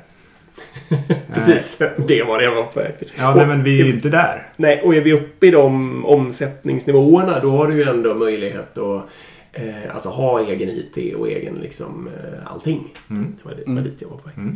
Precis, 1.33 1.81
det 2.07 2.23
var 2.23 2.37
det 2.37 2.43
jag 2.43 2.55
var 2.55 2.63
på 2.63 2.79
väg 2.79 2.99
till. 2.99 3.11
Ja, 3.17 3.35
nej, 3.35 3.45
men 3.45 3.63
vi 3.63 3.81
är 3.81 3.85
ju 3.85 3.93
inte 3.93 4.09
där. 4.09 4.47
Nej, 4.55 4.81
och 4.81 4.95
är 4.95 5.01
vi 5.01 5.13
uppe 5.13 5.47
i 5.47 5.51
de 5.51 6.05
omsättningsnivåerna 6.05 7.39
då 7.39 7.51
har 7.51 7.67
du 7.67 7.73
ju 7.75 7.83
ändå 7.83 8.13
möjlighet 8.13 8.77
att 8.77 9.03
eh, 9.51 9.93
alltså 9.93 10.09
ha 10.09 10.41
egen 10.41 10.69
IT 10.69 11.15
och 11.15 11.29
egen 11.29 11.55
liksom 11.55 12.07
eh, 12.07 12.51
allting. 12.51 12.87
Mm. 13.09 13.35
Det 13.37 13.49
var, 13.49 13.55
det, 13.65 13.71
var 13.71 13.81
dit 13.81 14.01
jag 14.01 14.09
var 14.09 14.17
på 14.17 14.29
väg. 14.29 14.37
Mm. 14.37 14.55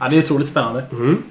ja, 0.00 0.08
det 0.08 0.16
är 0.16 0.22
otroligt 0.22 0.48
spännande. 0.48 0.84
Mm. 0.92 1.22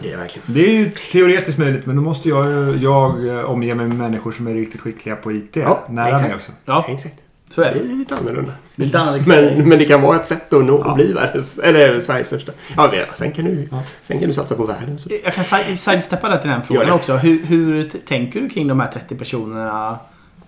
Det 0.00 0.08
är 0.08 0.10
det 0.10 0.16
verkligen. 0.16 0.54
Det 0.54 0.66
är 0.66 0.78
ju 0.78 0.90
teoretiskt 0.90 1.58
möjligt 1.58 1.86
men 1.86 1.96
då 1.96 2.02
måste 2.02 2.28
jag, 2.28 2.76
jag 2.76 3.28
eh, 3.28 3.50
omge 3.50 3.74
mig 3.74 3.86
med 3.86 3.96
människor 3.96 4.32
som 4.32 4.46
är 4.46 4.54
riktigt 4.54 4.80
skickliga 4.80 5.16
på 5.16 5.32
IT. 5.32 5.56
Ja, 5.56 5.86
nära 5.88 6.06
exakt. 6.06 6.24
mig 6.24 6.34
också. 6.34 6.52
Ja, 6.64 6.86
Exakt. 6.88 7.14
Så 7.54 7.62
är 7.62 7.74
Det 7.74 7.78
det. 7.78 7.92
är 7.92 7.96
lite 7.96 8.14
annorlunda. 8.16 8.52
Det 8.76 8.82
är 8.82 8.86
Lite 8.86 8.98
annorlunda. 8.98 9.34
Men, 9.56 9.68
men 9.68 9.78
det 9.78 9.84
kan 9.84 10.02
vara 10.02 10.16
ett 10.20 10.26
sätt 10.26 10.52
att 10.52 10.64
nå 10.64 10.78
Ja. 10.84 10.90
att 10.90 10.94
bli 10.96 11.12
världens, 11.12 11.58
eller 11.58 12.00
Sveriges 12.00 12.26
största. 12.26 12.52
Ja, 12.76 12.88
vi- 12.92 13.04
sen 13.14 13.32
kan 13.32 13.44
du, 13.44 13.68
Ja. 13.70 13.82
sen 14.02 14.18
kan 14.18 14.28
du 14.28 14.34
satsa 14.34 14.54
på 14.54 14.66
världen. 14.66 14.98
Så. 14.98 15.08
Jag 15.24 15.34
kan 15.34 15.44
si- 15.44 15.76
sidesteppa 15.76 16.28
där 16.28 16.38
till 16.38 16.50
den 16.50 16.62
frågan 16.62 16.90
också. 16.90 17.16
Hur, 17.16 17.46
hur 17.46 17.82
tänker 18.06 18.40
du 18.40 18.48
kring 18.48 18.68
de 18.68 18.80
här 18.80 18.88
30 18.90 19.14
personerna 19.16 19.98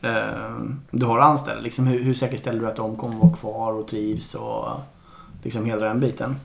eh, 0.02 0.10
du 0.90 1.06
har 1.06 1.18
anställda? 1.18 1.60
Liksom, 1.62 1.86
hur, 1.86 1.98
hur 2.02 2.14
säkerställer 2.14 2.60
du 2.60 2.66
att 2.66 2.76
de 2.76 2.96
kommer 2.96 3.16
vara 3.18 3.32
kvar 3.36 3.72
och 3.72 3.88
trivs 3.88 4.34
och 4.34 4.68
liksom 5.42 5.64
hela 5.64 5.86
den 5.86 6.00
biten? 6.00 6.36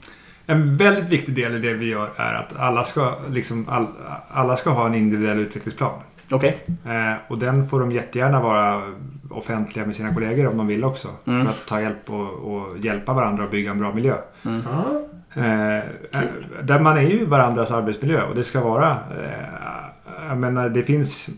En 0.46 0.78
väldigt 0.78 1.10
viktig 1.10 1.36
del 1.36 1.56
i 1.56 1.60
det 1.60 1.74
vi 1.74 1.86
gör 1.86 2.10
är 2.16 2.34
att 2.34 2.60
alla 2.60 2.84
ska, 2.84 3.14
liksom, 3.32 3.70
all, 3.70 3.86
alla 4.32 4.58
ska 4.58 4.70
ha 4.70 4.86
en 4.86 4.96
individuell 4.96 5.40
utvecklingsplan. 5.40 5.92
Okej. 6.32 6.58
Eh, 6.86 7.14
och 7.28 7.38
den 7.38 7.68
får 7.68 7.80
de 7.80 7.92
jättegärna 7.92 8.42
vara 8.42 8.82
offentliga 9.30 9.86
med 9.86 9.96
sina 9.96 10.14
kollegor 10.14 10.48
om 10.48 10.58
de 10.58 10.68
vill 10.68 10.84
också. 10.84 11.08
Mm. 11.28 11.46
För 11.46 11.52
att 11.52 11.66
ta 11.68 11.82
hjälp 11.82 12.10
och, 12.10 12.30
och 12.30 12.78
hjälpa 12.78 13.14
varandra 13.14 13.44
att 13.44 13.52
bygga 13.52 13.72
en 13.72 13.80
bra 13.80 13.94
miljö. 13.94 14.16
Ja. 14.42 15.02
Eh, 15.34 15.78
eh, 15.78 16.30
där 16.64 16.80
man 16.80 16.98
är 16.98 17.02
ju 17.02 17.26
varandras 17.26 17.72
arbetsmiljö 17.72 18.24
och 18.24 18.36
det 18.36 18.44
ska 18.44 18.62
vara... 18.62 18.92
Eh, 18.92 20.28
jag 20.30 20.38
menar 20.38 20.70
det 20.70 20.84
finns... 20.84 21.30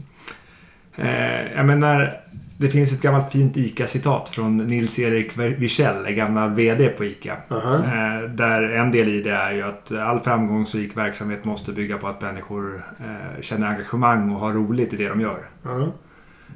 Eh, 0.95 1.55
jag 1.55 1.65
menar 1.65 2.21
det 2.61 2.69
finns 2.69 2.91
ett 2.91 3.01
gammalt 3.01 3.31
fint 3.31 3.57
ICA-citat 3.57 4.29
från 4.29 4.57
Nils-Erik 4.57 5.37
Wichell, 5.37 6.05
en 6.05 6.15
gammal 6.15 6.49
VD 6.53 6.87
på 6.89 7.05
ICA. 7.05 7.37
Eh, 7.85 8.29
där 8.29 8.61
en 8.61 8.91
del 8.91 9.09
i 9.09 9.21
det 9.21 9.31
är 9.31 9.51
ju 9.51 9.61
att 9.61 9.91
all 9.91 10.19
framgångsrik 10.19 10.97
verksamhet 10.97 11.45
måste 11.45 11.71
bygga 11.71 11.97
på 11.97 12.07
att 12.07 12.21
människor 12.21 12.75
eh, 12.99 13.41
känner 13.41 13.67
engagemang 13.67 14.31
och 14.31 14.39
har 14.39 14.53
roligt 14.53 14.93
i 14.93 14.97
det 14.97 15.09
de 15.09 15.21
gör. 15.21 15.39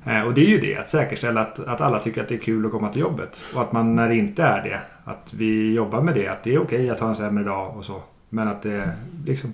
Eh, 0.06 0.22
och 0.22 0.34
det 0.34 0.42
är 0.42 0.50
ju 0.50 0.58
det, 0.58 0.78
att 0.78 0.90
säkerställa 0.90 1.42
att, 1.42 1.60
att 1.60 1.82
alla 1.82 2.00
tycker 2.00 2.22
att 2.22 2.28
det 2.28 2.36
är 2.36 2.40
kul 2.40 2.66
att 2.66 2.72
komma 2.72 2.92
till 2.92 3.02
jobbet. 3.02 3.38
Och 3.56 3.62
att 3.62 3.72
man 3.72 3.96
när 3.96 4.10
det 4.10 4.16
inte 4.16 4.44
är 4.44 4.64
det, 4.64 4.80
att 5.12 5.34
vi 5.34 5.74
jobbar 5.74 6.02
med 6.02 6.16
det. 6.16 6.28
Att 6.28 6.44
det 6.44 6.54
är 6.56 6.62
okej 6.62 6.90
att 6.90 7.00
ha 7.00 7.10
en 7.10 7.16
sämre 7.16 7.44
dag 7.44 7.78
och 7.78 7.86
så. 7.86 8.02
Men 8.30 8.48
att 8.48 8.62
det 8.62 8.90
liksom... 9.26 9.54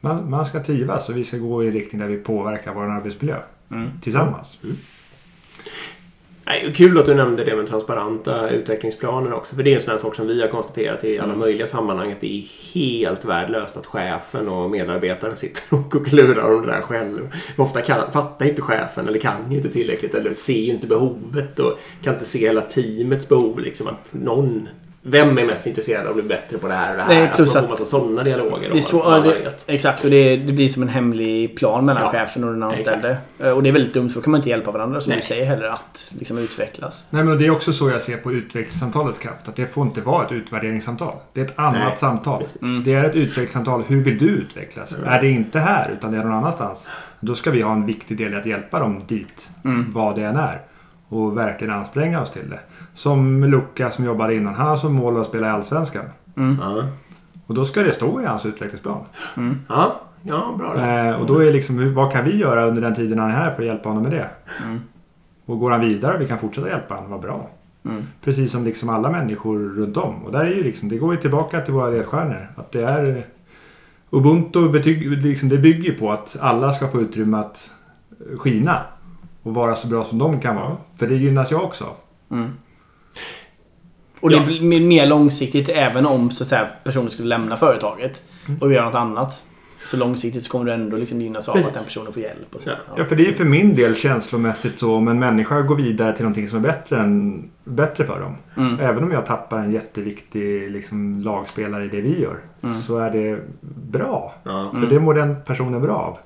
Man, 0.00 0.30
man 0.30 0.46
ska 0.46 0.62
trivas 0.62 1.08
och 1.08 1.16
vi 1.16 1.24
ska 1.24 1.36
gå 1.36 1.64
i 1.64 1.66
en 1.66 1.72
riktning 1.72 2.00
där 2.00 2.08
vi 2.08 2.16
påverkar 2.16 2.74
vår 2.74 2.90
arbetsmiljö 2.90 3.36
Mm. 3.70 3.88
tillsammans. 4.02 4.58
Nej, 6.48 6.72
kul 6.76 6.98
att 6.98 7.06
du 7.06 7.14
nämnde 7.14 7.44
det 7.44 7.56
med 7.56 7.66
transparenta 7.66 8.50
utvecklingsplaner 8.50 9.32
också. 9.32 9.56
För 9.56 9.62
det 9.62 9.70
är 9.70 9.76
en 9.76 9.82
sån 9.82 9.92
här 9.92 9.98
sak 9.98 10.14
som 10.14 10.26
vi 10.26 10.40
har 10.40 10.48
konstaterat 10.48 11.04
i 11.04 11.18
alla 11.18 11.34
möjliga 11.34 11.66
sammanhang. 11.66 12.12
Att 12.12 12.20
det 12.20 12.38
är 12.38 12.44
helt 12.74 13.24
värdelöst 13.24 13.76
att 13.76 13.86
chefen 13.86 14.48
och 14.48 14.70
medarbetarna 14.70 15.36
sitter 15.36 15.76
och 15.76 16.06
klurar 16.06 16.54
om 16.54 16.66
det 16.66 16.72
där 16.72 16.80
själv. 16.80 17.30
Ofta 17.56 17.80
kan, 17.80 18.12
fattar 18.12 18.46
inte 18.46 18.62
chefen 18.62 19.08
eller 19.08 19.18
kan 19.18 19.50
ju 19.50 19.56
inte 19.56 19.68
tillräckligt 19.68 20.14
eller 20.14 20.34
ser 20.34 20.60
ju 20.60 20.72
inte 20.72 20.86
behovet 20.86 21.58
och 21.58 21.78
kan 22.02 22.12
inte 22.12 22.24
se 22.24 22.38
hela 22.38 22.62
teamets 22.62 23.28
behov. 23.28 23.60
Liksom 23.60 23.86
att 23.86 24.14
någon 24.14 24.68
vem 25.08 25.38
är 25.38 25.46
mest 25.46 25.66
intresserad 25.66 26.02
av 26.02 26.08
att 26.08 26.14
bli 26.14 26.22
bättre 26.28 26.58
på 26.58 26.68
det 26.68 26.74
här 26.74 26.90
och 26.90 26.96
det 26.96 27.02
här? 27.02 27.14
Nej, 27.20 27.32
plus 27.36 27.40
alltså 27.40 27.58
man 27.58 27.62
får 27.62 27.64
att- 27.74 27.80
massa 27.80 27.84
sådana 27.90 28.22
dialoger. 28.22 28.70
Det 28.72 28.78
är 28.78 28.82
svår, 28.82 29.02
ja, 29.04 29.18
det, 29.18 29.74
exakt, 29.74 30.04
och 30.04 30.10
det, 30.10 30.36
det 30.36 30.52
blir 30.52 30.68
som 30.68 30.82
en 30.82 30.88
hemlig 30.88 31.56
plan 31.56 31.84
mellan 31.84 32.02
Ja, 32.02 32.10
chefen 32.12 32.44
och 32.44 32.52
den 32.52 32.62
anställde. 32.62 33.16
Eh, 33.38 33.50
Och 33.50 33.62
det 33.62 33.68
är 33.68 33.72
väldigt 33.72 33.94
dumt 33.94 34.08
för 34.08 34.14
då 34.20 34.22
kan 34.24 34.30
man 34.30 34.38
inte 34.38 34.48
hjälpa 34.50 34.70
varandra 34.70 35.00
som 35.00 35.10
Nej. 35.10 35.20
du 35.20 35.26
säger 35.26 35.46
heller 35.46 35.66
att 35.66 36.12
liksom 36.18 36.38
utvecklas. 36.38 37.06
Nej, 37.10 37.24
men 37.24 37.38
det 37.38 37.46
är 37.46 37.50
också 37.50 37.72
så 37.72 37.90
jag 37.90 38.02
ser 38.02 38.16
på 38.16 38.32
utvecklingssamtalets 38.32 39.18
kraft. 39.18 39.48
Att 39.48 39.56
det 39.56 39.66
får 39.66 39.86
inte 39.86 40.00
vara 40.00 40.26
ett 40.26 40.32
utvärderingssamtal. 40.32 41.14
Det 41.32 41.40
är 41.40 41.44
ett 41.44 41.58
annat 41.58 41.74
Nej, 41.88 41.96
samtal. 41.96 42.44
Mm. 42.62 42.84
Det 42.84 42.94
är 42.94 43.04
ett 43.04 43.14
utvecklingssamtal. 43.16 43.82
Hur 43.88 44.04
vill 44.04 44.18
du 44.18 44.26
utvecklas? 44.28 44.94
Är 45.06 45.20
det 45.20 45.28
inte 45.28 45.58
här 45.58 45.90
utan 45.98 46.12
det 46.12 46.18
är 46.18 46.24
någon 46.24 46.32
annanstans. 46.32 46.88
Då 47.20 47.34
ska 47.34 47.50
vi 47.50 47.62
ha 47.62 47.72
en 47.72 47.86
viktig 47.86 48.16
del 48.18 48.32
i 48.32 48.36
att 48.36 48.46
hjälpa 48.46 48.78
dem 48.80 49.02
dit. 49.08 49.48
Mm. 49.64 49.92
Vad 49.92 50.16
det 50.16 50.22
än 50.22 50.36
är. 50.36 50.60
Och 51.08 51.36
verkligen 51.36 51.74
anstränga 51.74 52.22
oss 52.22 52.30
till 52.30 52.50
det. 52.50 52.60
Som 52.94 53.44
Luca 53.44 53.90
som 53.90 54.04
jobbade 54.04 54.34
innan. 54.34 54.54
Han 54.54 54.66
har 54.66 54.76
som 54.76 54.94
mål 54.94 55.20
att 55.20 55.26
spela 55.26 55.46
i 55.46 55.50
Allsvenskan. 55.50 56.04
Mm. 56.36 56.58
Ja. 56.60 56.84
Och 57.46 57.54
då 57.54 57.64
ska 57.64 57.82
det 57.82 57.90
stå 57.90 58.20
i 58.20 58.24
hans 58.24 58.46
utvecklingsplan. 58.46 59.04
Ja, 59.68 60.00
ja 60.22 60.54
bra 60.58 60.74
det. 60.74 61.08
Eh, 61.08 61.20
och 61.20 61.26
då 61.26 61.38
är 61.38 61.52
liksom, 61.52 61.94
vad 61.94 62.12
kan 62.12 62.24
vi 62.24 62.36
göra 62.36 62.66
under 62.66 62.82
den 62.82 62.94
tiden 62.94 63.18
han 63.18 63.30
är 63.30 63.34
här 63.34 63.54
för 63.54 63.62
att 63.62 63.68
hjälpa 63.68 63.88
honom 63.88 64.02
med 64.02 64.12
det? 64.12 64.30
Mm. 64.64 64.80
Och 65.46 65.58
går 65.58 65.70
han 65.70 65.80
vidare 65.80 66.14
och 66.14 66.20
vi 66.20 66.26
kan 66.26 66.38
fortsätta 66.38 66.68
hjälpa 66.68 66.94
honom, 66.94 67.10
vad 67.10 67.20
bra. 67.20 67.50
Mm. 67.84 68.02
Precis 68.24 68.52
som 68.52 68.64
liksom 68.64 68.88
alla 68.88 69.10
människor 69.10 69.58
runt 69.58 69.96
om. 69.96 70.24
Och 70.24 70.32
där 70.32 70.44
är 70.44 70.54
ju 70.54 70.62
liksom, 70.62 70.88
det 70.88 70.98
går 70.98 71.14
ju 71.14 71.20
tillbaka 71.20 71.60
till 71.60 71.74
våra 71.74 71.90
ledstjärnor. 71.90 72.48
Att 72.56 72.72
det 72.72 72.82
är 72.82 73.24
Ubuntu 74.10 74.68
betyg, 74.68 75.24
liksom, 75.24 75.48
det 75.48 75.58
bygger 75.58 75.84
ju 75.84 75.98
på 75.98 76.12
att 76.12 76.36
alla 76.40 76.72
ska 76.72 76.88
få 76.88 77.00
utrymme 77.00 77.36
att 77.38 77.70
skina. 78.38 78.80
Och 79.46 79.54
vara 79.54 79.76
så 79.76 79.86
bra 79.88 80.04
som 80.04 80.18
de 80.18 80.40
kan 80.40 80.56
vara. 80.56 80.76
För 80.96 81.06
det 81.06 81.14
gynnas 81.14 81.50
jag 81.50 81.64
också 81.64 81.84
av. 81.84 81.96
Mm. 82.30 82.50
Och 84.20 84.30
det 84.30 84.36
Ja. 84.36 84.44
blir 84.44 84.80
mer 84.80 85.06
långsiktigt 85.06 85.68
även 85.68 86.06
om 86.06 86.30
så 86.30 86.44
att 86.44 86.48
säga, 86.48 86.68
personen 86.84 87.10
skulle 87.10 87.28
lämna 87.28 87.56
företaget 87.56 88.22
och 88.60 88.72
göra 88.72 88.84
något 88.84 88.94
annat. 88.94 89.44
Så 89.86 89.96
långsiktigt 89.96 90.44
så 90.44 90.50
kommer 90.50 90.64
du 90.64 90.72
ändå 90.72 90.96
liksom 90.96 91.20
gynnas 91.20 91.48
av 91.48 91.52
Precis. 91.52 91.68
att 91.68 91.74
den 91.74 91.84
personen 91.84 92.12
får 92.12 92.22
hjälp. 92.22 92.54
Och 92.54 92.60
så. 92.60 92.68
Ja. 92.70 92.76
Ja, 92.96 93.04
för 93.04 93.16
det 93.16 93.22
är 93.22 93.26
ju 93.26 93.34
för 93.34 93.44
min 93.44 93.74
del 93.74 93.96
känslomässigt 93.96 94.78
så 94.78 94.94
om 94.96 95.08
en 95.08 95.18
människa 95.18 95.60
går 95.60 95.76
vidare 95.76 96.12
till 96.16 96.22
någonting 96.22 96.48
som 96.48 96.58
är 96.58 96.62
bättre, 96.62 97.00
än, 97.00 97.50
bättre 97.64 98.04
för 98.06 98.20
dem. 98.20 98.34
Mm. 98.56 98.80
Även 98.80 99.04
om 99.04 99.12
jag 99.12 99.26
tappar 99.26 99.58
en 99.58 99.72
jätteviktig 99.72 100.70
liksom, 100.70 101.20
lagspelare 101.22 101.84
i 101.84 101.88
det 101.88 102.00
vi 102.00 102.20
gör. 102.22 102.36
Mm. 102.62 102.82
Så 102.82 102.98
är 102.98 103.10
det 103.10 103.40
bra. 103.90 104.34
Ja. 104.44 104.70
För 104.80 104.86
det 104.86 105.00
mår 105.00 105.14
den 105.14 105.36
personen 105.46 105.82
bra 105.82 105.94
av. 105.94 106.18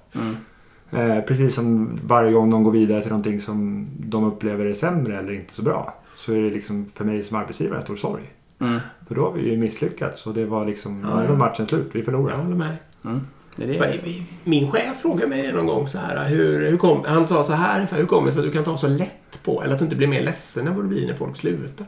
Mm. 0.92 1.10
Eh, 1.10 1.24
precis 1.24 1.54
som 1.54 1.98
varje 2.04 2.32
gång 2.32 2.50
de 2.50 2.64
går 2.64 2.72
vidare 2.72 3.00
till 3.00 3.10
någonting 3.10 3.40
som 3.40 3.86
de 3.98 4.24
upplever 4.24 4.66
är 4.66 4.74
sämre 4.74 5.18
eller 5.18 5.32
inte 5.32 5.54
så 5.54 5.62
bra. 5.62 5.94
Så 6.16 6.32
är 6.32 6.40
det 6.42 6.50
liksom 6.50 6.86
för 6.94 7.04
mig 7.04 7.24
som 7.24 7.36
arbetsgivare 7.36 7.78
en 7.78 7.84
stor 7.84 7.96
sorg. 7.96 8.22
Mm. 8.60 8.80
För 9.08 9.14
då 9.14 9.22
har 9.24 9.32
vi 9.32 9.50
ju 9.50 9.56
misslyckats 9.58 10.26
och 10.26 10.34
det 10.34 10.44
var 10.44 10.66
liksom, 10.66 11.06
Ja, 11.14 11.24
ja. 11.24 11.34
matchen 11.34 11.66
slut. 11.66 11.88
Vi 11.92 11.98
Jag 11.98 12.04
förlorade. 12.04 12.42
håller 12.42 12.56
med. 12.56 12.76
Mm. 13.04 13.20
Det 13.56 13.78
är 13.78 14.00
Min 14.44 14.70
chef 14.70 14.96
frågade 15.02 15.26
mig 15.26 15.52
någon 15.52 15.66
gång 15.66 15.86
så 15.86 15.98
här. 15.98 16.24
Hur, 16.28 16.70
hur 16.70 16.76
kom, 16.78 17.04
han 17.04 17.28
sa 17.28 17.44
så 17.44 17.52
här 17.52 17.74
ungefär. 17.76 17.96
Hur 17.96 18.06
kommer 18.06 18.26
det 18.26 18.32
sig 18.32 18.40
att 18.40 18.46
du 18.46 18.52
kan 18.52 18.64
ta 18.64 18.76
så 18.76 18.88
lätt 18.88 19.42
på, 19.44 19.62
eller 19.62 19.72
att 19.72 19.78
du 19.78 19.84
inte 19.84 19.96
blir 19.96 20.06
mer 20.06 20.22
ledsen 20.22 20.68
än 20.68 20.74
vad 20.74 20.84
du 20.84 20.88
blir 20.88 21.06
när 21.06 21.14
folk 21.14 21.36
slutar? 21.36 21.86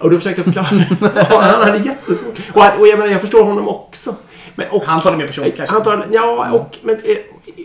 Och 0.00 0.10
då 0.10 0.16
försökte 0.18 0.42
jag 0.44 0.54
förklara. 0.54 0.84
Ja, 1.30 1.40
han 1.40 1.62
hade 1.72 1.78
jättesvårt. 1.84 2.38
Och, 2.54 2.80
och 2.80 2.86
jag, 2.86 2.98
menar, 2.98 3.12
jag 3.12 3.20
förstår 3.20 3.44
honom 3.44 3.68
också. 3.68 4.14
Men, 4.54 4.66
och, 4.70 4.82
Han 4.86 5.00
tar 5.00 5.10
det 5.10 5.16
mer 5.16 5.26
personligt 5.26 5.56
kanske. 5.56 5.74
Han 5.74 5.82
tar, 5.82 6.06
ja, 6.12 6.52
och, 6.52 6.78
men 6.82 6.94
eh, 6.94 7.00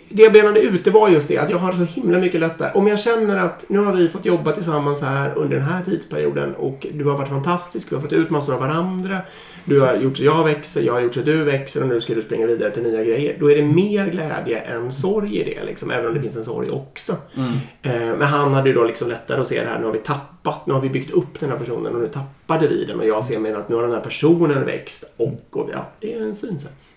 det 0.10 0.24
jag 0.24 0.34
benade 0.34 0.60
ut 0.62 0.84
det 0.84 0.92
var 0.92 1.10
just 1.10 1.28
det 1.28 1.38
att 1.38 1.50
jag 1.50 1.58
har 1.58 1.72
så 1.72 1.84
himla 1.84 2.18
mycket 2.18 2.40
lättare. 2.40 2.72
Om 2.74 2.88
jag 2.88 3.00
känner 3.00 3.38
att 3.38 3.66
nu 3.70 3.80
har 3.80 3.94
vi 3.94 4.10
fått 4.10 4.26
jobba 4.26 4.52
tillsammans 4.52 5.02
här 5.02 5.34
under 5.36 5.58
den 5.58 5.66
här 5.66 5.84
tidsperioden 5.84 6.56
och 6.56 6.88
du 6.94 7.06
har 7.06 7.18
varit 7.18 7.30
fantastisk. 7.30 7.92
Vi 7.92 7.96
har 7.96 8.02
fått 8.02 8.14
ut 8.14 8.30
massor 8.30 8.54
av 8.54 8.60
varandra. 8.60 9.18
Du 9.66 9.82
har 9.82 9.96
gjort 9.96 10.18
så 10.18 10.24
jag 10.24 10.44
växer, 10.44 10.82
jag 10.82 10.94
har 10.94 11.00
gjort 11.00 11.14
så 11.14 11.22
du 11.22 11.44
växer 11.44 11.82
och 11.82 11.88
nu 11.88 12.02
ska 12.02 12.14
du 12.14 12.22
springa 12.22 12.48
vidare 12.48 12.72
till 12.72 12.84
nya 12.84 13.04
grejer. 13.04 13.38
Då 13.40 13.52
är 13.52 13.56
det 13.56 13.64
mer 13.64 14.08
glädje 14.08 14.60
än 14.60 14.92
sorg 14.92 15.38
i 15.38 15.44
det, 15.44 15.66
liksom, 15.66 15.92
även 15.92 16.08
om 16.08 16.14
det 16.14 16.22
finns 16.22 16.36
en 16.36 16.44
sorg 16.44 16.70
också. 16.70 17.16
Mm. 17.38 17.52
Eh, 17.82 18.18
men 18.18 18.28
han 18.28 18.54
hade 18.54 18.70
ju 18.70 18.76
då 18.76 18.84
liksom 18.84 19.10
lättare 19.10 19.42
att 19.42 19.48
se 19.48 19.64
det 19.64 19.70
här. 19.70 19.80
Nu 19.80 19.86
har 19.86 19.94
vi 19.94 20.00
tappat, 20.00 20.68
nu 20.68 20.74
har 20.74 20.82
vi 20.82 20.90
byggt 20.90 21.12
upp 21.12 21.40
den 21.40 21.50
här 21.50 21.58
personen 21.58 21.96
och 21.96 22.02
nu 22.02 22.08
tappade 22.08 22.68
vi 22.68 22.86
den. 22.86 23.00
Och 23.00 23.08
jag 23.08 23.24
ser 23.24 23.40
mer 23.40 23.56
att 23.56 23.70
nu 23.70 23.76
har 23.76 23.84
den 23.84 23.92
här 23.92 24.00
personen 24.00 24.66
växt 24.66 25.14
och, 25.18 25.44
och 25.52 25.70
ja, 25.74 25.88
det 26.00 26.14
är 26.14 26.22
en 26.22 26.36
synsätt. 26.36 26.96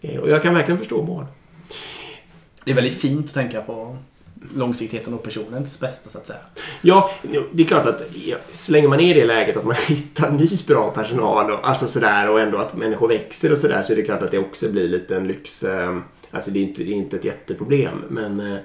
Eh, 0.00 0.20
Och 0.20 0.28
jag 0.30 0.42
kan 0.42 0.54
verkligen 0.54 0.78
förstå 0.78 1.02
båda. 1.02 1.26
Det 2.64 2.70
är 2.70 2.74
väldigt 2.74 3.00
fint 3.00 3.26
att 3.26 3.34
tänka 3.34 3.60
på 3.60 3.96
långsiktigheten 4.56 5.14
och 5.14 5.22
personens 5.22 5.80
bästa 5.80 6.10
så 6.10 6.18
att 6.18 6.26
säga. 6.26 6.38
Ja, 6.80 7.10
det 7.52 7.62
är 7.62 7.66
klart 7.66 7.86
att 7.86 8.02
så 8.52 8.72
länge 8.72 8.88
man 8.88 9.00
är 9.00 9.16
i 9.16 9.20
det 9.20 9.26
läget 9.26 9.56
att 9.56 9.64
man 9.64 9.76
hittar 9.88 10.30
ny 10.30 10.46
bra 10.68 10.90
personal 10.90 11.50
och, 11.50 11.68
alltså 11.68 11.86
sådär, 11.86 12.30
och 12.30 12.40
ändå 12.40 12.58
att 12.58 12.76
människor 12.76 13.08
växer 13.08 13.52
och 13.52 13.58
sådär 13.58 13.82
så 13.82 13.92
är 13.92 13.96
det 13.96 14.02
klart 14.02 14.22
att 14.22 14.30
det 14.30 14.38
också 14.38 14.68
blir 14.68 14.88
lite 14.88 15.16
en 15.16 15.28
lyx. 15.28 15.62
Eh, 15.62 15.98
alltså 16.30 16.50
det 16.50 16.58
är 16.58 16.62
inte, 16.62 16.82
det 16.82 16.90
är 16.90 16.94
inte 16.94 17.16
ett 17.16 17.24
jätteproblem. 17.24 18.04
Men, 18.08 18.40
eh, 18.40 18.58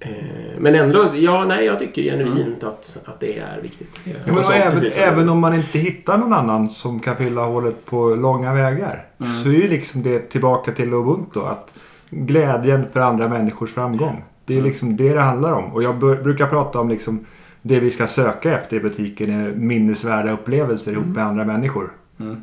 eh, 0.00 0.58
men 0.58 0.74
ändå, 0.74 1.06
ja, 1.14 1.44
nej, 1.44 1.64
jag 1.64 1.78
tycker 1.78 2.02
genuint 2.02 2.64
att, 2.64 2.98
att 3.04 3.20
det 3.20 3.38
är 3.38 3.60
viktigt. 3.62 4.00
Ja, 4.04 4.12
men 4.24 4.38
Och 4.38 4.44
så, 4.44 4.52
även, 4.52 4.90
även 4.96 5.28
om 5.28 5.38
man 5.38 5.54
inte 5.54 5.78
hittar 5.78 6.18
någon 6.18 6.32
annan 6.32 6.70
som 6.70 7.00
kan 7.00 7.16
fylla 7.16 7.44
hålet 7.44 7.84
på 7.84 8.14
långa 8.14 8.54
vägar. 8.54 9.06
Så 9.42 9.48
är 9.48 9.52
ju 9.52 9.68
liksom 9.68 10.02
det 10.02 10.18
tillbaka 10.18 10.72
till 10.72 10.94
Ubuntu. 10.94 11.40
Att 11.40 11.74
glädjen 12.10 12.86
för 12.92 13.00
andra 13.00 13.28
människors 13.28 13.70
framgång. 13.70 14.24
Det 14.44 14.58
är 14.58 14.62
liksom 14.62 14.96
det 14.96 15.14
det 15.14 15.20
handlar 15.20 15.52
om. 15.52 15.72
Och 15.72 15.82
jag 15.82 15.98
brukar 15.98 16.46
prata 16.46 16.80
om 16.80 16.88
liksom 16.88 17.26
det 17.62 17.80
vi 17.80 17.90
ska 17.90 18.06
söka 18.06 18.58
efter 18.58 18.76
i 18.76 18.80
butiken 18.80 19.30
är 19.30 19.52
minnesvärda 19.52 20.32
upplevelser 20.32 20.92
ihop 20.92 21.06
med 21.06 21.26
andra 21.26 21.44
människor. 21.44 21.92
Mm. 22.20 22.42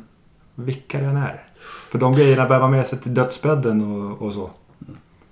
Vilka 0.54 1.00
den 1.00 1.16
är. 1.16 1.42
För 1.90 1.98
de 1.98 2.14
grejerna 2.14 2.48
bär 2.48 2.60
man 2.60 2.70
med 2.70 2.86
sig 2.86 2.98
till 2.98 3.14
dödsbädden 3.14 3.80
och, 3.82 4.22
och 4.22 4.34
så. 4.34 4.50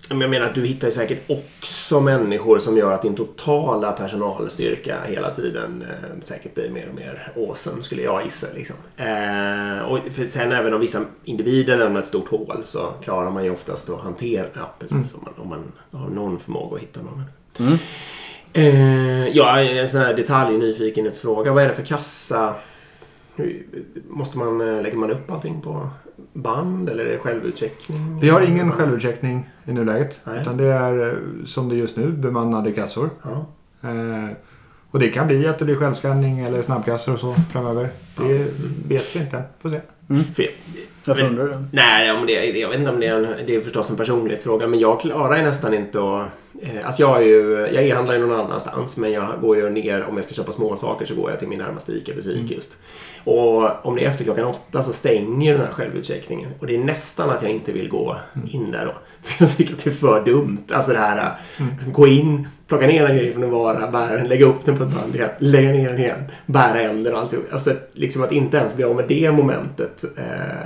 Men 0.08 0.20
jag 0.20 0.30
menar 0.30 0.46
att 0.46 0.54
du 0.54 0.66
hittar 0.66 0.88
ju 0.88 0.92
säkert 0.92 1.30
också 1.30 2.00
människor 2.00 2.58
som 2.58 2.76
gör 2.76 2.92
att 2.92 3.02
din 3.02 3.14
totala 3.14 3.92
personalstyrka 3.92 4.96
hela 5.06 5.34
tiden 5.34 5.82
eh, 5.82 6.22
säkert 6.22 6.54
blir 6.54 6.70
mer 6.70 6.88
och 6.88 6.94
mer 6.94 7.32
awesome 7.36 7.82
skulle 7.82 8.02
jag 8.02 8.24
gissa. 8.24 8.46
Liksom. 8.54 8.76
Eh, 8.96 9.82
och 9.82 9.98
för 10.12 10.28
sen 10.28 10.52
även 10.52 10.74
om 10.74 10.80
vissa 10.80 11.00
individer 11.24 11.76
lämnar 11.76 12.00
ett 12.00 12.06
stort 12.06 12.28
hål 12.28 12.62
så 12.64 12.92
klarar 13.02 13.30
man 13.30 13.44
ju 13.44 13.50
oftast 13.50 13.90
att 13.90 14.00
hantera, 14.00 14.46
ja 14.54 14.74
precis, 14.78 15.14
om, 15.14 15.20
man, 15.24 15.34
om 15.36 15.48
man 15.48 15.72
har 16.02 16.10
någon 16.10 16.38
förmåga 16.38 16.76
att 16.76 16.82
hitta 16.82 17.00
någon. 17.02 17.22
Mm. 17.58 17.78
Eh, 18.52 19.28
ja, 19.28 19.60
en 19.60 19.88
sån 19.88 20.00
här 20.00 20.14
detalj 20.14 20.58
nyfikenhetsfråga. 20.58 21.52
Vad 21.52 21.62
är 21.62 21.68
det 21.68 21.74
för 21.74 21.84
kassa? 21.84 22.54
Hur, 23.36 23.66
måste 24.08 24.38
man, 24.38 24.60
eh, 24.60 24.82
lägger 24.82 24.96
man 24.96 25.10
upp 25.10 25.30
allting 25.30 25.60
på 25.60 25.88
band 26.32 26.88
eller 26.88 27.04
är 27.04 27.12
det 27.12 27.18
självutcheckning? 27.18 28.20
Vi 28.20 28.28
har 28.28 28.40
ingen 28.40 28.72
självutcheckning 28.72 29.50
i 29.64 29.72
nuläget. 29.72 30.20
Nej. 30.24 30.40
Utan 30.40 30.56
det 30.56 30.64
är 30.64 31.08
eh, 31.08 31.44
som 31.44 31.68
det 31.68 31.74
är 31.74 31.78
just 31.78 31.96
nu 31.96 32.12
bemannade 32.12 32.72
kassor. 32.72 33.10
Ja. 33.22 33.46
Eh, 33.88 34.28
och 34.90 35.00
det 35.00 35.08
kan 35.08 35.26
bli 35.26 35.46
att 35.46 35.58
det 35.58 35.64
blir 35.64 35.76
självskanning 35.76 36.40
eller 36.40 36.62
snabbkassor 36.62 37.14
och 37.14 37.20
så 37.20 37.34
framöver. 37.34 37.88
Det 38.16 38.46
vet 38.88 39.16
vi 39.16 39.20
inte 39.20 39.36
än. 39.36 39.42
Får 39.58 39.68
se. 39.68 39.80
Jag, 40.06 40.24
Varför 41.04 41.22
undrar 41.22 41.44
du? 41.44 41.54
Nej, 41.72 42.14
men 42.14 42.26
det, 42.26 42.32
jag 42.32 42.68
vet 42.68 42.78
inte 42.78 42.90
om 42.90 43.00
det 43.00 43.06
är, 43.06 43.14
en, 43.14 43.46
det 43.46 43.54
är 43.54 43.60
förstås 43.60 43.90
en 43.90 43.96
personlighetsfråga. 43.96 44.66
Men 44.66 44.80
jag 44.80 45.00
klarar 45.00 45.36
ju 45.36 45.42
nästan 45.42 45.74
inte 45.74 45.98
att... 45.98 46.28
Eh, 46.62 46.86
alltså 46.86 47.02
jag 47.02 47.22
är 47.22 47.26
ju... 47.26 47.68
Jag 47.72 47.84
e-handlar 47.84 48.14
ju 48.14 48.26
någon 48.26 48.40
annanstans. 48.40 48.96
Men 48.96 49.12
jag 49.12 49.40
går 49.40 49.56
ju 49.56 49.70
ner, 49.70 50.04
om 50.04 50.16
jag 50.16 50.24
ska 50.24 50.34
köpa 50.34 50.52
små 50.52 50.76
saker 50.76 51.06
så 51.06 51.14
går 51.14 51.30
jag 51.30 51.38
till 51.38 51.48
min 51.48 51.58
närmaste 51.58 51.92
ICA-butik 51.92 52.50
just. 52.50 52.76
Och 53.24 53.86
om 53.86 53.96
det 53.96 54.04
är 54.04 54.08
efter 54.08 54.24
klockan 54.24 54.44
åtta 54.44 54.82
så 54.82 54.92
stänger 54.92 55.52
den 55.52 55.60
här 55.60 55.72
självutcheckningen. 55.72 56.50
Och 56.60 56.66
det 56.66 56.74
är 56.74 56.84
nästan 56.84 57.30
att 57.30 57.42
jag 57.42 57.50
inte 57.50 57.72
vill 57.72 57.88
gå 57.88 58.16
in 58.52 58.70
där 58.70 58.86
då. 58.86 58.94
För 59.22 59.44
jag 59.44 59.56
tycker 59.56 59.74
att 59.74 59.84
det 59.84 59.90
är 59.90 59.94
för 59.94 60.24
dumt. 60.24 60.64
Alltså 60.72 60.92
det 60.92 60.98
här... 60.98 61.32
Gå 61.92 62.06
in, 62.06 62.48
plocka 62.78 62.86
ner 62.86 63.06
en 63.06 63.16
grej 63.16 63.32
från 63.32 63.42
en 63.42 63.50
vara, 63.50 63.90
bära 63.90 64.16
den, 64.16 64.28
lägga 64.28 64.46
upp 64.46 64.64
den 64.64 64.76
på 64.78 64.84
ett 64.84 64.90
band 65.00 65.14
igen, 65.14 65.30
lägga 65.38 65.72
ner 65.72 65.88
den 65.88 65.98
igen, 65.98 66.24
bära 66.46 66.78
hem 66.78 67.02
den 67.04 67.14
och 67.14 67.20
alltihop. 67.20 67.44
Alltså 67.52 67.70
liksom 67.92 68.22
att 68.22 68.32
inte 68.32 68.56
ens 68.56 68.74
bli 68.76 68.84
av 68.84 68.96
med 68.96 69.04
det 69.08 69.30
momentet. 69.32 70.04
Eh, 70.16 70.22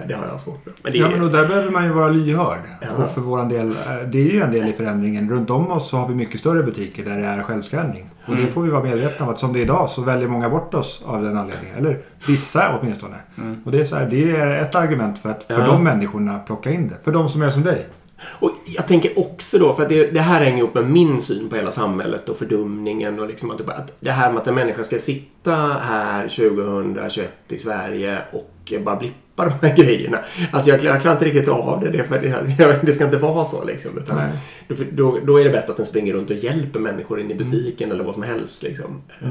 det 0.08 0.14
har 0.14 0.26
jag 0.30 0.40
svårt 0.40 0.64
för. 0.64 0.72
Men 0.82 0.92
det 0.92 0.98
är, 0.98 1.02
Ja, 1.02 1.08
men 1.10 1.22
och 1.22 1.30
där 1.32 1.46
behöver 1.48 1.70
man 1.70 1.84
ju 1.84 1.90
vara 1.92 2.08
lyhörd. 2.08 2.58
Ja. 2.80 3.04
Och 3.04 3.10
för 3.10 3.20
våran 3.20 3.48
del, 3.48 3.68
eh, 3.68 3.74
det 4.06 4.18
är 4.18 4.32
ju 4.32 4.40
en 4.40 4.52
del 4.52 4.68
i 4.68 4.72
förändringen. 4.72 5.30
Runt 5.30 5.50
om 5.50 5.70
oss 5.70 5.90
så 5.90 5.96
har 5.96 6.08
vi 6.08 6.14
mycket 6.14 6.40
större 6.40 6.62
butiker 6.62 7.04
där 7.04 7.16
det 7.18 7.26
är 7.26 7.42
självskanning. 7.42 8.10
Och 8.26 8.36
det 8.36 8.46
får 8.46 8.62
vi 8.62 8.70
vara 8.70 8.82
medvetna 8.82 9.26
om 9.26 9.32
att 9.32 9.38
som 9.38 9.52
det 9.52 9.58
är 9.58 9.62
idag 9.62 9.90
så 9.90 10.02
väljer 10.02 10.28
många 10.28 10.48
bort 10.50 10.74
oss 10.74 11.02
av 11.06 11.22
den 11.24 11.36
anledningen. 11.36 11.76
Eller 11.78 11.98
vissa 12.28 12.78
åtminstone. 12.80 13.16
Och 13.64 13.72
det 13.72 13.80
är, 13.80 13.84
så 13.84 13.96
här, 13.96 14.06
det 14.10 14.36
är 14.36 14.62
ett 14.62 14.74
argument 14.74 15.18
för 15.18 15.28
att 15.30 15.44
för 15.44 15.54
Ja. 15.60 15.66
de 15.66 15.84
människorna 15.84 16.38
plocka 16.38 16.70
in 16.70 16.88
det. 16.88 16.94
För 17.04 17.12
de 17.12 17.28
som 17.28 17.42
är 17.42 17.50
som 17.50 17.62
dig. 17.62 17.86
Och 18.22 18.50
jag 18.66 18.86
tänker 18.86 19.18
också 19.18 19.58
då, 19.58 19.74
för 19.74 19.82
att 19.82 19.88
det, 19.88 20.10
det 20.10 20.20
här 20.20 20.44
hänger 20.44 20.58
ihop 20.58 20.74
med 20.74 20.90
min 20.90 21.20
syn 21.20 21.48
på 21.48 21.56
hela 21.56 21.70
samhället 21.72 22.28
och 22.28 22.38
fördumningen 22.38 23.20
och 23.20 23.28
liksom 23.28 23.50
att 23.50 23.58
det, 23.58 23.72
att 23.74 23.92
det 24.00 24.10
här 24.10 24.30
med 24.32 24.40
att 24.40 24.46
en 24.46 24.54
människa 24.54 24.84
ska 24.84 24.98
sitta 24.98 25.54
här 25.82 26.22
2021 26.28 27.32
i 27.48 27.58
Sverige 27.58 28.18
och 28.32 28.72
bara 28.84 28.96
blippa 28.96 29.44
de 29.44 29.66
här 29.66 29.76
grejerna. 29.76 30.18
Alltså 30.52 30.70
jag, 30.70 30.84
jag 30.84 31.00
klarar 31.00 31.16
inte 31.16 31.24
riktigt 31.24 31.48
av 31.48 31.80
det. 31.80 31.90
Det, 31.90 32.04
för 32.04 32.18
det, 32.18 32.78
det 32.82 32.92
ska 32.92 33.04
inte 33.04 33.16
vara 33.16 33.44
så 33.44 33.64
liksom. 33.64 33.98
Utan 33.98 34.20
då, 34.68 34.74
då, 34.92 35.18
då 35.26 35.40
är 35.40 35.44
det 35.44 35.50
bättre 35.50 35.70
att 35.70 35.76
den 35.76 35.86
springer 35.86 36.12
runt 36.14 36.30
och 36.30 36.36
hjälper 36.36 36.80
människor 36.80 37.20
in 37.20 37.30
i 37.30 37.34
butiken 37.34 37.90
eller 37.90 38.04
vad 38.04 38.14
som 38.14 38.22
helst. 38.22 38.62
Liksom. 38.62 39.02
Eh, 39.22 39.28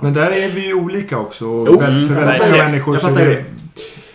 Men 0.00 0.12
där 0.12 0.30
är 0.30 0.50
vi 0.50 0.66
ju 0.66 0.74
olika 0.74 1.18
också. 1.18 1.44
Jo, 1.44 1.80
för 1.80 2.14
väldigt 2.14 2.50
det. 2.50 2.64
människor 2.64 2.98
så 2.98 3.06
är 3.06 3.14
det 3.14 3.44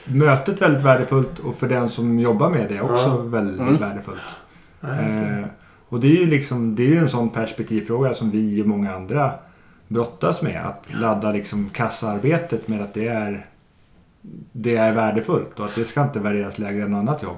mötet 0.06 0.62
väldigt 0.62 0.84
värdefullt 0.84 1.40
och 1.40 1.56
för 1.56 1.70
den 1.70 1.90
som 1.90 2.20
jobbar 2.20 2.50
med 2.50 2.70
det 2.70 2.82
också 2.82 2.96
Ja. 3.08 3.18
väldigt 3.18 3.62
Mm. 3.62 3.76
värdefullt. 3.78 4.20
Eh, 4.84 5.46
och 5.90 6.00
det 6.00 6.08
är 6.08 6.20
ju 6.20 6.26
liksom, 6.26 6.76
det 6.76 6.96
är 6.98 7.02
en 7.02 7.10
sån 7.10 7.30
perspektivfråga 7.30 8.14
som 8.14 8.32
vi 8.32 8.62
och 8.62 8.68
många 8.68 8.96
andra 8.96 9.32
brottas 9.88 10.42
med. 10.42 10.66
Att 10.66 10.94
ladda 11.00 11.32
liksom 11.32 11.70
kassaarbetet 11.70 12.68
med 12.68 12.82
att 12.82 12.94
det 12.94 13.08
är, 13.08 13.46
det 14.52 14.76
är 14.76 14.94
värdefullt 14.94 15.60
och 15.60 15.66
att 15.66 15.76
det 15.76 15.86
ska 15.86 16.02
inte 16.04 16.20
värderas 16.20 16.60
lägre 16.60 16.84
än 16.84 16.94
annat 16.94 17.24
jobb. 17.24 17.38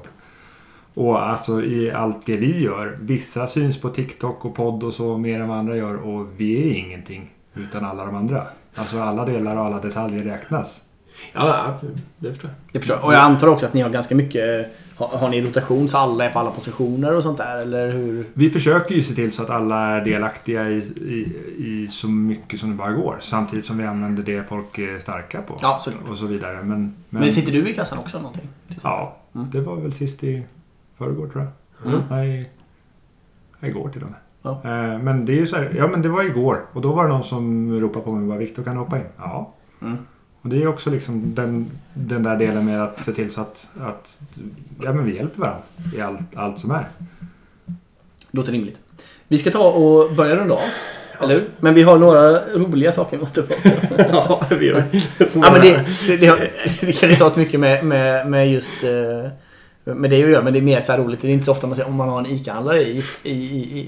Och 0.93 1.23
alltså 1.29 1.63
i 1.63 1.91
allt 1.91 2.25
det 2.25 2.37
vi 2.37 2.59
gör. 2.63 2.97
Vissa 3.01 3.47
syns 3.47 3.81
på 3.81 3.89
TikTok 3.89 4.45
och 4.45 4.55
podd 4.55 4.83
och 4.83 4.93
så 4.93 5.17
mer 5.17 5.39
än 5.39 5.47
vad 5.47 5.57
andra 5.57 5.75
gör 5.75 5.95
och 5.95 6.27
vi 6.37 6.69
är 6.69 6.73
ingenting 6.73 7.31
utan 7.53 7.85
alla 7.85 8.05
de 8.05 8.15
andra. 8.15 8.43
Alltså 8.75 8.99
alla 9.01 9.25
delar 9.25 9.55
och 9.57 9.63
alla 9.65 9.79
detaljer 9.79 10.23
räknas. 10.23 10.81
Ja, 11.33 11.79
det 12.17 12.29
förstår 12.29 12.49
jag. 12.49 12.55
Jag 12.71 12.81
förstår. 12.81 13.05
Och 13.05 13.13
jag 13.13 13.21
antar 13.21 13.47
också 13.47 13.65
att 13.65 13.73
ni 13.73 13.81
har 13.81 13.89
ganska 13.89 14.15
mycket... 14.15 14.75
Har, 14.97 15.07
har 15.07 15.29
ni 15.29 15.41
rotation 15.41 15.89
så 15.89 15.97
alla 15.97 16.25
är 16.25 16.29
på 16.29 16.39
alla 16.39 16.51
positioner 16.51 17.15
och 17.17 17.23
sånt 17.23 17.37
där? 17.37 17.57
Eller 17.61 17.91
hur? 17.91 18.25
Vi 18.33 18.49
försöker 18.49 18.95
ju 18.95 19.03
se 19.03 19.13
till 19.15 19.31
så 19.31 19.43
att 19.43 19.49
alla 19.49 19.79
är 19.89 20.05
delaktiga 20.05 20.69
i, 20.69 20.75
i, 20.77 21.33
i 21.57 21.87
så 21.87 22.07
mycket 22.07 22.59
som 22.59 22.69
det 22.69 22.75
bara 22.75 22.91
går. 22.91 23.17
Samtidigt 23.21 23.65
som 23.65 23.77
vi 23.77 23.83
använder 23.85 24.23
det 24.23 24.49
folk 24.49 24.77
är 24.77 24.99
starka 24.99 25.41
på. 25.41 25.55
Ja, 25.61 25.79
såklart. 25.83 26.09
och 26.09 26.17
så 26.17 26.25
vidare. 26.25 26.55
Men, 26.63 26.95
men, 27.09 27.21
Men 27.21 27.31
sitter 27.31 27.51
du 27.51 27.69
i 27.69 27.73
kassan 27.73 27.97
också 27.99 28.17
någonting? 28.17 28.47
Ja, 28.83 29.15
Mm. 29.35 29.47
det 29.51 29.61
var 29.61 29.75
väl 29.75 29.93
sist 29.93 30.23
i 30.23 30.43
förrgår 30.97 31.27
tror 31.27 31.43
jag. 31.83 31.93
Mm. 31.93 32.03
Nej, 32.09 32.49
igår 33.61 33.89
till 33.89 34.03
och 34.03 34.09
med. 34.09 34.19
Ja. 34.41 34.51
Eh, 34.63 34.99
Men 34.99 35.25
det 35.25 35.31
är 35.33 35.37
ju 35.39 35.47
så 35.47 35.55
här, 35.55 35.75
ja 35.77 35.87
men 35.87 36.01
det 36.01 36.09
var 36.09 36.23
igår. 36.23 36.65
Och 36.73 36.81
då 36.81 36.93
var 36.93 37.03
det 37.03 37.09
någon 37.09 37.23
som 37.23 37.71
ropade 37.79 38.05
på 38.05 38.11
mig 38.11 38.21
och 38.21 38.27
bara 38.27 38.37
Viktor 38.39 38.63
kan 38.63 38.73
du 38.73 38.79
hoppa 38.79 38.97
in? 38.97 39.03
Ja. 39.17 39.53
Mm. 39.81 39.97
Och 40.45 40.51
det 40.51 40.63
är 40.63 40.67
också 40.67 40.89
liksom 40.89 41.35
den, 41.35 41.71
den 41.93 42.23
där 42.23 42.37
delen 42.37 42.65
med 42.65 42.83
att 42.83 43.05
se 43.05 43.11
till 43.11 43.31
så 43.31 43.41
att, 43.41 43.67
att 43.79 44.17
ja, 44.83 44.93
men 44.93 45.05
vi 45.05 45.15
hjälper 45.15 45.39
varandra 45.39 45.61
i 45.95 46.01
allt, 46.01 46.35
allt 46.35 46.59
som 46.59 46.71
är. 46.71 46.85
Låter 48.31 48.51
rimligt. 48.51 48.79
Vi 49.27 49.37
ska 49.37 49.51
ta 49.51 49.71
och 49.71 50.15
börja 50.15 50.35
runda 50.35 50.53
av. 50.53 50.59
Eller 51.21 51.33
hur? 51.33 51.49
Men 51.59 51.73
vi 51.73 51.83
har 51.83 51.97
några 51.97 52.39
roliga 52.53 52.91
saker 52.91 53.17
vi 53.17 53.21
måste 53.21 53.41
prata 53.41 53.69
om. 53.69 54.05
ja, 54.11 54.41
vi 54.59 54.65
gör 54.65 54.83
Ja, 55.17 55.51
men 55.51 55.61
det, 55.61 55.85
det, 56.07 56.17
det, 56.17 56.27
har, 56.27 56.51
det 56.81 56.93
kan 56.93 57.09
inte 57.09 57.23
ha 57.23 57.29
så 57.29 57.39
mycket 57.39 57.59
med, 57.59 57.85
med, 57.85 58.27
med 58.27 58.51
just 58.51 58.83
eh, 58.83 59.31
med 59.85 60.09
det 60.09 60.23
att 60.23 60.29
göra. 60.29 60.43
Men 60.43 60.53
det 60.53 60.59
är 60.59 60.63
mer 60.63 60.79
så 60.81 60.91
här 60.91 60.99
roligt. 60.99 61.21
Det 61.21 61.27
är 61.27 61.31
inte 61.31 61.45
så 61.45 61.51
ofta 61.51 61.67
man 61.67 61.75
ser 61.75 61.87
om 61.87 61.95
man 61.95 62.09
har 62.09 62.19
en 62.19 62.25
ICA-handlare 62.25 62.81
i, 62.81 63.03
i, 63.23 63.31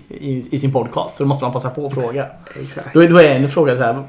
i, 0.09 0.47
i, 0.51 0.59
sin 0.59 0.73
podcast. 0.73 1.17
Så 1.17 1.23
då 1.23 1.27
måste 1.27 1.45
man 1.45 1.53
passa 1.53 1.69
på 1.69 1.85
att 1.87 1.93
fråga. 1.93 2.25
Exakt. 2.61 2.87
Då, 2.93 3.03
är- 3.03 3.09
då 3.09 3.17
är 3.21 3.35
en 3.35 3.49
fråga 3.49 3.75
så 3.75 3.83
här. 3.83 4.03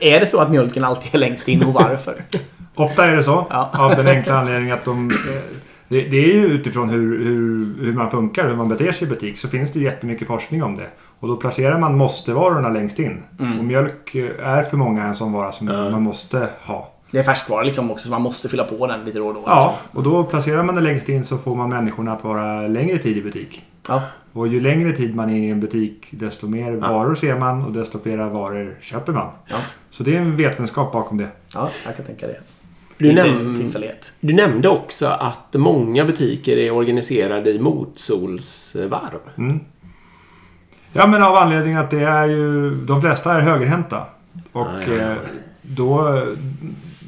Är 0.00 0.20
det 0.20 0.26
så 0.26 0.38
att 0.40 0.50
mjölken 0.50 0.84
alltid 0.84 1.14
är 1.14 1.18
längst 1.18 1.48
in 1.48 1.62
och 1.62 1.72
varför? 1.72 2.14
Ofta 2.74 3.04
är 3.06 3.16
det 3.16 3.22
så. 3.22 3.46
Ja. 3.50 3.70
Av 3.74 3.90
den 3.96 4.06
enkla 4.06 4.34
anledningen 4.38 4.74
att 4.74 4.84
de... 4.84 5.10
eh, 5.10 5.16
Det, 5.88 6.00
det 6.00 6.16
är 6.16 6.34
ju 6.34 6.46
utifrån 6.46 6.88
hur, 6.90 7.24
hur, 7.24 7.84
hur 7.84 7.92
man 7.92 8.10
funkar, 8.10 8.48
hur 8.48 8.56
man 8.56 8.68
beter 8.68 8.92
sig 8.92 9.06
i 9.06 9.10
butik, 9.10 9.38
så 9.38 9.48
finns 9.48 9.72
det 9.72 9.78
ju 9.78 9.84
jättemycket 9.84 10.28
forskning 10.28 10.62
om 10.62 10.76
det. 10.76 10.86
Och 11.20 11.28
då 11.28 11.36
placerar 11.36 11.78
man 11.78 11.96
måste-varorna 11.96 12.68
längst 12.68 12.98
in. 12.98 13.22
Mm. 13.40 13.58
Och 13.58 13.64
mjölk 13.64 14.14
eh, 14.14 14.48
är 14.48 14.62
för 14.62 14.76
många 14.76 15.04
en 15.04 15.16
sån 15.16 15.32
vara 15.32 15.52
som 15.52 15.68
Ja. 15.68 15.90
man 15.90 16.02
måste 16.02 16.48
ha. 16.64 16.90
Det 17.14 17.20
är 17.20 17.24
färskvara 17.24 17.62
liksom 17.62 17.90
också 17.90 18.04
så 18.04 18.10
man 18.10 18.22
måste 18.22 18.48
fylla 18.48 18.64
på 18.64 18.86
den 18.86 19.04
lite 19.04 19.18
då 19.18 19.26
och 19.28 19.34
då. 19.34 19.42
Ja, 19.46 19.78
och 19.92 20.02
då 20.02 20.24
placerar 20.24 20.62
man 20.62 20.74
det 20.74 20.80
längst 20.80 21.08
in 21.08 21.24
så 21.24 21.38
får 21.38 21.54
man 21.54 21.68
människorna 21.70 22.12
att 22.12 22.24
vara 22.24 22.68
längre 22.68 22.98
tid 22.98 23.16
i 23.16 23.22
butik. 23.22 23.62
Ja. 23.88 24.02
Och 24.32 24.48
ju 24.48 24.60
längre 24.60 24.92
tid 24.92 25.14
man 25.14 25.30
är 25.30 25.36
i 25.38 25.50
en 25.50 25.60
butik, 25.60 26.06
desto 26.10 26.46
mer 26.46 26.72
Ja. 26.72 26.92
varor 26.92 27.14
ser 27.14 27.38
man 27.38 27.64
och 27.64 27.72
desto 27.72 28.00
flera 28.02 28.28
varor 28.28 28.74
köper 28.80 29.12
man. 29.12 29.28
Ja. 29.46 29.56
Så 29.90 30.02
det 30.02 30.16
är 30.16 30.20
en 30.20 30.36
vetenskap 30.36 30.92
bakom 30.92 31.18
det. 31.18 31.28
ja, 31.54 31.70
jag 31.86 31.96
kan 31.96 32.04
tänka 32.06 32.26
det. 32.26 32.40
Du, 32.98 33.12
näm- 33.12 33.94
du 34.20 34.32
nämnde 34.32 34.68
också 34.68 35.06
att 35.06 35.54
många 35.54 36.04
butiker 36.04 36.56
är 36.56 36.70
organiserade 36.70 37.50
i 37.50 37.58
motsolsvarv. 37.58 39.20
Mm. 39.38 39.60
Ja, 40.92 41.06
men 41.06 41.22
av 41.22 41.36
anledningen 41.36 41.80
att 41.80 41.90
det 41.90 42.00
är 42.02 42.26
ju... 42.26 42.70
De 42.74 43.00
flesta 43.00 43.32
är 43.32 43.40
högerhänta. 43.40 44.02
Och 44.52 44.66
ja, 44.66 44.82
ja. 44.88 44.92
eh, 44.94 45.16
då, 45.62 46.22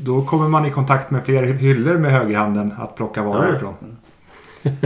då 0.06 0.22
kommer 0.22 0.48
man 0.48 0.66
i 0.66 0.70
kontakt 0.70 1.10
med 1.10 1.24
fler 1.24 1.42
hyllor 1.42 1.94
med 1.96 2.12
högerhanden 2.12 2.74
att 2.78 2.96
plocka 2.96 3.22
varor 3.22 3.46
Ja. 3.50 3.56
ifrån. 3.56 3.74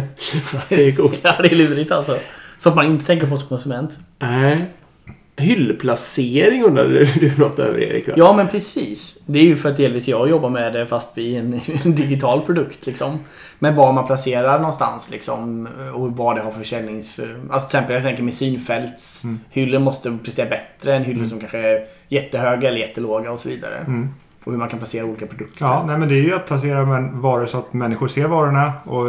det 0.69 0.87
är 0.89 0.93
coolt. 0.97 1.21
Ja, 1.23 1.33
det 1.43 1.53
är 1.53 1.57
lurigt 1.57 1.93
alltså. 1.93 2.19
Så 2.59 2.69
att 2.69 2.75
man 2.77 2.87
inte 2.87 3.05
tänker 3.07 3.27
på 3.27 3.37
som 3.37 3.49
konsument. 3.49 3.91
Nej. 4.19 4.67
Hyllplacering 5.37 6.63
undrade 6.65 7.05
du 7.05 7.33
något 7.39 7.59
över 7.59 7.81
Erik? 7.81 8.09
Va? 8.09 8.15
Ja, 8.17 8.33
men 8.37 8.49
precis. 8.49 9.19
Det 9.27 9.39
är 9.39 9.43
ju 9.45 9.57
för 9.57 9.69
att 9.69 9.77
delvis 9.77 10.09
jag 10.09 10.29
jobbar 10.31 10.49
med 10.51 10.73
det 10.73 10.87
fast 10.87 11.11
vi 11.15 11.37
är 11.37 11.41
en, 11.41 11.61
en 11.85 11.95
digital 11.95 12.41
produkt 12.41 12.87
liksom. 12.87 13.19
Men 13.59 13.77
var 13.77 13.93
man 13.93 14.07
placerar 14.07 14.59
någonstans 14.59 15.11
liksom 15.11 15.69
och 15.95 16.17
vad 16.17 16.37
det 16.37 16.43
har 16.43 16.51
för 16.51 16.59
försäljnings... 16.59 17.21
Alltså 17.51 17.69
till 17.69 17.77
exempel 17.79 17.95
jag 17.95 18.03
tänker 18.05 18.23
med 18.23 18.35
synfälts. 18.35 19.25
Mm. 19.25 19.41
Hyllor 19.51 19.79
måste 19.79 20.19
prestera 20.25 20.51
bättre 20.51 20.95
än 20.95 21.05
hyllor 21.05 21.19
Mm. 21.19 21.29
som 21.31 21.41
kanske 21.41 21.59
är 21.59 21.85
jättehöga 22.09 22.69
eller 22.69 22.79
jättelåga 22.79 23.33
och 23.33 23.41
så 23.41 23.49
vidare. 23.49 23.79
Mm. 23.79 24.09
Och 24.45 24.53
hur 24.53 24.59
man 24.59 24.69
kan 24.69 24.79
placera 24.79 25.05
olika 25.05 25.27
produkter. 25.27 25.65
Ja, 25.65 25.85
nej, 25.87 25.99
men 25.99 26.09
det 26.09 26.15
är 26.15 26.23
ju 26.23 26.35
att 26.35 26.47
placera 26.47 26.85
varor 27.13 27.47
så 27.47 27.59
att 27.59 27.73
människor 27.73 28.09
ser 28.09 28.29
varorna 28.29 28.73
och 28.85 29.07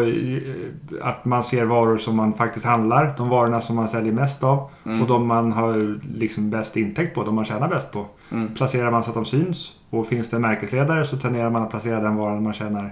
att 1.01 1.25
man 1.25 1.43
ser 1.43 1.65
varor 1.65 1.97
som 1.97 2.15
man 2.15 2.33
faktiskt 2.33 2.65
handlar. 2.65 3.13
De 3.17 3.29
varorna 3.29 3.61
som 3.61 3.75
man 3.75 3.89
säljer 3.89 4.13
mest 4.13 4.43
av 4.43 4.69
Mm. 4.85 5.01
och 5.01 5.07
de 5.07 5.27
man 5.27 5.51
har 5.51 5.99
liksom 6.15 6.49
bäst 6.49 6.77
intäkt 6.77 7.15
på, 7.15 7.23
de 7.23 7.35
man 7.35 7.45
tjänar 7.45 7.67
bäst 7.67 7.91
på. 7.91 8.05
Mm. 8.31 8.55
Placerar 8.55 8.91
man 8.91 9.03
så 9.03 9.09
att 9.09 9.15
de 9.15 9.25
syns 9.25 9.73
och 9.89 10.07
finns 10.07 10.29
det 10.29 10.35
en 10.35 10.41
märkesledare 10.41 11.05
så 11.05 11.17
tenderar 11.17 11.49
man 11.49 11.63
att 11.63 11.69
placera 11.69 11.99
den 11.99 12.15
varan 12.15 12.43
man 12.43 12.53
tjänar 12.53 12.91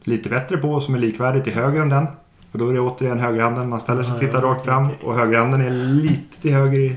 lite 0.00 0.28
bättre 0.28 0.56
på 0.56 0.80
som 0.80 0.94
är 0.94 0.98
likvärdig 0.98 1.44
till 1.44 1.54
höger 1.54 1.82
om 1.82 1.88
den. 1.88 2.06
För 2.52 2.58
då 2.58 2.68
är 2.68 2.72
det 2.74 2.80
återigen 2.80 3.18
högerhanden. 3.18 3.68
Man 3.68 3.80
ställer 3.80 4.02
sig 4.02 4.14
och 4.14 4.20
tittar 4.20 4.42
rakt 4.42 4.64
fram 4.64 4.88
och 5.02 5.14
högerhanden 5.14 5.60
är 5.60 5.70
lite 5.70 6.40
till 6.42 6.52
höger 6.54 6.78
i, 6.78 6.96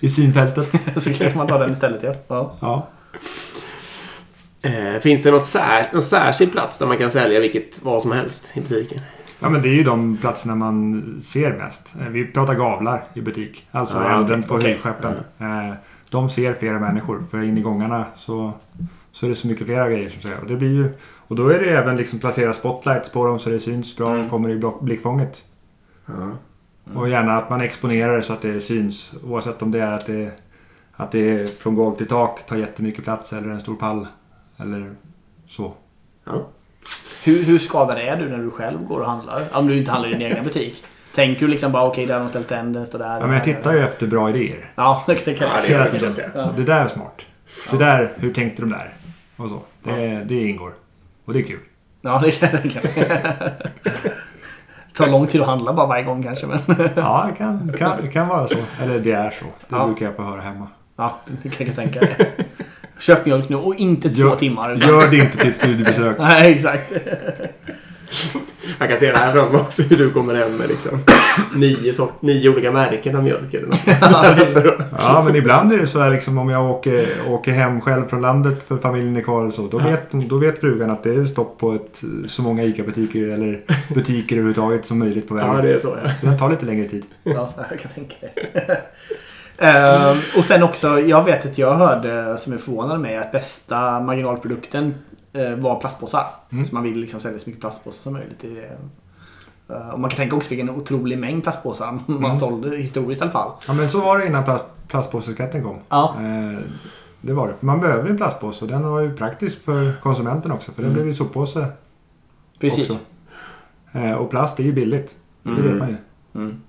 i 0.00 0.08
synfältet. 0.08 0.72
så 1.02 1.12
kan 1.12 1.36
man 1.36 1.46
ta 1.46 1.58
den 1.58 1.72
istället 1.72 2.02
ja. 2.02 2.14
ja. 2.28 2.56
Ja. 2.60 2.86
Eh, 4.66 5.00
finns 5.00 5.22
det 5.22 5.30
något 5.30 5.46
sär, 5.46 5.86
någon 5.92 6.02
särskild 6.02 6.52
plats 6.52 6.78
där 6.78 6.86
man 6.86 6.98
kan 6.98 7.10
sälja 7.10 7.40
vilket 7.40 7.82
vad 7.84 8.02
som 8.02 8.12
helst 8.12 8.50
i 8.54 8.60
butiken? 8.60 8.98
Ja 9.40 9.50
men 9.50 9.62
det 9.62 9.68
är 9.68 9.74
ju 9.74 9.84
de 9.84 10.16
platserna 10.16 10.54
man 10.54 11.02
ser 11.22 11.52
mest. 11.56 11.94
Eh, 12.00 12.06
Vi 12.08 12.24
pratar 12.26 12.54
gavlar 12.54 13.04
i 13.14 13.20
butik. 13.20 13.68
Alltså 13.70 13.96
Ja, 13.96 14.08
änden 14.10 14.38
okej, 14.38 14.48
på 14.48 14.58
hyllskeppen. 14.66 15.14
Eh, 15.38 15.74
De 16.10 16.30
ser 16.30 16.54
flera 16.54 16.80
människor. 16.80 17.22
För 17.30 17.42
in 17.42 17.58
i 17.58 17.62
gångarna 17.62 18.04
så, 18.16 18.52
så 19.12 19.26
är 19.26 19.30
det 19.30 19.36
så 19.36 19.46
mycket 19.48 19.66
flera 19.66 19.88
grejer 19.88 20.10
som 20.10 20.22
säger. 20.22 20.40
Och, 20.40 20.46
det 20.46 20.56
blir 20.56 20.68
ju, 20.72 20.88
och 21.28 21.36
då 21.36 21.48
är 21.48 21.58
det 21.58 21.66
även 21.70 21.96
liksom 21.96 22.18
placera 22.18 22.52
spotlights 22.52 23.08
på 23.10 23.26
dem 23.26 23.38
så 23.38 23.50
det 23.50 23.60
syns 23.60 23.96
bra 23.96 24.10
Mm. 24.10 24.24
och 24.24 24.30
kommer 24.30 24.48
i 24.48 24.62
blickfånget. 24.80 25.44
Ja. 26.06 26.30
Och 26.94 27.08
gärna 27.08 27.36
att 27.38 27.50
man 27.50 27.60
exponerar 27.60 28.16
det 28.16 28.22
så 28.22 28.32
att 28.32 28.42
det 28.42 28.60
syns. 28.60 29.12
Oavsett 29.24 29.62
om 29.62 29.70
det 29.70 29.80
är 29.80 29.92
att 29.92 30.06
det, 30.06 30.30
att 30.96 31.12
det 31.12 31.30
är 31.30 31.46
från 31.46 31.74
golv 31.74 31.96
till 31.96 32.06
tak, 32.08 32.46
tar 32.46 32.56
jättemycket 32.56 33.04
plats 33.04 33.32
eller 33.32 33.48
en 33.48 33.60
stor 33.60 33.74
pall. 33.76 34.06
Eller 34.56 34.94
så. 35.48 35.74
Ja. 36.24 36.46
Hur, 37.24 37.44
hur 37.44 37.58
skadad 37.58 37.98
är 37.98 38.16
du 38.16 38.28
när 38.28 38.38
du 38.38 38.50
själv 38.50 38.84
går 38.84 39.00
och 39.00 39.06
handlar? 39.06 39.42
Om 39.52 39.66
du 39.66 39.78
inte 39.78 39.90
handlar 39.90 40.10
i 40.10 40.12
din 40.12 40.22
egna 40.22 40.42
butik. 40.42 40.84
Tänker 41.14 41.40
du 41.40 41.48
liksom 41.48 41.72
bara 41.72 41.84
okej, 41.86 42.06
där 42.06 42.14
har 42.14 42.20
de 42.20 42.28
ställt 42.28 42.48
den, 42.48 42.72
den 42.72 42.86
står 42.86 42.98
där. 42.98 43.20
Ja, 43.20 43.26
men 43.26 43.32
jag 43.36 43.44
tittar 43.44 43.72
ju 43.72 43.78
efter 43.78 44.06
bra 44.06 44.30
idéer. 44.30 44.70
Ja, 44.74 45.04
det 45.06 45.14
kan 45.14 45.34
jag. 45.48 45.56
Ja, 45.56 45.60
det 45.62 45.68
Hela 45.68 45.86
tiden. 45.86 46.30
Ja. 46.34 46.52
Det 46.56 46.62
där 46.64 46.84
är 46.84 46.88
smart. 46.88 47.20
Det 47.70 47.76
där, 47.78 48.12
hur 48.16 48.34
tänkte 48.34 48.62
de 48.62 48.70
där? 48.70 48.94
Och 49.36 49.48
så. 49.48 49.62
Det, 49.82 50.24
det 50.24 50.34
ingår. 50.48 50.74
Och 51.24 51.32
det 51.32 51.38
är 51.38 51.42
kul. 51.42 51.60
Ja, 52.00 52.20
det 52.24 52.30
kan 52.30 52.48
jag 52.52 52.62
tänka 52.62 52.80
mig. 52.82 53.08
Det 53.82 54.94
tar 54.94 55.06
lång 55.10 55.26
tid 55.26 55.40
att 55.40 55.46
handla 55.46 55.72
bara 55.72 55.86
varje 55.86 56.02
gång 56.04 56.22
kanske. 56.22 56.46
Men... 56.46 56.58
Ja, 56.96 57.26
det 57.30 57.36
kan, 57.38 57.72
kan, 57.78 58.02
det 58.02 58.08
kan 58.08 58.28
vara 58.28 58.48
så. 58.48 58.58
Eller 58.82 59.00
det 59.00 59.12
är 59.12 59.30
så. 59.30 59.44
Det 59.44 59.76
Ja. 59.76 59.86
brukar 59.86 60.06
jag 60.06 60.16
få 60.16 60.22
höra 60.22 60.40
hemma. 60.40 60.68
Ja, 60.96 61.18
det 61.42 61.48
kan 61.48 61.66
jag 61.66 61.76
tänka 61.76 62.00
mig. 62.00 62.34
Köp 62.98 63.26
mjölk 63.26 63.48
nu 63.48 63.56
och 63.56 63.74
inte 63.74 64.10
två 64.10 64.22
Gör- 64.22 64.36
timmar. 64.36 64.74
utan- 64.76 64.88
Gör 64.88 65.08
det 65.08 65.16
inte 65.16 65.38
till 65.38 65.50
ett 65.50 65.56
studiebesök. 65.56 66.16
Nej, 66.20 66.52
exakt. 66.52 66.92
Jag 68.78 68.88
kan 68.88 68.96
se 68.98 69.12
det 69.12 69.18
här 69.18 69.32
framför 69.32 69.60
också 69.60 69.82
hur 69.82 69.96
du 69.96 70.10
kommer 70.10 70.34
hem 70.34 70.56
med 70.56 70.68
liksom 70.68 70.98
nio, 71.54 71.92
sort, 71.94 72.22
nio 72.22 72.48
olika 72.48 72.70
märken 72.72 73.16
av 73.16 73.24
mjölk 73.24 73.54
eller 73.54 73.66
något. 73.66 73.80
Ja, 74.98 75.22
men 75.26 75.36
ibland 75.36 75.72
är 75.72 75.78
det 75.78 75.86
så 75.86 76.00
här 76.00 76.10
liksom 76.10 76.38
om 76.38 76.48
jag 76.48 76.70
åker, 76.70 77.06
åker 77.28 77.52
hem 77.52 77.80
själv 77.80 78.08
från 78.08 78.20
landet 78.22 78.62
för 78.68 78.76
familjen 78.76 79.16
är 79.16 79.20
kvar 79.20 79.44
och 79.46 79.54
så. 79.54 79.62
Då, 79.68 79.78
vet, 79.78 80.12
då 80.12 80.38
vet 80.38 80.60
frugan 80.60 80.90
att 80.90 81.02
det 81.02 81.14
är 81.14 81.24
stopp 81.24 81.58
på 81.58 81.72
ett, 81.72 82.02
så 82.28 82.42
många 82.42 82.62
ICA-butiker 82.64 83.28
eller 83.28 83.60
butiker 83.94 84.36
överhuvudtaget 84.36 84.86
som 84.86 84.98
möjligt 84.98 85.28
på 85.28 85.34
vägen. 85.34 85.54
ja, 85.56 85.62
det 85.62 85.74
är 85.74 85.78
så 85.78 85.96
ja. 86.04 86.10
Så 86.20 86.26
den 86.26 86.38
tar 86.38 86.50
lite 86.50 86.66
längre 86.66 86.88
tid. 86.88 87.02
Ja, 87.22 87.50
jag 87.70 87.80
kan 87.80 87.90
tänka 87.94 88.14
det. 88.20 88.80
Ehm, 89.58 90.18
och 90.38 90.44
sen 90.44 90.62
också, 90.62 91.00
jag 91.00 91.24
vet 91.24 91.46
att 91.46 91.58
jag 91.58 91.74
hörde, 91.74 92.38
som 92.38 92.52
är 92.52 92.58
förvånande 92.58 92.98
mig, 92.98 93.16
att 93.16 93.32
bästa 93.32 94.00
marginalprodukten 94.00 94.94
eh, 95.32 95.50
var 95.54 95.80
plastpåsar. 95.80 96.26
Mm. 96.52 96.66
Så 96.66 96.74
man 96.74 96.82
vill 96.84 96.98
liksom 97.00 97.20
sälja 97.20 97.38
så 97.38 97.48
mycket 97.50 97.60
plastpåsar 97.60 98.02
som 98.02 98.12
möjligt. 98.12 98.44
I 98.44 98.54
det. 98.54 98.76
Eh, 99.74 99.88
och 99.90 100.00
man 100.00 100.10
kan 100.10 100.16
tänka 100.16 100.36
också 100.36 100.50
vilken 100.50 100.70
otrolig 100.70 101.18
mängd 101.18 101.42
plastpåsar 101.42 101.98
man 102.06 102.16
Mm. 102.18 102.34
sålde, 102.36 102.76
historiskt 102.76 103.20
i 103.20 103.22
alla 103.22 103.32
fall. 103.32 103.50
Ja, 103.68 103.74
men 103.74 103.88
så 103.88 104.00
var 104.00 104.18
det 104.18 104.26
innan 104.26 104.44
plast, 104.44 104.64
plastpåseskatten 104.88 105.62
kom. 105.62 105.76
Ja. 105.88 106.14
Eh, 106.20 106.58
det 107.20 107.32
var 107.32 107.48
det. 107.48 107.54
För 107.54 107.66
man 107.66 107.80
behöver 107.80 108.10
en 108.10 108.16
plastpåse 108.16 108.64
och 108.64 108.70
den 108.70 108.88
var 108.90 109.00
ju 109.00 109.16
praktisk 109.16 109.64
för 109.64 109.92
konsumenten 110.02 110.52
också. 110.52 110.72
För 110.72 110.82
den 110.82 110.92
blev 110.92 111.06
ju 111.06 111.14
soppåse 111.14 111.66
Precis. 112.60 112.90
också. 112.90 113.02
Eh, 113.98 114.12
och 114.12 114.30
plast 114.30 114.58
är 114.60 114.64
ju 114.64 114.72
billigt. 114.72 115.14
Det 115.42 115.50
Mm. 115.50 115.62
vet 115.62 115.76
man 115.78 115.88
ju. 115.88 115.96
Mm. 116.34 116.60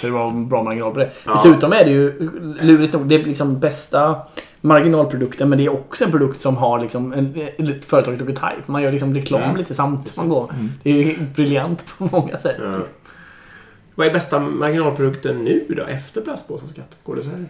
Så 0.00 0.06
det 0.06 0.12
var 0.12 0.28
en 0.28 0.48
bra 0.48 0.62
marginal 0.62 0.92
på 0.92 0.98
det. 0.98 1.10
Ja. 1.26 1.32
Dessutom 1.32 1.72
är 1.72 1.84
det 1.84 1.90
ju 1.90 2.30
lurigt 2.60 2.92
nog, 2.92 3.08
det 3.08 3.14
är 3.14 3.24
liksom 3.24 3.60
bästa 3.60 4.16
marginalprodukten 4.60 5.48
men 5.48 5.58
det 5.58 5.64
är 5.64 5.72
också 5.72 6.04
en 6.04 6.10
produkt 6.10 6.40
som 6.40 6.56
har 6.56 6.80
liksom 6.80 7.12
en, 7.12 7.34
ett 7.58 7.84
företag 7.84 8.18
som 8.18 8.26
Type. 8.26 8.62
Man 8.66 8.82
gör 8.82 8.92
liksom 8.92 9.14
reklam 9.14 9.42
Mm. 9.42 9.56
lite 9.56 9.74
samtidigt 9.74 10.14
som 10.14 10.28
man 10.28 10.34
går. 10.38 10.52
Mm. 10.52 10.72
Det 10.82 10.90
är 10.90 10.94
ju 10.94 11.16
briljant 11.34 11.84
på 11.98 12.08
många 12.12 12.38
sätt. 12.38 12.56
Ja. 12.62 12.74
Vad 13.94 14.06
är 14.06 14.12
bästa 14.12 14.38
marginalprodukten 14.40 15.36
nu 15.44 15.64
då, 15.76 15.82
efter 15.84 16.20
plastpåseskatt? 16.20 16.96
Går 17.04 17.16
det 17.16 17.22
så 17.22 17.30
här? 17.30 17.46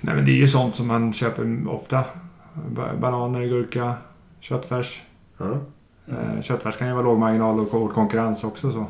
Nej 0.00 0.14
men 0.14 0.24
det 0.24 0.30
är 0.30 0.36
ju 0.36 0.48
sånt 0.48 0.74
som 0.74 0.86
man 0.86 1.12
köper 1.12 1.68
ofta. 1.68 2.00
Ba- 2.70 2.96
Bananer, 3.00 3.46
gurka, 3.46 3.92
köttfärs. 4.40 5.02
Eh, 5.40 6.42
köttfärs 6.42 6.76
kan 6.76 6.88
ju 6.88 6.92
vara 6.94 7.04
låg 7.04 7.18
marginal 7.18 7.60
och 7.60 7.66
hård 7.66 7.92
konkurrens 7.94 8.44
också. 8.44 8.72
Så. 8.72 8.80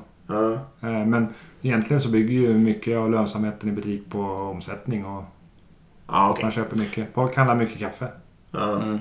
Eh, 0.87 1.07
men 1.07 1.29
egentligen 1.65 2.01
så 2.01 2.09
bygger 2.09 2.33
ju 2.41 2.55
mycket 2.55 2.99
av 2.99 3.11
lönsamheten 3.11 3.69
i 3.69 3.73
butik 3.73 4.11
på 4.11 4.21
omsättning 4.55 5.05
och 5.07 5.25
Ja, 6.07 6.25
att 6.25 6.31
okej. 6.31 6.45
man 6.45 6.53
köper 6.53 6.77
mycket. 6.77 7.09
Folk 7.15 7.37
handlar 7.37 7.55
mycket 7.55 7.79
kaffe. 7.79 8.09
Mm. 8.55 8.99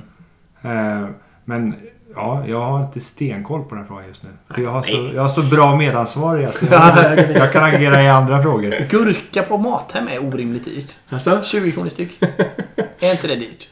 Eh, 0.61 1.09
men 1.45 1.75
ja, 2.15 2.43
jag 2.47 2.61
har 2.61 2.83
inte 2.83 2.99
stenkoll 2.99 3.63
på 3.63 3.69
den 3.69 3.77
här 3.77 3.87
frågan 3.87 4.07
just 4.07 4.23
nu. 4.23 4.29
För 4.55 4.61
jag, 4.61 4.69
har 4.71 4.81
så, 4.81 5.09
jag 5.15 5.21
har 5.21 5.29
så 5.29 5.55
bra 5.55 5.75
medansvarig 5.75 6.45
att 6.45 6.61
jag, 6.71 7.31
jag 7.35 7.51
kan 7.51 7.63
agera 7.63 8.03
i 8.03 8.09
andra 8.09 8.41
frågor. 8.41 8.87
Gurka 8.89 9.43
på 9.43 9.57
Mathem 9.57 10.07
är 10.07 10.25
orimligt 10.27 10.65
dyrt. 10.65 10.97
Alltså? 11.09 11.43
20 11.43 11.71
kronor 11.71 11.89
styck. 11.89 12.19
är 12.99 13.11
inte 13.11 13.27
det 13.27 13.35
dyrt? 13.35 13.67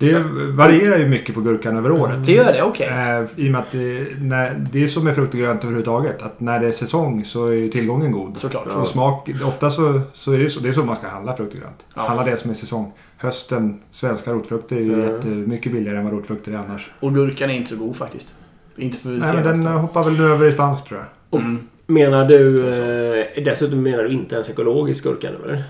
Det 0.00 0.18
varierar 0.52 0.98
ju 0.98 1.06
mycket 1.08 1.34
på 1.34 1.40
gurkan 1.40 1.76
över 1.76 1.90
året. 1.90 2.26
Det 2.26 2.32
gör 2.32 2.52
det, 2.52 2.62
okej. 2.62 2.86
Eh, 2.88 3.44
I 3.44 3.48
och 3.48 3.52
med 3.52 3.60
att 3.60 3.72
det, 3.72 4.06
när, 4.20 4.54
det 4.72 4.82
är 4.82 4.86
som 4.88 5.04
med 5.04 5.14
frukt 5.14 5.34
och 5.34 5.40
grönt 5.40 5.60
överhuvudtaget. 5.64 6.22
Att 6.22 6.40
när 6.40 6.60
det 6.60 6.66
är 6.66 6.72
säsong 6.72 7.24
så 7.24 7.46
är 7.46 7.52
ju 7.52 7.68
tillgången 7.68 8.12
god. 8.12 8.36
Såklart. 8.36 8.66
Och 8.66 8.88
smak, 8.88 9.30
ofta 9.46 9.70
så, 9.70 10.00
så 10.12 10.32
är 10.32 10.38
det 10.38 10.50
så, 10.50 10.60
det 10.60 10.68
är 10.68 10.72
så 10.72 10.84
man 10.84 10.96
ska 10.96 11.08
handla 11.08 11.36
frukt 11.36 11.54
och 11.54 11.60
grönt. 11.60 11.86
Ja. 11.94 12.02
Handla 12.02 12.24
det 12.24 12.36
som 12.36 12.50
är 12.50 12.54
säsong. 12.54 12.92
Hösten, 13.16 13.80
svenska 13.92 14.32
rotfrukter 14.32 14.76
är 14.76 14.80
ju 14.80 14.94
Mm. 14.94 15.06
jättemycket 15.14 15.72
billigare 15.72 15.98
än 15.98 16.04
vad 16.04 16.12
rotfrukter 16.12 16.52
är 16.52 16.56
annars. 16.56 16.90
Och 17.00 17.14
gurkan 17.14 17.50
är 17.50 17.54
inte 17.54 17.70
så 17.70 17.76
god 17.76 17.96
faktiskt. 17.96 18.34
Inte 18.76 18.98
för 18.98 19.08
Nej, 19.08 19.34
men 19.34 19.42
den 19.44 19.66
hoppar 19.66 20.04
väl 20.04 20.12
nu 20.18 20.24
över 20.24 20.46
i 20.48 20.52
spansk 20.52 20.84
tror 20.84 21.00
jag. 21.30 21.40
Mm. 21.40 21.58
Menar 21.86 22.24
du... 22.28 22.68
Eh, 22.68 23.44
dessutom 23.44 23.82
menar 23.82 24.02
du 24.02 24.10
inte 24.10 24.34
ens 24.34 24.50
ekologisk 24.50 25.04
gurka 25.04 25.30
nu 25.30 25.44
eller? 25.44 25.62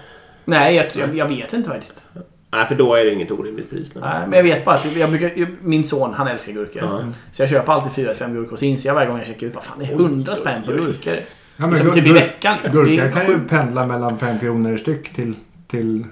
Nej, 0.45 0.77
jag, 0.77 0.87
jag, 0.95 1.17
jag 1.17 1.29
vet 1.29 1.53
inte 1.53 1.69
faktiskt. 1.69 2.07
Nej, 2.53 2.67
för 2.67 2.75
då 2.75 2.95
är 2.95 3.05
det 3.05 3.13
inget 3.15 3.31
orimligt 3.31 3.71
pris. 3.71 3.95
Nej, 3.95 4.21
men 4.29 4.33
jag 4.37 4.43
vet 4.45 4.65
bara 4.65 4.75
att 4.75 4.97
jag 4.97 5.11
brukar, 5.11 5.47
min 5.63 5.85
son 5.85 6.15
han 6.15 6.27
älskar 6.27 6.53
gurkor. 6.53 6.83
Ja. 6.83 7.03
Så 7.33 7.43
jag 7.43 7.49
köper 7.51 7.73
alltid 7.73 8.07
4-5 8.07 8.33
gurkor. 8.35 8.57
Så 8.57 8.65
inser 8.65 8.89
jag 8.89 8.95
varje 8.95 9.09
gång 9.09 9.19
jag 9.19 9.27
checkar 9.27 9.47
ut 9.47 9.53
bara 9.53 9.61
fan 9.65 9.79
det 9.79 9.85
är 9.85 9.93
100 9.93 10.37
spänn 10.37 10.63
på 10.63 10.73
gurkor. 10.73 11.15
Ja, 11.57 11.67
Liksom 11.67 11.87
gur- 11.87 11.93
typ 11.95 12.07
i 12.07 12.13
veckan. 12.13 12.57
Liksom. 12.63 12.85
Gurkan 12.85 13.13
kan 13.13 13.27
ju 13.27 13.39
pendla 13.49 13.87
mellan 13.87 14.19
5 14.19 14.39
kronor 14.39 14.77
styck 14.77 15.13
till, 15.13 15.35
till 15.67 16.05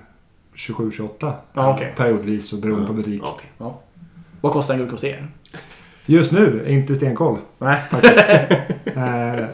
27-28 0.56 1.08
Ja, 1.52 1.74
okej. 1.74 1.94
periodvis 1.96 2.52
och 2.52 2.58
beroende 2.58 2.86
på 2.86 2.92
butik. 2.92 3.22
Okej. 3.24 3.50
Ja. 3.58 3.80
Vad 4.40 4.52
kostar 4.52 4.74
en 4.74 4.80
gurka 4.80 4.92
hos 4.92 5.04
er? 5.04 5.26
Just 6.06 6.32
nu 6.32 6.64
inte 6.68 6.94
stenkoll. 6.94 7.38
Nej. 7.58 7.82
Eh, 8.86 9.44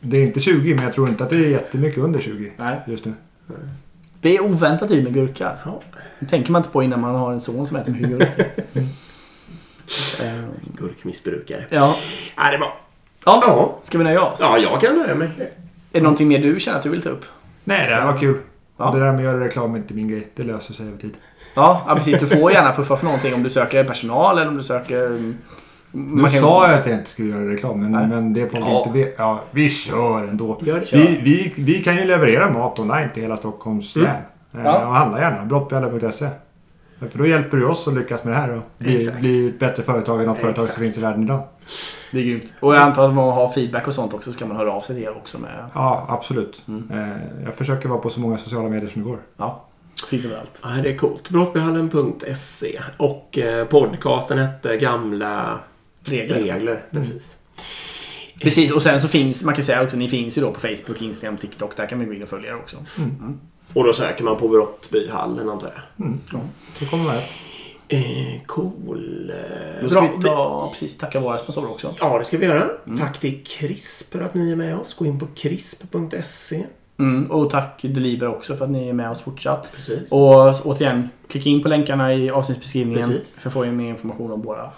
det 0.00 0.16
är 0.16 0.22
inte 0.22 0.40
20 0.40 0.74
men 0.74 0.84
jag 0.84 0.94
tror 0.94 1.08
inte 1.08 1.24
att 1.24 1.30
det 1.30 1.36
är 1.36 1.48
jättemycket 1.48 1.98
under 2.04 2.20
20 2.20 2.52
Nej. 2.56 2.80
just 2.86 3.04
nu. 3.04 3.12
Det 4.20 4.36
är 4.36 4.40
oväntat 4.44 4.88
dyrt 4.88 5.04
med 5.04 5.14
gurka. 5.14 5.48
Alltså. 5.48 5.68
Ja. 5.68 5.98
Det 6.18 6.26
tänker 6.26 6.52
man 6.52 6.60
inte 6.62 6.72
på 6.72 6.82
innan 6.82 7.00
man 7.00 7.14
har 7.14 7.32
en 7.32 7.40
son 7.40 7.66
som 7.66 7.76
äter 7.76 7.92
mycket 7.92 8.08
gurka. 8.08 8.44
Eh, 10.22 10.44
Gurkmissbrukare. 10.78 11.64
ja. 11.70 11.96
Ja, 12.36 12.48
det 12.48 12.54
är 12.54 12.58
bra. 12.58 12.76
ja. 13.24 13.42
Ja. 13.46 13.78
Ska 13.82 13.98
vi 13.98 14.04
nöja 14.04 14.22
oss? 14.22 14.38
ja, 14.40 14.58
jag 14.58 14.80
kan 14.80 14.98
nöja 14.98 15.14
mig. 15.14 15.28
Är 15.38 15.48
det 15.92 16.00
någonting 16.00 16.28
mer 16.28 16.38
du 16.38 16.60
känner 16.60 16.76
att 16.78 16.82
du 16.82 16.88
vill 16.88 17.02
ta 17.02 17.08
upp? 17.08 17.24
Nej, 17.64 17.88
det 17.88 17.94
här 17.94 18.06
var 18.06 18.18
kul. 18.18 18.36
Ja. 18.76 18.90
Det 18.90 18.98
där 19.00 19.06
med 19.06 19.14
att 19.14 19.22
göra 19.22 19.44
reklam 19.44 19.74
är 19.74 19.78
inte 19.78 19.94
min 19.94 20.08
grej. 20.08 20.28
Det 20.34 20.42
löser 20.42 20.74
sig 20.74 20.86
över 20.88 20.98
tid. 20.98 21.14
Ja, 21.54 21.84
ja 21.88 21.94
precis. 21.94 22.20
Du 22.20 22.26
får 22.26 22.52
gärna 22.52 22.72
puffa 22.72 22.96
för 22.96 23.04
någonting 23.04 23.34
om 23.34 23.42
du 23.42 23.50
söker 23.50 23.84
personal 23.84 24.38
eller 24.38 24.48
om 24.48 24.56
du 24.56 24.62
söker... 24.62 25.34
mm, 25.94 26.06
Nu 26.16 26.22
man 26.22 26.30
kan- 26.30 26.40
sa 26.40 26.70
jag 26.70 26.80
att 26.80 26.86
jag 26.86 26.94
inte 26.98 27.10
skulle 27.10 27.28
göra 27.28 27.52
reklam, 27.52 27.80
men, 27.80 27.92
Nej. 27.92 28.06
men 28.06 28.32
det 28.32 28.48
får 28.48 28.58
vi 28.58 28.64
Ja. 28.64 28.78
inte 28.78 28.98
veta. 28.98 29.22
Ja, 29.22 29.42
vi 29.50 29.68
kör 29.70 30.18
ändå. 30.28 30.58
Gör 30.62 30.80
det. 30.80 30.92
Vi, 30.92 31.20
vi, 31.22 31.52
vi 31.56 31.84
kan 31.84 31.96
ju 31.96 32.04
leverera 32.04 32.50
mat 32.50 32.78
online 32.78 33.08
till 33.14 33.22
hela 33.22 33.36
Stockholms 33.36 33.96
Mm. 33.96 34.06
län. 34.08 34.16
Eh, 34.54 34.60
Ja. 34.64 34.86
Och 34.86 34.94
handla 34.94 35.20
gärna. 35.20 35.44
Brottbjälla.se. 35.44 36.28
För 37.10 37.18
då 37.18 37.26
hjälper 37.26 37.56
du 37.56 37.66
oss 37.66 37.88
att 37.88 37.94
lyckas 37.94 38.24
med 38.24 38.34
det 38.34 38.38
här 38.40 38.56
och 38.56 38.62
bli, 38.78 39.10
bli 39.20 39.48
ett 39.48 39.58
bättre 39.58 39.82
företag 39.82 40.20
än 40.20 40.26
något 40.26 40.38
företag 40.38 40.64
som 40.66 40.82
finns 40.82 40.98
i 40.98 41.00
världen 41.00 41.22
idag. 41.22 41.42
Det 42.12 42.18
är 42.18 42.24
grymt. 42.24 42.52
Och 42.60 42.74
jag 42.74 42.82
antar 42.82 43.08
att 43.08 43.14
man 43.14 43.32
har 43.32 43.48
feedback 43.48 43.86
och 43.86 43.94
sånt 43.94 44.14
också 44.14 44.32
så 44.32 44.38
kan 44.38 44.48
man 44.48 44.56
höra 44.56 44.72
av 44.72 44.80
sig 44.80 44.96
till 44.96 45.04
er 45.04 45.16
också 45.16 45.38
med... 45.38 45.50
Ja, 45.74 46.06
absolut. 46.08 46.62
Mm. 46.68 46.90
Eh, 46.92 47.16
Jag 47.44 47.54
försöker 47.54 47.88
vara 47.88 47.98
på 47.98 48.10
så 48.10 48.20
många 48.20 48.36
sociala 48.36 48.68
medier 48.68 48.90
som 48.90 49.02
det 49.02 49.08
går. 49.08 49.18
Ja, 49.36 49.64
finns 50.10 50.24
överallt. 50.24 50.60
Ja, 50.62 50.68
det 50.82 50.92
är 50.92 50.96
coolt. 50.96 51.28
Brottbyhallen.se 51.30 52.80
och 52.96 53.38
eh, 53.38 53.64
podcasten 53.64 54.38
hette 54.38 54.76
Gamla 54.76 55.58
Regler. 56.10 56.36
regler. 56.36 56.84
Precis. 56.90 57.36
Precis, 58.42 58.70
och 58.70 58.82
sen 58.82 59.00
så 59.00 59.08
finns, 59.08 59.44
man 59.44 59.54
kan 59.54 59.64
säga 59.64 59.82
också, 59.82 59.96
ni 59.96 60.08
finns 60.08 60.38
ju 60.38 60.42
då 60.42 60.50
på 60.50 60.60
Facebook, 60.60 61.02
Instagram, 61.02 61.36
TikTok. 61.36 61.76
Där 61.76 61.86
kan 61.86 61.98
man 61.98 62.06
gå 62.06 62.14
in 62.14 62.22
och 62.22 62.28
följa 62.28 62.50
er 62.50 62.56
också. 62.56 62.76
Mm. 62.98 63.40
Och 63.72 63.84
då 63.84 63.92
söker 63.92 64.24
man 64.24 64.36
på 64.36 64.48
Brottbyhallen 64.48 65.48
antar 65.48 65.72
jag. 65.74 66.06
Mm. 66.06 66.20
Ja. 66.32 66.38
Så 66.78 66.86
kommer 66.86 67.10
här. 67.10 67.22
Eh, 67.88 68.42
cool. 68.46 69.32
Då 69.82 69.88
ska 69.88 70.00
bra. 70.00 70.10
vi 70.16 70.22
ta, 70.22 70.68
precis, 70.72 70.98
tacka 70.98 71.20
våra 71.20 71.38
sponsorer 71.38 71.70
också. 71.70 71.94
Ja, 72.00 72.18
det 72.18 72.24
ska 72.24 72.38
vi 72.38 72.46
göra. 72.46 72.70
Mm. 72.86 72.98
Tack 72.98 73.20
till 73.20 73.44
CRISP 73.44 74.12
för 74.12 74.20
att 74.20 74.34
ni 74.34 74.52
är 74.52 74.56
med 74.56 74.78
oss. 74.78 74.94
Gå 74.94 75.06
in 75.06 75.18
på 75.18 75.26
crisp.se. 75.36 76.64
Mm, 76.98 77.30
och 77.30 77.50
tack 77.50 77.82
Deliber 77.82 78.28
också 78.28 78.56
för 78.56 78.64
att 78.64 78.70
ni 78.70 78.88
är 78.88 78.92
med 78.92 79.10
oss 79.10 79.20
fortsatt. 79.20 79.72
Precis. 79.76 80.12
Och 80.12 80.66
återigen, 80.66 81.08
klicka 81.28 81.48
in 81.48 81.62
på 81.62 81.68
länkarna 81.68 82.14
i 82.14 82.30
avsnittsbeskrivningen 82.30 83.08
Precis. 83.08 83.34
för 83.34 83.48
att 83.48 83.52
få 83.52 83.64
mer 83.64 83.88
information 83.88 84.32
om 84.32 84.42
båda. 84.42 84.72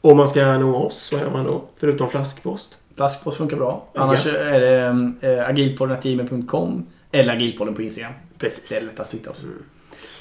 Om 0.00 0.16
man 0.16 0.28
ska 0.28 0.58
nå 0.58 0.76
oss, 0.76 1.12
vad 1.12 1.20
gör 1.20 1.30
man 1.30 1.44
då? 1.44 1.64
Förutom 1.76 2.10
flaskpost? 2.10 2.76
Flaskpost 2.96 3.36
funkar 3.36 3.56
bra. 3.56 3.84
Ja. 3.92 4.00
Annars 4.00 4.26
är 4.26 4.60
det 4.60 5.38
äh, 5.38 5.48
agilpodden.gmail.com 5.48 6.86
eller 7.12 7.32
agilpodden 7.32 7.74
på 7.74 7.82
Instagram. 7.82 8.12
Det 8.38 8.46
är 8.46 8.50
Precis. 8.50 8.82
lättast 8.82 9.14
att 9.14 9.20
hitta 9.20 9.30
oss. 9.30 9.44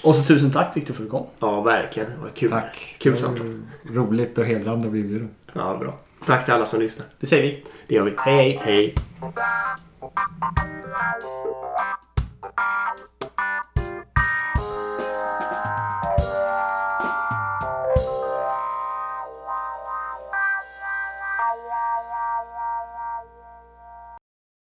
Och 0.03 0.15
så 0.15 0.23
tusen 0.23 0.51
tack 0.51 0.77
Viktor 0.77 0.93
för 0.93 1.03
att 1.03 1.07
du 1.07 1.11
kom. 1.11 1.25
Ja, 1.39 1.61
verkligen. 1.61 2.09
Vad 2.21 2.33
kul. 2.33 2.49
Tack. 2.49 2.95
Kul 2.97 3.13
Det 3.13 3.21
var 3.21 3.27
samtal. 3.29 3.61
Roligt 3.93 4.37
och 4.37 4.45
hedrande 4.45 4.85
att 4.85 4.91
bli 4.91 5.01
inbjuden. 5.01 5.29
Ja, 5.53 5.77
bra. 5.79 5.99
Tack 6.25 6.45
till 6.45 6.53
alla 6.53 6.65
som 6.65 6.79
lyssnar. 6.79 7.07
Det 7.19 7.25
säger 7.25 7.43
vi. 7.43 7.63
Det 7.87 7.95
gör 7.95 8.03
vi. 8.03 8.13
Hej, 8.17 8.59
hej. 8.61 8.95
Hej. 9.21 9.69